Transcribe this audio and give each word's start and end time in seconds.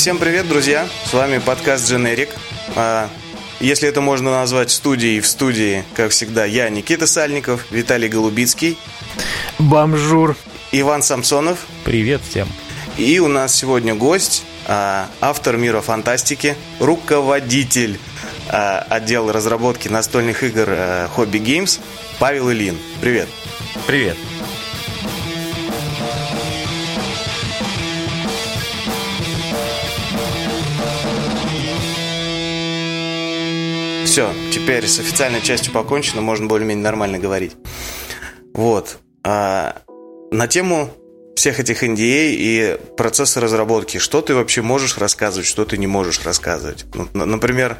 Всем 0.00 0.16
привет, 0.16 0.48
друзья! 0.48 0.88
С 1.04 1.12
вами 1.12 1.36
подкаст 1.36 1.86
«Дженерик». 1.86 2.30
А, 2.74 3.10
если 3.60 3.86
это 3.86 4.00
можно 4.00 4.30
назвать 4.30 4.70
студией 4.70 5.20
в 5.20 5.26
студии, 5.26 5.84
как 5.94 6.10
всегда, 6.12 6.46
я, 6.46 6.70
Никита 6.70 7.06
Сальников, 7.06 7.70
Виталий 7.70 8.08
Голубицкий. 8.08 8.78
Бомжур. 9.58 10.38
Иван 10.72 11.02
Самсонов. 11.02 11.66
Привет 11.84 12.22
всем. 12.26 12.48
И 12.96 13.18
у 13.18 13.28
нас 13.28 13.54
сегодня 13.54 13.94
гость, 13.94 14.42
а, 14.66 15.06
автор 15.20 15.58
мира 15.58 15.82
фантастики, 15.82 16.56
руководитель 16.78 18.00
а, 18.48 18.78
отдела 18.88 19.34
разработки 19.34 19.88
настольных 19.88 20.42
игр 20.42 20.66
Hobby 21.14 21.42
Games 21.44 21.78
Павел 22.18 22.50
Ильин. 22.50 22.78
Привет. 23.02 23.28
Привет. 23.86 24.16
Все, 34.10 34.32
теперь 34.50 34.88
с 34.88 34.98
официальной 34.98 35.40
частью 35.40 35.72
покончено, 35.72 36.20
можно 36.20 36.46
более-менее 36.46 36.82
нормально 36.82 37.20
говорить. 37.20 37.52
Вот. 38.52 38.98
А, 39.22 39.82
на 40.32 40.48
тему 40.48 40.90
всех 41.36 41.60
этих 41.60 41.84
NDA 41.84 42.32
и 42.32 42.78
процесса 42.96 43.40
разработки. 43.40 43.98
Что 43.98 44.20
ты 44.20 44.34
вообще 44.34 44.62
можешь 44.62 44.98
рассказывать, 44.98 45.46
что 45.46 45.64
ты 45.64 45.78
не 45.78 45.86
можешь 45.86 46.24
рассказывать? 46.24 46.86
Ну, 46.92 47.24
например, 47.24 47.78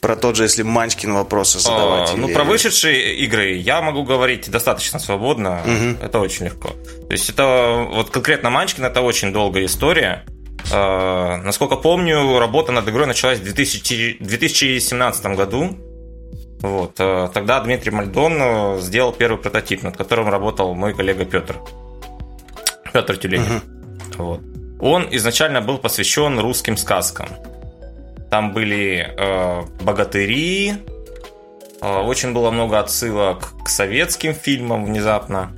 про 0.00 0.16
тот 0.16 0.34
же, 0.34 0.42
если 0.42 0.64
Манчкин 0.64 1.12
вопросы 1.12 1.60
задавать. 1.60 2.14
А, 2.14 2.16
ну, 2.16 2.26
или... 2.26 2.34
про 2.34 2.42
вышедшие 2.42 3.14
игры 3.18 3.52
я 3.52 3.80
могу 3.80 4.02
говорить 4.02 4.50
достаточно 4.50 4.98
свободно. 4.98 5.60
Угу. 5.64 6.04
Это 6.04 6.18
очень 6.18 6.46
легко. 6.46 6.70
То 6.70 7.12
есть, 7.12 7.30
это 7.30 7.86
вот 7.88 8.10
конкретно 8.10 8.50
Манчкин 8.50 8.86
это 8.86 9.02
очень 9.02 9.32
долгая 9.32 9.66
история. 9.66 10.24
Э, 10.72 11.36
насколько 11.36 11.76
помню, 11.76 12.38
работа 12.38 12.72
над 12.72 12.88
игрой 12.88 13.06
началась 13.06 13.38
в 13.38 13.44
2000, 13.44 14.18
2017 14.20 15.26
году. 15.36 15.76
Вот. 16.60 16.94
Э, 16.98 17.28
тогда 17.32 17.60
Дмитрий 17.60 17.90
Мальдон 17.90 18.36
э, 18.40 18.78
сделал 18.80 19.12
первый 19.12 19.38
прототип, 19.38 19.82
над 19.82 19.96
которым 19.96 20.28
работал 20.28 20.74
мой 20.74 20.94
коллега 20.94 21.24
Петр. 21.24 21.56
Петр 22.92 23.16
Тюленин. 23.16 23.62
Угу. 24.16 24.24
Вот. 24.24 24.40
Он 24.80 25.06
изначально 25.10 25.60
был 25.60 25.78
посвящен 25.78 26.38
русским 26.38 26.76
сказкам. 26.76 27.28
Там 28.30 28.52
были 28.52 29.12
э, 29.16 29.62
богатыри, 29.82 30.74
э, 31.80 31.98
очень 32.00 32.32
было 32.32 32.50
много 32.50 32.78
отсылок 32.78 33.52
к 33.64 33.68
советским 33.68 34.34
фильмам 34.34 34.84
внезапно. 34.84 35.52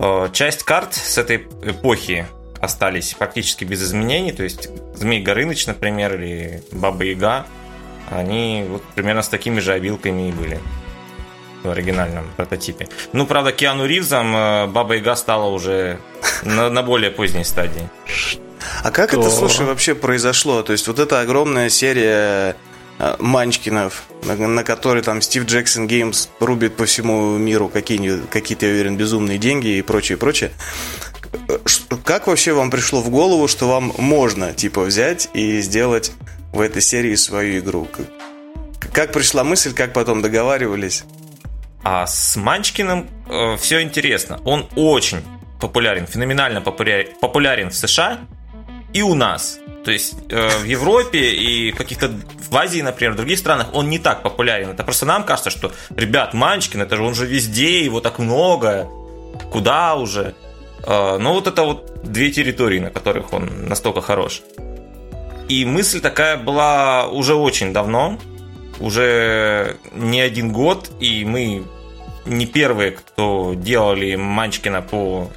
Э, 0.00 0.28
часть 0.32 0.62
карт 0.62 0.94
с 0.94 1.18
этой 1.18 1.36
эпохи 1.62 2.26
остались 2.62 3.12
практически 3.14 3.64
без 3.64 3.82
изменений. 3.82 4.32
То 4.32 4.44
есть 4.44 4.70
Змей 4.94 5.20
Горыныч, 5.20 5.66
например, 5.66 6.14
или 6.14 6.62
Баба 6.70 7.04
Яга, 7.04 7.44
они 8.08 8.64
вот 8.68 8.82
примерно 8.94 9.22
с 9.22 9.28
такими 9.28 9.58
же 9.58 9.72
обилками 9.72 10.28
и 10.28 10.32
были 10.32 10.60
в 11.64 11.68
оригинальном 11.68 12.24
прототипе. 12.36 12.88
Ну, 13.12 13.26
правда, 13.26 13.52
Киану 13.52 13.84
Ривзом 13.84 14.34
э, 14.34 14.66
Баба 14.68 14.94
Яга 14.94 15.16
стала 15.16 15.48
уже 15.50 15.98
на, 16.44 16.70
на 16.70 16.82
более 16.82 17.10
поздней 17.10 17.44
стадии. 17.44 17.88
А 18.84 18.90
как 18.92 19.10
Что? 19.10 19.20
это, 19.20 19.30
слушай, 19.30 19.66
вообще 19.66 19.94
произошло? 19.94 20.62
То 20.62 20.72
есть 20.72 20.86
вот 20.86 21.00
эта 21.00 21.20
огромная 21.20 21.68
серия 21.68 22.56
э, 22.98 23.16
Манчкинов, 23.18 24.04
на, 24.24 24.36
на 24.36 24.62
который 24.62 25.02
там 25.02 25.20
Стив 25.20 25.46
Джексон 25.46 25.88
Геймс 25.88 26.28
рубит 26.38 26.76
по 26.76 26.84
всему 26.84 27.36
миру 27.38 27.68
какие-то, 27.68 28.24
какие-то, 28.28 28.66
я 28.66 28.72
уверен, 28.72 28.96
безумные 28.96 29.38
деньги 29.38 29.78
и 29.78 29.82
прочее, 29.82 30.16
прочее 30.16 30.52
как 32.04 32.26
вообще 32.26 32.52
вам 32.52 32.70
пришло 32.70 33.00
в 33.00 33.10
голову, 33.10 33.48
что 33.48 33.68
вам 33.68 33.92
можно, 33.98 34.52
типа, 34.52 34.82
взять 34.82 35.28
и 35.34 35.60
сделать 35.60 36.12
в 36.52 36.60
этой 36.60 36.82
серии 36.82 37.14
свою 37.14 37.60
игру? 37.60 37.88
Как 38.92 39.12
пришла 39.12 39.44
мысль, 39.44 39.72
как 39.72 39.92
потом 39.92 40.22
договаривались? 40.22 41.04
А 41.84 42.06
с 42.06 42.36
Манчкиным 42.36 43.08
э, 43.28 43.56
все 43.56 43.82
интересно. 43.82 44.40
Он 44.44 44.68
очень 44.76 45.22
популярен, 45.60 46.06
феноменально 46.06 46.60
популярен, 46.60 47.70
в 47.70 47.74
США 47.74 48.20
и 48.92 49.02
у 49.02 49.14
нас. 49.14 49.58
То 49.84 49.90
есть 49.90 50.14
э, 50.28 50.58
в 50.58 50.64
Европе 50.64 51.30
и 51.32 51.72
каких-то 51.72 52.12
в 52.50 52.56
Азии, 52.56 52.80
например, 52.80 53.14
в 53.14 53.16
других 53.16 53.38
странах 53.38 53.68
он 53.72 53.88
не 53.88 53.98
так 53.98 54.22
популярен. 54.22 54.70
Это 54.70 54.84
просто 54.84 55.06
нам 55.06 55.24
кажется, 55.24 55.50
что, 55.50 55.72
ребят, 55.96 56.34
Манчкин, 56.34 56.82
это 56.82 56.96
же 56.96 57.02
он 57.02 57.14
же 57.14 57.26
везде, 57.26 57.84
его 57.84 58.00
так 58.00 58.18
много. 58.18 58.88
Куда 59.50 59.94
уже? 59.96 60.34
А, 60.84 61.18
но 61.18 61.34
вот 61.34 61.46
это 61.46 61.62
вот 61.62 62.02
две 62.02 62.30
территории, 62.30 62.78
на 62.78 62.90
которых 62.90 63.32
он 63.32 63.68
настолько 63.68 64.00
хорош. 64.00 64.42
И 65.48 65.64
мысль 65.64 66.00
такая 66.00 66.36
была 66.36 67.08
уже 67.08 67.34
очень 67.34 67.72
давно, 67.72 68.18
уже 68.80 69.76
не 69.92 70.20
один 70.20 70.52
год, 70.52 70.90
и 71.00 71.24
мы 71.24 71.64
не 72.24 72.46
первые, 72.46 72.92
кто 72.92 73.54
делали 73.54 74.14
Манчкина 74.14 74.82
по 74.82 75.30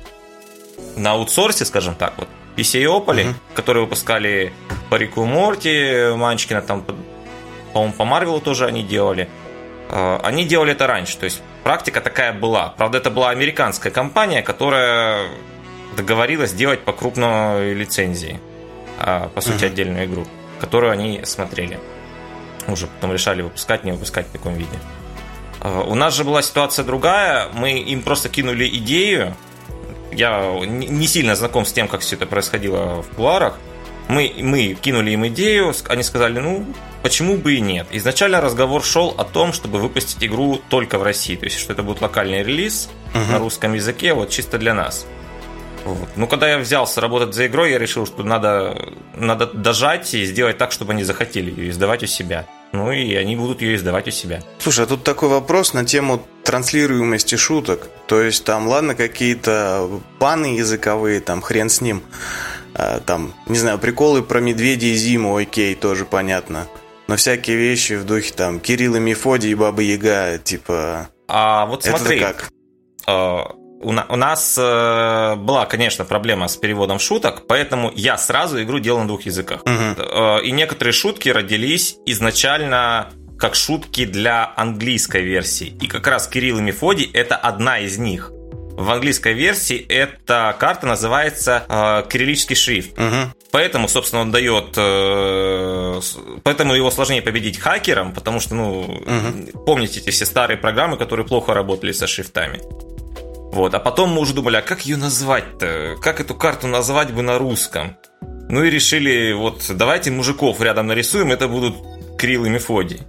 на 0.95 1.11
аутсорсе, 1.11 1.66
скажем 1.66 1.95
так, 1.95 2.13
вот 2.17 2.28
PC 2.55 2.81
и 2.81 2.85
Opel, 2.85 3.29
угу. 3.29 3.35
которые 3.53 3.84
выпускали 3.84 4.53
по 4.89 4.95
Рику 4.95 5.25
Морти, 5.25 6.16
Манчкина 6.16 6.61
там, 6.61 6.85
по-моему, 7.73 7.94
по 7.94 8.05
Марвелу 8.05 8.39
тоже 8.39 8.66
они 8.66 8.84
делали. 8.84 9.29
А, 9.90 10.19
они 10.23 10.46
делали 10.46 10.73
это 10.73 10.88
раньше, 10.88 11.18
то 11.18 11.25
есть 11.25 11.41
практика 11.63 12.01
такая 12.01 12.34
была. 12.34 12.73
Правда, 12.78 12.97
это 12.97 13.09
была 13.09 13.29
американская 13.29 13.91
компания, 13.91 14.41
которая 14.41 15.28
договорилась 15.96 16.51
сделать 16.51 16.81
по 16.81 16.94
крупной 16.94 17.73
лицензии, 17.73 18.40
а, 19.00 19.29
по 19.29 19.41
сути, 19.41 19.63
uh-huh. 19.63 19.68
отдельную 19.68 20.06
игру, 20.06 20.25
которую 20.59 20.91
они 20.91 21.22
смотрели. 21.23 21.79
Уже 22.68 22.88
потом 22.88 23.13
решали 23.13 23.41
выпускать, 23.41 23.84
не 23.84 23.91
выпускать 23.91 24.28
в 24.28 24.31
таком 24.31 24.56
виде. 24.56 24.78
А, 25.62 25.81
у 25.81 25.96
нас 25.96 26.16
же 26.16 26.23
была 26.23 26.41
ситуация 26.41 26.84
другая. 26.84 27.47
Мы 27.53 27.79
им 27.79 28.02
просто 28.02 28.29
кинули 28.29 28.67
идею. 28.67 29.35
Я 30.12 30.53
не 30.66 31.07
сильно 31.07 31.35
знаком 31.35 31.66
с 31.66 31.73
тем, 31.73 31.88
как 31.88 32.02
все 32.02 32.16
это 32.16 32.25
происходило 32.25 33.02
в 33.02 33.16
кулуарах. 33.16 33.57
Мы, 34.07 34.34
мы 34.38 34.75
кинули 34.75 35.12
им 35.12 35.25
идею, 35.28 35.73
они 35.90 36.03
сказали, 36.03 36.40
ну, 36.40 36.66
почему 37.05 37.38
бы 37.38 37.53
и 37.53 37.61
нет. 37.61 37.85
Изначально 37.91 38.41
разговор 38.41 38.83
шел 38.83 39.13
о 39.16 39.23
том, 39.25 39.53
чтобы 39.53 39.77
выпустить 39.77 40.23
игру 40.23 40.59
только 40.69 40.97
в 40.97 41.03
России, 41.03 41.35
то 41.35 41.45
есть, 41.45 41.59
что 41.59 41.71
это 41.71 41.83
будет 41.83 42.01
локальный 42.01 42.41
релиз 42.41 42.89
uh-huh. 43.13 43.31
на 43.31 43.38
русском 43.38 43.75
языке, 43.75 44.16
вот 44.16 44.31
чисто 44.31 44.57
для 44.57 44.73
нас. 44.73 45.05
Вот. 45.83 46.09
Ну, 46.16 46.25
когда 46.25 46.49
я 46.49 46.57
взялся 46.57 47.01
работать 47.01 47.35
за 47.35 47.45
игрой, 47.45 47.73
я 47.73 47.77
решил, 47.77 48.07
что 48.07 48.23
надо, 48.23 48.91
надо 49.13 49.45
дожать 49.45 50.16
и 50.16 50.25
сделать 50.25 50.57
так, 50.57 50.71
чтобы 50.71 50.93
они 50.93 51.03
захотели 51.03 51.51
ее 51.51 51.69
издавать 51.69 52.01
у 52.01 52.07
себя. 52.07 52.47
Ну 52.71 52.91
и 52.91 53.13
они 53.13 53.35
будут 53.35 53.61
ее 53.61 53.75
издавать 53.75 54.07
у 54.07 54.11
себя. 54.11 54.41
Слушай, 54.57 54.85
а 54.85 54.87
тут 54.87 55.03
такой 55.03 55.29
вопрос 55.29 55.73
на 55.73 55.85
тему 55.85 56.25
транслируемости 56.43 57.35
шуток. 57.35 57.87
То 58.07 58.19
есть 58.19 58.43
там, 58.45 58.67
ладно, 58.67 58.95
какие-то 58.95 60.01
паны 60.17 60.57
языковые, 60.57 61.22
там 61.22 61.43
хрен 61.43 61.69
с 61.69 61.81
ним. 61.81 62.01
А, 62.73 62.99
там, 62.99 63.35
не 63.45 63.59
знаю, 63.59 63.77
приколы 63.77 64.23
про 64.23 64.39
медведя 64.39 64.87
и 64.87 64.95
зиму, 64.95 65.37
окей, 65.37 65.75
тоже 65.75 66.03
понятно. 66.05 66.67
Но 67.07 67.16
всякие 67.16 67.57
вещи 67.57 67.93
в 67.93 68.05
духе 68.05 68.33
там 68.33 68.59
Кирилла 68.59 68.97
Мефодий 68.97 69.51
и 69.51 69.55
Баба 69.55 69.81
Яга, 69.81 70.38
типа... 70.38 71.09
А 71.27 71.66
вот 71.66 71.83
смотри, 71.83 72.19
это 72.19 72.33
как? 72.33 72.49
А, 73.07 73.51
у, 73.81 73.91
на, 73.91 74.05
у 74.09 74.16
нас 74.16 74.57
э, 74.57 75.35
была, 75.35 75.66
конечно, 75.66 76.05
проблема 76.05 76.47
с 76.47 76.57
переводом 76.57 76.97
шуток, 76.97 77.45
поэтому 77.47 77.91
я 77.95 78.17
сразу 78.17 78.61
игру 78.63 78.79
делал 78.79 79.01
на 79.01 79.07
двух 79.07 79.23
языках. 79.23 79.61
Угу. 79.61 80.01
Э, 80.01 80.41
и 80.43 80.51
некоторые 80.51 80.93
шутки 80.93 81.29
родились 81.29 81.97
изначально 82.05 83.11
как 83.37 83.55
шутки 83.55 84.05
для 84.05 84.51
английской 84.55 85.22
версии. 85.22 85.67
И 85.81 85.87
как 85.87 86.08
раз 86.08 86.28
Кирилл 86.28 86.59
и 86.59 86.61
Мефодий 86.61 87.09
это 87.13 87.35
одна 87.35 87.79
из 87.79 87.97
них. 87.97 88.31
В 88.77 88.91
английской 88.91 89.33
версии 89.33 89.77
эта 89.77 90.55
карта 90.59 90.85
называется 90.85 91.63
э, 91.67 92.03
кириллический 92.09 92.55
шрифт. 92.55 92.99
Угу. 92.99 93.33
Поэтому, 93.51 93.87
собственно, 93.87 94.22
он 94.22 94.31
дает... 94.31 94.73
Э, 94.75 96.01
поэтому 96.43 96.73
его 96.73 96.91
сложнее 96.91 97.22
победить 97.22 97.57
хакерам, 97.57 98.13
потому 98.13 98.41
что, 98.41 98.53
ну, 98.53 98.81
угу. 98.81 99.63
помните 99.66 100.01
эти 100.01 100.09
все 100.09 100.25
старые 100.25 100.57
программы, 100.57 100.97
которые 100.97 101.25
плохо 101.25 101.53
работали 101.53 101.93
со 101.93 102.05
шрифтами. 102.05 102.59
Вот. 103.53 103.73
А 103.73 103.79
потом 103.79 104.09
мы 104.09 104.19
уже 104.19 104.33
думали, 104.33 104.57
а 104.57 104.61
как 104.61 104.85
ее 104.85 104.97
назвать-то? 104.97 105.95
Как 106.01 106.19
эту 106.19 106.35
карту 106.35 106.67
назвать 106.67 107.13
бы 107.13 107.22
на 107.22 107.37
русском? 107.37 107.95
Ну 108.49 108.61
и 108.61 108.69
решили, 108.69 109.31
вот 109.31 109.63
давайте 109.73 110.11
мужиков 110.11 110.59
рядом 110.59 110.87
нарисуем, 110.87 111.31
это 111.31 111.47
будут 111.47 111.75
Крил 112.17 112.43
и 112.43 112.49
Мефодий. 112.49 112.99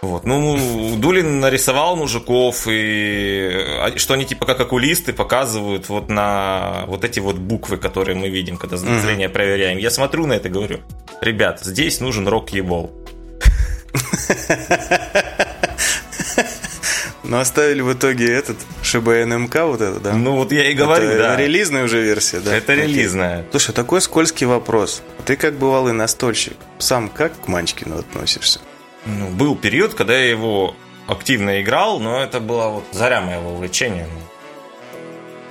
Вот. 0.00 0.24
Ну, 0.24 0.96
Дулин 0.96 1.40
нарисовал 1.40 1.96
мужиков, 1.96 2.66
и 2.68 3.50
а, 3.80 3.92
что 3.96 4.14
они 4.14 4.24
типа 4.24 4.46
как 4.46 4.60
окулисты 4.60 5.12
показывают 5.12 5.88
вот 5.88 6.08
на 6.08 6.84
вот 6.86 7.04
эти 7.04 7.18
вот 7.18 7.36
буквы, 7.36 7.78
которые 7.78 8.16
мы 8.16 8.28
видим, 8.28 8.56
когда 8.56 8.76
зрение 8.76 9.28
проверяем. 9.28 9.78
Я 9.78 9.90
смотрю 9.90 10.26
на 10.26 10.34
это 10.34 10.48
и 10.48 10.50
говорю, 10.52 10.80
ребят, 11.20 11.60
здесь 11.62 12.00
нужен 12.00 12.28
рок-ебол. 12.28 12.92
Но 17.24 17.40
оставили 17.40 17.82
в 17.82 17.92
итоге 17.92 18.32
этот 18.32 18.56
Шиба 18.82 19.26
НМК 19.26 19.56
вот 19.64 19.82
это, 19.82 20.00
да? 20.00 20.14
Ну 20.14 20.36
вот 20.36 20.50
я 20.50 20.70
и 20.70 20.74
говорю, 20.74 21.08
это 21.08 21.24
да. 21.24 21.36
релизная 21.36 21.84
уже 21.84 22.00
версия, 22.00 22.40
да? 22.40 22.56
Это 22.56 22.72
релизная. 22.74 23.44
Слушай, 23.50 23.74
такой 23.74 24.00
скользкий 24.00 24.46
вопрос. 24.46 25.02
Ты 25.26 25.36
как 25.36 25.58
бывалый 25.58 25.92
настольщик, 25.92 26.56
сам 26.78 27.10
как 27.10 27.38
к 27.38 27.48
Манчкину 27.48 27.98
относишься? 27.98 28.60
Ну, 29.06 29.28
был 29.30 29.56
период, 29.56 29.94
когда 29.94 30.16
я 30.16 30.30
его 30.30 30.74
активно 31.06 31.62
играл, 31.62 31.98
но 31.98 32.22
это 32.22 32.40
была 32.40 32.68
вот 32.68 32.84
заря 32.92 33.20
моего 33.20 33.52
увлечения. 33.52 34.06
Ну. 34.12 34.20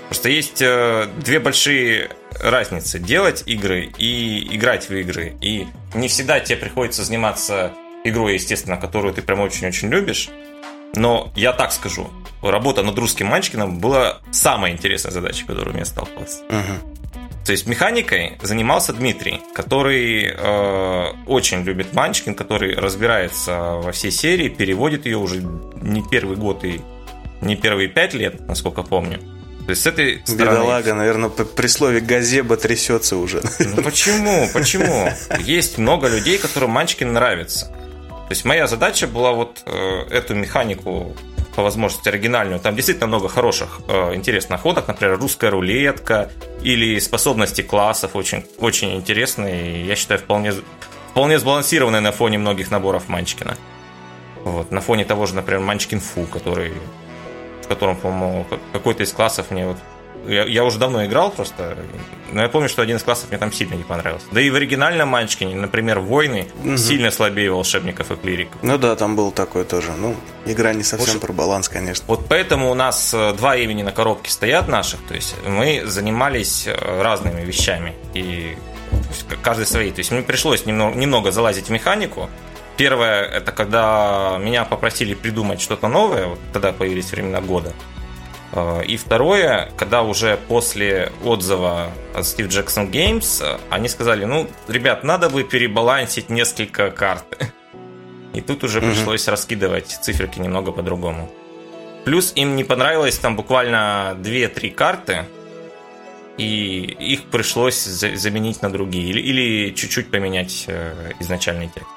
Просто 0.08 0.30
есть 0.30 0.62
э, 0.62 1.10
две 1.18 1.40
большие 1.40 2.12
разницы. 2.40 3.00
Делать 3.00 3.44
игры 3.46 3.92
и 3.98 4.56
играть 4.56 4.90
в 4.90 4.96
игры. 4.96 5.36
И 5.42 5.68
не 5.94 6.08
всегда 6.08 6.40
тебе 6.40 6.58
приходится 6.58 7.04
заниматься 7.04 7.72
игрой, 8.04 8.36
естественно, 8.36 8.78
которую 8.78 9.14
ты 9.14 9.22
прям 9.22 9.40
очень-очень 9.40 9.90
любишь. 9.90 10.30
Но 10.96 11.32
я 11.36 11.52
так 11.52 11.72
скажу, 11.74 12.10
работа 12.42 12.84
над 12.84 12.98
русским 12.98 13.28
Манчкиным 13.28 13.80
была 13.80 14.20
самая 14.32 14.72
интересная 14.72 15.12
задача, 15.12 15.46
которую 15.46 15.76
мне 15.76 15.86
сталкивался. 15.86 16.44
Угу. 16.46 16.97
То 17.48 17.54
есть 17.54 17.66
механикой 17.66 18.34
занимался 18.42 18.92
Дмитрий, 18.92 19.40
который 19.56 20.26
э, 20.26 21.06
очень 21.28 21.64
любит 21.64 21.94
Манчкин, 21.94 22.36
который 22.36 22.76
разбирается 22.76 23.76
во 23.76 23.94
всей 23.94 24.12
серии, 24.12 24.50
переводит 24.50 25.06
ее 25.06 25.18
уже 25.18 25.42
не 25.82 26.04
первый 26.04 26.36
год 26.36 26.66
и 26.66 26.82
не 27.40 27.56
первые 27.56 27.88
пять 27.88 28.14
лет, 28.14 28.46
насколько 28.50 28.84
помню. 28.84 29.20
То 29.64 29.70
есть 29.70 29.82
с 29.82 29.88
этой 29.88 30.22
стороны... 30.26 30.58
Бедолага, 30.58 30.94
наверное, 30.94 31.30
при 31.30 31.68
слове 31.68 32.02
«газеба» 32.02 32.58
трясется 32.58 33.16
уже. 33.16 33.42
Ну 33.60 33.82
почему? 33.82 34.50
Почему? 34.54 35.08
Есть 35.40 35.78
много 35.78 36.10
людей, 36.10 36.38
которым 36.40 36.72
Манчкин 36.72 37.14
нравится. 37.14 37.68
То 37.68 38.32
есть 38.32 38.44
моя 38.44 38.68
задача 38.68 39.08
была 39.08 39.32
вот 39.32 39.62
э, 39.66 39.72
эту 40.12 40.36
механику 40.36 41.16
по 41.58 41.64
возможности 41.64 42.08
оригинальную. 42.08 42.60
Там 42.60 42.76
действительно 42.76 43.08
много 43.08 43.30
хороших, 43.30 43.80
э, 43.88 44.14
интересных 44.14 44.62
ходок, 44.62 44.88
например, 44.88 45.18
русская 45.18 45.50
рулетка 45.50 46.30
или 46.62 47.00
способности 47.00 47.64
классов 47.64 48.16
очень, 48.16 48.46
очень 48.60 48.96
интересные. 48.96 49.84
Я 49.84 49.96
считаю, 49.96 50.20
вполне, 50.20 50.54
вполне 51.10 51.40
сбалансированные 51.40 52.00
на 52.00 52.12
фоне 52.12 52.38
многих 52.38 52.70
наборов 52.70 53.10
Манчкина. 53.10 53.58
Вот, 54.44 54.70
на 54.70 54.82
фоне 54.82 55.04
того 55.04 55.26
же, 55.26 55.34
например, 55.34 55.62
Манчкин 55.64 56.00
Фу, 56.00 56.28
который, 56.32 56.74
в 57.64 57.68
котором, 57.68 57.96
по-моему, 57.96 58.46
какой-то 58.72 59.02
из 59.02 59.12
классов 59.12 59.50
мне 59.50 59.66
вот 59.66 59.78
я, 60.28 60.46
я 60.46 60.64
уже 60.64 60.78
давно 60.78 61.06
играл 61.06 61.32
просто, 61.32 61.78
но 62.32 62.42
я 62.42 62.50
помню, 62.50 62.70
что 62.70 62.82
один 62.82 62.98
из 62.98 63.04
классов 63.04 63.30
мне 63.30 63.38
там 63.38 63.52
сильно 63.52 63.76
не 63.76 63.84
понравился. 63.84 64.28
Да 64.32 64.42
и 64.42 64.50
в 64.50 64.56
оригинальном 64.56 65.10
Манчкине, 65.10 65.56
например, 65.56 66.00
«Войны» 66.00 66.48
угу. 66.64 66.78
сильно 66.78 67.12
слабее 67.12 67.52
волшебников 67.52 68.12
и 68.12 68.16
клириков. 68.16 68.56
Ну 68.62 68.78
да, 68.78 68.96
там 68.96 69.16
был 69.16 69.32
такой 69.32 69.66
тоже. 69.66 69.92
Ну, 69.98 70.16
игра 70.46 70.74
не 70.74 70.84
совсем 70.84 71.16
вот, 71.16 71.22
про 71.22 71.34
баланс, 71.34 71.70
конечно. 71.70 72.04
Вот 72.08 72.28
поэтому 72.28 72.70
у 72.72 72.74
нас 72.74 73.14
э, 73.14 73.34
два 73.34 73.56
имени 73.56 73.84
на 73.84 73.92
коробке 73.92 74.30
стоят 74.30 74.68
наших, 74.68 75.00
то 75.08 75.16
есть 75.16 75.36
мы 75.46 75.84
занимались 75.86 76.68
э, 76.68 77.02
разными 77.02 77.42
вещами, 77.42 77.94
и 78.14 78.58
каждый 79.42 79.66
свои. 79.66 79.92
То 79.92 80.00
есть 80.00 80.12
мне 80.12 80.22
пришлось 80.22 80.66
немного, 80.66 80.98
немного 80.98 81.32
залазить 81.32 81.68
в 81.68 81.70
механику, 81.70 82.30
Первое, 82.78 83.24
это 83.24 83.52
когда 83.52 84.38
меня 84.40 84.64
попросили 84.64 85.16
придумать 85.16 85.60
что-то 85.60 85.88
новое, 85.88 86.28
вот 86.28 86.40
тогда 86.54 86.72
появились 86.72 87.12
времена 87.12 87.42
года. 87.42 87.74
Э, 88.54 88.84
и 88.84 88.98
второе, 88.98 89.72
когда 89.78 90.02
уже 90.04 90.38
после 90.48 91.12
отзыва 91.24 91.92
от 92.14 92.26
Steve 92.26 92.48
Jackson 92.48 92.92
Games, 92.92 93.60
они 93.70 93.90
сказали, 93.90 94.26
ну, 94.26 94.48
ребят, 94.68 95.04
надо 95.04 95.30
бы 95.30 95.44
перебалансить 95.44 96.30
несколько 96.30 96.92
карт. 96.92 97.50
И 98.34 98.42
тут 98.42 98.64
уже 98.64 98.80
mm-hmm. 98.80 98.92
пришлось 98.92 99.28
раскидывать 99.28 99.88
циферки 99.88 100.40
немного 100.40 100.72
по-другому. 100.72 101.30
Плюс 102.06 102.32
им 102.36 102.56
не 102.56 102.64
понравилось 102.64 103.18
там 103.18 103.36
буквально 103.36 104.16
2-3 104.20 104.72
карты, 104.72 105.26
и 106.38 106.96
их 107.00 107.24
пришлось 107.24 107.84
заменить 107.84 108.62
на 108.62 108.70
другие. 108.70 109.10
Или, 109.10 109.22
или 109.22 109.74
чуть-чуть 109.74 110.12
поменять 110.12 110.66
э, 110.68 111.12
изначальный 111.20 111.68
текст. 111.74 111.97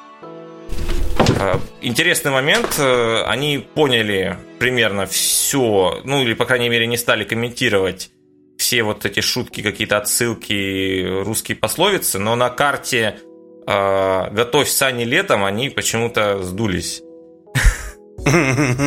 Э, 1.41 1.59
интересный 1.81 2.31
момент. 2.31 2.77
Э, 2.79 3.23
они 3.27 3.59
поняли 3.59 4.37
примерно 4.59 5.07
все, 5.07 6.01
ну 6.05 6.23
или, 6.23 6.35
по 6.35 6.45
крайней 6.45 6.69
мере, 6.69 6.87
не 6.87 6.97
стали 6.97 7.25
комментировать 7.25 8.11
все 8.59 8.83
вот 8.83 9.07
эти 9.07 9.21
шутки, 9.21 9.63
какие-то 9.63 9.97
отсылки, 9.97 11.23
русские 11.25 11.57
пословицы, 11.57 12.19
но 12.19 12.37
на 12.37 12.51
карте 12.51 13.21
э, 13.67 14.31
«Готовь 14.33 14.69
сани 14.69 15.05
летом» 15.05 15.45
они 15.45 15.71
почему-то 15.71 16.43
сдулись. 16.43 17.03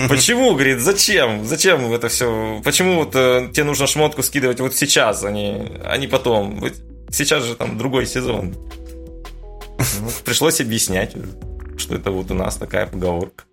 Почему, 0.10 0.54
говорит, 0.54 0.80
зачем? 0.80 1.44
Зачем 1.44 1.92
это 1.92 2.08
все? 2.08 2.62
Почему 2.64 2.98
вот 2.98 3.16
э, 3.16 3.50
тебе 3.52 3.64
нужно 3.64 3.88
шмотку 3.88 4.22
скидывать 4.22 4.60
вот 4.60 4.76
сейчас, 4.76 5.24
а 5.24 5.32
не, 5.32 5.72
а 5.84 5.98
потом? 6.08 6.64
Сейчас 7.10 7.44
же 7.44 7.56
там 7.56 7.80
другой 7.80 8.06
сезон. 8.06 8.56
Пришлось 10.24 10.62
объяснять 10.62 11.16
что 11.78 11.96
это 11.96 12.12
вот 12.12 12.32
у 12.32 12.34
нас 12.34 12.58
такая 12.58 12.88
поговорка. 12.88 13.46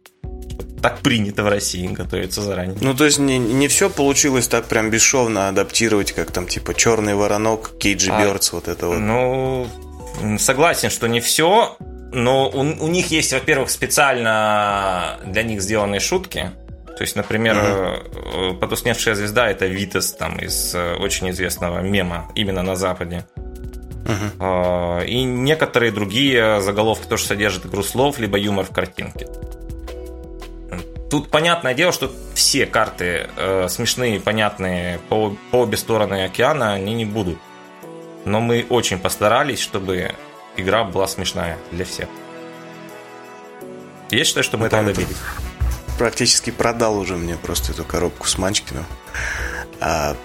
Так 0.83 1.01
принято 1.01 1.43
в 1.43 1.49
России 1.49 1.87
готовиться 1.87 2.41
заранее. 2.41 2.77
Ну, 2.81 2.95
то 2.95 3.05
есть 3.05 3.19
не, 3.19 3.39
не 3.39 3.69
все 3.69 3.91
получилось 3.91 4.49
так 4.49 4.65
прям 4.67 4.91
бесшовно 4.91 5.49
адаптировать, 5.49 6.13
как 6.13 6.31
там 6.31 6.47
типа 6.47 6.75
черный 6.75 7.15
воронок, 7.15 7.77
Кейджи 7.79 8.11
а, 8.11 8.23
Бёрдс, 8.23 8.53
вот 8.53 8.69
это 8.69 8.87
вот. 8.87 8.99
Ну, 8.99 9.67
согласен, 10.39 10.89
что 10.89 11.07
не 11.07 11.21
все, 11.21 11.77
но 12.13 12.49
у, 12.49 12.61
у 12.61 12.89
них 12.89 13.11
есть, 13.11 13.33
во-первых, 13.33 13.71
специально 13.71 15.19
для 15.27 15.43
них 15.43 15.61
сделанные 15.61 16.01
шутки. 16.01 16.51
То 16.97 17.03
есть, 17.03 17.17
например, 17.17 17.57
угу. 17.57 18.57
потусневшая 18.57 19.15
звезда 19.15 19.49
это 19.51 19.67
Витас 19.67 20.13
там 20.13 20.39
из 20.39 20.75
э, 20.75 20.97
очень 20.97 21.31
известного 21.31 21.81
мема 21.81 22.31
именно 22.35 22.63
на 22.63 22.77
Западе. 22.77 23.25
Uh-huh. 24.05 25.07
И 25.07 25.23
некоторые 25.25 25.93
другие 25.93 26.61
заголовки 26.61 27.07
тоже 27.07 27.25
содержат 27.25 27.67
игру 27.67 27.83
слов, 27.83 28.19
либо 28.19 28.39
юмор 28.39 28.65
в 28.65 28.71
картинке. 28.71 29.29
Тут 31.11 31.29
понятное 31.29 31.75
дело, 31.75 31.93
что 31.93 32.11
все 32.35 32.67
карты 32.67 33.29
э, 33.37 33.67
смешные, 33.69 34.21
понятные 34.21 35.01
по, 35.09 35.37
по 35.51 35.57
обе 35.57 35.77
стороны 35.77 36.25
океана, 36.25 36.73
они 36.75 36.95
не 36.95 37.05
будут. 37.05 37.39
Но 38.25 38.41
мы 38.41 38.65
очень 38.69 38.99
постарались, 38.99 39.59
чтобы 39.59 40.13
игра 40.57 40.85
была 40.85 41.09
смешная 41.09 41.59
для 41.73 41.85
всех. 41.85 42.09
Я 44.11 44.25
считаю, 44.25 44.45
что 44.45 44.57
мы 44.57 44.67
это 44.67 44.83
добились. 44.83 45.17
Практически 45.99 46.51
продал 46.51 46.97
уже 46.97 47.17
мне 47.17 47.37
просто 47.37 47.73
эту 47.73 47.85
коробку 47.85 48.29
с 48.29 48.39
Манчкиным. 48.39 48.87
А, 49.81 50.17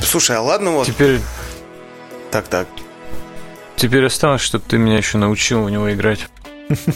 слушай, 0.00 0.36
а 0.36 0.42
ладно 0.42 0.72
вот... 0.72 0.86
Теперь... 0.86 1.20
Так, 2.30 2.46
так. 2.48 2.68
Теперь 3.80 4.04
осталось, 4.04 4.42
чтобы 4.42 4.62
ты 4.68 4.76
меня 4.76 4.98
еще 4.98 5.16
научил 5.16 5.64
в 5.64 5.70
него 5.70 5.90
играть. 5.90 6.28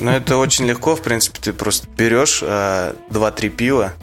Ну, 0.01 0.11
это 0.11 0.37
очень 0.37 0.67
легко, 0.67 0.95
в 0.95 1.01
принципе, 1.01 1.39
ты 1.41 1.55
просто 1.55 1.89
берешь 1.97 2.41
э, 2.43 2.93
2-3 3.09 3.49
пива, 3.49 3.95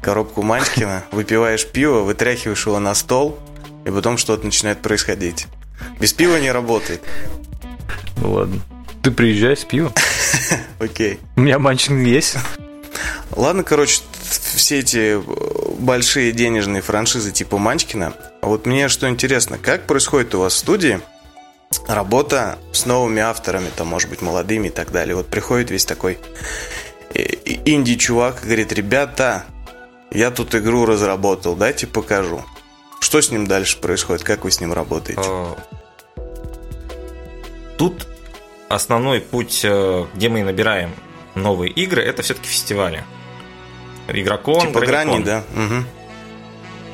коробку 0.00 0.40
Манькина, 0.40 1.04
выпиваешь 1.12 1.66
пиво, 1.66 2.00
вытряхиваешь 2.00 2.64
его 2.64 2.78
на 2.78 2.94
стол, 2.94 3.38
и 3.84 3.90
потом 3.90 4.16
что-то 4.16 4.46
начинает 4.46 4.80
происходить. 4.80 5.46
Без 6.00 6.14
пива 6.14 6.38
не 6.38 6.50
работает. 6.50 7.02
Ну 8.16 8.32
ладно. 8.32 8.62
Ты 9.02 9.10
приезжай 9.10 9.54
с 9.54 9.66
пивом. 9.66 9.92
Окей. 10.78 11.20
У 11.36 11.42
меня 11.42 11.58
Манчин 11.58 12.02
есть. 12.02 12.38
Ладно, 13.32 13.62
короче, 13.62 14.00
все 14.54 14.78
эти 14.78 15.20
большие 15.78 16.32
денежные 16.32 16.80
франшизы 16.80 17.30
типа 17.30 17.58
Манчкина. 17.58 18.14
А 18.40 18.46
вот 18.46 18.64
мне 18.64 18.88
что 18.88 19.06
интересно, 19.06 19.58
как 19.58 19.86
происходит 19.86 20.34
у 20.34 20.38
вас 20.38 20.54
в 20.54 20.56
студии 20.56 21.02
работа 21.86 22.58
с 22.72 22.86
новыми 22.86 23.20
авторами, 23.20 23.70
там, 23.74 23.88
может 23.88 24.08
быть, 24.10 24.22
молодыми 24.22 24.68
и 24.68 24.70
так 24.70 24.92
далее. 24.92 25.14
Вот 25.14 25.26
приходит 25.26 25.70
весь 25.70 25.84
такой 25.84 26.18
э, 27.14 27.22
инди-чувак 27.64 28.42
и 28.42 28.46
говорит, 28.46 28.72
ребята, 28.72 29.44
я 30.10 30.30
тут 30.30 30.54
игру 30.54 30.86
разработал, 30.86 31.56
дайте 31.56 31.86
покажу. 31.86 32.44
Что 33.00 33.20
с 33.20 33.30
ним 33.30 33.46
дальше 33.46 33.78
происходит? 33.78 34.22
Как 34.22 34.44
вы 34.44 34.50
с 34.50 34.60
ним 34.60 34.72
работаете? 34.72 35.22
А, 35.24 35.56
тут 37.76 38.06
основной 38.68 39.20
путь, 39.20 39.62
э, 39.64 40.06
где 40.14 40.28
мы 40.28 40.42
набираем 40.42 40.94
новые 41.34 41.72
игры, 41.72 42.02
это 42.02 42.22
все-таки 42.22 42.48
фестивали. 42.48 43.04
Игрокон, 44.08 44.60
типа 44.60 44.80
грани, 44.80 45.22
да. 45.22 45.44
Угу. 45.54 45.84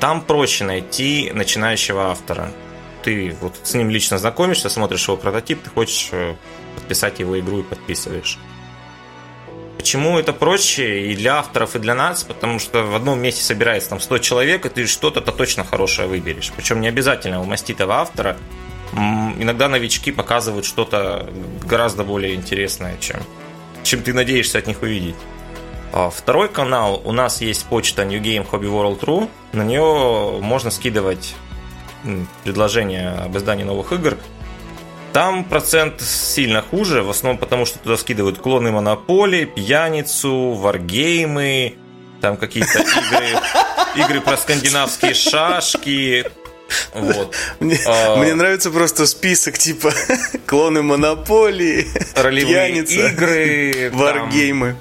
Там 0.01 0.21
проще 0.21 0.65
найти 0.65 1.31
начинающего 1.35 2.11
автора 2.11 2.53
ты 3.09 3.35
вот 3.41 3.55
с 3.63 3.73
ним 3.73 3.89
лично 3.89 4.19
знакомишься, 4.19 4.69
смотришь 4.69 5.09
его 5.09 5.17
прототип, 5.17 5.63
ты 5.63 5.71
хочешь 5.71 6.11
э, 6.13 6.35
подписать 6.75 7.21
его 7.21 7.41
игру 7.41 7.61
и 7.61 7.63
подписываешь. 7.63 8.39
Почему 9.79 10.19
это 10.19 10.35
проще 10.35 11.11
и 11.11 11.17
для 11.17 11.39
авторов, 11.39 11.75
и 11.75 11.79
для 11.79 11.95
нас? 11.95 12.23
Потому 12.23 12.59
что 12.59 12.83
в 12.83 12.95
одном 12.95 13.19
месте 13.19 13.43
собирается 13.43 13.89
там 13.89 14.01
100 14.01 14.19
человек, 14.19 14.67
и 14.67 14.69
ты 14.69 14.87
что-то-то 14.87 15.33
точно 15.33 15.65
хорошее 15.65 16.07
выберешь. 16.07 16.53
Причем 16.55 16.83
не 16.83 16.89
обязательно 16.89 17.41
у 17.41 17.45
маститого 17.45 17.95
автора. 17.95 18.37
Иногда 18.93 19.71
новички 19.71 20.13
показывают 20.13 20.67
что-то 20.67 21.31
гораздо 21.65 22.05
более 22.05 22.35
интересное, 22.35 22.99
чем, 23.01 23.21
чем 23.85 24.03
ты 24.03 24.13
надеешься 24.13 24.59
от 24.59 24.67
них 24.67 24.83
увидеть. 24.83 25.17
А 25.95 26.11
второй 26.11 26.51
канал, 26.51 27.01
у 27.07 27.13
нас 27.13 27.41
есть 27.41 27.65
почта 27.65 28.05
New 28.05 28.21
Game 28.21 28.47
Hobby 28.51 28.69
World.ru, 28.69 29.31
на 29.53 29.63
нее 29.63 30.41
можно 30.43 30.71
скидывать 30.71 31.35
предложения 32.45 33.11
об 33.25 33.37
издании 33.37 33.65
новых 33.65 33.93
игр. 33.93 34.17
Там 35.13 35.45
процент 35.45 36.01
сильно 36.01 36.63
хуже, 36.63 37.03
в 37.03 37.11
основном 37.11 37.39
потому, 37.39 37.65
что 37.65 37.79
туда 37.79 37.97
скидывают 37.97 38.39
клоны 38.39 38.71
Монополии, 38.71 39.47
Пьяницу, 39.47 40.53
Варгеймы, 40.53 41.75
там 42.21 42.37
какие-то 42.37 42.81
игры, 42.81 43.29
игры 43.97 44.21
про 44.21 44.37
скандинавские 44.37 45.15
шашки, 45.15 46.27
вот. 46.95 47.35
Мне, 47.61 47.79
а, 47.87 48.17
мне 48.17 48.35
нравится 48.35 48.71
просто 48.71 49.07
список 49.07 49.59
типа 49.59 49.93
клоны 50.47 50.83
Монополии, 50.83 51.87
ролевые 52.15 52.55
пьяница, 52.55 53.09
игры, 53.09 53.91
варгеймы. 53.95 54.77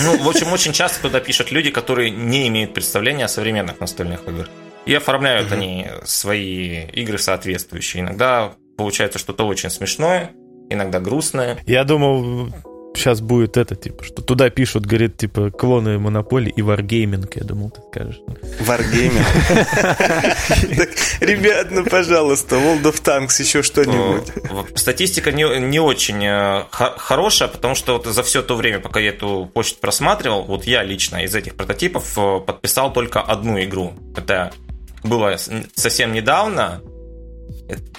Ну, 0.00 0.22
в 0.22 0.28
общем, 0.28 0.52
очень 0.52 0.72
часто 0.72 1.02
туда 1.02 1.20
пишут 1.20 1.50
люди, 1.50 1.70
которые 1.70 2.10
не 2.10 2.48
имеют 2.48 2.74
представления 2.74 3.26
о 3.26 3.28
современных 3.28 3.80
настольных 3.80 4.26
играх. 4.26 4.48
И 4.88 4.94
оформляют 4.94 5.48
угу. 5.48 5.56
они 5.56 5.86
свои 6.04 6.86
игры 6.86 7.18
соответствующие. 7.18 8.02
Иногда 8.02 8.52
получается 8.78 9.18
что-то 9.18 9.46
очень 9.46 9.68
смешное, 9.68 10.30
иногда 10.70 10.98
грустное. 10.98 11.58
Я 11.66 11.84
думал, 11.84 12.48
сейчас 12.94 13.20
будет 13.20 13.58
это, 13.58 13.76
типа, 13.76 14.02
что 14.02 14.22
туда 14.22 14.48
пишут, 14.48 14.86
говорит, 14.86 15.18
типа, 15.18 15.50
клоны 15.50 15.98
Монополии 15.98 16.50
и 16.56 16.62
Wargaming, 16.62 17.30
я 17.34 17.44
думал, 17.44 17.68
ты 17.68 17.82
скажешь. 17.82 18.18
Wargaming? 18.60 19.26
Ребят, 21.20 21.70
ну, 21.70 21.84
пожалуйста, 21.84 22.56
World 22.56 22.84
of 22.84 23.02
Tanks, 23.02 23.42
еще 23.42 23.62
что-нибудь. 23.62 24.32
Статистика 24.74 25.32
не 25.32 25.80
очень 25.80 26.24
э, 26.24 26.64
хорошая, 26.70 27.48
потому 27.48 27.74
что 27.74 27.98
вот 27.98 28.06
за 28.06 28.22
все 28.22 28.40
то 28.40 28.56
время, 28.56 28.80
пока 28.80 29.00
я 29.00 29.10
эту 29.10 29.50
почту 29.52 29.80
просматривал, 29.80 30.44
вот 30.44 30.64
я 30.64 30.82
лично 30.82 31.24
из 31.24 31.34
этих 31.34 31.56
прототипов 31.56 32.16
э, 32.16 32.40
подписал 32.40 32.90
только 32.90 33.20
одну 33.20 33.62
игру. 33.62 33.92
Это 34.16 34.50
было 35.02 35.36
совсем 35.74 36.12
недавно. 36.12 36.82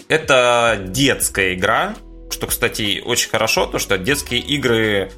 Это 0.07 0.79
детская 0.87 1.53
игра, 1.53 1.95
что, 2.31 2.47
кстати, 2.47 3.01
очень 3.03 3.29
хорошо, 3.29 3.65
то 3.65 3.79
что 3.79 3.97
детские 3.97 4.39
игры 4.39 5.11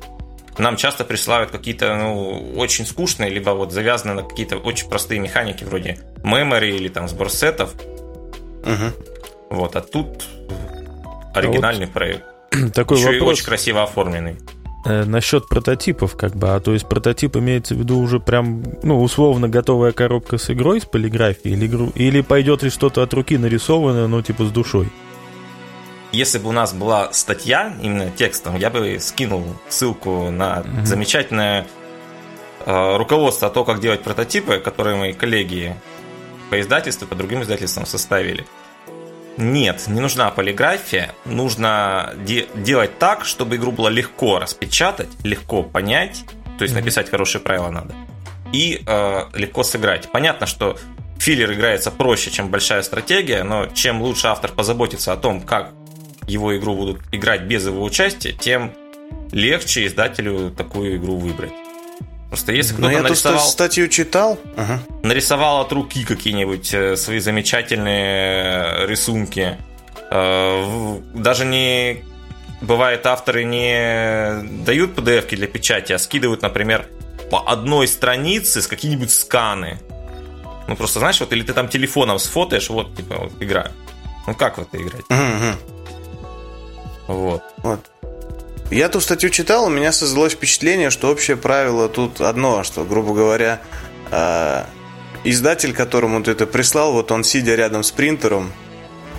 нам 0.57 0.75
часто 0.75 1.05
присылают 1.05 1.51
какие-то 1.51 1.95
ну, 1.95 2.53
очень 2.55 2.85
скучные, 2.85 3.29
либо 3.29 3.51
вот 3.51 3.71
завязаны 3.71 4.13
на 4.13 4.23
какие-то 4.23 4.57
очень 4.57 4.89
простые 4.89 5.19
механики 5.19 5.63
вроде 5.63 5.99
memory 6.23 6.71
или 6.71 6.89
там 6.89 7.07
сбор 7.07 7.29
сетов. 7.29 7.73
Угу. 8.63 9.55
Вот, 9.57 9.75
а 9.75 9.81
тут 9.81 10.25
оригинальный 11.33 11.85
а 11.85 11.87
вот 11.87 11.93
проект. 11.93 12.23
Такой 12.73 12.97
Еще 12.97 13.07
вопрос. 13.07 13.21
и 13.21 13.31
очень 13.31 13.45
красиво 13.45 13.83
оформленный. 13.83 14.37
Э, 14.83 15.03
насчет 15.03 15.47
прототипов, 15.47 16.15
как 16.15 16.35
бы, 16.35 16.55
а 16.55 16.59
то 16.59 16.73
есть 16.73 16.87
прототип 16.87 17.37
имеется 17.37 17.75
в 17.75 17.77
виду 17.77 17.99
уже 17.99 18.19
прям, 18.19 18.63
ну, 18.81 19.01
условно 19.01 19.47
готовая 19.47 19.91
коробка 19.91 20.39
с 20.39 20.49
игрой, 20.49 20.81
с 20.81 20.85
полиграфией, 20.85 21.55
или, 21.55 21.91
или 21.93 22.21
пойдет 22.21 22.63
ли 22.63 22.71
что-то 22.71 23.03
от 23.03 23.13
руки 23.13 23.37
нарисованное, 23.37 24.07
но 24.07 24.23
типа 24.23 24.45
с 24.45 24.49
душой? 24.49 24.89
Если 26.11 26.39
бы 26.39 26.49
у 26.49 26.51
нас 26.51 26.73
была 26.73 27.13
статья 27.13 27.75
именно 27.81 28.09
текстом, 28.09 28.57
я 28.57 28.71
бы 28.71 28.97
скинул 28.99 29.45
ссылку 29.69 30.31
на 30.31 30.61
mm-hmm. 30.61 30.85
замечательное 30.85 31.67
э, 32.65 32.97
руководство 32.97 33.49
о 33.49 33.51
том, 33.51 33.65
как 33.65 33.81
делать 33.81 34.01
прототипы, 34.01 34.57
которые 34.57 34.95
мои 34.95 35.13
коллеги 35.13 35.75
по 36.49 36.59
издательству, 36.59 37.07
по 37.07 37.13
другим 37.15 37.43
издательствам 37.43 37.85
составили. 37.85 38.47
Нет, 39.37 39.83
не 39.87 39.99
нужна 39.99 40.29
полиграфия. 40.31 41.13
Нужно 41.25 42.13
де- 42.25 42.47
делать 42.55 42.99
так, 42.99 43.25
чтобы 43.25 43.55
игру 43.55 43.71
было 43.71 43.87
легко 43.87 44.39
распечатать, 44.39 45.09
легко 45.23 45.63
понять, 45.63 46.23
то 46.57 46.63
есть 46.63 46.73
mm-hmm. 46.73 46.79
написать 46.79 47.09
хорошие 47.09 47.41
правила 47.41 47.69
надо, 47.69 47.95
и 48.51 48.81
э, 48.85 49.21
легко 49.33 49.63
сыграть. 49.63 50.11
Понятно, 50.11 50.45
что 50.45 50.77
филлер 51.17 51.53
играется 51.53 51.91
проще, 51.91 52.31
чем 52.31 52.49
большая 52.49 52.81
стратегия, 52.81 53.43
но 53.43 53.67
чем 53.67 54.01
лучше 54.01 54.27
автор 54.27 54.51
позаботится 54.51 55.13
о 55.13 55.17
том, 55.17 55.41
как 55.41 55.71
его 56.27 56.55
игру 56.57 56.75
будут 56.75 57.01
играть 57.11 57.43
без 57.43 57.65
его 57.65 57.83
участия, 57.83 58.33
тем 58.33 58.73
легче 59.31 59.85
издателю 59.85 60.51
такую 60.51 60.97
игру 60.97 61.17
выбрать. 61.17 61.53
Просто 62.31 62.53
если 62.53 62.73
кто-то 62.75 62.91
я 62.91 63.01
нарисовал... 63.01 63.41
статью 63.41 63.89
читал. 63.89 64.39
Ага. 64.55 64.81
Нарисовал 65.03 65.59
от 65.59 65.73
руки 65.73 66.05
какие-нибудь 66.05 66.73
э, 66.73 66.95
свои 66.95 67.19
замечательные 67.19 68.87
рисунки. 68.87 69.57
Э, 70.09 70.99
даже 71.13 71.43
не... 71.43 72.05
Бывает, 72.61 73.05
авторы 73.05 73.43
не 73.43 74.63
дают 74.63 74.97
PDF 74.97 75.35
для 75.35 75.47
печати, 75.47 75.91
а 75.91 75.99
скидывают, 75.99 76.41
например, 76.41 76.87
по 77.29 77.43
одной 77.45 77.85
странице 77.89 78.61
с 78.61 78.67
какие-нибудь 78.67 79.11
сканы. 79.11 79.81
Ну, 80.69 80.77
просто, 80.77 80.99
знаешь, 80.99 81.19
вот 81.19 81.33
или 81.33 81.43
ты 81.43 81.51
там 81.51 81.67
телефоном 81.67 82.17
сфотаешь, 82.17 82.69
вот, 82.69 82.95
типа, 82.95 83.15
вот, 83.23 83.33
игра. 83.41 83.71
Ну, 84.25 84.35
как 84.35 84.57
в 84.57 84.61
это 84.61 84.77
играть? 84.77 85.03
Угу. 85.09 85.57
Вот. 87.07 87.43
вот. 87.57 87.79
Я 88.71 88.87
ту 88.87 89.01
статью 89.01 89.29
читал, 89.29 89.65
у 89.65 89.69
меня 89.69 89.91
создалось 89.91 90.31
впечатление, 90.31 90.91
что 90.91 91.09
общее 91.09 91.35
правило 91.35 91.89
тут 91.89 92.21
одно, 92.21 92.63
что, 92.63 92.85
грубо 92.85 93.13
говоря, 93.13 93.59
э, 94.11 94.63
издатель, 95.25 95.73
которому 95.73 96.23
ты 96.23 96.31
это 96.31 96.47
прислал, 96.47 96.93
вот 96.93 97.11
он, 97.11 97.25
сидя 97.25 97.55
рядом 97.55 97.83
с 97.83 97.91
принтером, 97.91 98.53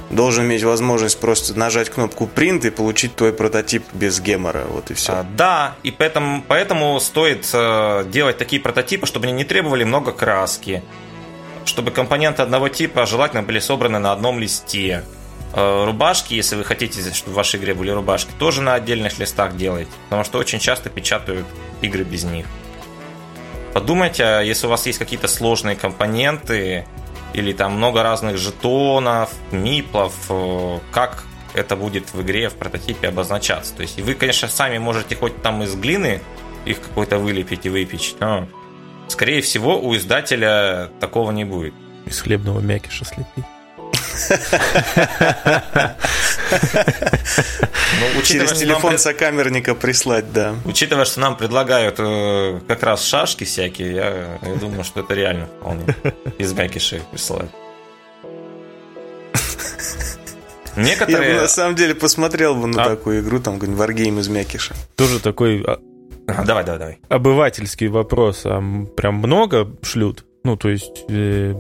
должен 0.09 0.47
иметь 0.47 0.63
возможность 0.63 1.21
просто 1.21 1.59
нажать 1.59 1.91
кнопку 1.91 2.29
print 2.35 2.67
и 2.67 2.71
получить 2.71 3.15
твой 3.15 3.35
прототип 3.35 3.85
без 3.93 4.21
гемора. 4.21 4.65
Вот 4.71 4.91
и 4.91 4.95
все. 4.95 5.13
А, 5.13 5.27
да, 5.37 5.75
и 5.83 5.91
поэтому, 5.91 6.43
поэтому 6.49 6.99
стоит 6.99 7.47
э, 7.53 8.05
делать 8.11 8.39
такие 8.39 8.61
прототипы, 8.61 9.07
чтобы 9.07 9.27
они 9.27 9.35
не 9.35 9.45
требовали 9.45 9.85
много 9.85 10.13
краски, 10.13 10.83
чтобы 11.67 11.91
компоненты 11.91 12.41
одного 12.41 12.71
типа 12.71 13.05
желательно 13.05 13.43
были 13.43 13.59
собраны 13.59 13.99
на 13.99 14.13
одном 14.13 14.39
листе. 14.39 15.03
Э, 15.55 15.85
рубашки, 15.85 16.35
если 16.35 16.57
вы 16.57 16.65
хотите, 16.65 17.13
чтобы 17.13 17.33
в 17.33 17.37
вашей 17.37 17.61
игре 17.61 17.75
были 17.75 17.91
рубашки, 17.91 18.31
тоже 18.39 18.63
на 18.63 18.75
отдельных 18.75 19.19
листах 19.19 19.57
делайте, 19.57 19.91
потому 20.05 20.25
что 20.25 20.39
очень 20.39 20.59
часто 20.59 20.89
печатают 20.89 21.47
игры 21.83 22.05
без 22.05 22.25
них. 22.25 22.47
Подумайте, 23.75 24.25
а 24.25 24.41
если 24.41 24.67
у 24.67 24.71
вас 24.71 24.87
есть 24.87 24.99
какие-то 24.99 25.29
сложные 25.29 25.77
компоненты 25.77 26.87
или 27.35 27.53
там 27.53 27.73
много 27.73 28.03
разных 28.03 28.39
жетонов, 28.39 29.31
миплов, 29.51 30.15
э, 30.31 30.79
как 30.91 31.25
это 31.55 31.77
будет 31.77 32.15
в 32.15 32.23
игре 32.23 32.49
в 32.49 32.55
прототипе 32.55 33.09
обозначаться. 33.09 33.75
То 33.75 33.83
есть 33.83 34.01
вы, 34.01 34.15
конечно, 34.15 34.49
сами 34.49 34.79
можете 34.79 35.17
хоть 35.17 35.43
там 35.43 35.63
из 35.63 35.75
глины 35.75 36.23
их 36.65 36.81
какой-то 36.81 37.19
вылепить 37.19 37.67
и 37.67 37.69
выпечь, 37.69 38.15
но 38.21 38.47
скорее 39.09 39.43
всего 39.43 39.79
у 39.79 39.95
издателя 39.97 40.91
такого 41.01 41.31
не 41.31 41.45
будет. 41.45 41.75
Из 42.07 42.21
хлебного 42.21 42.61
мякиша 42.61 43.05
слепить. 43.05 43.45
Ну, 48.01 48.23
Через 48.23 48.53
телефон 48.53 48.99
сокамерника 48.99 49.75
прислать, 49.75 50.33
да. 50.33 50.55
Учитывая, 50.65 51.05
что 51.05 51.21
нам 51.21 51.37
предлагают 51.37 51.97
э, 51.99 52.61
как 52.67 52.83
раз 52.83 53.05
шашки 53.05 53.45
всякие, 53.45 53.95
я, 53.95 54.39
думаю, 54.59 54.85
что 54.85 55.01
это 55.01 55.15
реально 55.15 55.47
вполне 55.47 55.85
из 56.39 56.53
Мякиши 56.53 57.03
присылать. 57.11 57.51
Некоторые... 60.77 61.29
Я 61.29 61.35
бы 61.35 61.41
на 61.43 61.49
самом 61.49 61.77
деле 61.77 61.95
посмотрел 61.95 62.55
бы 62.55 62.67
на 62.67 62.85
а... 62.85 62.89
такую 62.91 63.23
игру, 63.23 63.39
там 63.41 63.59
какой-нибудь 63.59 63.85
Wargame 63.85 64.21
из 64.21 64.29
Мякиша. 64.29 64.75
Тоже 64.97 65.21
такой 65.21 65.63
а, 66.27 66.45
давай, 66.45 66.65
давай, 66.65 66.79
давай. 66.79 66.99
Обывательский 67.09 67.89
вопрос. 67.89 68.43
А 68.45 68.61
прям 68.97 69.17
много 69.17 69.71
шлют? 69.83 70.25
Ну, 70.45 70.57
то 70.57 70.69
есть... 70.69 71.05
Э, 71.09 71.55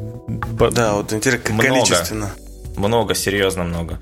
да, 0.73 0.95
вот 0.95 1.13
интересно, 1.13 1.55
много, 1.55 1.69
количественно. 1.69 2.31
Много, 2.77 3.15
серьезно 3.15 3.65
много. 3.65 4.01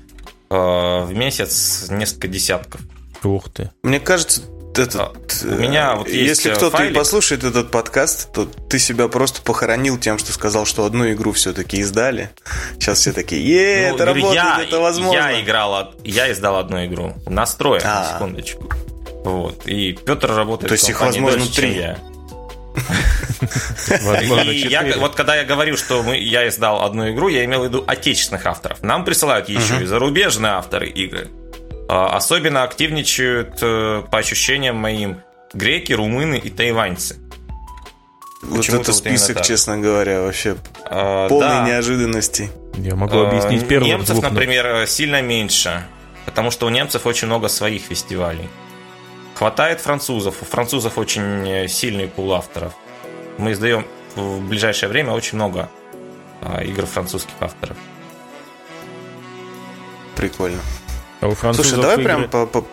Э, 0.49 1.03
в 1.03 1.13
месяц 1.13 1.87
несколько 1.89 2.27
десятков. 2.27 2.81
Ух 3.23 3.49
ты. 3.49 3.71
Мне 3.83 3.99
кажется, 3.99 4.41
этот, 4.77 4.95
а, 4.95 5.11
у 5.43 5.55
меня 5.55 5.95
вот 5.95 6.07
есть 6.07 6.45
если 6.45 6.53
кто-то 6.53 6.77
файлик. 6.77 6.95
послушает 6.95 7.43
этот 7.43 7.71
подкаст, 7.71 8.31
то 8.31 8.45
ты 8.45 8.79
себя 8.79 9.07
просто 9.07 9.41
похоронил 9.41 9.97
тем, 9.97 10.17
что 10.17 10.31
сказал, 10.31 10.65
что 10.65 10.85
одну 10.85 11.11
игру 11.11 11.33
все-таки 11.33 11.77
издали. 11.77 12.31
Сейчас 12.73 12.99
все 12.99 13.11
такие, 13.11 13.45
е, 13.45 13.89
ну, 13.89 13.95
это 13.95 14.05
работает, 14.05 14.33
я, 14.35 14.63
это 14.63 14.79
возможно. 14.79 15.17
Я 15.17 15.41
играл, 15.41 15.93
я 16.03 16.31
издал 16.31 16.57
одну 16.57 16.85
игру. 16.85 17.13
Настроен, 17.25 17.81
а. 17.83 18.13
секундочку. 18.13 18.69
Вот. 19.23 19.67
И 19.67 19.93
Петр 19.93 20.33
работает 20.33 20.69
То 20.69 20.73
есть 20.73 20.89
их, 20.89 20.99
возможно, 21.01 21.45
три. 21.45 21.95
И 24.21 24.67
я, 24.67 24.85
вот 24.97 25.15
когда 25.15 25.35
я 25.35 25.43
говорю, 25.43 25.77
что 25.77 26.03
мы, 26.03 26.17
я 26.17 26.47
издал 26.47 26.83
одну 26.83 27.11
игру, 27.11 27.27
я 27.27 27.43
имел 27.45 27.61
в 27.61 27.65
виду 27.65 27.83
отечественных 27.85 28.45
авторов. 28.45 28.81
Нам 28.81 29.03
присылают 29.03 29.49
еще 29.49 29.81
и 29.81 29.85
зарубежные 29.85 30.53
авторы 30.53 30.87
игры. 30.87 31.29
А, 31.89 32.15
особенно 32.15 32.63
активничают, 32.63 33.59
э, 33.61 34.03
по 34.09 34.17
ощущениям 34.17 34.77
моим, 34.77 35.21
греки, 35.53 35.91
румыны 35.91 36.37
и 36.37 36.49
тайваньцы. 36.49 37.17
Вот 38.43 38.67
это 38.69 38.93
список, 38.93 39.41
честно 39.41 39.77
говоря, 39.77 40.21
вообще 40.21 40.55
а, 40.85 41.27
полной 41.27 41.49
да. 41.49 41.67
неожиданности. 41.67 42.49
Я 42.77 42.95
могу 42.95 43.19
объяснить 43.19 43.67
первым 43.67 43.89
Немцев, 43.89 44.15
двух, 44.15 44.23
например, 44.23 44.87
сильно 44.87 45.21
меньше, 45.21 45.83
потому 46.25 46.49
что 46.49 46.65
у 46.65 46.69
немцев 46.69 47.05
очень 47.05 47.27
много 47.27 47.49
своих 47.49 47.83
фестивалей. 47.83 48.49
Хватает 49.41 49.81
французов. 49.81 50.43
У 50.43 50.45
французов 50.45 50.99
очень 50.99 51.67
сильный 51.67 52.07
пул 52.07 52.31
авторов. 52.31 52.73
Мы 53.39 53.53
издаем 53.53 53.87
в 54.15 54.47
ближайшее 54.47 54.87
время 54.87 55.13
очень 55.13 55.35
много 55.35 55.67
а, 56.43 56.63
игр 56.63 56.85
французских 56.85 57.33
авторов. 57.39 57.75
Прикольно. 60.15 60.61
А 61.21 61.27
у 61.27 61.33
французов 61.33 61.71
Слушай, 61.71 61.81
давай 61.81 61.95
игры, 61.95 62.05
прям 62.05 62.29
по, 62.29 62.45
по- 62.45 62.67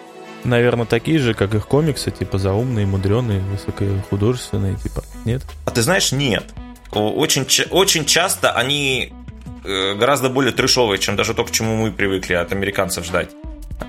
наверное, 0.45 0.85
такие 0.85 1.19
же, 1.21 1.33
как 1.33 1.55
их 1.55 1.67
комиксы, 1.67 2.11
типа 2.11 2.37
заумные, 2.37 2.85
мудреные, 2.85 3.41
высокохудожественные, 3.41 4.77
типа, 4.77 5.03
нет? 5.25 5.41
А 5.65 5.71
ты 5.71 5.81
знаешь, 5.81 6.13
нет. 6.13 6.45
Очень, 6.93 7.47
очень 7.71 8.05
часто 8.05 8.53
они 8.53 9.15
э, 9.65 9.95
гораздо 9.95 10.29
более 10.29 10.53
трешовые, 10.53 10.99
чем 10.99 11.17
даже 11.17 11.33
то, 11.33 11.45
к 11.45 11.51
чему 11.51 11.77
мы 11.77 11.93
привыкли 11.93 12.35
от 12.35 12.53
американцев 12.53 13.07
ждать. 13.07 13.31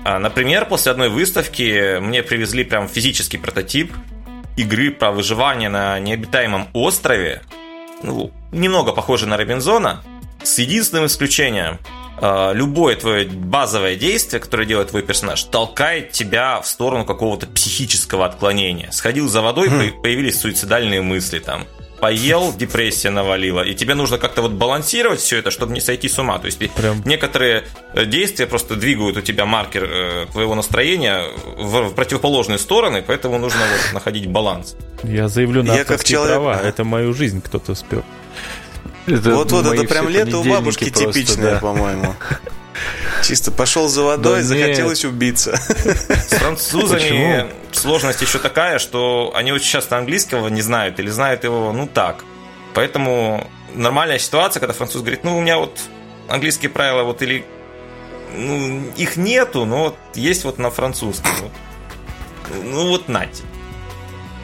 А, 0.04 0.18
Например, 0.18 0.64
после 0.66 0.92
одной 0.92 1.08
выставки 1.08 1.98
мне 2.00 2.22
привезли 2.22 2.64
прям 2.64 2.88
физический 2.88 3.38
прототип 3.38 3.92
игры 4.56 4.90
про 4.90 5.10
выживание 5.10 5.68
на 5.68 5.98
необитаемом 6.00 6.68
острове. 6.72 7.42
Ну, 8.02 8.32
немного 8.52 8.92
похоже 8.92 9.26
на 9.26 9.36
Робинзона, 9.36 10.02
с 10.42 10.58
единственным 10.58 11.06
исключением. 11.06 11.78
А, 12.22 12.52
Любое 12.52 12.96
твое 12.96 13.26
базовое 13.26 13.96
действие, 13.96 14.40
которое 14.40 14.66
делает 14.66 14.88
твой 14.90 15.02
персонаж, 15.02 15.42
толкает 15.44 16.12
тебя 16.12 16.60
в 16.60 16.66
сторону 16.66 17.04
какого-то 17.04 17.46
психического 17.46 18.26
отклонения. 18.26 18.90
Сходил 18.90 19.28
за 19.28 19.40
водой, 19.42 19.68
по- 19.70 20.02
появились 20.02 20.40
суицидальные 20.40 21.02
мысли 21.02 21.38
там. 21.38 21.66
Поел, 22.00 22.52
депрессия 22.56 23.10
навалила. 23.10 23.60
И 23.60 23.74
тебе 23.74 23.94
нужно 23.94 24.18
как-то 24.18 24.42
вот 24.42 24.52
балансировать 24.52 25.20
все 25.20 25.36
это, 25.38 25.50
чтобы 25.50 25.72
не 25.74 25.80
сойти 25.80 26.08
с 26.08 26.18
ума. 26.18 26.38
То 26.38 26.46
есть 26.46 26.58
Прям. 26.74 27.02
некоторые 27.04 27.64
э, 27.94 28.06
действия 28.06 28.46
просто 28.46 28.74
двигают 28.76 29.16
у 29.18 29.20
тебя 29.20 29.44
маркер 29.44 29.84
э, 29.84 30.26
твоего 30.32 30.54
настроения 30.54 31.24
в, 31.58 31.90
в 31.90 31.94
противоположные 31.94 32.58
стороны, 32.58 33.02
поэтому 33.06 33.38
нужно 33.38 33.60
вот 33.60 33.92
находить 33.94 34.26
баланс. 34.28 34.76
Я 35.02 35.28
заявлю 35.28 35.62
на 35.62 35.74
Я 35.76 35.84
как 35.84 36.02
человек- 36.04 36.36
права, 36.36 36.60
это 36.60 36.84
мою 36.84 37.12
жизнь 37.12 37.42
кто-то 37.42 37.74
спер. 37.74 38.02
Вот-вот, 39.06 39.66
это 39.66 39.84
прям 39.84 40.08
лето 40.08 40.38
у 40.38 40.44
бабушки 40.44 40.90
типичное, 40.90 41.58
по-моему. 41.58 42.14
Чисто 43.22 43.50
пошел 43.50 43.88
за 43.88 44.02
водой, 44.02 44.38
Да 44.38 44.42
захотелось 44.42 45.04
убиться. 45.04 45.56
С 45.56 46.34
французами 46.36 47.00
Почему? 47.00 47.48
сложность 47.72 48.22
еще 48.22 48.38
такая, 48.38 48.78
что 48.78 49.32
они 49.34 49.52
очень 49.52 49.70
часто 49.70 49.98
английского 49.98 50.48
не 50.48 50.62
знают 50.62 50.98
или 51.00 51.08
знают 51.08 51.44
его, 51.44 51.72
ну 51.72 51.86
так. 51.86 52.24
Поэтому 52.74 53.46
нормальная 53.74 54.18
ситуация, 54.18 54.60
когда 54.60 54.72
француз 54.72 55.02
говорит, 55.02 55.24
ну 55.24 55.36
у 55.36 55.40
меня 55.40 55.58
вот 55.58 55.78
английские 56.28 56.70
правила 56.70 57.02
вот 57.02 57.22
или 57.22 57.44
ну, 58.34 58.84
их 58.96 59.16
нету, 59.16 59.64
но 59.64 59.84
вот 59.84 59.96
есть 60.14 60.44
вот 60.44 60.58
на 60.58 60.70
французском. 60.70 61.32
Вот. 61.40 62.64
Ну 62.64 62.88
вот 62.88 63.08
нате. 63.08 63.42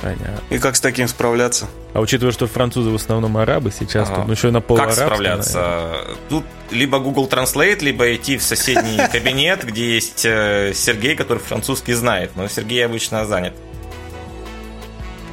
Понятно. 0.02 0.40
И 0.50 0.58
как 0.58 0.76
с 0.76 0.80
таким 0.80 1.08
справляться? 1.08 1.66
А 1.94 2.00
учитывая, 2.00 2.32
что 2.32 2.46
французы 2.46 2.90
в 2.90 2.94
основном 2.94 3.36
арабы 3.38 3.72
сейчас, 3.76 4.08
Ага. 4.08 4.16
тут, 4.18 4.26
ну 4.26 4.32
еще 4.34 4.48
и 4.48 4.50
на 4.50 4.60
Как 4.60 4.66
полуарабском, 4.68 5.06
справляться? 5.06 5.58
наверное. 5.58 6.16
Тут 6.28 6.44
либо 6.70 6.98
Google 6.98 7.28
Translate, 7.28 7.80
либо 7.80 8.14
идти 8.14 8.36
в 8.36 8.42
соседний 8.42 8.98
кабинет, 9.12 9.64
где 9.64 9.94
есть 9.94 10.24
э, 10.26 10.72
Сергей, 10.74 11.16
который 11.16 11.38
французский 11.38 11.94
знает. 11.94 12.32
Но 12.36 12.46
Сергей 12.48 12.84
обычно 12.84 13.24
занят. 13.24 13.54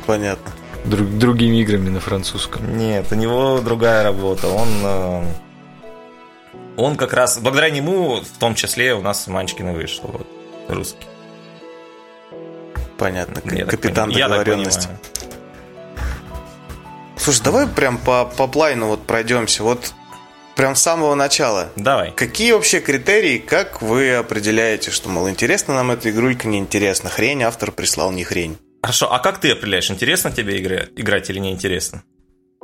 Понятно. 0.06 0.52
Друг- 0.86 1.18
другими 1.18 1.58
играми 1.62 1.90
на 1.90 2.00
французском. 2.00 2.78
Нет, 2.78 3.08
у 3.12 3.16
него 3.16 3.60
другая 3.60 4.04
работа. 4.04 4.48
Он, 4.50 4.68
э, 4.84 5.24
он 6.78 6.96
как 6.96 7.14
раз, 7.14 7.38
благодаря 7.38 7.70
нему, 7.70 8.22
в 8.22 8.38
том 8.40 8.56
числе, 8.56 8.94
у 8.94 9.02
нас 9.02 9.28
Манчкина 9.28 9.74
вышло. 9.74 10.08
Вот, 10.12 10.28
русский. 10.68 11.06
Понятно. 12.98 13.42
Я 13.52 13.66
Капитан 13.66 14.12
так 14.12 14.20
договоренности. 14.20 14.90
Слушай, 17.18 17.44
давай 17.44 17.68
прям 17.68 17.98
по, 17.98 18.26
по 18.26 18.48
плайну 18.48 18.88
вот 18.88 19.06
пройдемся. 19.08 19.64
Вот 19.64 19.94
прям 20.56 20.76
с 20.76 20.82
самого 20.82 21.16
начала. 21.16 21.70
Давай. 21.76 22.12
Какие 22.12 22.52
вообще 22.52 22.80
критерии, 22.80 23.38
как 23.38 23.82
вы 23.82 24.14
определяете, 24.16 24.92
что, 24.92 25.10
мол, 25.10 25.30
интересно 25.30 25.74
нам 25.74 25.92
эта 25.92 26.10
игрулька, 26.10 26.48
неинтересно, 26.48 27.10
хрень, 27.10 27.44
автор 27.44 27.72
прислал 27.72 28.12
не 28.12 28.24
хрень? 28.24 28.58
Хорошо, 28.82 29.12
а 29.14 29.20
как 29.20 29.40
ты 29.40 29.52
определяешь, 29.52 29.90
интересно 29.90 30.32
тебе 30.32 30.62
игра- 30.62 30.88
играть 30.98 31.30
или 31.30 31.40
неинтересно? 31.40 32.04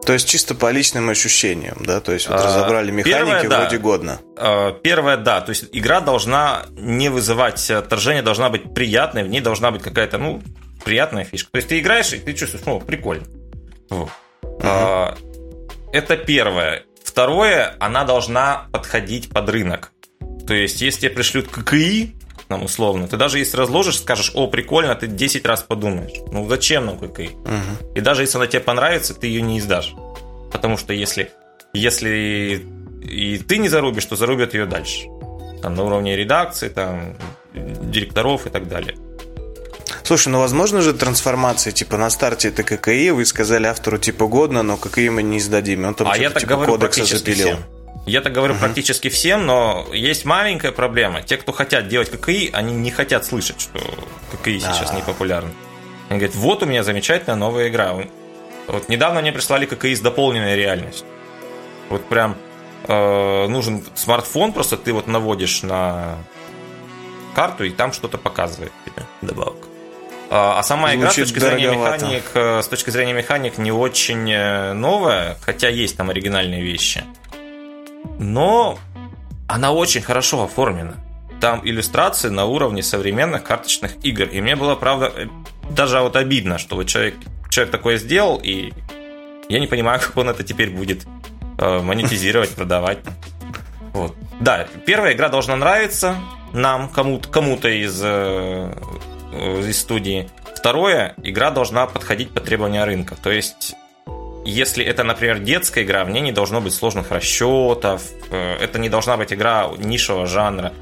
То 0.06 0.14
есть 0.14 0.28
чисто 0.28 0.56
по 0.56 0.72
личным 0.72 1.10
ощущениям, 1.10 1.78
да? 1.82 2.00
То 2.00 2.14
есть 2.14 2.28
вот 2.30 2.40
А, 2.40 2.44
разобрали 2.46 2.90
механики, 2.92 3.18
первое, 3.18 3.50
да. 3.50 3.62
вроде 3.62 3.78
годно. 3.78 4.20
Э, 4.38 4.72
Первое, 4.82 5.18
да, 5.18 5.42
то 5.42 5.50
есть 5.52 5.66
игра 5.72 6.00
должна 6.02 6.64
не 6.72 7.10
вызывать 7.10 7.70
отторжения, 7.70 8.24
должна 8.24 8.50
быть 8.50 8.74
приятной, 8.74 9.24
в 9.24 9.28
ней 9.28 9.42
должна 9.42 9.72
быть 9.72 9.84
какая-то, 9.84 10.18
ну, 10.18 10.42
приятная 10.84 11.26
фишка. 11.26 11.52
То 11.52 11.58
есть 11.58 11.68
ты 11.68 11.80
играешь, 11.80 12.14
и 12.14 12.18
ты 12.20 12.34
чувствуешь, 12.34 12.66
ну, 12.66 12.80
прикольно. 12.80 13.26
Вот. 13.90 14.10
А, 14.64 15.16
Это 15.92 16.18
первое. 16.18 16.84
Второе, 17.04 17.76
она 17.80 18.04
должна 18.04 18.68
подходить 18.72 19.30
под 19.30 19.50
рынок. 19.50 19.92
То 20.48 20.54
есть, 20.54 20.82
если 20.82 21.02
тебе 21.02 21.12
пришлют 21.12 21.48
ККИ, 21.50 22.16
нам 22.50 22.64
условно, 22.64 23.08
ты 23.08 23.18
даже 23.18 23.40
если 23.40 23.58
разложишь, 23.58 24.00
скажешь, 24.00 24.32
о, 24.34 24.48
прикольно, 24.48 24.96
ты 24.96 25.08
10 25.08 25.46
раз 25.46 25.62
подумаешь. 25.64 26.14
Ну, 26.32 26.48
зачем 26.50 26.86
нам 26.86 26.98
ККИ? 26.98 27.32
Мгм. 27.46 27.94
И 27.96 28.02
даже 28.02 28.24
если 28.24 28.38
она 28.38 28.48
тебе 28.48 28.60
понравится, 28.60 29.14
ты 29.14 29.28
ее 29.28 29.42
не 29.42 29.60
издашь. 29.60 29.94
Потому 30.52 30.78
что 30.78 30.94
если, 30.94 31.32
если 31.74 32.66
и 33.04 33.38
ты 33.38 33.58
не 33.58 33.70
зарубишь, 33.70 34.06
то 34.06 34.16
зарубят 34.16 34.54
ее 34.54 34.66
дальше. 34.66 35.08
Там 35.62 35.76
на 35.76 35.84
уровне 35.84 36.16
редакции, 36.16 36.70
там, 36.70 37.16
директоров 37.54 38.48
и 38.48 38.50
так 38.50 38.68
далее. 38.68 38.96
Слушай, 40.04 40.30
ну 40.30 40.40
возможно 40.40 40.82
же 40.82 40.94
трансформация, 40.94 41.72
типа 41.72 41.98
на 41.98 42.10
старте 42.10 42.50
это 42.50 42.64
ККИ, 42.64 43.12
вы 43.12 43.26
сказали 43.26 43.68
автору 43.68 43.98
типа 43.98 44.28
годно, 44.28 44.64
но 44.64 44.78
ККИ 44.78 45.10
мы 45.10 45.24
не 45.24 45.38
издадим, 45.38 45.86
он 45.86 45.94
там 45.94 46.08
а 46.08 46.18
я 46.18 46.30
так 46.30 46.42
типа 46.42 46.56
говорю 46.56 46.72
кодекса 46.74 47.06
запилил. 47.06 47.48
всем. 47.50 47.64
Я 48.10 48.22
так 48.22 48.34
говорю 48.34 48.56
практически 48.56 49.08
всем, 49.10 49.46
но 49.46 49.88
есть 49.94 50.26
маленькая 50.26 50.72
проблема. 50.72 51.22
Те, 51.22 51.38
кто 51.38 51.52
хотят 51.52 51.88
делать 51.88 52.10
ККИ, 52.10 52.50
они 52.52 52.74
не 52.74 52.90
хотят 52.90 53.24
слышать, 53.24 53.62
что 53.62 53.80
ККИ 54.32 54.60
сейчас 54.60 54.92
А. 54.92 54.96
не 54.96 55.04
популярны. 55.04 55.52
Они 56.10 56.18
говорят, 56.18 56.36
вот 56.36 56.64
у 56.64 56.66
меня 56.66 56.84
замечательная 56.84 57.36
новая 57.36 57.70
игра. 57.70 57.94
Вот 58.68 58.90
недавно 58.90 59.22
мне 59.22 59.32
прислали 59.32 59.68
ККИ 59.68 59.96
с 59.96 60.02
дополненной 60.02 60.56
реальностью. 60.56 61.06
Вот 61.90 62.04
прям 62.06 62.36
э, 62.88 63.48
нужен 63.48 63.84
смартфон, 63.94 64.54
просто 64.54 64.76
ты 64.76 64.92
вот 64.92 65.06
наводишь 65.06 65.62
на 65.62 66.18
карту, 67.36 67.64
и 67.64 67.70
там 67.70 67.94
что-то 67.94 68.18
показывает 68.18 68.72
тебе 68.86 69.06
добавок. 69.22 69.68
А 70.32 70.60
а 70.60 70.64
сама 70.64 70.96
игра 70.96 71.12
с 71.12 71.16
точки, 71.16 71.38
зрения 71.38 71.68
дороговато. 71.68 72.06
механик, 72.06 72.24
э, 72.34 72.62
с 72.64 72.68
точки 72.68 72.90
зрения 72.90 73.14
механик 73.14 73.60
не 73.60 73.72
очень 73.72 74.32
э, 74.32 74.74
новая, 74.74 75.38
хотя 75.42 75.70
есть 75.70 75.96
там 75.96 76.10
оригинальные 76.10 76.64
вещи. 76.64 77.04
Но 78.20 78.78
она 79.48 79.72
очень 79.72 80.02
хорошо 80.02 80.44
оформлена. 80.44 80.96
Там 81.42 81.62
иллюстрации 81.64 82.30
на 82.30 82.46
уровне 82.46 82.84
современных 82.84 83.44
карточных 83.44 84.04
игр. 84.04 84.26
И 84.26 84.42
мне 84.42 84.56
было, 84.56 84.76
правда, 84.76 85.12
э, 85.16 85.28
даже 85.70 86.00
вот 86.02 86.16
обидно, 86.16 86.58
что 86.58 86.76
вот 86.76 86.88
человек, 86.88 87.16
человек 87.50 87.72
такое 87.72 87.98
сделал, 87.98 88.40
и 88.44 88.74
я 89.48 89.60
не 89.60 89.68
понимаю, 89.68 90.00
как 90.04 90.16
он 90.18 90.30
это 90.30 90.44
теперь 90.44 90.70
будет 90.70 91.06
э, 91.58 91.80
монетизировать, 91.80 92.50
продавать. 92.56 93.00
Вот. 93.94 94.16
Да, 94.40 94.68
первая 94.86 95.14
игра 95.14 95.30
должна 95.30 95.56
нравиться 95.56 96.16
нам, 96.54 96.90
кому-то, 96.90 97.30
кому-то 97.30 97.70
из, 97.70 98.00
э, 98.04 98.74
э, 99.34 99.62
из 99.68 99.80
студии. 99.80 100.30
Второе, 100.56 101.16
игра 101.24 101.52
должна 101.52 101.88
подходить 101.88 102.32
под 102.34 102.46
требования 102.46 102.84
рынка. 102.84 103.16
То 103.16 103.32
есть, 103.32 103.76
если 104.46 104.84
это, 104.84 105.04
например, 105.04 105.40
детская 105.40 105.84
игра, 105.84 106.04
в 106.06 106.10
ней 106.10 106.22
не 106.22 106.32
должно 106.32 106.62
быть 106.62 106.74
сложных 106.74 107.12
расчетов, 107.12 108.04
э, 108.32 108.58
это 108.62 108.80
не 108.80 108.90
должна 108.90 109.18
быть 109.18 109.34
игра 109.34 109.70
нишевого 109.78 110.26
жанра. 110.26 110.74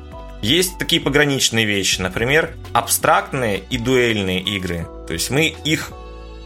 Есть 0.42 0.78
такие 0.78 1.02
пограничные 1.02 1.66
вещи, 1.66 2.00
например, 2.00 2.56
абстрактные 2.74 3.64
и 3.70 3.78
дуэльные 3.78 4.40
игры. 4.42 4.88
То 5.08 5.14
есть 5.14 5.32
мы 5.32 5.56
их 5.64 5.92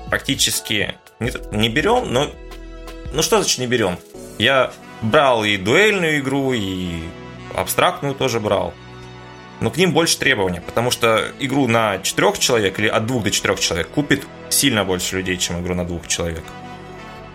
практически 0.09 0.95
не, 1.19 1.31
не 1.51 1.69
берем, 1.69 2.11
но... 2.11 2.31
Ну 3.13 3.21
что 3.21 3.37
значит 3.41 3.59
не 3.59 3.67
берем? 3.67 3.97
Я 4.37 4.71
брал 5.01 5.43
и 5.43 5.57
дуэльную 5.57 6.19
игру, 6.19 6.53
и 6.53 7.01
абстрактную 7.53 8.15
тоже 8.15 8.39
брал. 8.39 8.73
Но 9.59 9.69
к 9.69 9.77
ним 9.77 9.93
больше 9.93 10.17
требований, 10.17 10.59
потому 10.59 10.89
что 10.89 11.31
игру 11.39 11.67
на 11.67 11.99
четырех 11.99 12.39
человек 12.39 12.79
или 12.79 12.87
от 12.87 13.05
двух 13.05 13.23
до 13.23 13.31
четырех 13.31 13.59
человек 13.59 13.89
купит 13.89 14.25
сильно 14.49 14.83
больше 14.83 15.17
людей, 15.17 15.37
чем 15.37 15.61
игру 15.61 15.75
на 15.75 15.85
двух 15.85 16.07
человек. 16.07 16.43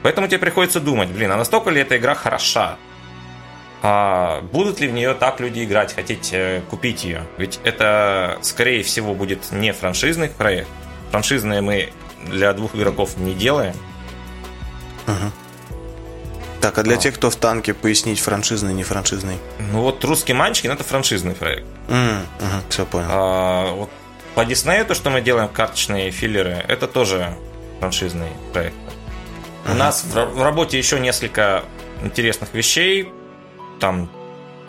Поэтому 0.07 0.29
тебе 0.29 0.38
приходится 0.38 0.79
думать, 0.79 1.09
блин, 1.09 1.33
а 1.33 1.37
настолько 1.37 1.71
ли 1.71 1.81
эта 1.81 1.97
игра 1.97 2.14
хороша? 2.14 2.77
А 3.83 4.40
будут 4.53 4.79
ли 4.79 4.87
в 4.87 4.92
нее 4.92 5.14
так 5.14 5.40
люди 5.40 5.64
играть, 5.64 5.92
хотеть 5.92 6.31
э, 6.33 6.62
купить 6.71 7.03
ее? 7.03 7.23
Ведь 7.38 7.59
это, 7.64 8.38
скорее 8.42 8.85
всего, 8.85 9.14
будет 9.14 9.51
не 9.51 9.73
франшизный 9.73 10.29
проект. 10.29 10.69
Франшизные 11.11 11.61
мы 11.61 11.88
для 12.25 12.53
двух 12.53 12.77
игроков 12.77 13.16
не 13.16 13.35
делаем. 13.35 13.75
Так, 16.61 16.79
а 16.79 16.85
для 16.85 16.95
А. 16.95 16.99
тех, 16.99 17.16
кто 17.16 17.29
в 17.29 17.35
танке, 17.35 17.75
пояснить 17.75 18.21
франшизный, 18.21 18.75
не 18.75 18.85
франшизный. 18.85 19.38
Ну 19.59 19.81
вот 19.81 20.05
«Русский 20.05 20.35
Манчкин»— 20.35 20.71
это 20.73 20.85
франшизный 20.85 21.35
проект. 21.35 21.66
М, 21.88 22.21
мгм, 22.38 22.62
все 22.69 22.87
понял. 22.87 23.09
А, 23.11 23.73
вот 23.73 23.90
по 24.37 24.45
Диснею 24.45 24.87
то, 24.87 24.95
что 24.95 25.11
мы 25.11 25.21
делаем 25.21 25.49
карточные 25.49 26.12
филлеры, 26.12 26.64
это 26.69 26.87
тоже 26.87 27.35
франшизный 27.81 28.29
проект. 28.53 28.77
У 29.68 29.74
нас 29.74 30.05
в, 30.05 30.42
работе 30.42 30.79
еще 30.79 31.00
несколько 31.00 31.64
интересных 32.02 32.55
вещей. 32.55 33.09
Там 33.81 34.09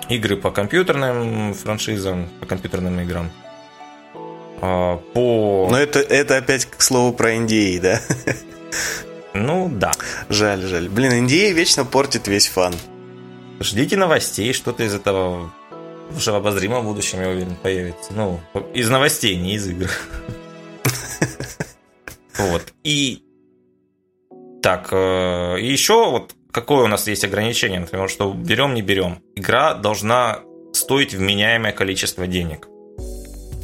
игры 0.10 0.38
по 0.38 0.52
компьютерным 0.52 1.54
франшизам, 1.54 2.30
по 2.40 2.46
компьютерным 2.46 3.00
играм. 3.02 3.32
А, 4.62 4.98
по... 5.14 5.68
Но 5.70 5.78
это, 5.78 6.00
это 6.00 6.38
опять 6.38 6.66
к 6.66 6.82
слову 6.82 7.14
про 7.14 7.36
NDA, 7.36 7.80
да? 7.80 8.02
Ну, 9.34 9.70
да. 9.72 9.92
Жаль, 10.30 10.64
жаль. 10.64 10.90
Блин, 10.90 11.28
NDA 11.28 11.52
вечно 11.52 11.86
портит 11.86 12.28
весь 12.28 12.48
фан. 12.48 12.74
Ждите 13.60 13.98
новостей, 13.98 14.52
что-то 14.54 14.84
из 14.84 14.96
этого 14.96 15.52
уже 16.16 16.32
в 16.32 16.36
обозримом 16.36 16.86
будущем, 16.86 17.22
я 17.22 17.30
уверен, 17.30 17.56
появится. 17.56 18.14
Ну, 18.14 18.40
из 18.74 18.90
новостей, 18.90 19.36
не 19.36 19.56
из 19.56 19.68
игр. 19.68 19.90
Вот. 22.40 22.72
И 22.84 23.24
так, 24.68 24.90
э, 24.92 25.60
и 25.62 25.72
еще 25.72 26.10
вот 26.12 26.36
какое 26.52 26.84
у 26.84 26.88
нас 26.88 27.08
есть 27.08 27.24
ограничение, 27.24 27.80
например, 27.80 28.10
что 28.10 28.34
берем, 28.34 28.74
не 28.74 28.82
берем. 28.82 29.20
Игра 29.34 29.74
должна 29.74 30.42
стоить 30.74 31.14
вменяемое 31.14 31.72
количество 31.72 32.28
денег. 32.28 32.68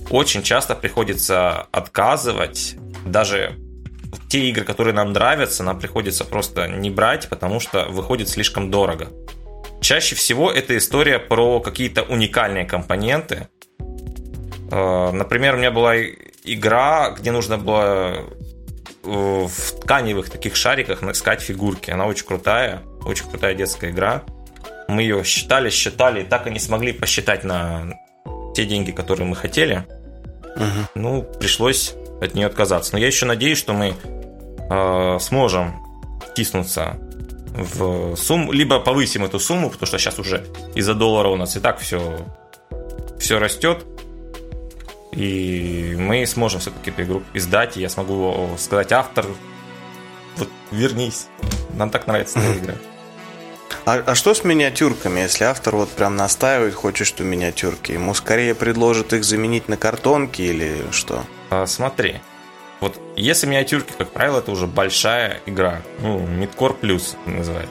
Очень 0.10 0.44
часто 0.44 0.76
приходится 0.76 1.68
отказывать, 1.74 2.78
даже 3.06 3.58
те 4.30 4.48
игры, 4.50 4.64
которые 4.64 4.94
нам 4.94 5.12
нравятся, 5.12 5.62
нам 5.64 5.78
приходится 5.78 6.24
просто 6.24 6.70
не 6.70 6.90
брать, 6.90 7.28
потому 7.28 7.60
что 7.60 7.86
выходит 7.90 8.30
слишком 8.30 8.72
дорого. 8.72 9.10
Чаще 9.82 10.16
всего 10.16 10.50
это 10.50 10.78
история 10.78 11.20
про 11.20 11.60
какие-то 11.60 12.04
уникальные 12.04 12.64
компоненты. 12.64 13.50
Э, 14.72 15.12
например, 15.12 15.56
у 15.56 15.58
меня 15.58 15.72
была 15.72 15.96
игра, 16.46 17.10
где 17.10 17.32
нужно 17.32 17.58
было 17.58 18.24
в 19.04 19.82
тканевых 19.82 20.30
таких 20.30 20.56
шариках 20.56 21.04
искать 21.04 21.42
фигурки. 21.42 21.92
Она 21.92 22.06
очень 22.06 22.26
крутая, 22.26 22.82
очень 23.06 23.30
крутая 23.30 23.54
детская 23.54 23.92
игра. 23.92 24.24
Мы 24.88 25.02
ее 25.02 25.24
считали, 25.24 25.70
считали, 25.70 26.22
и 26.22 26.26
так 26.26 26.48
и 26.48 26.52
не 26.52 26.60
смогли 26.60 26.94
посчитать 26.94 27.44
на 27.44 28.00
те 28.56 28.66
деньги, 28.66 28.92
которые 28.92 29.28
мы 29.28 29.36
хотели. 29.36 29.86
Угу. 30.56 30.90
Ну, 30.96 31.24
пришлось 31.40 31.96
от 32.22 32.36
нее 32.36 32.48
отказаться. 32.48 32.94
Но 32.94 33.00
я 33.00 33.08
еще 33.08 33.26
надеюсь, 33.26 33.58
что 33.58 33.74
мы 33.74 33.94
э, 34.70 35.18
сможем 35.20 35.76
втиснуться 36.30 36.98
в 37.54 38.16
сумму, 38.16 38.52
либо 38.52 38.80
повысим 38.80 39.26
эту 39.26 39.40
сумму, 39.40 39.70
потому 39.70 39.88
что 39.88 40.00
сейчас 40.00 40.20
уже 40.20 40.46
из-за 40.76 40.96
доллара 40.96 41.30
у 41.30 41.36
нас 41.36 41.56
и 41.56 41.60
так 41.60 41.80
все, 41.80 42.18
все 43.20 43.38
растет, 43.40 43.86
и 45.16 45.96
мы 45.98 46.26
сможем 46.26 46.60
все-таки 46.60 46.90
эту 46.90 47.04
игру 47.04 47.24
издать, 47.34 47.78
и 47.78 47.82
я 47.82 47.90
смогу 47.90 48.50
сказать 48.58 48.92
автор, 48.92 49.26
вот 50.38 50.50
вернись, 50.72 51.28
нам 51.74 51.90
так 51.90 52.08
нравится 52.08 52.40
эта 52.40 52.60
игра. 52.60 52.76
А, 53.86 54.02
а 54.06 54.16
что 54.16 54.34
с 54.34 54.44
миниатюрками, 54.44 55.20
если 55.20 55.44
автор 55.44 55.76
вот 55.76 55.90
прям 55.90 56.16
настаивает, 56.16 56.74
хочет, 56.74 57.06
что 57.06 57.24
миниатюрки? 57.24 57.92
Ему 57.92 58.14
скорее 58.14 58.56
предложат 58.56 59.12
их 59.14 59.24
заменить 59.26 59.68
на 59.68 59.76
картонки 59.76 60.42
или 60.42 60.86
что? 60.92 61.26
А, 61.50 61.66
смотри, 61.66 62.22
вот 62.80 63.00
если 63.16 63.46
миниатюрки, 63.46 63.94
как 63.98 64.12
правило, 64.12 64.40
это 64.40 64.52
уже 64.52 64.68
большая 64.68 65.42
игра. 65.46 65.82
Ну, 66.00 66.20
Midcore 66.20 66.80
Plus 66.80 67.16
называют. 67.26 67.70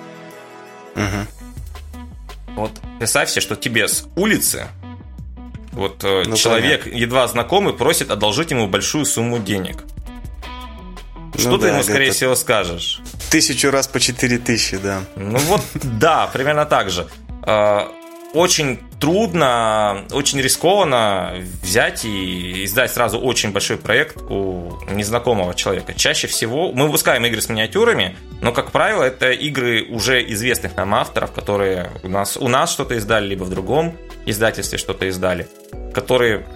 Угу. 0.97 2.57
Вот 2.57 2.73
представь 2.99 3.31
себе, 3.31 3.41
что 3.41 3.57
тебе 3.57 3.89
с 3.89 4.07
улицы 4.15 4.69
вот 5.73 6.05
э, 6.05 6.25
ну, 6.27 6.37
человек, 6.37 6.85
понятно. 6.85 7.01
едва 7.01 7.27
знакомый, 7.27 7.75
просит 7.75 8.11
одолжить 8.11 8.51
ему 8.51 8.69
большую 8.69 9.05
сумму 9.05 9.39
денег. 9.39 9.85
Ну 11.35 11.41
что 11.41 11.51
ну, 11.51 11.59
ты 11.59 11.69
да, 11.69 11.75
ему, 11.75 11.83
скорее 11.83 12.13
всего, 12.13 12.35
скажешь? 12.35 13.01
Тысячу 13.31 13.71
раз 13.71 13.89
по 13.89 13.99
четыре 13.99 14.39
тысячи, 14.39 14.77
да. 14.77 15.03
Ну 15.17 15.39
вот, 15.39 15.63
да, 15.75 16.27
примерно 16.27 16.67
так 16.67 16.91
же. 16.91 17.09
Очень 18.35 18.79
трудно, 18.99 20.05
очень 20.11 20.41
рискованно 20.41 21.35
взять 21.63 22.07
и 22.07 22.65
издать 22.65 22.91
сразу 22.91 23.19
очень 23.19 23.53
большой 23.53 23.77
проект 23.77 24.17
у 24.23 24.79
незнакомого 24.91 25.55
человека. 25.55 25.93
Чаще 25.93 26.29
всего 26.29 26.73
мы 26.73 26.87
выпускаем 26.87 27.27
игры 27.27 27.43
с 27.43 27.51
миниатюрами, 27.51 28.17
но, 28.41 28.53
как 28.53 28.71
правило, 28.71 29.03
это 29.03 29.33
игры 29.33 29.85
уже 29.85 30.25
известных 30.33 30.77
нам 30.77 30.95
авторов, 30.95 31.33
которые 31.33 31.91
у 32.03 32.09
нас, 32.09 32.39
у 32.39 32.49
нас 32.49 32.73
что-то 32.73 32.95
издали, 32.95 33.27
либо 33.27 33.45
в 33.45 33.51
другом 33.51 33.99
издательстве 34.25 34.79
что-то 34.79 35.07
издали, 35.07 35.47
которые 35.93 36.47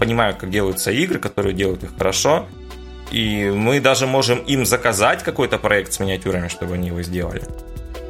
понимают, 0.00 0.38
как 0.38 0.50
делаются 0.50 0.90
игры, 0.90 1.20
которые 1.20 1.54
делают 1.54 1.84
их 1.84 1.96
хорошо, 1.96 2.48
и 3.12 3.50
мы 3.50 3.78
даже 3.78 4.08
можем 4.08 4.38
им 4.38 4.66
заказать 4.66 5.22
какой-то 5.22 5.58
проект 5.58 5.92
с 5.92 6.00
миниатюрами, 6.00 6.48
чтобы 6.48 6.74
они 6.74 6.88
его 6.88 7.02
сделали. 7.02 7.42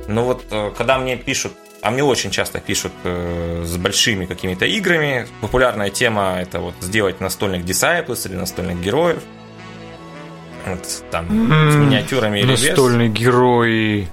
Но 0.09 0.25
вот 0.25 0.45
э, 0.51 0.73
когда 0.77 0.99
мне 0.99 1.17
пишут 1.17 1.53
а 1.85 1.90
мне 1.90 2.03
очень 2.03 2.31
часто 2.31 2.61
пишут 2.61 2.92
э, 3.05 3.62
с 3.66 3.77
большими 3.77 4.25
какими-то 4.25 4.64
играми. 4.64 5.29
Популярная 5.42 5.90
тема 5.90 6.38
это 6.40 6.61
вот 6.61 6.75
сделать 6.81 7.20
настольных 7.20 7.62
Disciples 7.64 8.27
или 8.27 8.37
настольных 8.37 8.81
героев. 8.81 9.23
Вот 10.64 11.05
там 11.11 11.27
mm, 11.27 11.73
с 11.73 11.75
миниатюрами 11.75 12.38
или 12.38 12.53
Настольные 12.53 13.09
без. 13.11 13.20
герои. 13.20 14.09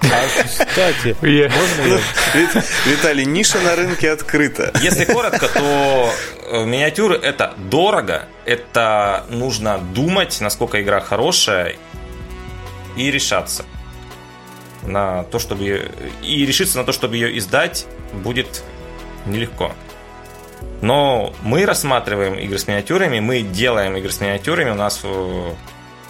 А, 0.00 0.44
кстати, 0.44 1.16
можно 1.22 2.00
Виталий, 2.86 3.24
ниша 3.24 3.58
на 3.58 3.74
рынке 3.74 4.12
открыта. 4.12 4.72
Если 4.80 5.04
коротко, 5.06 5.48
то 5.48 6.08
э, 6.52 6.64
миниатюры 6.64 7.16
это 7.16 7.54
дорого, 7.56 8.26
это 8.44 9.26
нужно 9.28 9.78
думать, 9.78 10.40
насколько 10.40 10.80
игра 10.80 11.00
хорошая, 11.00 11.74
и 12.96 13.10
решаться 13.10 13.64
на 14.86 15.24
то, 15.24 15.38
чтобы 15.38 15.90
и 16.22 16.46
решиться 16.46 16.78
на 16.78 16.84
то, 16.84 16.92
чтобы 16.92 17.16
ее 17.16 17.36
издать, 17.38 17.86
будет 18.12 18.62
нелегко. 19.26 19.72
Но 20.80 21.32
мы 21.42 21.64
рассматриваем 21.64 22.34
игры 22.34 22.58
с 22.58 22.66
миниатюрами, 22.66 23.20
мы 23.20 23.40
делаем 23.42 23.96
игры 23.96 24.10
с 24.10 24.20
миниатюрами, 24.20 24.70
у 24.70 24.74
нас 24.74 25.00
э, 25.02 25.50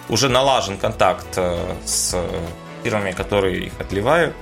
уже 0.09 0.29
налажен 0.29 0.79
контакт 0.79 1.27
э, 1.37 1.57
с 1.85 2.17
фирмами, 2.83 3.13
которые 3.13 3.67
их 3.67 3.73
отливают. 3.79 4.35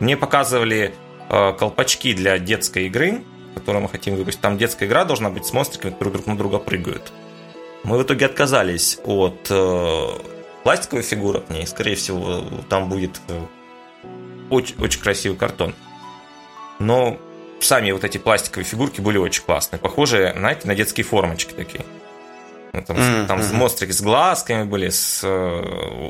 Мне 0.00 0.16
показывали 0.16 0.94
э, 1.28 1.52
колпачки 1.58 2.14
для 2.14 2.38
детской 2.38 2.86
игры, 2.86 3.22
которую 3.54 3.82
мы 3.82 3.88
хотим 3.88 4.16
выпустить. 4.16 4.40
Там 4.40 4.58
детская 4.58 4.86
игра 4.86 5.04
должна 5.04 5.30
быть 5.30 5.44
с 5.46 5.52
монстриками, 5.52 5.92
которые 5.92 6.14
друг 6.14 6.26
на 6.26 6.36
друга 6.36 6.58
прыгают. 6.58 7.12
Мы 7.84 7.98
в 7.98 8.02
итоге 8.02 8.26
отказались 8.26 8.98
от 9.04 9.50
пластиковая 10.64 11.04
фигура 11.04 11.40
к 11.40 11.50
ней, 11.50 11.66
скорее 11.66 11.94
всего, 11.94 12.42
там 12.68 12.88
будет 12.88 13.20
э, 13.28 13.40
очень, 14.50 14.74
очень 14.80 15.00
красивый 15.00 15.36
картон. 15.38 15.74
Но 16.80 17.18
сами 17.60 17.92
вот 17.92 18.02
эти 18.02 18.18
пластиковые 18.18 18.64
фигурки 18.64 19.00
были 19.00 19.18
очень 19.18 19.44
классные, 19.44 19.78
похожие, 19.78 20.32
знаете, 20.36 20.66
на 20.66 20.74
детские 20.74 21.04
формочки 21.04 21.52
такие. 21.52 21.84
Ну, 22.72 22.82
там, 22.82 22.96
mm-hmm. 22.96 23.26
там 23.26 23.54
монстрики 23.54 23.92
с 23.92 24.00
глазками 24.00 24.64
были, 24.64 24.88
с 24.88 25.22
э, 25.22 25.28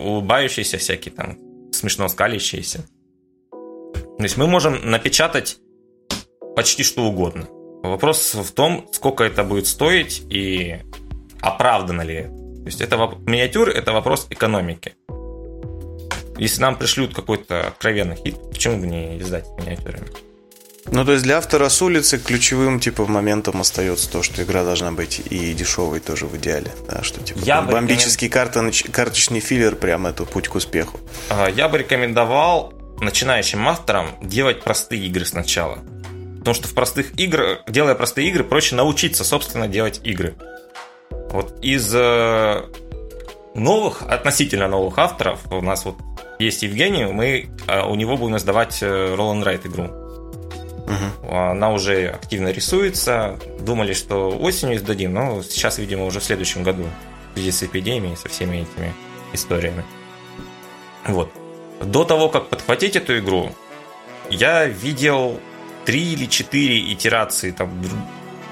улыбающиеся 0.01 0.79
всякие 0.79 1.12
там, 1.12 1.37
смешно 1.73 2.09
скалящиеся. 2.09 2.87
То 3.51 4.23
есть 4.23 4.37
мы 4.37 4.47
можем 4.47 4.90
напечатать 4.90 5.59
почти 6.57 6.85
что 6.85 7.05
угодно. 7.05 7.49
Вопрос 7.83 8.35
в 8.35 8.53
том, 8.53 8.88
сколько 8.93 9.25
это 9.25 9.45
будет 9.45 9.67
стоить 9.67 10.23
и 10.31 10.79
оправдано 11.43 12.03
ли 12.03 12.14
это. 12.14 12.44
То 12.64 12.68
есть 12.68 12.81
это 12.81 12.96
миниатюры 13.27 13.74
это 13.74 13.92
вопрос 13.92 14.27
экономики. 14.31 14.94
Если 16.38 16.62
нам 16.62 16.77
пришлют 16.77 17.14
какой-то 17.14 17.68
откровенный 17.68 18.16
хит, 18.16 18.37
почему 18.50 18.79
бы 18.79 18.87
не 18.87 19.18
издать 19.18 19.44
миниатюрами? 19.59 20.07
Ну, 20.87 21.05
то 21.05 21.12
есть 21.12 21.24
для 21.24 21.37
автора 21.37 21.68
с 21.68 21.83
улицы 21.83 22.18
ключевым 22.18 22.81
типа 22.81 23.05
моментом 23.05 23.61
остается 23.61 24.11
то, 24.11 24.22
что 24.22 24.42
игра 24.42 24.64
должна 24.64 24.92
быть 24.92 25.20
и 25.31 25.53
дешевой 25.53 26.00
тоже 26.00 26.24
в 26.24 26.35
идеале. 26.38 26.70
Да, 26.88 27.03
что 27.03 27.20
типа 27.20 27.38
я 27.40 27.61
бомбический 27.61 28.29
рекомен... 28.29 28.72
карточный 28.90 29.40
филлер 29.40 29.77
прям 29.77 30.07
это 30.07 30.24
путь 30.24 30.48
к 30.48 30.55
успеху. 30.55 30.98
Я 31.55 31.68
бы 31.68 31.77
рекомендовал 31.77 32.72
начинающим 32.98 33.68
авторам 33.68 34.09
делать 34.22 34.62
простые 34.62 35.07
игры 35.07 35.27
сначала. 35.27 35.81
Потому 36.38 36.55
что 36.55 36.68
в 36.68 36.74
простых 36.74 37.18
играх, 37.20 37.59
делая 37.68 37.94
простые 37.94 38.29
игры, 38.29 38.42
проще 38.42 38.74
научиться, 38.74 39.22
собственно, 39.22 39.68
делать 39.68 40.00
игры. 40.05 40.35
Вот 41.35 41.53
из 41.62 41.92
э, 41.92 42.62
новых, 43.57 44.03
относительно 44.03 44.68
новых 44.68 44.97
авторов, 44.99 45.40
у 45.51 45.61
нас 45.61 45.85
вот 45.85 45.97
есть 46.38 46.62
Евгений, 46.62 47.07
мы 47.07 47.49
э, 47.66 47.83
у 47.83 47.97
него 47.97 48.16
будем 48.16 48.38
сдавать 48.38 48.81
Roll 48.81 49.35
and 49.35 49.42
Write 49.42 49.66
игру. 49.66 49.85
Угу. 50.85 51.35
Она 51.35 51.73
уже 51.73 52.11
активно 52.11 52.51
рисуется. 52.51 53.37
Думали, 53.59 53.94
что 53.94 54.31
осенью 54.31 54.77
издадим, 54.77 55.12
но 55.12 55.42
сейчас, 55.42 55.79
видимо, 55.79 56.07
уже 56.07 56.20
в 56.20 56.25
следующем 56.25 56.62
году 56.62 56.85
в 57.33 57.35
связи 57.35 57.51
с 57.51 57.62
эпидемией, 57.64 58.16
со 58.16 58.29
всеми 58.29 58.59
этими 58.59 58.94
историями. 59.33 59.85
Вот. 61.09 61.33
До 61.83 62.05
того, 62.05 62.29
как 62.29 62.49
подхватить 62.49 62.94
эту 62.94 63.18
игру, 63.18 63.51
я 64.31 64.66
видел 64.66 65.40
три 65.85 66.12
или 66.12 66.27
четыре 66.27 66.92
итерации 66.92 67.51
там 67.51 67.70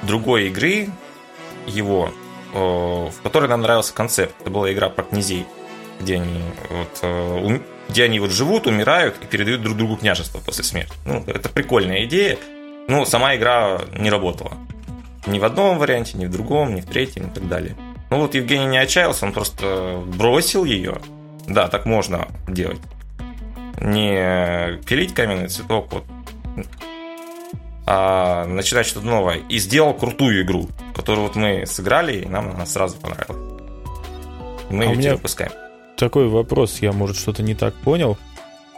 другой 0.02 0.48
игры 0.48 0.88
его, 1.68 2.12
в 2.52 3.12
которой 3.22 3.48
нам 3.48 3.62
нравился 3.62 3.94
концепт. 3.94 4.34
Это 4.40 4.50
была 4.50 4.72
игра 4.72 4.88
про 4.88 5.04
князей, 5.04 5.46
где 6.00 6.16
они 6.16 6.42
вот, 6.70 7.60
где 7.88 8.04
они 8.04 8.20
вот 8.20 8.30
живут, 8.30 8.66
умирают 8.66 9.16
и 9.22 9.26
передают 9.26 9.62
друг 9.62 9.76
другу 9.76 9.96
княжество 9.96 10.38
после 10.38 10.64
смерти. 10.64 10.92
Ну, 11.04 11.22
это 11.26 11.48
прикольная 11.48 12.04
идея. 12.04 12.38
Но 12.88 13.04
сама 13.04 13.36
игра 13.36 13.80
не 13.96 14.10
работала. 14.10 14.52
Ни 15.26 15.38
в 15.38 15.44
одном 15.44 15.78
варианте, 15.78 16.18
ни 16.18 16.26
в 16.26 16.30
другом, 16.30 16.74
ни 16.74 16.80
в 16.80 16.86
третьем 16.86 17.28
и 17.28 17.30
так 17.30 17.48
далее. 17.48 17.76
Ну 18.10 18.18
вот 18.18 18.34
Евгений 18.34 18.66
не 18.66 18.78
отчаялся, 18.78 19.24
он 19.24 19.32
просто 19.32 20.02
бросил 20.04 20.64
ее. 20.64 21.00
Да, 21.46 21.68
так 21.68 21.86
можно 21.86 22.28
делать. 22.48 22.80
Не 23.80 24.78
пилить 24.84 25.14
каменный 25.14 25.48
цветок, 25.48 25.92
вот, 25.92 26.04
а 27.86 28.46
начинать 28.46 28.86
что-то 28.86 29.06
новое. 29.06 29.40
И 29.48 29.58
сделал 29.58 29.94
крутую 29.94 30.42
игру, 30.42 30.68
которую 30.94 31.26
вот 31.26 31.36
мы 31.36 31.66
сыграли, 31.66 32.20
и 32.20 32.26
нам 32.26 32.50
она 32.50 32.66
сразу 32.66 32.96
понравилась. 32.96 33.62
Мы 34.70 34.84
а 34.84 34.86
ее 34.88 34.96
меня 34.96 35.12
выпускаем. 35.14 35.52
Такой 35.96 36.28
вопрос, 36.28 36.78
я, 36.80 36.92
может, 36.92 37.16
что-то 37.16 37.42
не 37.42 37.54
так 37.54 37.74
понял. 37.74 38.16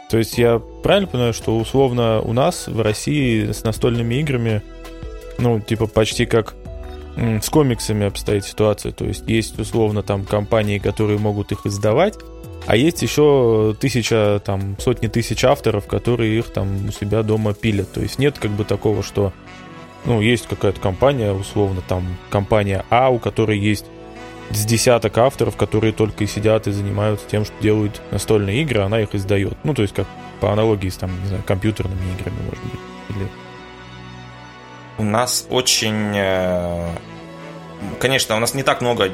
То 0.09 0.17
есть 0.17 0.37
я 0.37 0.59
правильно 0.83 1.07
понимаю, 1.07 1.33
что 1.33 1.57
условно 1.57 2.21
у 2.21 2.33
нас 2.33 2.67
в 2.67 2.81
России 2.81 3.51
с 3.51 3.63
настольными 3.63 4.15
играми, 4.15 4.61
ну, 5.39 5.59
типа 5.59 5.87
почти 5.87 6.25
как 6.25 6.53
с 7.15 7.49
комиксами 7.49 8.05
обстоит 8.05 8.45
ситуация. 8.45 8.91
То 8.91 9.05
есть 9.05 9.27
есть 9.27 9.57
условно 9.57 10.03
там 10.03 10.25
компании, 10.25 10.79
которые 10.79 11.17
могут 11.17 11.51
их 11.51 11.65
издавать, 11.65 12.15
а 12.67 12.75
есть 12.75 13.01
еще 13.01 13.75
тысяча, 13.79 14.41
там, 14.43 14.75
сотни 14.79 15.07
тысяч 15.07 15.43
авторов, 15.43 15.85
которые 15.87 16.37
их 16.39 16.51
там 16.51 16.87
у 16.87 16.91
себя 16.91 17.21
дома 17.23 17.53
пилят. 17.53 17.91
То 17.91 18.01
есть 18.01 18.17
нет 18.17 18.39
как 18.39 18.51
бы 18.51 18.65
такого, 18.65 19.03
что, 19.03 19.33
ну, 20.05 20.19
есть 20.21 20.47
какая-то 20.47 20.79
компания, 20.79 21.31
условно, 21.31 21.81
там, 21.87 22.17
компания 22.29 22.83
А, 22.89 23.09
у 23.09 23.19
которой 23.19 23.59
есть 23.59 23.85
с 24.49 24.65
десяток 24.65 25.17
авторов, 25.17 25.55
которые 25.57 25.93
только 25.93 26.23
и 26.23 26.27
сидят 26.27 26.67
и 26.67 26.71
занимаются 26.71 27.27
тем, 27.27 27.45
что 27.45 27.53
делают 27.61 28.01
настольные 28.11 28.61
игры, 28.61 28.81
она 28.81 28.99
их 28.99 29.13
издает. 29.13 29.57
Ну, 29.63 29.73
то 29.73 29.81
есть 29.81 29.93
как 29.93 30.07
по 30.39 30.51
аналогии 30.51 30.89
с, 30.89 30.97
там, 30.97 31.11
не 31.21 31.27
знаю, 31.27 31.43
компьютерными 31.45 32.13
играми, 32.17 32.37
может 32.45 32.63
быть. 32.63 32.79
Или... 33.09 33.27
У 34.97 35.03
нас 35.03 35.45
очень... 35.49 36.13
Э, 36.15 36.89
конечно, 37.99 38.35
у 38.35 38.39
нас 38.39 38.53
не 38.53 38.63
так 38.63 38.81
много 38.81 39.09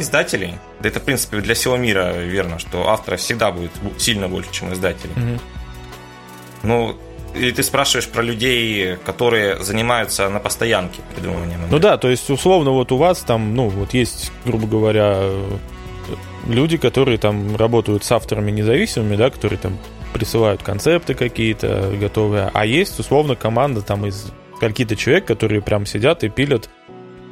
издателей. 0.00 0.54
Да 0.80 0.88
это, 0.88 1.00
в 1.00 1.04
принципе, 1.04 1.40
для 1.40 1.54
всего 1.54 1.76
мира 1.76 2.12
верно, 2.12 2.58
что 2.58 2.88
авторов 2.88 3.20
всегда 3.20 3.50
будет 3.50 3.70
сильно 3.98 4.28
больше, 4.28 4.50
чем 4.52 4.72
издателей. 4.72 5.14
Mm-hmm. 5.14 5.40
Ну, 6.62 6.96
или 7.34 7.52
ты 7.52 7.62
спрашиваешь 7.62 8.08
про 8.08 8.22
людей, 8.22 8.96
которые 9.04 9.62
занимаются 9.62 10.28
на 10.28 10.40
постоянке 10.40 11.00
придумыванием? 11.14 11.60
Ну 11.70 11.78
да, 11.78 11.96
то 11.96 12.08
есть 12.08 12.28
условно 12.30 12.72
вот 12.72 12.92
у 12.92 12.96
вас 12.96 13.20
там, 13.20 13.54
ну 13.54 13.68
вот 13.68 13.94
есть, 13.94 14.32
грубо 14.44 14.66
говоря, 14.66 15.22
люди, 16.46 16.76
которые 16.76 17.18
там 17.18 17.56
работают 17.56 18.04
с 18.04 18.12
авторами 18.12 18.50
независимыми, 18.50 19.16
да, 19.16 19.30
которые 19.30 19.58
там 19.58 19.78
присылают 20.12 20.62
концепты 20.62 21.14
какие-то 21.14 21.92
готовые, 22.00 22.50
а 22.52 22.66
есть 22.66 22.98
условно 22.98 23.36
команда 23.36 23.80
там 23.82 24.06
из 24.06 24.32
каких-то 24.58 24.96
человек, 24.96 25.24
которые 25.24 25.62
прям 25.62 25.86
сидят 25.86 26.24
и 26.24 26.28
пилят 26.28 26.68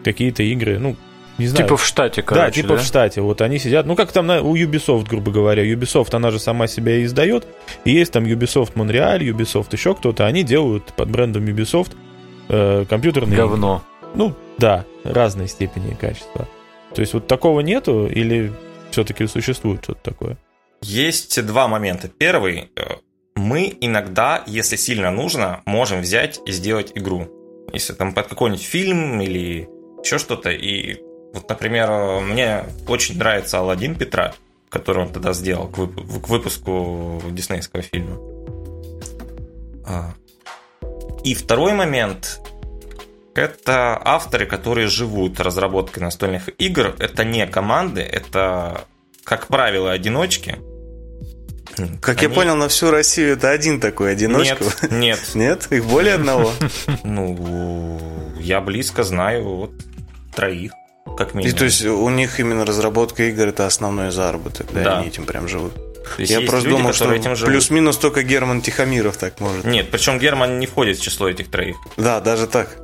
какие-то 0.04 0.42
игры, 0.44 0.78
ну, 0.78 0.96
не 1.38 1.46
знаю. 1.46 1.66
Типа 1.66 1.76
в 1.76 1.84
штате, 1.84 2.22
короче, 2.22 2.46
Да, 2.46 2.50
типа 2.50 2.68
да? 2.68 2.76
в 2.76 2.82
штате. 2.82 3.20
Вот 3.20 3.40
они 3.40 3.58
сидят, 3.58 3.86
ну 3.86 3.96
как 3.96 4.12
там 4.12 4.26
на, 4.26 4.42
у 4.42 4.56
Ubisoft, 4.56 5.08
грубо 5.08 5.30
говоря. 5.30 5.64
Ubisoft, 5.64 6.14
она 6.14 6.30
же 6.30 6.38
сама 6.38 6.66
себя 6.66 6.96
и 6.96 7.04
издает. 7.04 7.46
И 7.84 7.92
есть 7.92 8.12
там 8.12 8.24
Ubisoft 8.24 8.74
Montreal, 8.74 9.20
Ubisoft 9.20 9.68
еще 9.72 9.94
кто-то. 9.94 10.26
Они 10.26 10.42
делают 10.42 10.92
под 10.94 11.10
брендом 11.10 11.44
Ubisoft 11.44 11.92
э, 12.48 12.84
компьютерные 12.88 13.36
Говно. 13.36 13.82
Игры. 14.02 14.10
Ну, 14.14 14.34
да, 14.58 14.84
разной 15.04 15.48
степени 15.48 15.94
качества. 15.94 16.48
То 16.94 17.00
есть 17.00 17.14
вот 17.14 17.26
такого 17.26 17.60
нету 17.60 18.06
или 18.06 18.52
все-таки 18.90 19.26
существует 19.26 19.84
что-то 19.84 20.00
такое? 20.02 20.38
Есть 20.82 21.44
два 21.44 21.68
момента. 21.68 22.08
Первый, 22.08 22.70
э, 22.76 22.82
мы 23.36 23.76
иногда, 23.80 24.42
если 24.46 24.76
сильно 24.76 25.10
нужно, 25.10 25.62
можем 25.66 26.00
взять 26.00 26.40
и 26.46 26.52
сделать 26.52 26.92
игру. 26.94 27.28
Если 27.72 27.92
там 27.92 28.14
под 28.14 28.28
какой-нибудь 28.28 28.64
фильм 28.64 29.20
или 29.20 29.68
еще 30.02 30.18
что-то, 30.18 30.50
и 30.50 30.96
вот, 31.32 31.48
например, 31.48 32.20
мне 32.20 32.64
очень 32.86 33.18
нравится 33.18 33.58
Алладин 33.58 33.94
Петра, 33.94 34.34
который 34.70 35.02
он 35.04 35.12
тогда 35.12 35.32
сделал 35.32 35.68
к, 35.68 35.78
вып- 35.78 36.20
к 36.20 36.28
выпуску 36.28 37.22
диснейского 37.30 37.82
фильма. 37.82 38.18
А. 39.86 40.14
И 41.24 41.34
второй 41.34 41.72
момент 41.72 42.40
это 43.34 44.00
авторы, 44.02 44.46
которые 44.46 44.88
живут 44.88 45.40
разработкой 45.40 46.02
настольных 46.02 46.48
игр. 46.58 46.94
Это 46.98 47.24
не 47.24 47.46
команды, 47.46 48.00
это, 48.00 48.84
как 49.24 49.46
правило, 49.46 49.92
одиночки. 49.92 50.58
Как 52.00 52.18
Они... 52.18 52.28
я 52.28 52.34
понял, 52.34 52.56
на 52.56 52.68
всю 52.68 52.90
Россию 52.90 53.34
это 53.34 53.50
один 53.50 53.80
такой 53.80 54.12
одиночка? 54.12 54.64
Нет, 54.64 54.90
нет. 54.90 55.20
Нет? 55.34 55.68
Их 55.70 55.84
более 55.84 56.14
одного? 56.14 56.52
Ну, 57.04 57.98
я 58.40 58.60
близко 58.60 59.04
знаю 59.04 59.44
вот 59.44 59.72
троих 60.34 60.72
как 61.16 61.34
минимум. 61.34 61.54
И 61.54 61.58
то 61.58 61.64
есть 61.64 61.84
у 61.84 62.08
них 62.08 62.40
именно 62.40 62.64
разработка 62.64 63.24
игр 63.24 63.48
это 63.48 63.66
основной 63.66 64.10
заработок, 64.10 64.66
да, 64.72 64.82
да. 64.82 64.98
они 64.98 65.08
этим 65.08 65.24
прям 65.24 65.48
живут. 65.48 65.72
Я 66.18 66.40
просто 66.40 66.68
люди, 66.68 66.78
думал, 66.78 66.92
что 66.94 67.12
этим 67.12 67.36
плюс-минус 67.36 67.96
только 67.98 68.22
Герман 68.22 68.62
Тихомиров 68.62 69.16
так 69.16 69.40
может. 69.40 69.64
Нет, 69.64 69.90
причем 69.90 70.18
Герман 70.18 70.58
не 70.58 70.66
входит 70.66 70.98
в 70.98 71.02
число 71.02 71.28
этих 71.28 71.50
троих. 71.50 71.76
Да, 71.96 72.20
даже 72.20 72.46
так. 72.46 72.76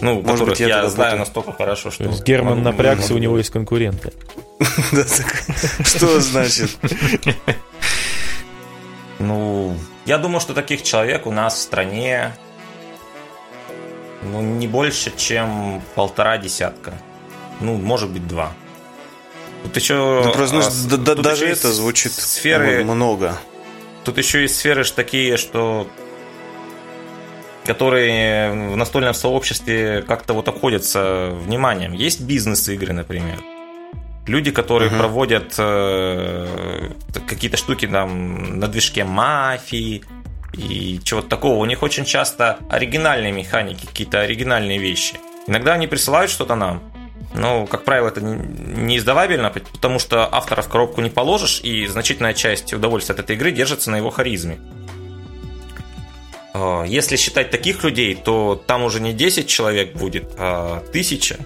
Ну, 0.00 0.22
Может 0.22 0.46
быть, 0.46 0.60
я, 0.60 0.68
я 0.68 0.88
знаю 0.88 1.18
настолько 1.18 1.52
хорошо, 1.52 1.90
что... 1.90 2.04
То 2.04 2.10
есть 2.10 2.22
Герман 2.24 2.62
напрягся, 2.62 3.14
у 3.14 3.18
него 3.18 3.36
есть 3.38 3.50
конкуренты. 3.50 4.12
Что 5.84 6.20
значит? 6.20 6.70
Ну, 9.20 9.76
я 10.06 10.16
думаю, 10.16 10.40
что 10.40 10.54
таких 10.54 10.84
человек 10.84 11.26
у 11.26 11.32
нас 11.32 11.56
в 11.56 11.58
стране 11.58 12.32
ну, 14.22 14.40
не 14.40 14.68
больше, 14.68 15.12
чем 15.16 15.82
полтора 15.96 16.38
десятка 16.38 16.92
ну, 17.60 17.76
может 17.76 18.10
быть, 18.10 18.26
два. 18.26 18.52
Тут 19.64 19.76
еще... 19.76 20.22
Ну, 20.24 20.32
просто, 20.32 20.58
а, 20.58 20.96
да, 20.96 21.14
тут 21.14 21.24
даже 21.24 21.46
это 21.46 21.72
звучит 21.72 22.12
сферы, 22.12 22.84
много. 22.84 23.38
Тут 24.04 24.18
еще 24.18 24.42
есть 24.42 24.56
сферы 24.56 24.84
такие, 24.84 25.36
что 25.36 25.88
которые 27.68 28.50
в 28.72 28.76
настольном 28.76 29.12
сообществе 29.12 30.02
как-то 30.08 30.32
вот 30.32 30.48
обходятся 30.48 31.32
вниманием. 31.44 31.92
Есть 31.92 32.22
бизнес-игры, 32.22 32.94
например. 32.94 33.38
Люди, 34.26 34.50
которые 34.50 34.90
uh-huh. 34.90 34.98
проводят 34.98 35.54
э, 35.58 36.90
какие-то 37.26 37.58
штуки 37.58 37.86
там 37.86 38.58
на 38.58 38.68
движке 38.68 39.04
мафии 39.04 40.02
и 40.54 40.98
чего-то 41.04 41.28
такого. 41.28 41.56
У 41.56 41.64
них 41.66 41.82
очень 41.82 42.06
часто 42.06 42.58
оригинальные 42.70 43.32
механики, 43.32 43.84
какие-то 43.84 44.20
оригинальные 44.20 44.78
вещи. 44.78 45.16
Иногда 45.46 45.74
они 45.74 45.86
присылают 45.86 46.30
что-то 46.30 46.54
нам, 46.54 46.82
ну, 47.34 47.66
как 47.66 47.84
правило, 47.84 48.08
это 48.08 48.20
не 48.20 48.98
издавабельно, 48.98 49.50
потому 49.50 49.98
что 49.98 50.28
автора 50.32 50.62
в 50.62 50.68
коробку 50.68 51.00
не 51.00 51.10
положишь, 51.10 51.60
и 51.62 51.86
значительная 51.86 52.34
часть 52.34 52.72
удовольствия 52.72 53.14
от 53.14 53.20
этой 53.20 53.36
игры 53.36 53.52
держится 53.52 53.90
на 53.90 53.96
его 53.96 54.10
харизме. 54.10 54.58
А, 56.54 56.84
если 56.84 57.16
считать 57.16 57.50
таких 57.50 57.84
людей, 57.84 58.14
то 58.14 58.60
там 58.66 58.82
уже 58.82 59.00
не 59.00 59.12
10 59.12 59.46
человек 59.46 59.94
будет, 59.94 60.32
а 60.38 60.82
тысяча. 60.92 61.36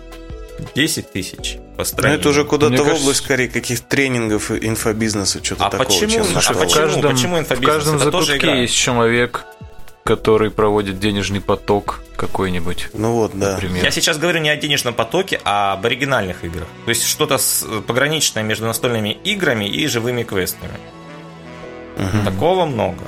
10 0.75 1.11
тысяч 1.11 1.57
по 1.77 1.85
стране. 1.85 2.15
Ну, 2.15 2.21
это 2.21 2.29
уже 2.29 2.45
куда-то 2.45 2.75
в 2.75 2.77
кажется... 2.77 3.03
область, 3.03 3.25
скорее, 3.25 3.49
каких-то 3.49 3.85
тренингов 3.87 4.51
инфобизнеса, 4.51 5.43
что-то 5.43 5.67
а 5.67 5.71
такого. 5.71 5.89
Почему? 5.89 6.25
А 6.25 6.35
почему? 6.35 6.69
В 6.69 6.75
каждом, 6.75 7.03
почему 7.03 7.39
инфобизнес? 7.39 7.69
В 7.69 7.73
каждом 7.73 7.97
это 7.97 8.05
закутке 8.05 8.61
есть 8.63 8.75
человек, 8.75 9.45
который 10.05 10.51
проводит 10.51 10.99
денежный 10.99 11.41
поток 11.41 12.03
какой-нибудь. 12.17 12.89
Ну 12.93 13.13
вот, 13.13 13.33
да. 13.35 13.53
Например. 13.53 13.85
Я 13.85 13.91
сейчас 13.91 14.19
говорю 14.19 14.41
не 14.41 14.51
о 14.51 14.57
денежном 14.57 14.95
потоке, 14.95 15.41
а 15.45 15.75
об 15.75 15.87
оригинальных 15.87 16.45
играх. 16.45 16.67
То 16.85 16.89
есть 16.91 17.07
что-то 17.07 17.39
пограничное 17.87 18.43
между 18.43 18.67
настольными 18.67 19.11
играми 19.25 19.65
и 19.65 19.87
живыми 19.87 20.23
квестами. 20.23 20.75
Угу. 21.97 22.25
Такого 22.25 22.67
много. 22.67 23.05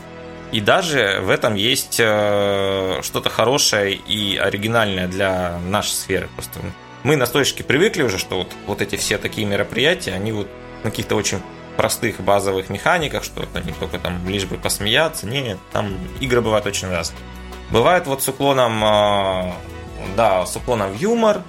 И 0.53 0.61
даже 0.61 1.21
в 1.23 1.31
этом 1.31 1.57
есть 1.57 1.97
э, 1.99 3.01
что-то 3.03 3.29
хорошее 3.29 3.95
и 3.95 4.37
оригинальное 4.37 5.09
для 5.09 5.59
нашей 5.69 5.91
сферы. 5.91 6.29
Просто 6.35 6.61
мы 7.03 7.17
настойщики 7.17 7.63
привыкли 7.63 8.03
уже, 8.03 8.19
что 8.19 8.39
вот, 8.39 8.53
вот 8.67 8.81
эти 8.81 8.97
все 8.97 9.19
такие 9.19 9.47
мероприятия, 9.47 10.13
они 10.13 10.33
вот 10.33 10.49
на 10.85 10.91
каких-то 10.91 11.17
очень 11.17 11.41
простых 11.77 12.21
базовых 12.21 12.71
механиках, 12.71 13.25
что 13.25 13.43
не 13.65 13.73
только 13.73 13.99
там 13.99 14.27
лишь 14.29 14.45
бы 14.45 14.57
посмеяться. 14.57 15.27
Нет, 15.27 15.59
там 15.73 15.97
игры 16.21 16.41
бывают 16.41 16.67
очень 16.67 16.89
разные. 16.89 17.21
Бывает 17.71 18.07
вот 18.07 18.23
с 18.23 18.29
уклоном, 18.29 18.85
а, 18.85 19.55
да, 20.17 20.47
с 20.47 20.55
уклоном 20.57 20.93
в 20.93 21.01
юмор, 21.01 21.43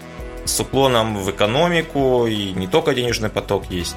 с 0.46 0.60
уклоном 0.60 1.18
в 1.18 1.30
экономику, 1.30 2.26
и 2.28 2.52
не 2.54 2.68
только 2.68 2.94
денежный 2.94 3.30
поток 3.30 3.66
есть. 3.70 3.96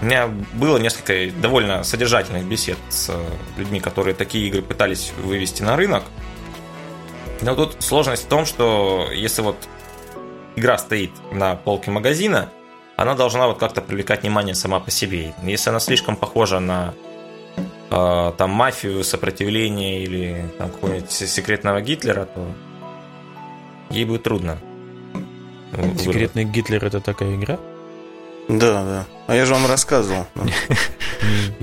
У 0.00 0.04
меня 0.04 0.28
было 0.54 0.76
несколько 0.76 1.30
довольно 1.40 1.82
содержательных 1.82 2.44
бесед 2.44 2.76
с 2.90 3.10
людьми, 3.56 3.80
которые 3.80 4.14
такие 4.14 4.46
игры 4.48 4.62
пытались 4.62 5.12
вывести 5.22 5.62
на 5.62 5.76
рынок. 5.76 6.04
Но 7.40 7.54
тут 7.54 7.76
сложность 7.82 8.24
в 8.24 8.28
том, 8.28 8.46
что 8.46 9.08
если 9.12 9.42
вот 9.42 9.56
игра 10.54 10.78
стоит 10.78 11.10
на 11.32 11.54
полке 11.54 11.90
магазина, 11.90 12.50
она 12.96 13.14
должна 13.14 13.46
вот 13.46 13.58
как-то 13.58 13.82
привлекать 13.82 14.22
внимание 14.22 14.54
сама 14.54 14.80
по 14.80 14.90
себе. 14.90 15.34
Если 15.42 15.70
она 15.70 15.80
слишком 15.80 16.16
похожа 16.16 16.60
на 16.60 16.94
э, 17.90 18.32
там 18.36 18.50
мафию, 18.50 19.04
сопротивление 19.04 20.02
или 20.02 20.50
там 20.58 20.70
какого-нибудь 20.70 21.10
секретного 21.10 21.80
Гитлера, 21.82 22.24
то 22.24 22.46
ей 23.90 24.06
будет 24.06 24.22
трудно. 24.22 24.58
Секретный 25.98 26.44
Гитлер 26.44 26.84
это 26.84 27.00
такая 27.00 27.34
игра? 27.34 27.58
Да, 28.48 28.84
да. 28.84 29.06
А 29.26 29.34
я 29.34 29.44
же 29.44 29.52
вам 29.52 29.66
рассказывал. 29.66 30.26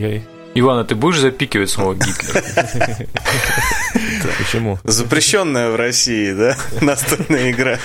Иван, 0.56 0.80
а 0.80 0.84
ты 0.84 0.94
будешь 0.94 1.18
запикивать 1.20 1.72
снова 1.72 1.96
Гитлера? 1.96 2.44
Почему? 4.38 4.78
Запрещенная 4.84 5.72
в 5.72 5.76
России, 5.76 6.32
да? 6.34 6.56
Настольная 6.80 7.50
игра. 7.50 7.80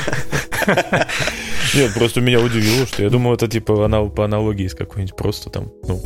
Нет, 1.75 1.95
просто 1.95 2.21
меня 2.21 2.41
удивило, 2.41 2.87
что 2.87 3.03
я 3.03 3.11
думал, 3.11 3.35
это 3.35 3.49
типа 3.49 3.89
по 4.09 4.25
аналогии 4.25 4.67
с 4.67 4.75
какой-нибудь 4.75 5.17
просто 5.17 5.51
там, 5.51 5.71
ну, 5.87 6.03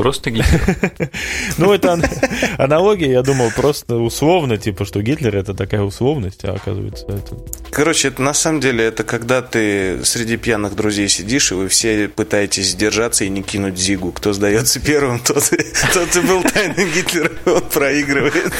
Просто 0.00 0.30
Гитлер. 0.30 1.10
Ну, 1.58 1.72
это 1.72 1.92
аналогия, 2.58 3.12
я 3.12 3.22
думал, 3.22 3.50
просто 3.54 3.96
условно, 3.96 4.56
типа, 4.56 4.86
что 4.86 5.02
Гитлер 5.02 5.36
это 5.36 5.52
такая 5.52 5.82
условность, 5.82 6.44
а 6.44 6.52
оказывается 6.52 7.04
это... 7.06 7.36
Короче, 7.70 8.08
это 8.08 8.22
на 8.22 8.32
самом 8.32 8.60
деле 8.60 8.84
это 8.84 9.04
когда 9.04 9.42
ты 9.42 10.02
среди 10.04 10.38
пьяных 10.38 10.74
друзей 10.74 11.08
сидишь, 11.08 11.52
и 11.52 11.54
вы 11.54 11.68
все 11.68 12.08
пытаетесь 12.08 12.68
сдержаться 12.68 13.24
и 13.24 13.28
не 13.28 13.42
кинуть 13.42 13.78
Зигу. 13.78 14.12
Кто 14.12 14.32
сдается 14.32 14.80
первым, 14.84 15.18
тот, 15.18 15.50
тот 15.92 16.16
и 16.16 16.20
был 16.20 16.42
тайным 16.44 16.90
Гитлером, 16.92 17.36
он 17.44 17.62
проигрывает. 17.62 18.52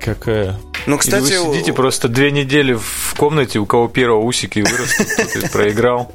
какая 0.00 0.58
ну, 0.86 0.98
кстати, 0.98 1.34
вы 1.34 1.54
сидите 1.54 1.72
просто 1.72 2.08
две 2.08 2.30
недели 2.30 2.74
в 2.74 3.14
комнате, 3.16 3.58
у 3.58 3.66
кого 3.66 3.88
первого 3.88 4.22
усики 4.22 4.60
вырастут, 4.60 5.50
проиграл. 5.52 6.12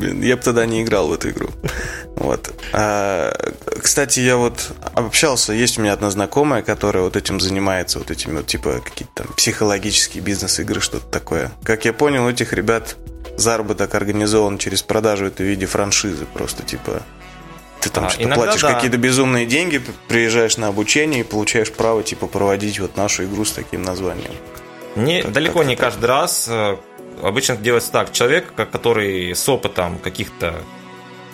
Я 0.00 0.36
бы 0.36 0.42
тогда 0.42 0.66
не 0.66 0.82
играл 0.82 1.08
в 1.08 1.12
эту 1.12 1.30
игру. 1.30 1.48
Вот. 2.16 2.52
А, 2.72 3.32
кстати, 3.80 4.20
я 4.20 4.36
вот 4.36 4.72
общался, 4.94 5.52
есть 5.52 5.78
у 5.78 5.82
меня 5.82 5.94
одна 5.94 6.10
знакомая, 6.10 6.62
которая 6.62 7.04
вот 7.04 7.16
этим 7.16 7.40
занимается, 7.40 7.98
вот 7.98 8.10
этими 8.10 8.36
вот 8.36 8.46
типа 8.46 8.80
какие-то 8.84 9.24
там 9.24 9.32
психологические 9.34 10.22
бизнес-игры, 10.22 10.80
что-то 10.80 11.06
такое. 11.06 11.50
Как 11.62 11.86
я 11.86 11.92
понял, 11.92 12.26
у 12.26 12.30
этих 12.30 12.52
ребят 12.52 12.96
заработок 13.36 13.94
организован 13.94 14.58
через 14.58 14.82
продажу 14.82 15.26
это 15.26 15.42
в 15.42 15.46
виде 15.46 15.64
франшизы, 15.66 16.26
просто 16.26 16.62
типа 16.62 17.02
ты 17.80 17.90
там 17.90 18.04
а, 18.06 18.10
что-то 18.10 18.34
платишь 18.34 18.62
да. 18.62 18.74
какие-то 18.74 18.98
безумные 18.98 19.46
деньги, 19.46 19.80
приезжаешь 20.08 20.56
на 20.56 20.68
обучение 20.68 21.20
и 21.20 21.24
получаешь 21.24 21.72
право 21.72 22.02
типа 22.02 22.26
проводить 22.26 22.78
вот 22.78 22.96
нашу 22.96 23.24
игру 23.24 23.44
с 23.44 23.52
таким 23.52 23.82
названием. 23.82 24.32
Не, 24.96 25.22
как, 25.22 25.32
далеко 25.32 25.58
как 25.60 25.68
не 25.68 25.76
так. 25.76 25.86
каждый 25.86 26.06
раз 26.06 26.46
э, 26.48 26.76
обычно 27.22 27.56
делается 27.56 27.92
так. 27.92 28.12
Человек, 28.12 28.52
который 28.54 29.34
с 29.34 29.48
опытом 29.48 29.98
каких-то 29.98 30.62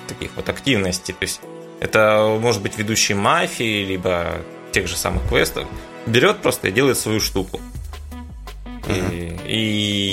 таких 0.08 0.30
вот 0.36 0.48
активностей, 0.48 1.14
то 1.14 1.22
есть 1.22 1.40
это 1.80 2.38
может 2.40 2.62
быть 2.62 2.78
ведущий 2.78 3.14
мафии, 3.14 3.84
либо 3.84 4.36
тех 4.72 4.86
же 4.86 4.96
самых 4.96 5.28
квестов, 5.28 5.66
берет 6.06 6.38
просто 6.38 6.68
и 6.68 6.70
делает 6.70 6.98
свою 6.98 7.20
штуку. 7.20 7.60
Uh-huh. 8.86 9.40
И, 9.46 9.50
и 9.52 9.58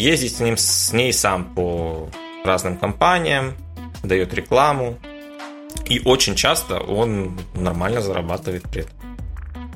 ездит 0.01 0.35
с, 0.35 0.39
ним, 0.39 0.57
с 0.57 0.91
ней 0.93 1.13
сам 1.13 1.45
по 1.45 2.09
разным 2.43 2.77
компаниям, 2.77 3.53
дает 4.03 4.33
рекламу. 4.33 4.97
И 5.85 6.01
очень 6.05 6.35
часто 6.35 6.79
он 6.79 7.39
нормально 7.53 8.01
зарабатывает 8.01 8.63
при 8.63 8.81
этом. 8.81 8.95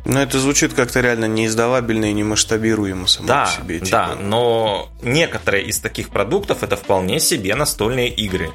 Но 0.05 0.21
это 0.21 0.39
звучит 0.39 0.73
как-то 0.73 1.01
реально 1.01 1.25
неиздавабельно 1.25 2.05
и 2.05 2.13
немасштабируемо 2.13 3.07
само 3.07 3.27
да, 3.27 3.43
по 3.43 3.61
себе. 3.61 3.79
Типа. 3.79 3.91
Да, 3.91 4.15
но 4.15 4.89
некоторые 5.01 5.65
из 5.65 5.79
таких 5.79 6.09
продуктов 6.09 6.63
это 6.63 6.77
вполне 6.77 7.19
себе 7.19 7.55
настольные 7.55 8.07
игры, 8.07 8.51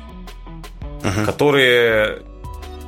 угу. 1.05 1.27
которые 1.27 2.23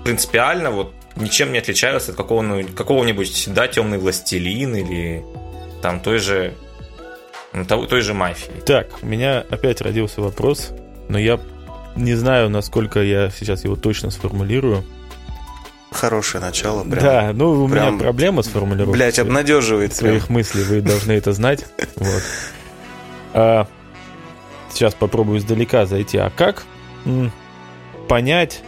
принципиально 0.03 0.71
вот 0.71 0.95
ничем 1.17 1.53
не 1.53 1.59
отличаются 1.59 2.13
от 2.13 2.17
какого-нибудь, 2.17 2.75
какого-нибудь 2.75 3.49
да, 3.49 3.69
темный 3.69 3.99
властелин 3.99 4.75
или 4.75 5.25
там 5.83 6.01
той 6.01 6.19
же 6.19 6.55
той 7.69 8.01
же 8.01 8.15
мафии. 8.15 8.53
Так, 8.67 8.89
у 9.03 9.07
меня 9.07 9.45
опять 9.49 9.81
родился 9.81 10.21
вопрос, 10.21 10.73
но 11.09 11.19
я 11.19 11.39
не 11.97 12.15
знаю, 12.15 12.49
насколько 12.49 13.03
я 13.03 13.31
сейчас 13.31 13.65
его 13.65 13.77
точно 13.77 14.11
сформулирую. 14.11 14.85
Хорошее 15.91 16.43
начало. 16.43 16.83
Прям, 16.83 17.03
да, 17.03 17.33
ну 17.33 17.65
у 17.65 17.69
прям, 17.69 17.95
меня 17.95 18.03
проблема 18.03 18.43
с 18.43 18.49
формулировкой. 18.49 18.95
Блять, 18.95 19.19
обнадеживает. 19.19 19.95
Своих 19.95 20.27
прям. 20.27 20.35
мыслей 20.35 20.65
вы 20.65 20.81
должны 20.81 21.13
это 21.13 21.33
знать. 21.33 21.65
Вот. 21.97 22.23
А, 23.33 23.67
сейчас 24.73 24.95
попробую 24.95 25.39
издалека 25.39 25.87
зайти. 25.87 26.19
А 26.19 26.31
как 26.31 26.65
понять, 28.09 28.63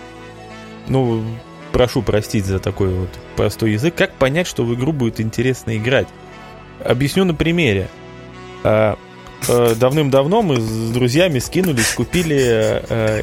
ну, 0.88 1.24
прошу 1.72 2.02
простить 2.02 2.46
за 2.46 2.58
такой 2.58 2.88
вот 2.88 3.10
простой 3.34 3.72
язык, 3.72 3.94
как 3.94 4.12
понять, 4.12 4.46
что 4.46 4.64
в 4.64 4.74
игру 4.74 4.92
будет 4.92 5.20
интересно 5.20 5.76
играть? 5.76 6.08
Объясню 6.84 7.24
на 7.24 7.34
примере. 7.34 7.88
А, 8.62 8.96
давным-давно 9.48 10.42
мы 10.42 10.60
с 10.60 10.90
друзьями 10.90 11.38
скинулись, 11.38 11.92
купили... 11.92 12.82
А, 12.88 13.22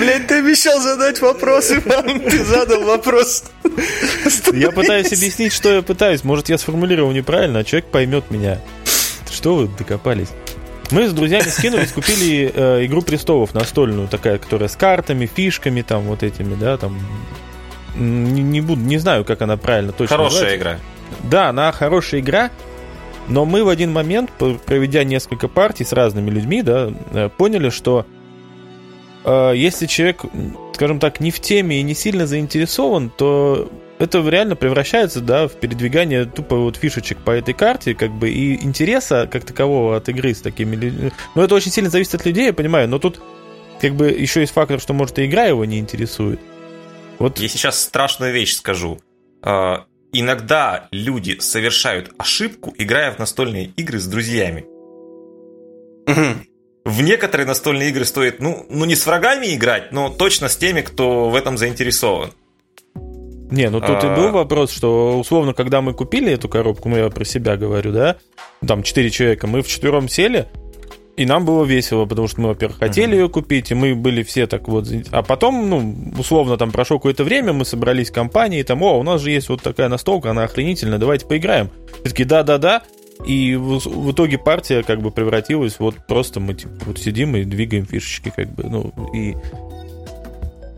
Блять, 0.00 0.26
ты 0.26 0.34
обещал 0.40 0.80
задать 0.80 1.20
вопрос, 1.20 1.70
Иван, 1.70 2.20
ты 2.20 2.44
задал 2.44 2.84
вопрос. 2.84 3.44
Я 4.52 4.70
пытаюсь 4.70 5.12
объяснить, 5.12 5.52
что 5.52 5.72
я 5.72 5.82
пытаюсь. 5.82 6.24
Может, 6.24 6.48
я 6.48 6.58
сформулировал 6.58 7.10
неправильно, 7.12 7.60
а 7.60 7.64
человек 7.64 7.90
поймет 7.90 8.30
меня. 8.30 8.60
Что 9.30 9.54
вы 9.54 9.68
докопались? 9.68 10.28
Мы 10.90 11.06
с 11.06 11.12
друзьями 11.12 11.48
скинулись, 11.48 11.92
купили 11.92 12.50
э, 12.54 12.84
Игру 12.86 13.02
престолов 13.02 13.54
настольную, 13.54 14.08
такая, 14.08 14.38
которая 14.38 14.68
с 14.68 14.76
картами, 14.76 15.26
фишками, 15.32 15.82
там, 15.82 16.02
вот 16.04 16.22
этими, 16.22 16.54
да, 16.54 16.78
там. 16.78 16.98
Не, 17.94 18.42
не 18.42 18.60
буду, 18.60 18.80
не 18.80 18.98
знаю, 18.98 19.24
как 19.24 19.42
она 19.42 19.56
правильно 19.56 19.92
точно 19.92 20.16
Хорошая 20.16 20.42
называется. 20.42 20.56
игра. 20.56 20.78
Да, 21.24 21.48
она 21.50 21.72
хорошая 21.72 22.20
игра, 22.20 22.50
но 23.28 23.44
мы 23.44 23.64
в 23.64 23.68
один 23.68 23.92
момент, 23.92 24.30
проведя 24.66 25.04
несколько 25.04 25.48
партий 25.48 25.84
с 25.84 25.92
разными 25.92 26.30
людьми, 26.30 26.62
да, 26.62 26.92
э, 27.12 27.28
поняли, 27.28 27.70
что 27.70 28.06
а, 29.24 29.52
если 29.52 29.86
человек, 29.86 30.24
скажем 30.74 30.98
так, 31.00 31.20
не 31.20 31.30
в 31.30 31.40
теме 31.40 31.80
и 31.80 31.82
не 31.82 31.94
сильно 31.94 32.26
заинтересован, 32.26 33.10
то 33.10 33.70
это 33.98 34.26
реально 34.26 34.56
превращается, 34.56 35.20
да, 35.20 35.48
в 35.48 35.52
передвигание 35.52 36.24
тупо 36.24 36.56
вот 36.56 36.76
фишечек 36.76 37.18
по 37.18 37.32
этой 37.32 37.52
карте, 37.52 37.94
как 37.94 38.10
бы, 38.12 38.30
и 38.30 38.54
интереса 38.64 39.28
как 39.30 39.44
такового 39.44 39.96
от 39.96 40.08
игры 40.08 40.34
с 40.34 40.40
такими 40.40 40.76
людьми. 40.76 41.10
Ну, 41.34 41.42
это 41.42 41.54
очень 41.54 41.70
сильно 41.70 41.90
зависит 41.90 42.14
от 42.14 42.24
людей, 42.24 42.46
я 42.46 42.52
понимаю, 42.52 42.88
но 42.88 42.98
тут 42.98 43.20
как 43.80 43.94
бы 43.94 44.08
еще 44.08 44.40
есть 44.40 44.52
фактор, 44.52 44.80
что, 44.80 44.94
может, 44.94 45.18
и 45.18 45.26
игра 45.26 45.44
его 45.44 45.64
не 45.64 45.78
интересует. 45.78 46.40
Вот. 47.18 47.38
Я 47.38 47.48
сейчас 47.48 47.80
страшную 47.80 48.32
вещь 48.32 48.54
скажу. 48.54 49.00
Иногда 50.12 50.88
люди 50.90 51.38
совершают 51.40 52.12
ошибку, 52.18 52.74
играя 52.78 53.12
в 53.12 53.18
настольные 53.18 53.66
игры 53.76 53.98
с 53.98 54.06
друзьями. 54.06 54.66
В 56.84 57.02
некоторые 57.02 57.46
настольные 57.46 57.90
игры 57.90 58.06
стоит, 58.06 58.40
ну, 58.40 58.64
ну 58.70 58.86
не 58.86 58.94
с 58.94 59.04
врагами 59.04 59.54
играть, 59.54 59.92
но 59.92 60.08
точно 60.08 60.48
с 60.48 60.56
теми, 60.56 60.80
кто 60.80 61.28
в 61.28 61.36
этом 61.36 61.58
заинтересован. 61.58 62.32
Не, 63.50 63.68
ну 63.68 63.80
тут 63.80 64.02
а... 64.02 64.12
и 64.12 64.16
был 64.16 64.30
вопрос, 64.30 64.70
что 64.70 65.18
условно, 65.18 65.52
когда 65.52 65.82
мы 65.82 65.92
купили 65.92 66.32
эту 66.32 66.48
коробку, 66.48 66.88
ну 66.88 66.96
я 66.96 67.10
про 67.10 67.24
себя 67.24 67.56
говорю, 67.56 67.92
да, 67.92 68.16
там 68.66 68.82
четыре 68.82 69.10
человека, 69.10 69.46
мы 69.46 69.62
в 69.62 69.68
четвером 69.68 70.08
сели, 70.08 70.48
и 71.18 71.26
нам 71.26 71.44
было 71.44 71.64
весело, 71.64 72.06
потому 72.06 72.28
что 72.28 72.40
мы, 72.40 72.48
во-первых, 72.48 72.78
хотели 72.78 73.12
mm-hmm. 73.12 73.20
ее 73.20 73.28
купить, 73.28 73.70
и 73.70 73.74
мы 73.74 73.94
были 73.94 74.22
все 74.22 74.46
так 74.46 74.68
вот... 74.68 74.86
А 75.10 75.22
потом, 75.22 75.68
ну, 75.68 76.12
условно, 76.16 76.56
там 76.56 76.70
прошло 76.70 76.98
какое-то 76.98 77.24
время, 77.24 77.52
мы 77.52 77.64
собрались 77.64 78.10
в 78.10 78.12
компании, 78.12 78.62
там, 78.62 78.82
о, 78.82 78.98
у 78.98 79.02
нас 79.02 79.20
же 79.20 79.30
есть 79.32 79.48
вот 79.48 79.60
такая 79.60 79.88
настолка, 79.88 80.30
она 80.30 80.44
охренительная, 80.44 80.98
давайте 80.98 81.26
поиграем. 81.26 81.70
Все 82.00 82.10
такие, 82.10 82.24
да-да-да, 82.26 82.82
и 83.26 83.56
в, 83.56 83.78
в 83.80 84.12
итоге 84.12 84.38
партия 84.38 84.84
как 84.84 85.02
бы 85.02 85.10
превратилась 85.10 85.80
вот 85.80 85.96
просто 86.06 86.38
мы 86.38 86.54
типа 86.54 86.72
вот 86.86 86.98
сидим 86.98 87.34
и 87.34 87.42
двигаем 87.42 87.84
фишечки 87.84 88.32
как 88.34 88.54
бы, 88.54 88.62
ну 88.62 88.92
и 89.12 89.34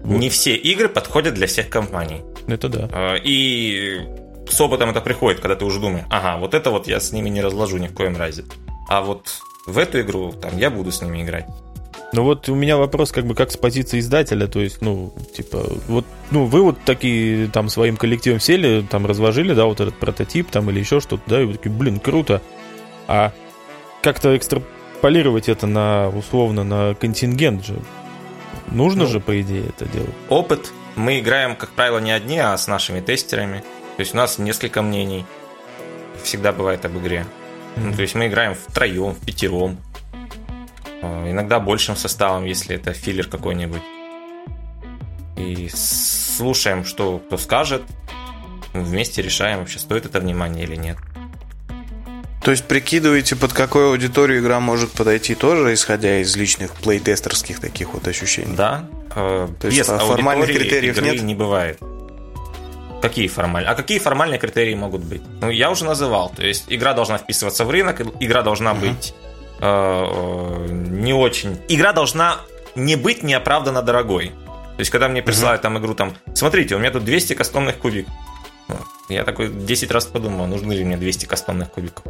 вот. 0.02 0.18
Не 0.18 0.30
все 0.30 0.56
игры 0.56 0.88
подходят 0.88 1.34
для 1.34 1.46
всех 1.46 1.68
компаний. 1.68 2.22
Это 2.46 2.70
да. 2.70 2.88
А, 2.90 3.16
и 3.16 4.00
с 4.48 4.58
опытом 4.58 4.88
это 4.88 5.02
приходит, 5.02 5.40
когда 5.40 5.56
ты 5.56 5.66
уже 5.66 5.78
думаешь, 5.78 6.06
ага, 6.08 6.38
вот 6.38 6.54
это 6.54 6.70
вот 6.70 6.88
я 6.88 6.98
с 6.98 7.12
ними 7.12 7.28
не 7.28 7.42
разложу 7.42 7.76
ни 7.76 7.88
в 7.88 7.92
коем 7.92 8.16
разе. 8.16 8.44
А 8.88 9.02
вот 9.02 9.42
в 9.70 9.78
эту 9.78 10.00
игру 10.00 10.32
там 10.32 10.56
я 10.56 10.70
буду 10.70 10.92
с 10.92 11.02
ними 11.02 11.22
играть. 11.22 11.46
Ну 12.12 12.24
вот 12.24 12.48
у 12.48 12.54
меня 12.56 12.76
вопрос 12.76 13.12
как 13.12 13.24
бы 13.24 13.34
как 13.34 13.52
с 13.52 13.56
позиции 13.56 14.00
издателя, 14.00 14.48
то 14.48 14.60
есть, 14.60 14.82
ну, 14.82 15.12
типа, 15.36 15.64
вот, 15.86 16.04
ну, 16.32 16.44
вы 16.44 16.62
вот 16.62 16.78
такие 16.84 17.46
там 17.48 17.68
своим 17.68 17.96
коллективом 17.96 18.40
сели, 18.40 18.84
там 18.88 19.06
разложили, 19.06 19.54
да, 19.54 19.66
вот 19.66 19.80
этот 19.80 19.94
прототип 19.94 20.50
там 20.50 20.68
или 20.70 20.80
еще 20.80 20.98
что-то, 20.98 21.22
да, 21.28 21.40
и 21.40 21.44
вы 21.44 21.54
такие, 21.54 21.70
блин, 21.70 22.00
круто. 22.00 22.42
А 23.06 23.32
как-то 24.02 24.36
экстраполировать 24.36 25.48
это 25.48 25.68
на, 25.68 26.08
условно, 26.08 26.64
на 26.64 26.94
контингент 26.94 27.64
же. 27.64 27.76
Нужно 28.68 29.04
ну, 29.04 29.08
же, 29.08 29.20
по 29.20 29.40
идее, 29.40 29.66
это 29.68 29.86
делать. 29.86 30.10
Опыт. 30.28 30.72
Мы 30.96 31.20
играем, 31.20 31.54
как 31.54 31.70
правило, 31.70 31.98
не 31.98 32.10
одни, 32.10 32.38
а 32.38 32.56
с 32.56 32.66
нашими 32.66 33.00
тестерами. 33.00 33.60
То 33.96 34.00
есть 34.00 34.14
у 34.14 34.16
нас 34.16 34.38
несколько 34.38 34.82
мнений 34.82 35.24
всегда 36.22 36.52
бывает 36.52 36.84
об 36.84 36.98
игре. 36.98 37.24
Ну, 37.76 37.92
то 37.94 38.02
есть 38.02 38.14
мы 38.14 38.26
играем 38.26 38.54
втроем, 38.54 39.14
в 39.14 39.24
пятером. 39.24 39.78
А, 41.02 41.30
иногда 41.30 41.60
большим 41.60 41.96
составом, 41.96 42.44
если 42.44 42.76
это 42.76 42.92
филлер 42.92 43.26
какой-нибудь. 43.26 43.82
И 45.36 45.70
слушаем, 45.72 46.84
что 46.84 47.18
кто 47.18 47.38
скажет. 47.38 47.82
Вместе 48.72 49.22
решаем, 49.22 49.60
вообще 49.60 49.78
стоит 49.78 50.06
это 50.06 50.20
внимание 50.20 50.64
или 50.64 50.76
нет. 50.76 50.96
То 52.42 52.52
есть 52.52 52.64
прикидываете, 52.64 53.36
под 53.36 53.52
какую 53.52 53.88
аудиторию 53.90 54.40
игра 54.40 54.60
может 54.60 54.92
подойти 54.92 55.34
тоже, 55.34 55.74
исходя 55.74 56.20
из 56.20 56.34
личных 56.36 56.72
плейтестерских 56.72 57.60
таких 57.60 57.92
вот 57.92 58.06
ощущений? 58.08 58.54
Да. 58.56 58.86
Э, 59.14 59.48
То 59.60 59.66
есть 59.66 59.78
Без 59.78 59.86
формальных 59.86 60.48
критериев 60.48 60.96
игры 60.96 61.10
нет? 61.12 61.22
не 61.22 61.34
бывает. 61.34 61.78
Какие 63.00 63.28
формальные? 63.28 63.70
А 63.70 63.74
какие 63.74 63.98
формальные 63.98 64.38
критерии 64.38 64.74
могут 64.74 65.02
быть? 65.02 65.22
Ну, 65.40 65.50
я 65.50 65.70
уже 65.70 65.84
называл. 65.84 66.30
То 66.30 66.44
есть 66.44 66.64
игра 66.68 66.92
должна 66.92 67.18
вписываться 67.18 67.64
в 67.64 67.70
рынок, 67.70 68.00
игра 68.20 68.42
должна 68.42 68.72
угу. 68.72 68.80
быть 68.80 69.14
э, 69.60 69.64
э, 69.64 70.66
не 70.70 71.14
очень. 71.14 71.58
Игра 71.68 71.92
должна 71.92 72.40
не 72.74 72.96
быть 72.96 73.22
неоправданно 73.22 73.82
дорогой. 73.82 74.32
То 74.76 74.80
есть, 74.80 74.90
когда 74.90 75.08
мне 75.08 75.22
присылают 75.22 75.60
угу. 75.60 75.62
там 75.62 75.78
игру, 75.78 75.94
там, 75.94 76.16
смотрите, 76.34 76.76
у 76.76 76.78
меня 76.78 76.90
тут 76.90 77.04
200 77.04 77.34
кастомных 77.34 77.78
кубиков. 77.78 78.12
Я 79.08 79.24
такой 79.24 79.48
10 79.48 79.90
раз 79.90 80.06
подумал, 80.06 80.46
нужны 80.46 80.72
ли 80.72 80.84
мне 80.84 80.96
200 80.96 81.26
кастомных 81.26 81.70
кубиков. 81.70 82.04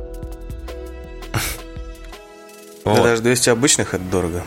Вот. 2.84 2.96
Да 2.96 3.02
даже 3.02 3.22
200 3.22 3.50
обычных 3.50 3.94
это 3.94 4.04
дорого. 4.04 4.44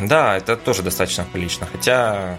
Да, 0.00 0.36
это 0.36 0.56
тоже 0.56 0.82
достаточно 0.82 1.26
прилично. 1.30 1.66
Хотя 1.70 2.38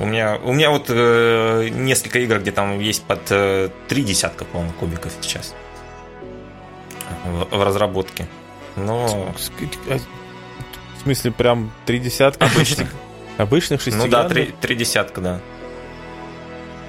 у 0.00 0.06
меня, 0.06 0.38
у 0.42 0.52
меня 0.52 0.70
вот 0.70 0.86
э, 0.88 1.68
несколько 1.72 2.18
игр, 2.20 2.38
где 2.38 2.52
там 2.52 2.78
есть 2.80 3.04
под 3.04 3.20
э, 3.30 3.70
три 3.88 4.02
десятка, 4.02 4.44
по-моему, 4.44 4.72
кубиков 4.72 5.12
сейчас 5.20 5.54
в, 7.24 7.56
в 7.56 7.62
разработке. 7.62 8.26
Но... 8.76 9.34
В 10.96 11.02
смысле, 11.02 11.30
прям 11.30 11.72
три 11.86 11.98
десятка? 11.98 12.46
Обычных. 12.46 12.92
Обычных 13.38 13.80
шестигранных? 13.80 14.10
Ну 14.10 14.10
да, 14.10 14.28
три, 14.28 14.54
три 14.60 14.76
десятка, 14.76 15.20
да. 15.20 15.40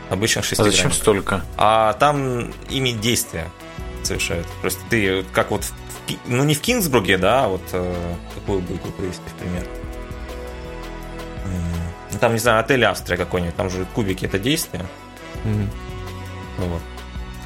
Обычных 0.10 0.44
шестигранных. 0.44 0.74
А 0.74 0.78
зачем 0.78 0.92
столько? 0.92 1.46
А 1.58 1.94
там 1.94 2.52
ими 2.70 2.92
действия 2.92 3.50
совершают. 4.04 4.48
Просто 4.62 4.82
ты, 4.90 5.24
как 5.32 5.52
вот 5.52 5.64
в 5.64 5.72
ну 6.28 6.44
не 6.44 6.56
в 6.56 6.62
Кингсбурге, 6.62 7.18
да, 7.18 7.46
а 7.46 7.48
вот 7.48 7.62
э, 7.72 8.16
какую 8.36 8.60
бы 8.60 8.74
игру 8.76 8.92
привести 8.98 9.24
в 9.28 9.34
пример. 9.40 9.66
Ну, 12.12 12.20
там, 12.20 12.34
не 12.34 12.40
знаю, 12.40 12.60
отель 12.60 12.84
Австрия 12.84 13.18
какой-нибудь, 13.18 13.56
там 13.56 13.70
же 13.70 13.86
кубики 13.94 14.26
это 14.26 14.40
действие. 14.40 14.86
Mm-hmm. 15.44 15.68
Ну 16.60 16.66
вот. 16.66 16.82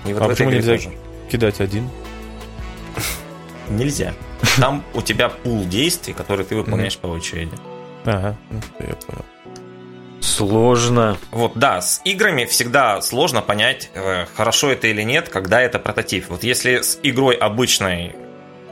И 0.05 0.13
вот 0.13 0.21
а 0.21 0.27
почему 0.27 0.51
нельзя 0.51 0.73
тоже. 0.73 0.91
кидать 1.31 1.59
один? 1.59 1.89
Нельзя. 3.69 4.13
Там 4.59 4.83
у 4.93 5.01
тебя 5.01 5.29
пул 5.29 5.65
действий, 5.65 6.13
которые 6.13 6.45
ты 6.45 6.55
выполняешь 6.55 6.97
по 6.97 7.07
очереди. 7.07 7.55
Ага, 8.05 8.35
ну, 8.51 8.61
я 8.79 8.93
понял. 8.95 9.25
Сложно. 10.19 11.17
Вот, 11.31 11.53
да, 11.55 11.81
с 11.81 12.01
играми 12.03 12.45
всегда 12.45 13.01
сложно 13.01 13.41
понять, 13.41 13.89
э, 13.93 14.25
хорошо 14.35 14.71
это 14.71 14.87
или 14.87 15.01
нет, 15.01 15.29
когда 15.29 15.61
это 15.61 15.79
прототип. 15.79 16.29
Вот 16.29 16.43
если 16.43 16.81
с 16.81 16.99
игрой 17.03 17.35
обычной 17.35 18.15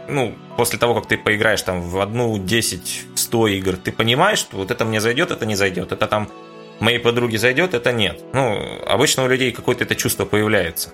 ну, 0.08 0.36
после 0.58 0.80
того, 0.80 0.96
как 0.96 1.08
ты 1.08 1.18
поиграешь 1.18 1.62
там 1.62 1.82
в 1.82 2.00
одну, 2.00 2.38
10, 2.38 3.06
100 3.16 3.48
игр, 3.48 3.78
ты 3.78 3.92
понимаешь, 3.92 4.40
что 4.40 4.58
вот 4.58 4.72
это 4.72 4.86
мне 4.86 5.00
зайдет, 5.00 5.32
это 5.32 5.46
не 5.46 5.56
зайдет, 5.56 5.92
это 5.92 6.08
там 6.08 6.30
моей 6.80 7.00
подруге 7.00 7.38
зайдет, 7.38 7.74
это 7.74 7.92
нет. 7.92 8.20
Ну, 8.34 8.60
обычно 8.88 9.24
у 9.24 9.28
людей 9.28 9.52
какое-то 9.52 9.84
это 9.84 9.96
чувство 9.96 10.26
появляется. 10.26 10.90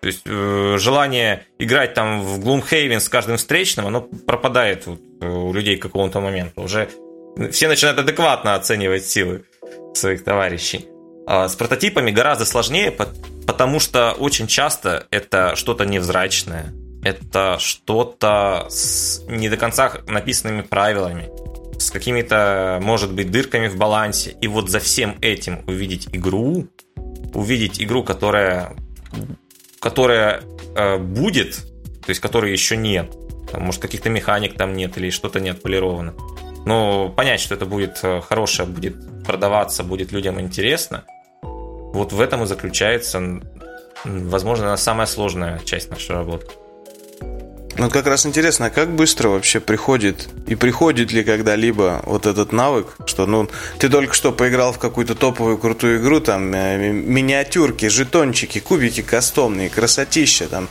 То 0.00 0.08
есть 0.08 0.22
э, 0.26 0.76
желание 0.78 1.46
играть 1.58 1.94
там 1.94 2.22
в 2.22 2.38
Gloomhaven 2.38 3.00
с 3.00 3.08
каждым 3.08 3.38
встречным, 3.38 3.86
оно 3.86 4.02
пропадает 4.02 4.86
вот, 4.86 5.00
э, 5.20 5.28
у 5.28 5.52
людей 5.52 5.76
к 5.76 5.82
какому-то 5.82 6.20
моменту. 6.20 6.62
Уже 6.62 6.88
все 7.50 7.68
начинают 7.68 7.98
адекватно 7.98 8.54
оценивать 8.54 9.06
силы 9.06 9.44
своих 9.94 10.22
товарищей. 10.24 10.86
А 11.26 11.48
с 11.48 11.56
прототипами 11.56 12.12
гораздо 12.12 12.44
сложнее, 12.44 12.92
потому 13.46 13.80
что 13.80 14.12
очень 14.12 14.46
часто 14.46 15.06
это 15.10 15.56
что-то 15.56 15.84
невзрачное, 15.84 16.72
это 17.06 17.58
что-то 17.60 18.66
с 18.68 19.22
не 19.28 19.48
до 19.48 19.56
конца 19.56 19.92
написанными 20.08 20.62
правилами, 20.62 21.28
с 21.78 21.90
какими-то, 21.90 22.80
может 22.82 23.12
быть, 23.12 23.30
дырками 23.30 23.68
в 23.68 23.76
балансе. 23.76 24.36
И 24.40 24.48
вот 24.48 24.70
за 24.70 24.80
всем 24.80 25.16
этим 25.20 25.62
увидеть 25.66 26.08
игру, 26.12 26.66
увидеть 27.32 27.80
игру, 27.80 28.02
которая, 28.02 28.74
которая 29.78 30.42
э, 30.74 30.98
будет, 30.98 31.56
то 32.04 32.10
есть 32.10 32.20
которой 32.20 32.50
еще 32.50 32.76
нет. 32.76 33.14
Там, 33.52 33.62
может, 33.62 33.80
каких-то 33.80 34.10
механик 34.10 34.56
там 34.56 34.74
нет 34.74 34.98
или 34.98 35.10
что-то 35.10 35.38
не 35.38 35.50
отполировано. 35.50 36.14
Но 36.64 37.08
понять, 37.10 37.40
что 37.40 37.54
это 37.54 37.66
будет 37.66 38.00
э, 38.02 38.20
хорошее, 38.20 38.68
будет 38.68 38.96
продаваться, 39.24 39.84
будет 39.84 40.10
людям 40.10 40.40
интересно, 40.40 41.04
вот 41.42 42.12
в 42.12 42.20
этом 42.20 42.42
и 42.42 42.46
заключается, 42.46 43.40
возможно, 44.04 44.76
самая 44.76 45.06
сложная 45.06 45.60
часть 45.60 45.90
нашей 45.90 46.16
работы. 46.16 46.46
Ну, 47.78 47.90
как 47.90 48.06
раз 48.06 48.24
интересно, 48.24 48.66
а 48.66 48.70
как 48.70 48.90
быстро 48.90 49.28
вообще 49.28 49.60
приходит 49.60 50.28
и 50.46 50.54
приходит 50.54 51.12
ли 51.12 51.22
когда-либо 51.22 52.00
вот 52.06 52.24
этот 52.24 52.50
навык, 52.50 52.96
что, 53.04 53.26
ну, 53.26 53.50
ты 53.78 53.90
только 53.90 54.14
что 54.14 54.32
поиграл 54.32 54.72
в 54.72 54.78
какую-то 54.78 55.14
топовую 55.14 55.58
крутую 55.58 56.00
игру, 56.00 56.20
там, 56.20 56.54
э, 56.54 56.90
миниатюрки, 56.90 57.88
жетончики, 57.88 58.60
кубики 58.60 59.02
кастомные, 59.02 59.68
красотища, 59.68 60.48
там, 60.48 60.70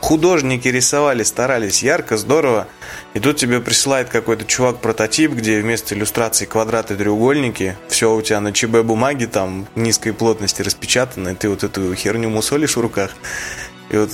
художники 0.00 0.66
рисовали, 0.66 1.22
старались, 1.22 1.84
ярко, 1.84 2.16
здорово, 2.16 2.66
и 3.14 3.20
тут 3.20 3.36
тебе 3.36 3.60
присылает 3.60 4.08
какой-то 4.08 4.44
чувак-прототип, 4.44 5.30
где 5.30 5.60
вместо 5.60 5.94
иллюстрации 5.94 6.46
квадраты, 6.46 6.96
треугольники, 6.96 7.76
все 7.88 8.12
у 8.12 8.20
тебя 8.22 8.40
на 8.40 8.52
ЧБ 8.52 8.82
бумаге 8.82 9.28
там 9.28 9.68
низкой 9.76 10.12
плотности 10.12 10.62
распечатано, 10.62 11.28
и 11.28 11.34
ты 11.36 11.48
вот 11.48 11.62
эту 11.62 11.94
херню 11.94 12.28
мусолишь 12.28 12.76
в 12.76 12.80
руках, 12.80 13.12
и 13.90 13.96
вот 13.96 14.10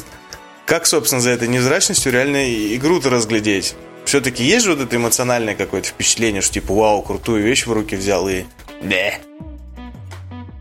как, 0.66 0.84
собственно, 0.86 1.22
за 1.22 1.30
этой 1.30 1.46
невзрачностью 1.46 2.12
реально 2.12 2.52
игру-то 2.74 3.08
разглядеть? 3.08 3.76
Все-таки 4.04 4.44
есть 4.44 4.64
же 4.64 4.74
вот 4.74 4.80
это 4.80 4.96
эмоциональное 4.96 5.54
какое-то 5.54 5.88
впечатление, 5.88 6.42
что 6.42 6.54
типа, 6.54 6.74
вау, 6.74 7.02
крутую 7.02 7.42
вещь 7.42 7.66
в 7.66 7.72
руки 7.72 7.94
взял 7.94 8.28
и... 8.28 8.44
Да. 8.82 9.14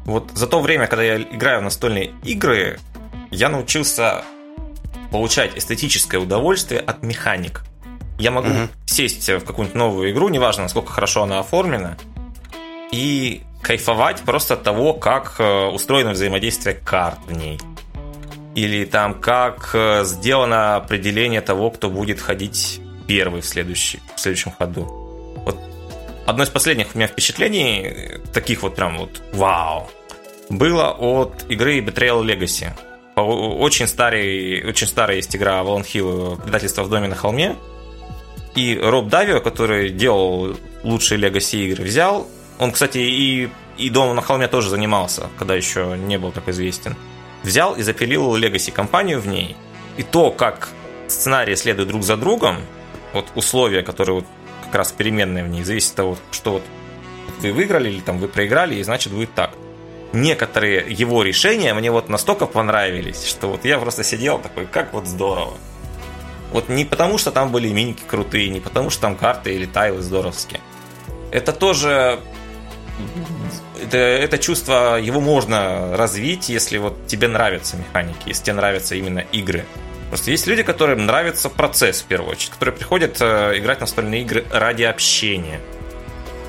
Вот 0.05 0.29
за 0.33 0.45
то 0.47 0.61
время, 0.61 0.87
когда 0.87 1.03
я 1.03 1.21
играю 1.21 1.59
в 1.59 1.63
настольные 1.63 2.13
игры, 2.23 2.79
я 3.31 3.49
научился 3.49 4.23
получать 5.11 5.57
эстетическое 5.57 6.21
удовольствие 6.21 6.79
от 6.79 7.01
механик. 7.01 7.63
Я 8.19 8.31
могу 8.31 8.49
угу. 8.49 8.69
сесть 8.85 9.27
в 9.27 9.41
какую-нибудь 9.41 9.75
новую 9.75 10.11
игру, 10.11 10.29
неважно, 10.29 10.63
насколько 10.63 10.91
хорошо 10.91 11.23
она 11.23 11.39
оформлена, 11.39 11.97
и 12.91 13.41
кайфовать 13.61 14.21
просто 14.21 14.53
от 14.53 14.63
того, 14.63 14.93
как 14.93 15.35
э, 15.39 15.65
устроено 15.65 16.11
взаимодействие 16.11 16.75
карт 16.75 17.17
в 17.27 17.31
ней 17.31 17.59
или 18.55 18.85
там 18.85 19.13
как 19.13 19.71
э, 19.73 20.03
сделано 20.05 20.77
определение 20.77 21.41
того, 21.41 21.69
кто 21.69 21.89
будет 21.89 22.21
ходить 22.21 22.79
первый 23.05 23.41
в, 23.41 23.45
следующий, 23.45 23.99
в 24.15 24.19
следующем 24.19 24.51
ходу. 24.51 24.85
Вот 25.45 25.59
одно 26.25 26.43
из 26.43 26.49
последних 26.49 26.95
у 26.95 26.97
меня 26.97 27.07
впечатлений, 27.07 28.21
таких 28.33 28.63
вот 28.63 28.75
прям 28.75 28.97
вот 28.97 29.21
вау, 29.33 29.89
было 30.49 30.91
от 30.91 31.45
игры 31.49 31.79
Betrayal 31.79 32.23
Legacy. 32.23 32.71
Очень, 33.15 33.87
старый, 33.87 34.65
очень 34.67 34.87
старая 34.87 35.17
есть 35.17 35.35
игра 35.35 35.59
Avalon 35.59 35.83
Hill, 35.83 36.41
предательство 36.41 36.83
в 36.83 36.89
доме 36.89 37.07
на 37.07 37.15
холме. 37.15 37.55
И 38.55 38.79
Роб 38.81 39.09
Давио, 39.09 39.41
который 39.41 39.89
делал 39.89 40.55
лучшие 40.83 41.19
Legacy 41.19 41.65
игры, 41.65 41.83
взял. 41.83 42.25
Он, 42.57 42.71
кстати, 42.71 42.99
и, 42.99 43.49
и 43.77 43.89
Дом 43.89 44.15
на 44.15 44.21
холме 44.21 44.47
тоже 44.47 44.69
занимался, 44.69 45.29
когда 45.37 45.55
еще 45.55 45.97
не 45.97 46.17
был 46.17 46.31
так 46.31 46.47
известен 46.47 46.95
взял 47.45 47.75
и 47.75 47.81
запилил 47.83 48.35
Legacy 48.35 48.71
компанию 48.71 49.21
в 49.21 49.27
ней. 49.27 49.55
И 49.97 50.03
то, 50.03 50.31
как 50.31 50.69
сценарии 51.07 51.55
следуют 51.55 51.89
друг 51.89 52.03
за 52.03 52.17
другом, 52.17 52.57
вот 53.13 53.27
условия, 53.35 53.83
которые 53.83 54.15
вот 54.15 54.25
как 54.63 54.75
раз 54.75 54.91
переменные 54.91 55.43
в 55.43 55.47
ней, 55.47 55.63
зависит 55.63 55.91
от 55.91 55.95
того, 55.95 56.17
что 56.31 56.53
вот 56.53 56.63
вы 57.39 57.53
выиграли 57.53 57.89
или 57.89 57.99
там 57.99 58.17
вы 58.17 58.27
проиграли, 58.27 58.75
и 58.75 58.83
значит 58.83 59.13
будет 59.13 59.33
так. 59.33 59.51
Некоторые 60.11 60.85
его 60.87 61.23
решения 61.23 61.73
мне 61.73 61.91
вот 61.91 62.09
настолько 62.09 62.45
понравились, 62.45 63.25
что 63.25 63.47
вот 63.47 63.65
я 63.65 63.79
просто 63.79 64.03
сидел 64.03 64.39
такой, 64.39 64.65
как 64.65 64.93
вот 64.93 65.07
здорово. 65.07 65.53
Вот 66.51 66.69
не 66.69 66.85
потому, 66.85 67.17
что 67.17 67.31
там 67.31 67.51
были 67.51 67.69
миники 67.69 68.03
крутые, 68.07 68.49
не 68.49 68.59
потому, 68.59 68.89
что 68.89 69.01
там 69.01 69.15
карты 69.15 69.53
или 69.53 69.65
тайлы 69.65 70.01
здоровские. 70.01 70.61
Это 71.31 71.51
тоже 71.51 72.19
это, 73.83 73.97
это 73.97 74.37
чувство, 74.37 74.99
его 74.99 75.19
можно 75.19 75.95
развить, 75.97 76.49
если 76.49 76.77
вот 76.77 77.07
тебе 77.07 77.27
нравятся 77.27 77.77
механики, 77.77 78.27
если 78.27 78.43
тебе 78.43 78.53
нравятся 78.55 78.95
именно 78.95 79.19
игры. 79.31 79.65
Просто 80.09 80.31
есть 80.31 80.47
люди, 80.47 80.63
которым 80.63 81.05
нравится 81.05 81.49
процесс 81.49 82.01
в 82.01 82.05
первую 82.05 82.31
очередь, 82.31 82.51
которые 82.51 82.75
приходят 82.75 83.17
э, 83.19 83.53
играть 83.57 83.81
настольные 83.81 84.21
игры 84.21 84.45
ради 84.51 84.83
общения. 84.83 85.59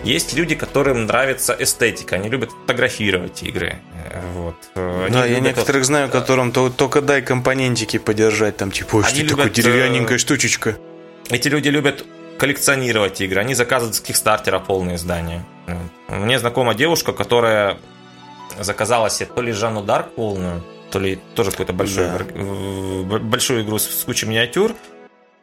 Есть 0.04 0.34
люди, 0.34 0.54
которым 0.54 1.06
нравится 1.06 1.56
эстетика, 1.58 2.16
они 2.16 2.28
любят 2.28 2.50
фотографировать 2.52 3.42
игры. 3.42 3.78
Э, 4.10 4.20
вот. 4.34 4.54
Они 4.74 5.12
да, 5.12 5.26
я 5.26 5.40
некоторых 5.40 5.84
знаю, 5.84 6.08
которым 6.10 6.52
то, 6.52 6.70
только 6.70 7.00
дай 7.00 7.22
компонентики 7.22 7.98
подержать, 7.98 8.56
там 8.56 8.70
типа, 8.70 9.02
что 9.02 9.28
такое 9.28 9.50
деревянненькая 9.50 10.18
штучечка. 10.18 10.76
Эти 11.28 11.48
люди 11.48 11.68
любят 11.68 12.04
коллекционировать 12.38 13.20
игры, 13.20 13.40
они 13.40 13.54
заказывают 13.54 13.96
с 13.96 14.00
Кикстартера 14.00 14.58
полные 14.58 14.96
издания. 14.96 15.44
Мне 16.08 16.38
знакома 16.38 16.74
девушка, 16.74 17.12
которая 17.12 17.78
заказала 18.58 19.10
себе 19.10 19.28
то 19.34 19.42
ли 19.42 19.52
Жанну 19.52 19.82
Дарк 19.82 20.12
полную, 20.14 20.62
то 20.90 20.98
ли 20.98 21.18
тоже 21.34 21.50
какую-то 21.50 21.72
большую, 21.72 22.10
да. 23.04 23.18
большую 23.18 23.64
игру 23.64 23.78
с 23.78 24.04
кучей 24.04 24.26
миниатюр, 24.26 24.74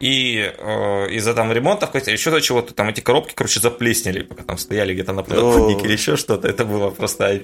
и 0.00 0.52
э, 0.56 1.10
из-за 1.10 1.34
там 1.34 1.52
ремонтов, 1.52 1.94
еще 1.94 2.30
за 2.30 2.40
чего-то, 2.40 2.74
там 2.74 2.88
эти 2.88 3.00
коробки, 3.00 3.34
короче, 3.34 3.60
заплеснели, 3.60 4.22
пока 4.22 4.42
там 4.42 4.58
стояли 4.58 4.92
где-то 4.92 5.12
на 5.12 5.22
подоконнике 5.22 5.84
или 5.84 5.92
еще 5.92 6.16
что-то. 6.16 6.48
Это 6.48 6.64
было 6.64 6.90
просто, 6.90 7.42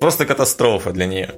просто 0.00 0.26
катастрофа 0.26 0.92
для 0.92 1.06
нее. 1.06 1.34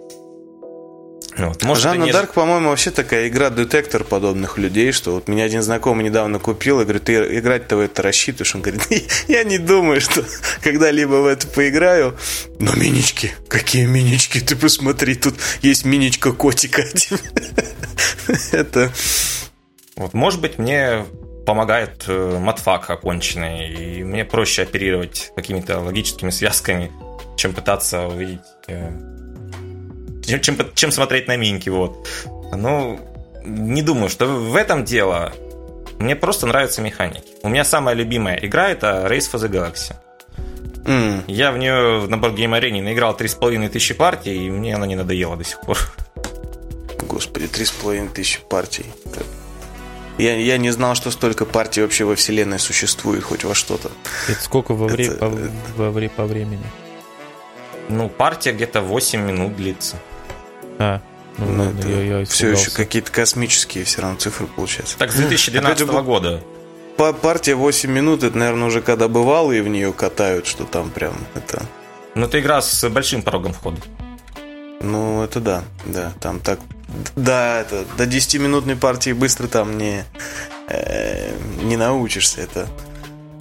Вот. 1.37 1.63
Может, 1.63 1.85
Жанна 1.85 2.05
не... 2.05 2.13
Дарк, 2.13 2.33
по-моему, 2.33 2.71
вообще 2.71 2.91
такая 2.91 3.29
игра-детектор 3.29 4.05
подобных 4.05 4.59
людей, 4.59 4.93
что 4.93 5.15
вот 5.15 5.29
меня 5.29 5.45
один 5.45 5.63
знакомый 5.63 6.05
недавно 6.05 6.39
купил 6.39 6.81
и 6.81 6.85
говорит, 6.85 7.05
ты 7.05 7.15
играть-то 7.39 7.77
в 7.77 7.81
это 7.81 8.03
рассчитываешь? 8.03 8.55
Он 8.55 8.63
говорит, 8.63 8.83
я 9.29 9.45
не 9.45 9.59
думаю, 9.59 10.01
что 10.01 10.25
когда-либо 10.63 11.15
в 11.17 11.27
это 11.27 11.47
поиграю. 11.47 12.17
Но 12.59 12.75
минички, 12.75 13.33
какие 13.49 13.87
минички, 13.87 14.41
ты 14.41 14.57
посмотри, 14.57 15.15
тут 15.15 15.35
есть 15.63 15.85
миничка 15.85 16.33
котика. 16.33 16.83
Это... 18.53 18.93
Вот, 19.97 20.15
может 20.15 20.41
быть, 20.41 20.59
мне 20.59 21.05
помогает 21.47 22.05
э, 22.07 22.39
матфак 22.39 22.89
оконченный, 22.91 23.69
и 23.69 24.05
мне 24.05 24.25
проще 24.25 24.63
оперировать 24.63 25.33
какими-то 25.37 25.81
логическими 25.81 26.31
связками, 26.31 26.91
чем 27.37 27.53
пытаться 27.53 28.07
увидеть 28.07 28.41
э, 30.31 30.41
чем, 30.41 30.57
чем 30.75 30.93
смотреть 30.93 31.29
на 31.29 31.37
Минки, 31.37 31.69
вот. 31.69 32.09
Ну, 32.53 33.01
не 33.45 33.83
думаю, 33.83 34.09
что 34.09 34.27
в 34.27 34.57
этом 34.57 34.85
дело. 34.85 35.33
Мне 35.99 36.17
просто 36.17 36.47
нравятся 36.47 36.81
механики. 36.81 37.29
У 37.43 37.49
меня 37.49 37.65
самая 37.65 37.95
любимая 37.95 38.37
игра 38.37 38.71
это 38.71 39.07
Race 39.07 39.31
for 39.31 39.39
the 39.39 39.51
Galaxy. 39.51 39.95
Mm. 40.85 41.25
Я 41.27 41.53
в 41.53 41.59
нее 41.59 42.07
на 42.07 42.15
Board 42.15 42.37
Game 42.37 42.59
Arena 42.59 42.83
наиграл 42.83 43.15
3,5 43.15 43.69
тысячи 43.69 43.95
партий, 43.95 44.47
и 44.47 44.51
мне 44.51 44.75
она 44.75 44.87
не 44.87 44.97
надоела 44.97 45.37
до 45.37 45.45
сих 45.45 45.61
пор. 45.61 45.79
Господи, 47.03 47.47
3,5 47.47 48.09
тысячи 48.15 48.41
партий. 48.41 48.87
Я, 50.19 50.37
я 50.37 50.59
не 50.59 50.71
знал, 50.71 50.95
что 50.95 51.11
столько 51.11 51.45
партий 51.45 51.83
вообще 51.83 52.05
во 52.05 52.15
вселенной 52.15 52.59
существует 52.59 53.25
хоть 53.25 53.45
во 53.45 53.55
что-то. 53.55 53.91
Это 54.29 54.41
сколько 54.43 54.75
во, 54.75 54.87
вре- 54.87 55.07
это... 55.07 55.17
по, 55.17 55.29
во 55.77 55.91
вре- 55.91 56.11
по 56.11 56.25
времени? 56.25 56.65
Ну, 57.89 58.09
партия 58.09 58.53
где-то 58.53 58.83
8 58.83 59.21
минут 59.21 59.57
длится. 59.57 59.97
А, 60.81 61.03
ну, 61.37 61.47
ну 61.47 61.65
ладно, 61.65 61.87
я, 61.87 62.21
я 62.21 62.25
все 62.25 62.53
еще 62.53 62.71
какие-то 62.71 63.13
космические 63.13 63.85
все 63.85 64.01
равно 64.01 64.17
цифры 64.17 64.47
получаются. 64.47 64.97
Так, 64.97 65.13
с 65.13 65.17
2012 65.17 65.87
-го 65.87 66.03
года. 66.03 66.43
По 66.97 67.13
партия 67.13 67.55
8 67.55 67.91
минут, 67.91 68.23
это, 68.23 68.37
наверное, 68.37 68.69
уже 68.69 68.81
когда 68.81 69.07
бывало 69.07 69.53
и 69.53 69.61
в 69.61 69.69
нее 69.69 69.93
катают, 69.93 70.47
что 70.47 70.65
там 70.65 70.91
прям 70.91 71.15
это... 71.35 71.63
Ну, 72.15 72.27
это 72.27 72.41
игра 72.41 72.63
с 72.63 72.89
большим 72.89 73.23
порогом 73.23 73.53
входа. 73.53 73.77
Ну, 74.81 75.23
это 75.23 75.41
да, 75.41 75.65
да, 75.85 76.15
там 76.19 76.41
так... 76.41 76.61
Да, 77.15 77.61
это 77.61 77.85
до 77.99 78.05
10-минутной 78.05 78.77
партии 78.77 79.13
быстро 79.13 79.49
там 79.49 79.77
не, 79.77 80.05
э, 80.69 81.31
не 81.63 81.77
научишься, 81.77 82.41
это... 82.41 82.67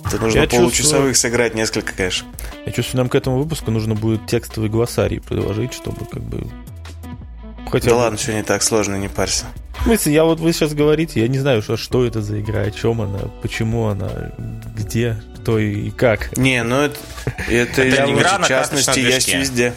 Это 0.05 0.17
нужно 0.17 0.39
я 0.39 0.47
получасовых 0.47 0.73
чувствую, 0.73 1.15
сыграть 1.15 1.55
несколько, 1.55 1.93
конечно. 1.93 2.27
Я 2.65 2.71
чувствую, 2.71 2.99
нам 2.99 3.09
к 3.09 3.15
этому 3.15 3.41
выпуску 3.41 3.71
нужно 3.71 3.95
будет 3.95 4.25
текстовый 4.27 4.69
глоссарий 4.69 5.21
предложить, 5.21 5.73
чтобы 5.73 6.05
как 6.05 6.21
бы 6.21 6.47
Хотя 7.71 7.89
да 7.89 7.95
бы... 7.95 7.99
ладно, 7.99 8.17
все 8.17 8.33
не 8.33 8.43
так 8.43 8.63
сложно, 8.63 8.95
не 8.95 9.07
парься. 9.07 9.45
В 9.79 9.83
смысле, 9.83 10.13
я 10.13 10.23
вот 10.25 10.39
вы 10.39 10.51
сейчас 10.51 10.73
говорите, 10.73 11.21
я 11.21 11.27
не 11.27 11.39
знаю, 11.39 11.61
что, 11.61 11.77
что 11.77 12.05
это 12.05 12.21
за 12.21 12.41
игра, 12.41 12.61
о 12.61 12.71
чем 12.71 13.01
она, 13.01 13.19
почему 13.41 13.87
она, 13.87 14.09
где, 14.75 15.21
кто 15.37 15.57
и 15.57 15.89
как. 15.91 16.35
Не, 16.37 16.63
ну 16.63 16.81
это, 16.81 16.97
это, 17.47 17.81
это 17.81 18.11
игра, 18.11 18.39
в 18.39 18.47
частности, 18.47 18.99
есть 18.99 19.33
везде. 19.33 19.73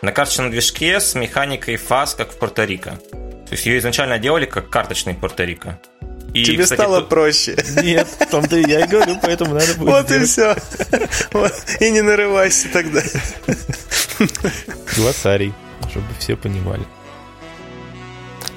На 0.00 0.12
карточном 0.12 0.50
движке 0.50 1.00
с 1.00 1.14
механикой 1.14 1.76
фаз, 1.76 2.14
как 2.14 2.32
в 2.32 2.38
Пуэрто-Рико. 2.38 2.96
То 3.46 3.52
есть 3.52 3.66
ее 3.66 3.78
изначально 3.78 4.18
делали 4.18 4.44
как 4.44 4.68
карточный 4.68 5.14
Пуэрто-Рико. 5.14 5.76
И, 6.34 6.44
Тебе 6.44 6.64
кстати, 6.64 6.80
стало 6.80 7.00
тут... 7.00 7.10
проще. 7.10 7.56
Нет, 7.82 8.08
в 8.08 8.26
том-то 8.26 8.56
я 8.56 8.84
и 8.84 8.88
говорю, 8.88 9.16
поэтому 9.22 9.54
надо 9.54 9.72
будет 9.74 9.88
Вот 9.88 10.10
и 10.10 10.24
все. 10.24 10.56
И 11.80 11.90
не 11.90 12.02
нарывайся 12.02 12.68
тогда. 12.72 13.00
Глоссарий, 14.96 15.54
чтобы 15.90 16.06
все 16.18 16.36
понимали. 16.36 16.84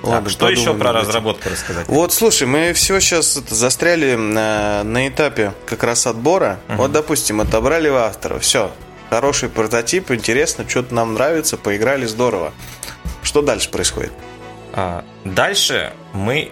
Ладно, 0.08 0.30
что 0.30 0.50
еще 0.50 0.74
про 0.74 0.92
разработку 0.92 1.50
рассказать? 1.50 1.88
Вот, 1.88 2.14
слушай, 2.14 2.48
мы 2.48 2.74
все 2.74 3.00
сейчас 3.00 3.34
застряли 3.34 4.16
на, 4.16 4.84
на 4.84 5.08
этапе 5.08 5.54
как 5.66 5.84
раз 5.84 6.08
отбора. 6.08 6.60
Угу. 6.70 6.78
Вот, 6.78 6.92
допустим, 6.92 7.42
отобрали 7.42 7.90
автора, 7.90 8.40
все, 8.40 8.72
хороший 9.10 9.50
прототип, 9.50 10.12
интересно, 10.12 10.68
что-то 10.68 10.94
нам 10.94 11.14
нравится, 11.14 11.58
поиграли 11.58 12.06
здорово. 12.06 12.54
Что 13.24 13.42
дальше 13.42 13.70
происходит? 13.70 14.12
А, 14.74 15.04
дальше 15.24 15.94
мы 16.14 16.52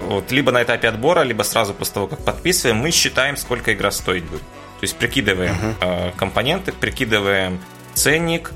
вот 0.00 0.30
либо 0.32 0.50
на 0.50 0.62
этапе 0.62 0.88
отбора, 0.88 1.22
либо 1.22 1.42
сразу 1.42 1.74
после 1.74 1.94
того, 1.94 2.06
как 2.06 2.24
подписываем, 2.24 2.78
мы 2.78 2.90
считаем, 2.90 3.36
сколько 3.36 3.72
игра 3.72 3.90
стоит 3.90 4.24
будет. 4.24 4.40
То 4.40 4.84
есть 4.84 4.96
прикидываем 4.96 5.54
uh 5.54 5.74
э, 5.80 6.12
компоненты, 6.16 6.72
прикидываем 6.72 7.60
ценник. 7.92 8.52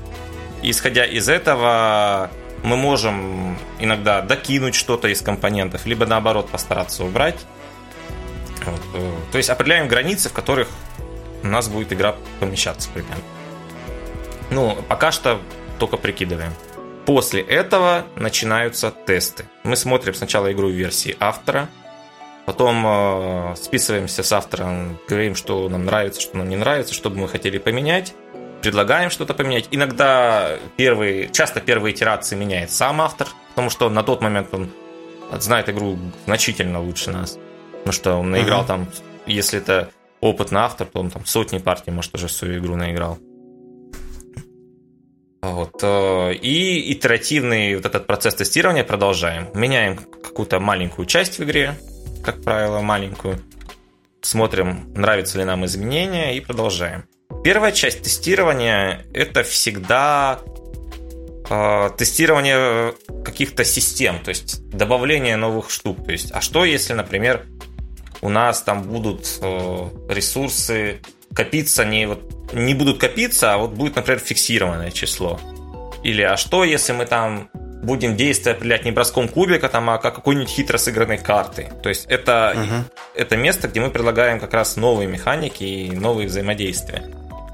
Исходя 0.63 1.05
из 1.05 1.29
этого 1.29 2.31
мы 2.65 2.77
можем 2.77 3.57
иногда 3.79 4.21
докинуть 4.21 4.75
что-то 4.75 5.07
из 5.07 5.21
компонентов, 5.21 5.85
либо 5.85 6.05
наоборот 6.05 6.49
постараться 6.49 7.03
убрать. 7.03 7.39
Вот. 8.65 8.81
Э, 8.95 9.11
то 9.31 9.37
есть 9.37 9.49
определяем 9.49 9.87
границы, 9.87 10.29
в 10.29 10.33
которых 10.33 10.67
у 11.43 11.47
нас 11.47 11.69
будет 11.69 11.93
игра 11.93 12.15
помещаться 12.39 12.89
примерно. 12.93 13.23
Ну, 14.49 14.75
пока 14.87 15.11
что 15.11 15.39
только 15.77 15.97
прикидываем. 15.97 16.53
После 17.05 17.41
этого 17.41 18.05
начинаются 18.15 18.91
тесты. 19.05 19.45
Мы 19.63 19.75
смотрим 19.75 20.15
сначала 20.15 20.51
игру 20.51 20.69
в 20.69 20.71
версии 20.71 21.15
автора, 21.19 21.69
потом 22.47 22.83
э, 22.83 23.55
списываемся 23.57 24.23
с 24.23 24.31
автором, 24.31 24.97
говорим, 25.07 25.35
что 25.35 25.69
нам 25.69 25.85
нравится, 25.85 26.19
что 26.19 26.37
нам 26.37 26.49
не 26.49 26.55
нравится, 26.55 26.95
что 26.95 27.11
бы 27.11 27.17
мы 27.17 27.27
хотели 27.27 27.59
поменять 27.59 28.15
предлагаем 28.61 29.09
что-то 29.09 29.33
поменять. 29.33 29.67
Иногда 29.71 30.57
первые, 30.77 31.29
часто 31.29 31.61
первые 31.61 31.93
итерации 31.93 32.35
меняет 32.35 32.71
сам 32.71 33.01
автор, 33.01 33.27
потому 33.49 33.69
что 33.69 33.89
на 33.89 34.03
тот 34.03 34.21
момент 34.21 34.53
он 34.53 34.69
знает 35.39 35.69
игру 35.69 35.97
значительно 36.25 36.81
лучше 36.81 37.11
нас. 37.11 37.37
Потому 37.71 37.93
что 37.93 38.15
он 38.15 38.31
наиграл 38.31 38.63
uh-huh. 38.63 38.67
там, 38.67 38.87
если 39.27 39.59
это 39.59 39.89
опытный 40.21 40.61
автор, 40.61 40.87
то 40.87 40.99
он 40.99 41.11
там 41.11 41.25
сотни 41.25 41.59
партий, 41.59 41.91
может, 41.91 42.15
уже 42.15 42.29
свою 42.29 42.59
игру 42.59 42.75
наиграл. 42.75 43.19
Вот. 45.41 45.75
Э, 45.83 46.33
и 46.33 46.91
итеративный 46.91 47.75
вот 47.75 47.85
этот 47.85 48.07
процесс 48.07 48.33
тестирования 48.33 48.83
продолжаем. 48.83 49.49
Меняем 49.53 49.97
какую-то 49.97 50.59
маленькую 50.59 51.05
часть 51.05 51.37
в 51.37 51.43
игре, 51.43 51.75
как 52.23 52.41
правило, 52.41 52.81
маленькую. 52.81 53.39
Смотрим, 54.21 54.91
нравятся 54.95 55.37
ли 55.37 55.43
нам 55.43 55.65
изменения 55.65 56.35
и 56.35 56.39
продолжаем. 56.39 57.05
Первая 57.45 57.71
часть 57.71 58.01
тестирования 58.01 59.05
это 59.13 59.43
всегда 59.43 60.39
э, 61.47 61.89
тестирование 61.95 62.95
каких-то 63.23 63.63
систем, 63.63 64.17
то 64.23 64.29
есть 64.29 64.67
добавление 64.69 65.35
новых 65.35 65.69
штук. 65.69 66.03
То 66.05 66.11
есть, 66.11 66.31
а 66.31 66.41
что 66.41 66.65
если, 66.65 66.93
например, 66.93 67.45
у 68.21 68.29
нас 68.29 68.63
там 68.63 68.81
будут 68.81 69.27
э, 69.43 69.89
ресурсы 70.09 71.01
копиться 71.35 71.85
не 71.85 72.07
вот 72.07 72.51
не 72.51 72.73
будут 72.73 72.97
копиться, 72.97 73.53
а 73.53 73.59
вот 73.59 73.73
будет, 73.73 73.95
например, 73.95 74.19
фиксированное 74.21 74.89
число. 74.89 75.39
Или 76.01 76.23
а 76.23 76.37
что, 76.37 76.63
если 76.63 76.93
мы 76.93 77.05
там 77.05 77.51
будем 77.83 78.15
действия 78.17 78.53
определять 78.53 78.85
не 78.85 78.91
броском 78.91 79.27
кубика, 79.27 79.69
там, 79.69 79.87
а 79.91 79.99
как 79.99 80.15
какой-нибудь 80.15 80.49
хитро 80.49 80.79
сыгранной 80.79 81.19
карты. 81.19 81.71
То 81.83 81.89
есть 81.89 82.07
это, 82.09 82.55
uh-huh. 82.55 82.81
это 83.13 83.37
место, 83.37 83.67
где 83.67 83.81
мы 83.81 83.91
предлагаем 83.91 84.39
как 84.39 84.55
раз 84.55 84.77
новые 84.77 85.07
механики 85.07 85.63
и 85.63 85.91
новые 85.91 86.27
взаимодействия. 86.27 87.03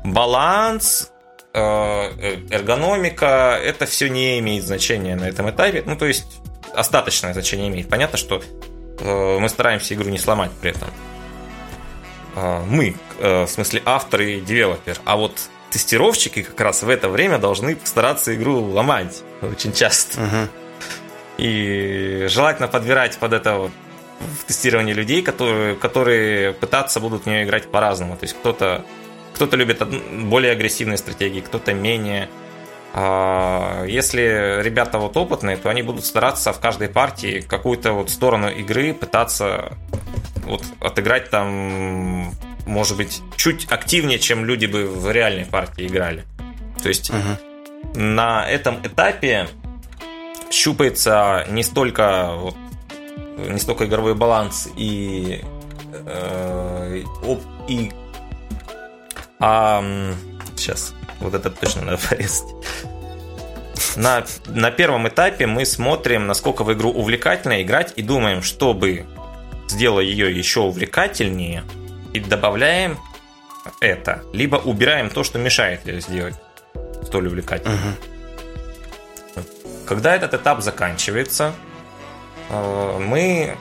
Баланс, 0.04 1.12
э, 1.54 1.60
э, 1.60 2.38
эргономика, 2.50 3.60
это 3.62 3.86
все 3.86 4.10
не 4.10 4.40
имеет 4.40 4.64
значения 4.64 5.16
на 5.16 5.28
этом 5.28 5.50
этапе. 5.50 5.84
Ну, 5.86 5.96
то 5.96 6.06
есть 6.06 6.26
остаточное 6.74 7.34
значение 7.34 7.70
имеет. 7.70 7.90
Понятно, 7.90 8.18
что 8.18 8.42
э, 9.00 9.38
мы 9.40 9.50
стараемся 9.50 9.94
игру 9.94 10.10
не 10.10 10.18
сломать 10.18 10.52
при 10.62 10.72
этом. 10.72 10.90
Мы, 12.34 12.96
в 13.20 13.48
смысле 13.48 13.82
автор 13.84 14.22
и 14.22 14.40
девелопер. 14.40 14.98
А 15.04 15.18
вот 15.18 15.34
тестировщики 15.70 16.44
как 16.44 16.62
раз 16.62 16.82
в 16.82 16.88
это 16.88 17.10
время 17.10 17.40
должны 17.40 17.78
стараться 17.84 18.34
игру 18.34 18.62
ломать 18.62 19.22
очень 19.42 19.74
часто. 19.74 20.22
Uh-huh. 20.22 20.50
И 21.38 22.28
желательно 22.30 22.70
подбирать 22.70 23.18
под 23.18 23.34
это 23.34 23.56
вот 23.56 23.72
в 24.20 24.46
тестировании 24.46 24.94
людей, 24.94 25.22
которые, 25.24 25.76
которые 25.76 26.54
пытаться 26.54 27.02
будут 27.02 27.24
в 27.24 27.26
нее 27.26 27.44
играть 27.44 27.70
по-разному. 27.70 28.16
То 28.16 28.24
есть 28.24 28.38
кто-то 28.38 28.86
кто-то 29.42 29.58
любит 29.58 29.82
более 30.30 30.52
агрессивные 30.52 30.98
стратегии, 30.98 31.40
кто-то 31.40 31.74
менее. 31.74 32.30
А, 32.94 33.84
если 33.86 34.62
ребята 34.62 35.00
вот 35.00 35.18
опытные, 35.18 35.58
то 35.58 35.72
они 35.72 35.82
будут 35.82 36.06
стараться 36.06 36.54
в 36.54 36.60
каждой 36.60 36.90
партии 36.90 37.42
какую-то 37.42 37.94
вот 37.94 38.12
сторону 38.12 38.50
игры 38.50 38.94
пытаться 38.94 39.76
вот 40.46 40.64
отыграть 40.80 41.32
там, 41.32 42.36
может 42.68 42.98
быть, 42.98 43.24
чуть 43.36 43.66
активнее, 43.72 44.20
чем 44.20 44.46
люди 44.46 44.68
бы 44.68 44.86
в 44.86 45.10
реальной 45.10 45.46
партии 45.46 45.88
играли. 45.88 46.24
То 46.84 46.90
есть 46.90 47.10
uh-huh. 47.10 47.98
на 47.98 48.48
этом 48.48 48.76
этапе 48.84 49.48
щупается 50.52 51.48
не 51.50 51.64
столько 51.64 52.34
вот, 52.36 52.56
не 53.50 53.58
столько 53.58 53.86
игровой 53.86 54.14
баланс 54.14 54.70
и 54.76 55.42
э, 55.94 57.04
и 57.68 57.92
а, 59.42 59.84
сейчас 60.56 60.94
вот 61.20 61.34
это 61.34 61.50
точно 61.50 61.84
надо 61.84 61.98
порезать. 62.10 62.48
На, 63.96 64.26
на 64.48 64.72
первом 64.72 65.08
этапе 65.08 65.48
мы 65.48 65.66
смотрим, 65.66 66.28
насколько 66.28 66.64
в 66.64 66.72
игру 66.74 66.92
увлекательно 66.92 67.62
играть 67.62 67.94
и 67.96 68.02
думаем, 68.02 68.42
чтобы 68.42 69.06
сделать 69.68 70.08
ее 70.08 70.36
еще 70.36 70.62
увлекательнее, 70.62 71.64
и 72.14 72.20
добавляем 72.20 72.98
это, 73.80 74.24
либо 74.34 74.58
убираем 74.58 75.10
то, 75.10 75.24
что 75.24 75.40
мешает 75.40 75.86
ее 75.88 76.02
сделать 76.02 76.36
столь 77.04 77.28
увлекательной. 77.28 77.76
Угу. 77.76 79.44
Когда 79.88 80.16
этот 80.16 80.34
этап 80.34 80.62
заканчивается, 80.62 81.54
э, 82.50 83.00
мы 83.00 83.58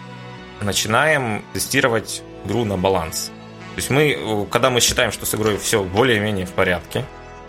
начинаем 0.61 1.45
тестировать 1.53 2.22
игру 2.45 2.64
на 2.64 2.76
баланс. 2.76 3.31
То 3.74 3.76
есть 3.76 3.90
мы, 3.90 4.12
э, 4.12 4.46
когда 4.50 4.70
мы 4.70 4.80
считаем, 4.80 5.12
что 5.12 5.26
с 5.26 5.34
игрой 5.34 5.58
все 5.58 5.82
более-менее 5.82 6.46
в 6.46 6.52
порядке, 6.52 7.04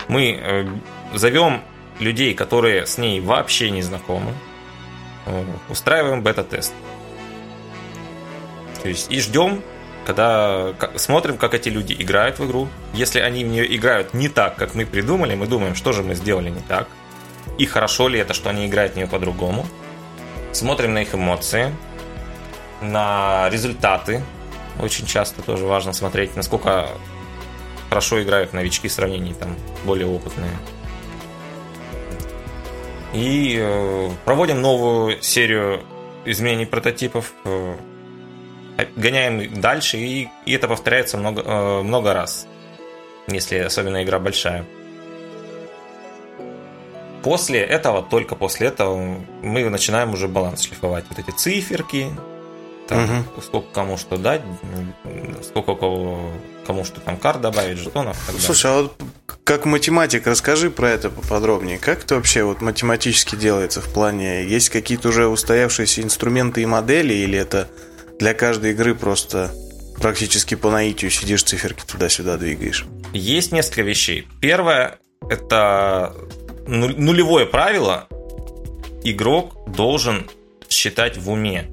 мы 0.08 0.38
э, 0.40 0.66
зовем 1.14 1.62
людей, 1.98 2.34
которые 2.34 2.86
с 2.86 2.98
ней 2.98 3.20
вообще 3.20 3.70
не 3.70 3.82
знакомы, 3.82 4.32
э, 5.26 5.44
устраиваем 5.68 6.22
бета-тест. 6.22 6.72
То 8.82 8.88
есть 8.88 9.10
и 9.12 9.20
ждем, 9.20 9.62
когда 10.04 10.74
смотрим, 10.96 11.36
как 11.36 11.54
эти 11.54 11.68
люди 11.68 11.94
играют 11.98 12.38
в 12.38 12.46
игру. 12.46 12.68
Если 12.92 13.20
они 13.20 13.44
в 13.44 13.48
нее 13.48 13.76
играют 13.76 14.14
не 14.14 14.28
так, 14.28 14.56
как 14.56 14.74
мы 14.74 14.84
придумали, 14.84 15.34
мы 15.34 15.46
думаем, 15.46 15.74
что 15.74 15.92
же 15.92 16.02
мы 16.02 16.14
сделали 16.14 16.50
не 16.50 16.60
так. 16.60 16.88
И 17.58 17.66
хорошо 17.66 18.08
ли 18.08 18.18
это, 18.18 18.34
что 18.34 18.50
они 18.50 18.66
играют 18.66 18.94
в 18.94 18.96
нее 18.96 19.06
по-другому. 19.06 19.66
Смотрим 20.52 20.94
на 20.94 21.02
их 21.02 21.14
эмоции, 21.14 21.72
на 22.80 23.48
результаты. 23.50 24.22
Очень 24.80 25.06
часто 25.06 25.42
тоже 25.42 25.64
важно 25.64 25.92
смотреть, 25.92 26.36
насколько 26.36 26.88
хорошо 27.88 28.22
играют 28.22 28.52
новички 28.52 28.88
в 28.88 28.92
сравнении 28.92 29.34
там 29.34 29.56
более 29.84 30.06
опытные. 30.06 30.56
И 33.12 33.58
э, 33.60 34.10
проводим 34.24 34.62
новую 34.62 35.20
серию 35.20 35.82
изменений 36.24 36.64
прототипов, 36.64 37.32
э, 37.44 37.76
гоняем 38.96 39.60
дальше, 39.60 39.98
и, 39.98 40.28
и 40.46 40.52
это 40.52 40.68
повторяется 40.68 41.18
много, 41.18 41.42
э, 41.42 41.82
много 41.82 42.14
раз, 42.14 42.46
если 43.26 43.58
особенно 43.58 44.02
игра 44.02 44.18
большая. 44.18 44.64
После 47.22 47.60
этого, 47.60 48.02
только 48.02 48.34
после 48.34 48.68
этого, 48.68 48.96
мы 49.42 49.68
начинаем 49.68 50.14
уже 50.14 50.26
баланс 50.26 50.62
шлифовать. 50.62 51.04
Вот 51.08 51.18
эти 51.18 51.30
циферки, 51.30 52.08
там, 52.92 53.04
угу. 53.04 53.42
сколько 53.42 53.66
кому 53.72 53.96
что 53.96 54.16
дать, 54.16 54.42
сколько 55.42 55.74
кого, 55.74 56.30
кому 56.66 56.84
что 56.84 57.00
там 57.00 57.16
карт 57.16 57.40
добавить, 57.40 57.78
жетонов. 57.78 58.16
Слушай, 58.38 58.70
а 58.70 58.82
вот 58.82 58.96
как 59.44 59.64
математик, 59.64 60.26
расскажи 60.26 60.70
про 60.70 60.90
это 60.90 61.10
поподробнее. 61.10 61.78
Как 61.78 62.04
это 62.04 62.14
вообще 62.14 62.44
вот 62.44 62.60
математически 62.60 63.34
делается 63.34 63.80
в 63.80 63.92
плане? 63.92 64.44
Есть 64.44 64.70
какие-то 64.70 65.08
уже 65.08 65.26
устоявшиеся 65.26 66.02
инструменты 66.02 66.62
и 66.62 66.66
модели, 66.66 67.14
или 67.14 67.38
это 67.38 67.68
для 68.18 68.34
каждой 68.34 68.70
игры 68.70 68.94
просто 68.94 69.52
практически 70.00 70.54
по 70.54 70.70
наитию 70.70 71.10
сидишь, 71.10 71.42
циферки 71.42 71.84
туда-сюда 71.84 72.36
двигаешь? 72.36 72.86
Есть 73.12 73.52
несколько 73.52 73.82
вещей. 73.82 74.28
Первое– 74.40 74.98
это 75.28 76.14
нулевое 76.66 77.46
правило. 77.46 78.08
Игрок 79.04 79.54
должен 79.66 80.30
считать 80.68 81.16
в 81.16 81.30
уме. 81.30 81.68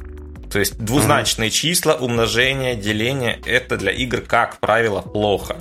То 0.52 0.60
есть 0.60 0.78
двузначные 0.78 1.50
mm-hmm. 1.50 1.54
числа, 1.54 1.94
умножение, 1.94 2.76
деление– 2.76 3.40
это 3.46 3.78
для 3.78 3.92
игр, 3.92 4.22
как 4.22 4.60
правило, 4.60 5.02
плохо. 5.02 5.58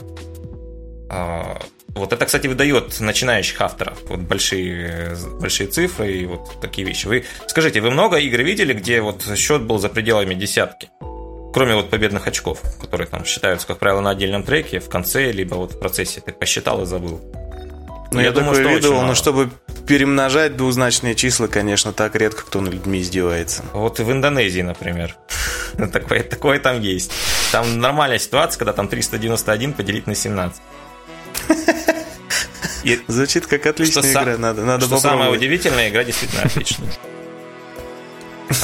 А, 1.10 1.58
вот 1.88 2.12
это, 2.12 2.24
кстати, 2.24 2.46
выдает 2.46 2.98
начинающих 3.00 3.60
авторов. 3.60 3.98
Вот 4.08 4.20
большие, 4.20 5.16
большие 5.40 5.68
цифры 5.68 6.12
и 6.12 6.26
вот 6.26 6.60
такие 6.60 6.86
вещи. 6.86 7.06
Вы 7.06 7.24
скажите, 7.46 7.80
вы 7.80 7.90
много 7.90 8.16
игр 8.18 8.40
видели, 8.40 8.72
где 8.72 9.00
вот 9.00 9.24
счет 9.36 9.62
был 9.62 9.78
за 9.78 9.88
пределами 9.88 10.34
десятки? 10.34 10.90
Кроме 11.52 11.74
вот 11.74 11.90
победных 11.90 12.26
очков, 12.26 12.62
которые 12.80 13.06
там 13.08 13.24
считаются, 13.24 13.66
как 13.66 13.78
правило, 13.78 14.00
на 14.00 14.10
отдельном 14.10 14.42
треке, 14.42 14.80
в 14.80 14.88
конце, 14.88 15.32
либо 15.32 15.54
вот 15.54 15.72
в 15.72 15.78
процессе. 15.78 16.20
Ты 16.20 16.32
посчитал 16.32 16.82
и 16.82 16.86
забыл. 16.86 17.20
Ну, 18.12 18.20
я, 18.20 18.26
я 18.26 18.32
думаю, 18.32 18.54
что 18.54 18.68
видел, 18.68 19.02
но 19.02 19.14
чтобы 19.14 19.50
перемножать 19.88 20.54
двузначные 20.54 21.14
числа, 21.14 21.46
конечно, 21.46 21.92
так 21.92 22.14
редко 22.14 22.42
кто 22.42 22.60
над 22.60 22.74
людьми 22.74 23.00
издевается. 23.00 23.64
Вот 23.72 23.98
и 23.98 24.02
в 24.02 24.12
Индонезии, 24.12 24.60
например. 24.60 25.16
Такое, 25.92 26.22
такое 26.22 26.58
там 26.60 26.80
есть. 26.80 27.10
Там 27.52 27.78
нормальная 27.78 28.18
ситуация, 28.18 28.58
когда 28.58 28.72
там 28.72 28.88
391 28.88 29.72
поделить 29.72 30.06
на 30.06 30.14
17. 30.14 30.60
И 32.84 33.00
Звучит 33.06 33.46
как 33.46 33.66
отличная 33.66 34.02
что 34.02 34.12
игра, 34.12 34.36
надо, 34.38 34.64
надо 34.64 34.86
что 34.86 34.98
самое 34.98 35.30
удивительное, 35.30 35.88
игра 35.88 36.04
действительно 36.04 36.42
отличная. 36.42 36.90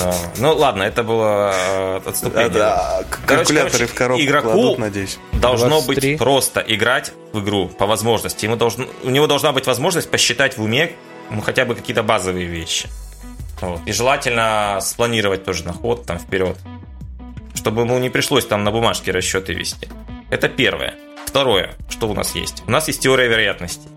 А, 0.01 0.15
ну 0.39 0.55
ладно, 0.55 0.83
это 0.83 1.03
было 1.03 1.53
э, 1.55 2.01
отступление. 2.07 2.49
Да, 2.49 3.05
калькуляторы 3.27 3.87
в 3.87 3.93
коробку 3.93 4.25
игроку 4.25 4.53
кладут, 4.53 4.79
надеюсь. 4.79 5.19
Должно 5.35 5.83
23. 5.83 6.13
быть 6.13 6.19
просто 6.19 6.65
играть 6.67 7.13
в 7.35 7.41
игру 7.45 7.69
по 7.69 7.87
возможности. 7.87 8.47
Ему 8.47 8.57
должен, 8.57 8.89
у 9.03 9.11
него 9.11 9.27
должна 9.27 9.53
быть 9.53 9.67
возможность 9.67 10.11
посчитать 10.11 10.57
в 10.57 10.63
уме 10.63 10.95
ну, 11.31 11.41
хотя 11.41 11.65
бы 11.65 11.75
какие-то 11.75 12.03
базовые 12.03 12.47
вещи. 12.47 12.89
Вот. 13.61 13.81
И 13.87 13.93
желательно 13.93 14.79
спланировать 14.81 15.45
тоже 15.45 15.65
на 15.65 15.73
ход 15.73 16.07
там 16.07 16.19
вперед. 16.19 16.57
Чтобы 17.55 17.83
ему 17.83 17.99
не 17.99 18.11
пришлось 18.11 18.47
там 18.47 18.65
на 18.65 18.71
бумажке 18.71 19.11
расчеты 19.11 19.55
вести. 19.55 19.89
Это 20.31 20.49
первое. 20.49 20.95
Второе, 21.27 21.75
что 21.89 22.09
у 22.09 22.15
нас 22.15 22.35
есть? 22.35 22.63
У 22.67 22.71
нас 22.71 22.89
есть 22.89 23.01
теория 23.01 23.29
вероятности. 23.29 23.89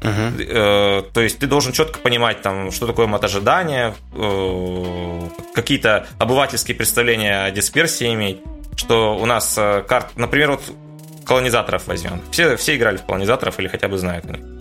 Uh-huh. 0.00 1.10
То 1.12 1.20
есть 1.20 1.38
ты 1.38 1.46
должен 1.46 1.72
четко 1.72 1.98
понимать, 1.98 2.40
там, 2.40 2.70
что 2.72 2.86
такое 2.86 3.06
мотожидание, 3.06 3.94
э, 4.14 5.20
какие-то 5.54 6.06
обывательские 6.18 6.74
представления 6.74 7.44
о 7.44 7.50
дисперсии 7.50 8.14
иметь, 8.14 8.40
что 8.76 9.18
у 9.18 9.26
нас 9.26 9.56
э, 9.58 9.82
карт, 9.86 10.12
например, 10.16 10.52
вот 10.52 10.62
колонизаторов 11.26 11.86
возьмем. 11.86 12.22
Все, 12.30 12.56
все 12.56 12.76
играли 12.76 12.96
в 12.96 13.04
колонизаторов 13.04 13.58
или 13.60 13.68
хотя 13.68 13.88
бы 13.88 13.98
знают 13.98 14.24
о 14.24 14.32
них. 14.32 14.59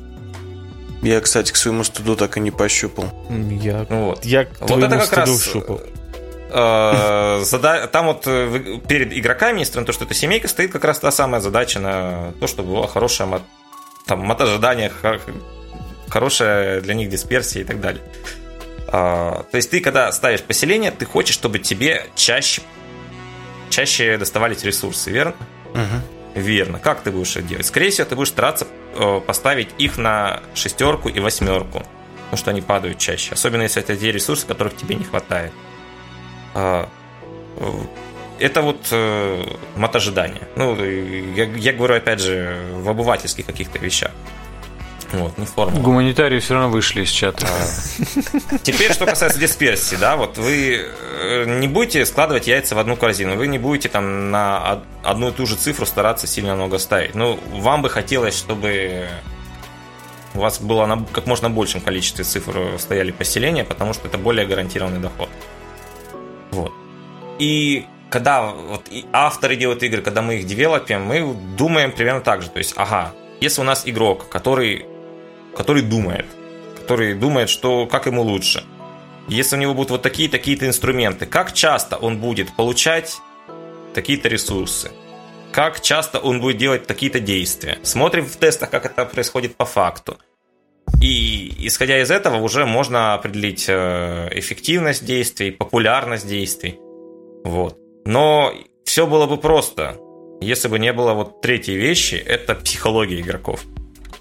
Я, 1.01 1.21
кстати, 1.21 1.51
к 1.51 1.55
своему 1.55 1.83
студу 1.83 2.15
так 2.15 2.37
и 2.37 2.39
не 2.39 2.51
пощупал. 2.51 3.05
Я, 3.29 3.85
ну 3.89 4.05
вот. 4.07 4.25
я 4.25 4.45
к 4.45 4.61
вот 4.61 4.83
это 4.83 4.97
как 4.97 5.13
раз 5.13 5.43
щупал. 5.43 5.81
Там 6.51 8.05
вот 8.07 8.23
перед 8.23 9.13
игроками, 9.13 9.59
несмотря 9.59 9.81
на 9.81 9.85
то, 9.85 9.93
что 9.93 10.05
это 10.05 10.13
семейка, 10.13 10.47
стоит 10.47 10.71
как 10.71 10.83
раз 10.83 10.99
та 10.99 11.11
самая 11.11 11.41
задача 11.41 11.79
на 11.79 12.33
то, 12.39 12.47
чтобы 12.47 12.73
была 12.73 12.87
хорошая 12.87 13.41
там 14.05 14.19
мотожидание, 14.21 14.91
хорошая 16.09 16.81
для 16.81 16.93
них 16.95 17.09
дисперсия 17.09 17.61
и 17.61 17.65
так 17.65 17.79
далее. 17.79 18.01
А, 18.91 19.45
то 19.51 19.57
есть 19.57 19.69
ты, 19.69 19.81
когда 19.81 20.11
ставишь 20.11 20.41
поселение, 20.41 20.89
ты 20.89 21.05
хочешь, 21.05 21.35
чтобы 21.35 21.59
тебе 21.59 22.07
чаще, 22.15 22.63
чаще 23.69 24.17
доставались 24.17 24.63
ресурсы, 24.63 25.11
верно? 25.11 25.35
Угу. 25.73 26.41
Верно. 26.41 26.79
Как 26.79 27.01
ты 27.01 27.11
будешь 27.11 27.35
это 27.35 27.43
делать? 27.43 27.67
Скорее 27.67 27.91
всего, 27.91 28.07
ты 28.07 28.15
будешь 28.15 28.29
стараться 28.29 28.65
э, 28.65 28.78
поставить 29.25 29.69
их 29.77 29.97
на 29.97 30.41
шестерку 30.53 31.09
и 31.09 31.19
восьмерку, 31.19 31.83
потому 32.25 32.37
что 32.37 32.51
они 32.51 32.61
падают 32.61 32.97
чаще. 32.97 33.33
Особенно 33.33 33.63
если 33.63 33.81
это 33.81 33.95
те 33.95 34.11
ресурсы, 34.11 34.45
которых 34.47 34.75
тебе 34.75 34.95
не 34.95 35.03
хватает. 35.03 35.51
А, 36.53 36.89
это 38.39 38.61
вот 38.61 38.87
э, 38.91 39.43
мотожидание. 39.75 40.47
Ну, 40.55 40.75
я, 40.75 41.45
я 41.45 41.73
говорю, 41.73 41.95
опять 41.95 42.21
же, 42.21 42.57
в 42.73 42.89
обывательских 42.89 43.45
каких-то 43.45 43.79
вещах. 43.79 44.11
Вот, 45.12 45.38
не 45.38 45.45
формула. 45.45 45.82
Гуманитарии 45.82 46.39
все 46.39 46.53
равно 46.53 46.70
вышли 46.70 47.03
из 47.03 47.10
чата. 47.10 47.47
Теперь, 48.64 48.93
что 48.93 49.05
касается 49.05 49.39
дисперсии, 49.39 49.95
да, 49.95 50.16
вот 50.16 50.38
вы 50.38 50.86
э, 51.22 51.45
не 51.45 51.68
будете 51.68 52.05
складывать 52.05 52.47
яйца 52.47 52.76
в 52.76 52.80
одну 52.80 52.95
корзину, 52.95 53.36
вы 53.36 53.47
не 53.47 53.57
будете 53.57 53.89
там 53.89 54.30
на 54.30 54.84
одну 55.03 55.30
и 55.30 55.32
ту 55.32 55.45
же 55.47 55.55
цифру 55.55 55.86
стараться 55.86 56.28
сильно 56.28 56.55
много 56.55 56.78
ставить. 56.78 57.16
Ну, 57.16 57.39
вам 57.53 57.82
бы 57.82 57.89
хотелось, 57.89 58.38
чтобы 58.38 59.07
у 60.36 60.39
вас 60.39 60.62
было 60.62 60.86
на 60.86 61.03
как 61.12 61.26
можно 61.26 61.49
большем 61.49 61.82
количестве 61.82 62.24
цифр 62.24 62.76
стояли 62.78 63.12
поселения, 63.12 63.64
потому 63.64 63.93
что 63.93 64.07
это 64.07 64.18
более 64.18 64.45
гарантированный 64.45 64.99
доход. 64.99 65.30
Вот. 66.51 66.72
И 67.39 67.88
когда 68.10 68.43
вот 68.43 68.89
авторы 69.12 69.55
делают 69.55 69.84
игры, 69.84 70.01
когда 70.01 70.22
мы 70.22 70.36
их 70.36 70.45
девелопим, 70.45 71.03
мы 71.03 71.34
думаем 71.57 71.91
примерно 71.91 72.22
так 72.22 72.41
же. 72.41 72.49
То 72.49 72.60
есть, 72.60 72.74
ага, 72.76 73.14
если 73.39 73.62
у 73.62 73.64
нас 73.64 73.84
игрок, 73.86 74.30
который, 74.30 74.86
который 75.60 75.82
думает, 75.82 76.26
который 76.80 77.14
думает, 77.14 77.49
что 77.49 77.86
как 77.86 78.05
ему 78.05 78.22
лучше, 78.22 78.64
если 79.28 79.57
у 79.57 79.60
него 79.60 79.74
будут 79.74 79.91
вот 79.91 80.01
такие 80.01 80.30
такие-то 80.30 80.66
инструменты, 80.66 81.26
как 81.26 81.51
часто 81.51 81.97
он 81.97 82.18
будет 82.20 82.55
получать 82.55 83.18
такие-то 83.93 84.30
ресурсы, 84.30 84.89
как 85.51 85.82
часто 85.82 86.20
он 86.20 86.39
будет 86.39 86.55
делать 86.55 86.88
такие-то 86.88 87.20
действия. 87.20 87.78
Смотрим 87.84 88.26
в 88.26 88.38
тестах, 88.38 88.70
как 88.70 88.86
это 88.86 89.03
происходит 89.03 89.57
по 89.57 89.66
факту. 89.66 90.18
И 91.01 91.53
исходя 91.68 92.01
из 92.01 92.10
этого 92.10 92.38
уже 92.38 92.66
можно 92.66 93.14
определить 93.14 93.66
э, 93.68 94.30
эффективность 94.32 95.03
действий, 95.03 95.51
популярность 95.51 96.26
действий. 96.26 96.80
Вот. 97.43 97.78
Но 98.05 98.53
все 98.86 99.05
было 99.05 99.28
бы 99.28 99.36
просто, 99.36 99.97
если 100.39 100.70
бы 100.70 100.80
не 100.80 100.93
было 100.93 101.14
вот 101.14 101.41
третьей 101.41 101.76
вещи, 101.76 102.16
это 102.16 102.55
психология 102.55 103.20
игроков. 103.20 103.66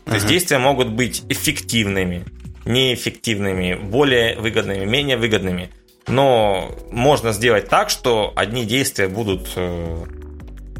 То 0.08 0.14
есть 0.14 0.26
действия 0.26 0.58
могут 0.58 0.88
быть 0.88 1.22
эффективными, 1.28 2.24
неэффективными, 2.64 3.74
более 3.74 4.36
выгодными, 4.36 4.84
менее 4.84 5.16
выгодными. 5.16 5.70
Но 6.06 6.74
можно 6.90 7.32
сделать 7.32 7.68
так, 7.68 7.90
что 7.90 8.32
одни 8.34 8.64
действия 8.64 9.08
будут 9.08 9.50
э, 9.56 10.04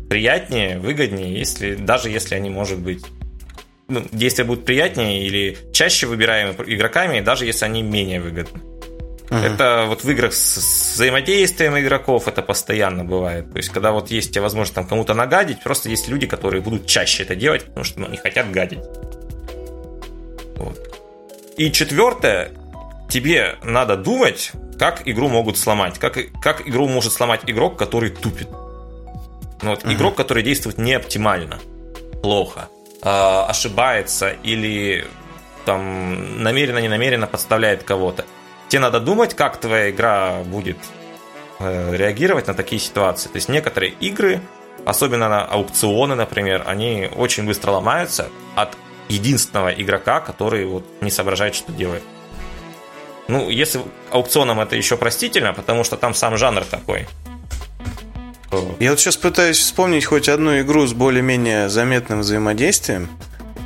приятнее, 0.09 0.79
выгоднее, 0.79 1.39
если, 1.39 1.75
даже 1.75 2.09
если 2.09 2.35
они, 2.35 2.49
может 2.49 2.79
быть, 2.79 3.05
ну, 3.89 4.03
действия 4.13 4.45
будут 4.45 4.65
приятнее 4.65 5.27
или 5.27 5.59
чаще 5.73 6.07
выбираемы 6.07 6.55
игроками, 6.67 7.21
даже 7.21 7.45
если 7.45 7.67
они 7.67 7.83
менее 7.83 8.21
выгодны. 8.21 8.61
Uh-huh. 9.29 9.45
Это 9.45 9.85
вот 9.87 10.05
в 10.05 10.11
играх 10.11 10.33
с 10.33 10.95
взаимодействием 10.95 11.79
игроков 11.79 12.29
это 12.29 12.41
постоянно 12.41 13.05
бывает. 13.05 13.51
То 13.51 13.59
есть, 13.59 13.69
когда 13.69 13.93
вот 13.93 14.11
есть 14.11 14.37
возможность 14.39 14.75
там 14.75 14.87
кому-то 14.87 15.13
нагадить, 15.13 15.63
просто 15.63 15.91
есть 15.91 16.09
люди, 16.09 16.27
которые 16.27 16.63
будут 16.63 16.87
чаще 16.87 17.25
это 17.25 17.35
делать, 17.37 17.65
потому 17.67 17.85
что 17.85 18.01
ну, 18.01 18.09
не 18.09 18.17
хотят 18.17 18.51
гадить. 18.51 18.81
Вот. 20.59 20.79
И 21.57 21.73
четвертое, 21.73 22.53
тебе 23.09 23.57
надо 23.63 23.97
думать, 23.97 24.53
как 24.79 25.07
игру 25.09 25.29
могут 25.29 25.59
сломать, 25.59 25.99
как, 25.99 26.19
как 26.41 26.67
игру 26.69 26.89
может 26.89 27.13
сломать 27.13 27.41
игрок, 27.47 27.77
который 27.77 28.11
тупит. 28.11 28.49
Ну, 29.61 29.71
вот, 29.71 29.83
uh-huh. 29.83 29.95
Игрок, 29.95 30.15
который 30.15 30.43
действует 30.43 30.79
не 30.79 30.95
оптимально, 30.95 31.59
плохо, 32.23 32.69
э, 33.03 33.09
ошибается 33.09 34.31
или 34.45 35.07
там 35.65 36.43
намеренно-ненамеренно 36.43 37.27
подставляет 37.27 37.83
кого-то. 37.83 38.25
Тебе 38.69 38.81
надо 38.81 39.01
думать, 39.01 39.35
как 39.35 39.59
твоя 39.59 39.91
игра 39.91 40.43
будет 40.45 40.79
э, 41.59 41.97
реагировать 41.97 42.47
на 42.47 42.55
такие 42.55 42.81
ситуации. 42.81 43.29
То 43.29 43.37
есть 43.37 43.49
некоторые 43.49 43.93
игры, 43.93 44.41
особенно 44.85 45.29
на 45.29 45.45
аукционы, 45.45 46.15
например, 46.15 46.63
они 46.67 47.11
очень 47.17 47.45
быстро 47.45 47.73
ломаются 47.73 48.29
от 48.55 48.77
единственного 49.09 49.69
игрока, 49.71 50.21
который 50.21 50.65
вот 50.67 50.85
не 51.01 51.11
соображает, 51.11 51.55
что 51.55 51.73
делает. 51.73 52.03
Ну, 53.29 53.51
если 53.51 53.83
аукционом 54.11 54.61
это 54.61 54.77
еще 54.77 54.97
простительно, 54.97 55.53
потому 55.53 55.85
что 55.85 55.97
там 55.97 56.15
сам 56.15 56.37
жанр 56.37 56.65
такой. 56.65 57.07
Я 58.79 58.91
вот 58.91 59.01
сейчас 59.01 59.17
пытаюсь 59.19 59.59
вспомнить 59.59 60.07
хоть 60.07 60.29
одну 60.29 60.59
игру 60.61 60.87
с 60.87 60.95
более-менее 60.95 61.69
заметным 61.69 62.21
взаимодействием 62.21 63.09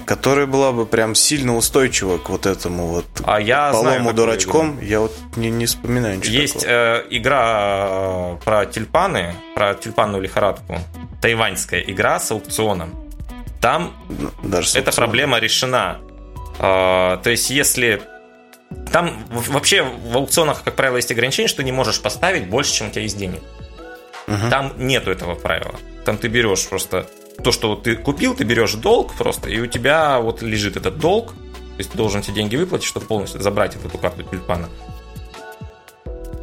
которая 0.05 0.47
была 0.47 0.73
бы 0.73 0.85
прям 0.85 1.15
сильно 1.15 1.57
устойчива 1.57 2.19
к 2.19 2.29
вот 2.29 2.47
этому 2.47 2.89
вот 2.89 3.07
а 3.25 3.41
я 3.41 3.71
полому 3.71 4.01
знаю, 4.01 4.15
дурачком. 4.15 4.79
Я 4.81 5.01
вот 5.01 5.17
не, 5.37 5.51
не 5.51 5.67
вспоминаю 5.67 6.19
ничего 6.19 6.35
Есть 6.35 6.65
э, 6.67 7.05
игра 7.11 7.87
э, 7.89 8.37
про 8.45 8.67
тюльпаны, 8.67 9.35
про 9.55 9.75
тюльпанную 9.75 10.23
лихорадку. 10.23 10.79
Тайваньская 11.21 11.81
игра 11.81 12.19
с 12.19 12.31
аукционом. 12.31 13.02
Там 13.63 13.95
Даже 14.43 14.77
эта 14.77 14.91
проблема 14.93 15.39
решена. 15.39 16.01
Э, 16.59 17.17
то 17.23 17.31
есть, 17.31 17.49
если 17.49 18.03
там 18.93 19.25
вообще 19.31 19.83
в 19.83 20.17
аукционах, 20.17 20.65
как 20.65 20.75
правило, 20.75 20.97
есть 20.97 21.13
ограничение, 21.13 21.49
что 21.49 21.63
не 21.63 21.73
можешь 21.73 22.03
поставить 22.03 22.49
больше, 22.49 22.75
чем 22.75 22.89
у 22.89 22.91
тебя 22.91 23.03
есть 23.03 23.17
денег. 23.17 23.41
Угу. 24.27 24.51
Там 24.51 24.73
нету 24.77 25.11
этого 25.11 25.37
правила. 25.37 25.77
Там 26.05 26.19
ты 26.19 26.27
берешь 26.27 26.67
просто 26.67 27.07
то, 27.43 27.53
что 27.53 27.77
ты 27.77 27.95
купил, 27.95 28.35
ты 28.35 28.43
берешь 28.45 28.75
долг 28.75 29.15
просто, 29.15 29.49
и 29.49 29.61
у 29.61 29.67
тебя 29.67 30.19
вот 30.19 30.43
лежит 30.43 30.77
этот 30.77 30.99
долг, 30.99 31.29
то 31.29 31.79
есть 31.79 31.93
ты 31.93 31.97
должен 31.97 32.21
эти 32.21 32.31
деньги 32.31 32.57
выплатить, 32.57 32.87
чтобы 32.87 33.07
полностью 33.07 33.41
забрать 33.41 33.77
эту 33.77 33.97
карту 33.97 34.25
тюльпана. 34.25 34.69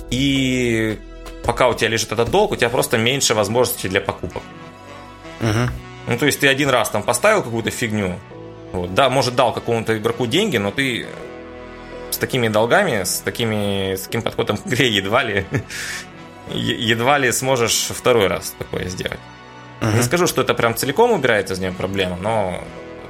И 0.10 0.98
пока 1.44 1.68
у 1.68 1.74
тебя 1.74 1.90
лежит 1.90 2.12
этот 2.12 2.32
долг, 2.32 2.52
у 2.52 2.56
тебя 2.56 2.70
просто 2.70 2.98
меньше 2.98 3.34
возможностей 3.34 3.90
для 3.90 4.02
покупок. 4.02 4.42
Угу. 5.42 5.70
Ну, 6.10 6.18
то 6.18 6.26
есть 6.26 6.40
ты 6.40 6.48
один 6.48 6.70
раз 6.70 6.90
там 6.90 7.04
поставил 7.04 7.44
какую-то 7.44 7.70
фигню, 7.70 8.20
вот, 8.72 8.94
да, 8.94 9.10
может, 9.10 9.36
дал 9.36 9.54
какому-то 9.54 9.96
игроку 9.98 10.26
деньги, 10.26 10.58
но 10.58 10.72
ты 10.72 11.08
с 12.10 12.18
такими 12.18 12.48
долгами, 12.48 13.04
с, 13.04 13.20
такими, 13.20 13.96
с 13.96 14.02
таким 14.02 14.24
подходом 14.24 14.58
к 14.58 14.66
игре 14.68 14.90
едва 14.90 15.24
ли, 15.24 15.46
едва 16.54 17.20
ли 17.20 17.32
сможешь 17.32 17.90
второй 17.90 18.28
раз 18.28 18.56
такое 18.58 18.90
сделать. 18.90 19.20
Uh-huh. 19.82 19.96
Не 19.96 20.02
скажу, 20.02 20.26
что 20.26 20.42
это 20.42 20.56
прям 20.56 20.76
целиком 20.76 21.12
убирает 21.12 21.52
из 21.52 21.60
нее 21.60 21.72
проблему, 21.72 22.18
но 22.20 22.64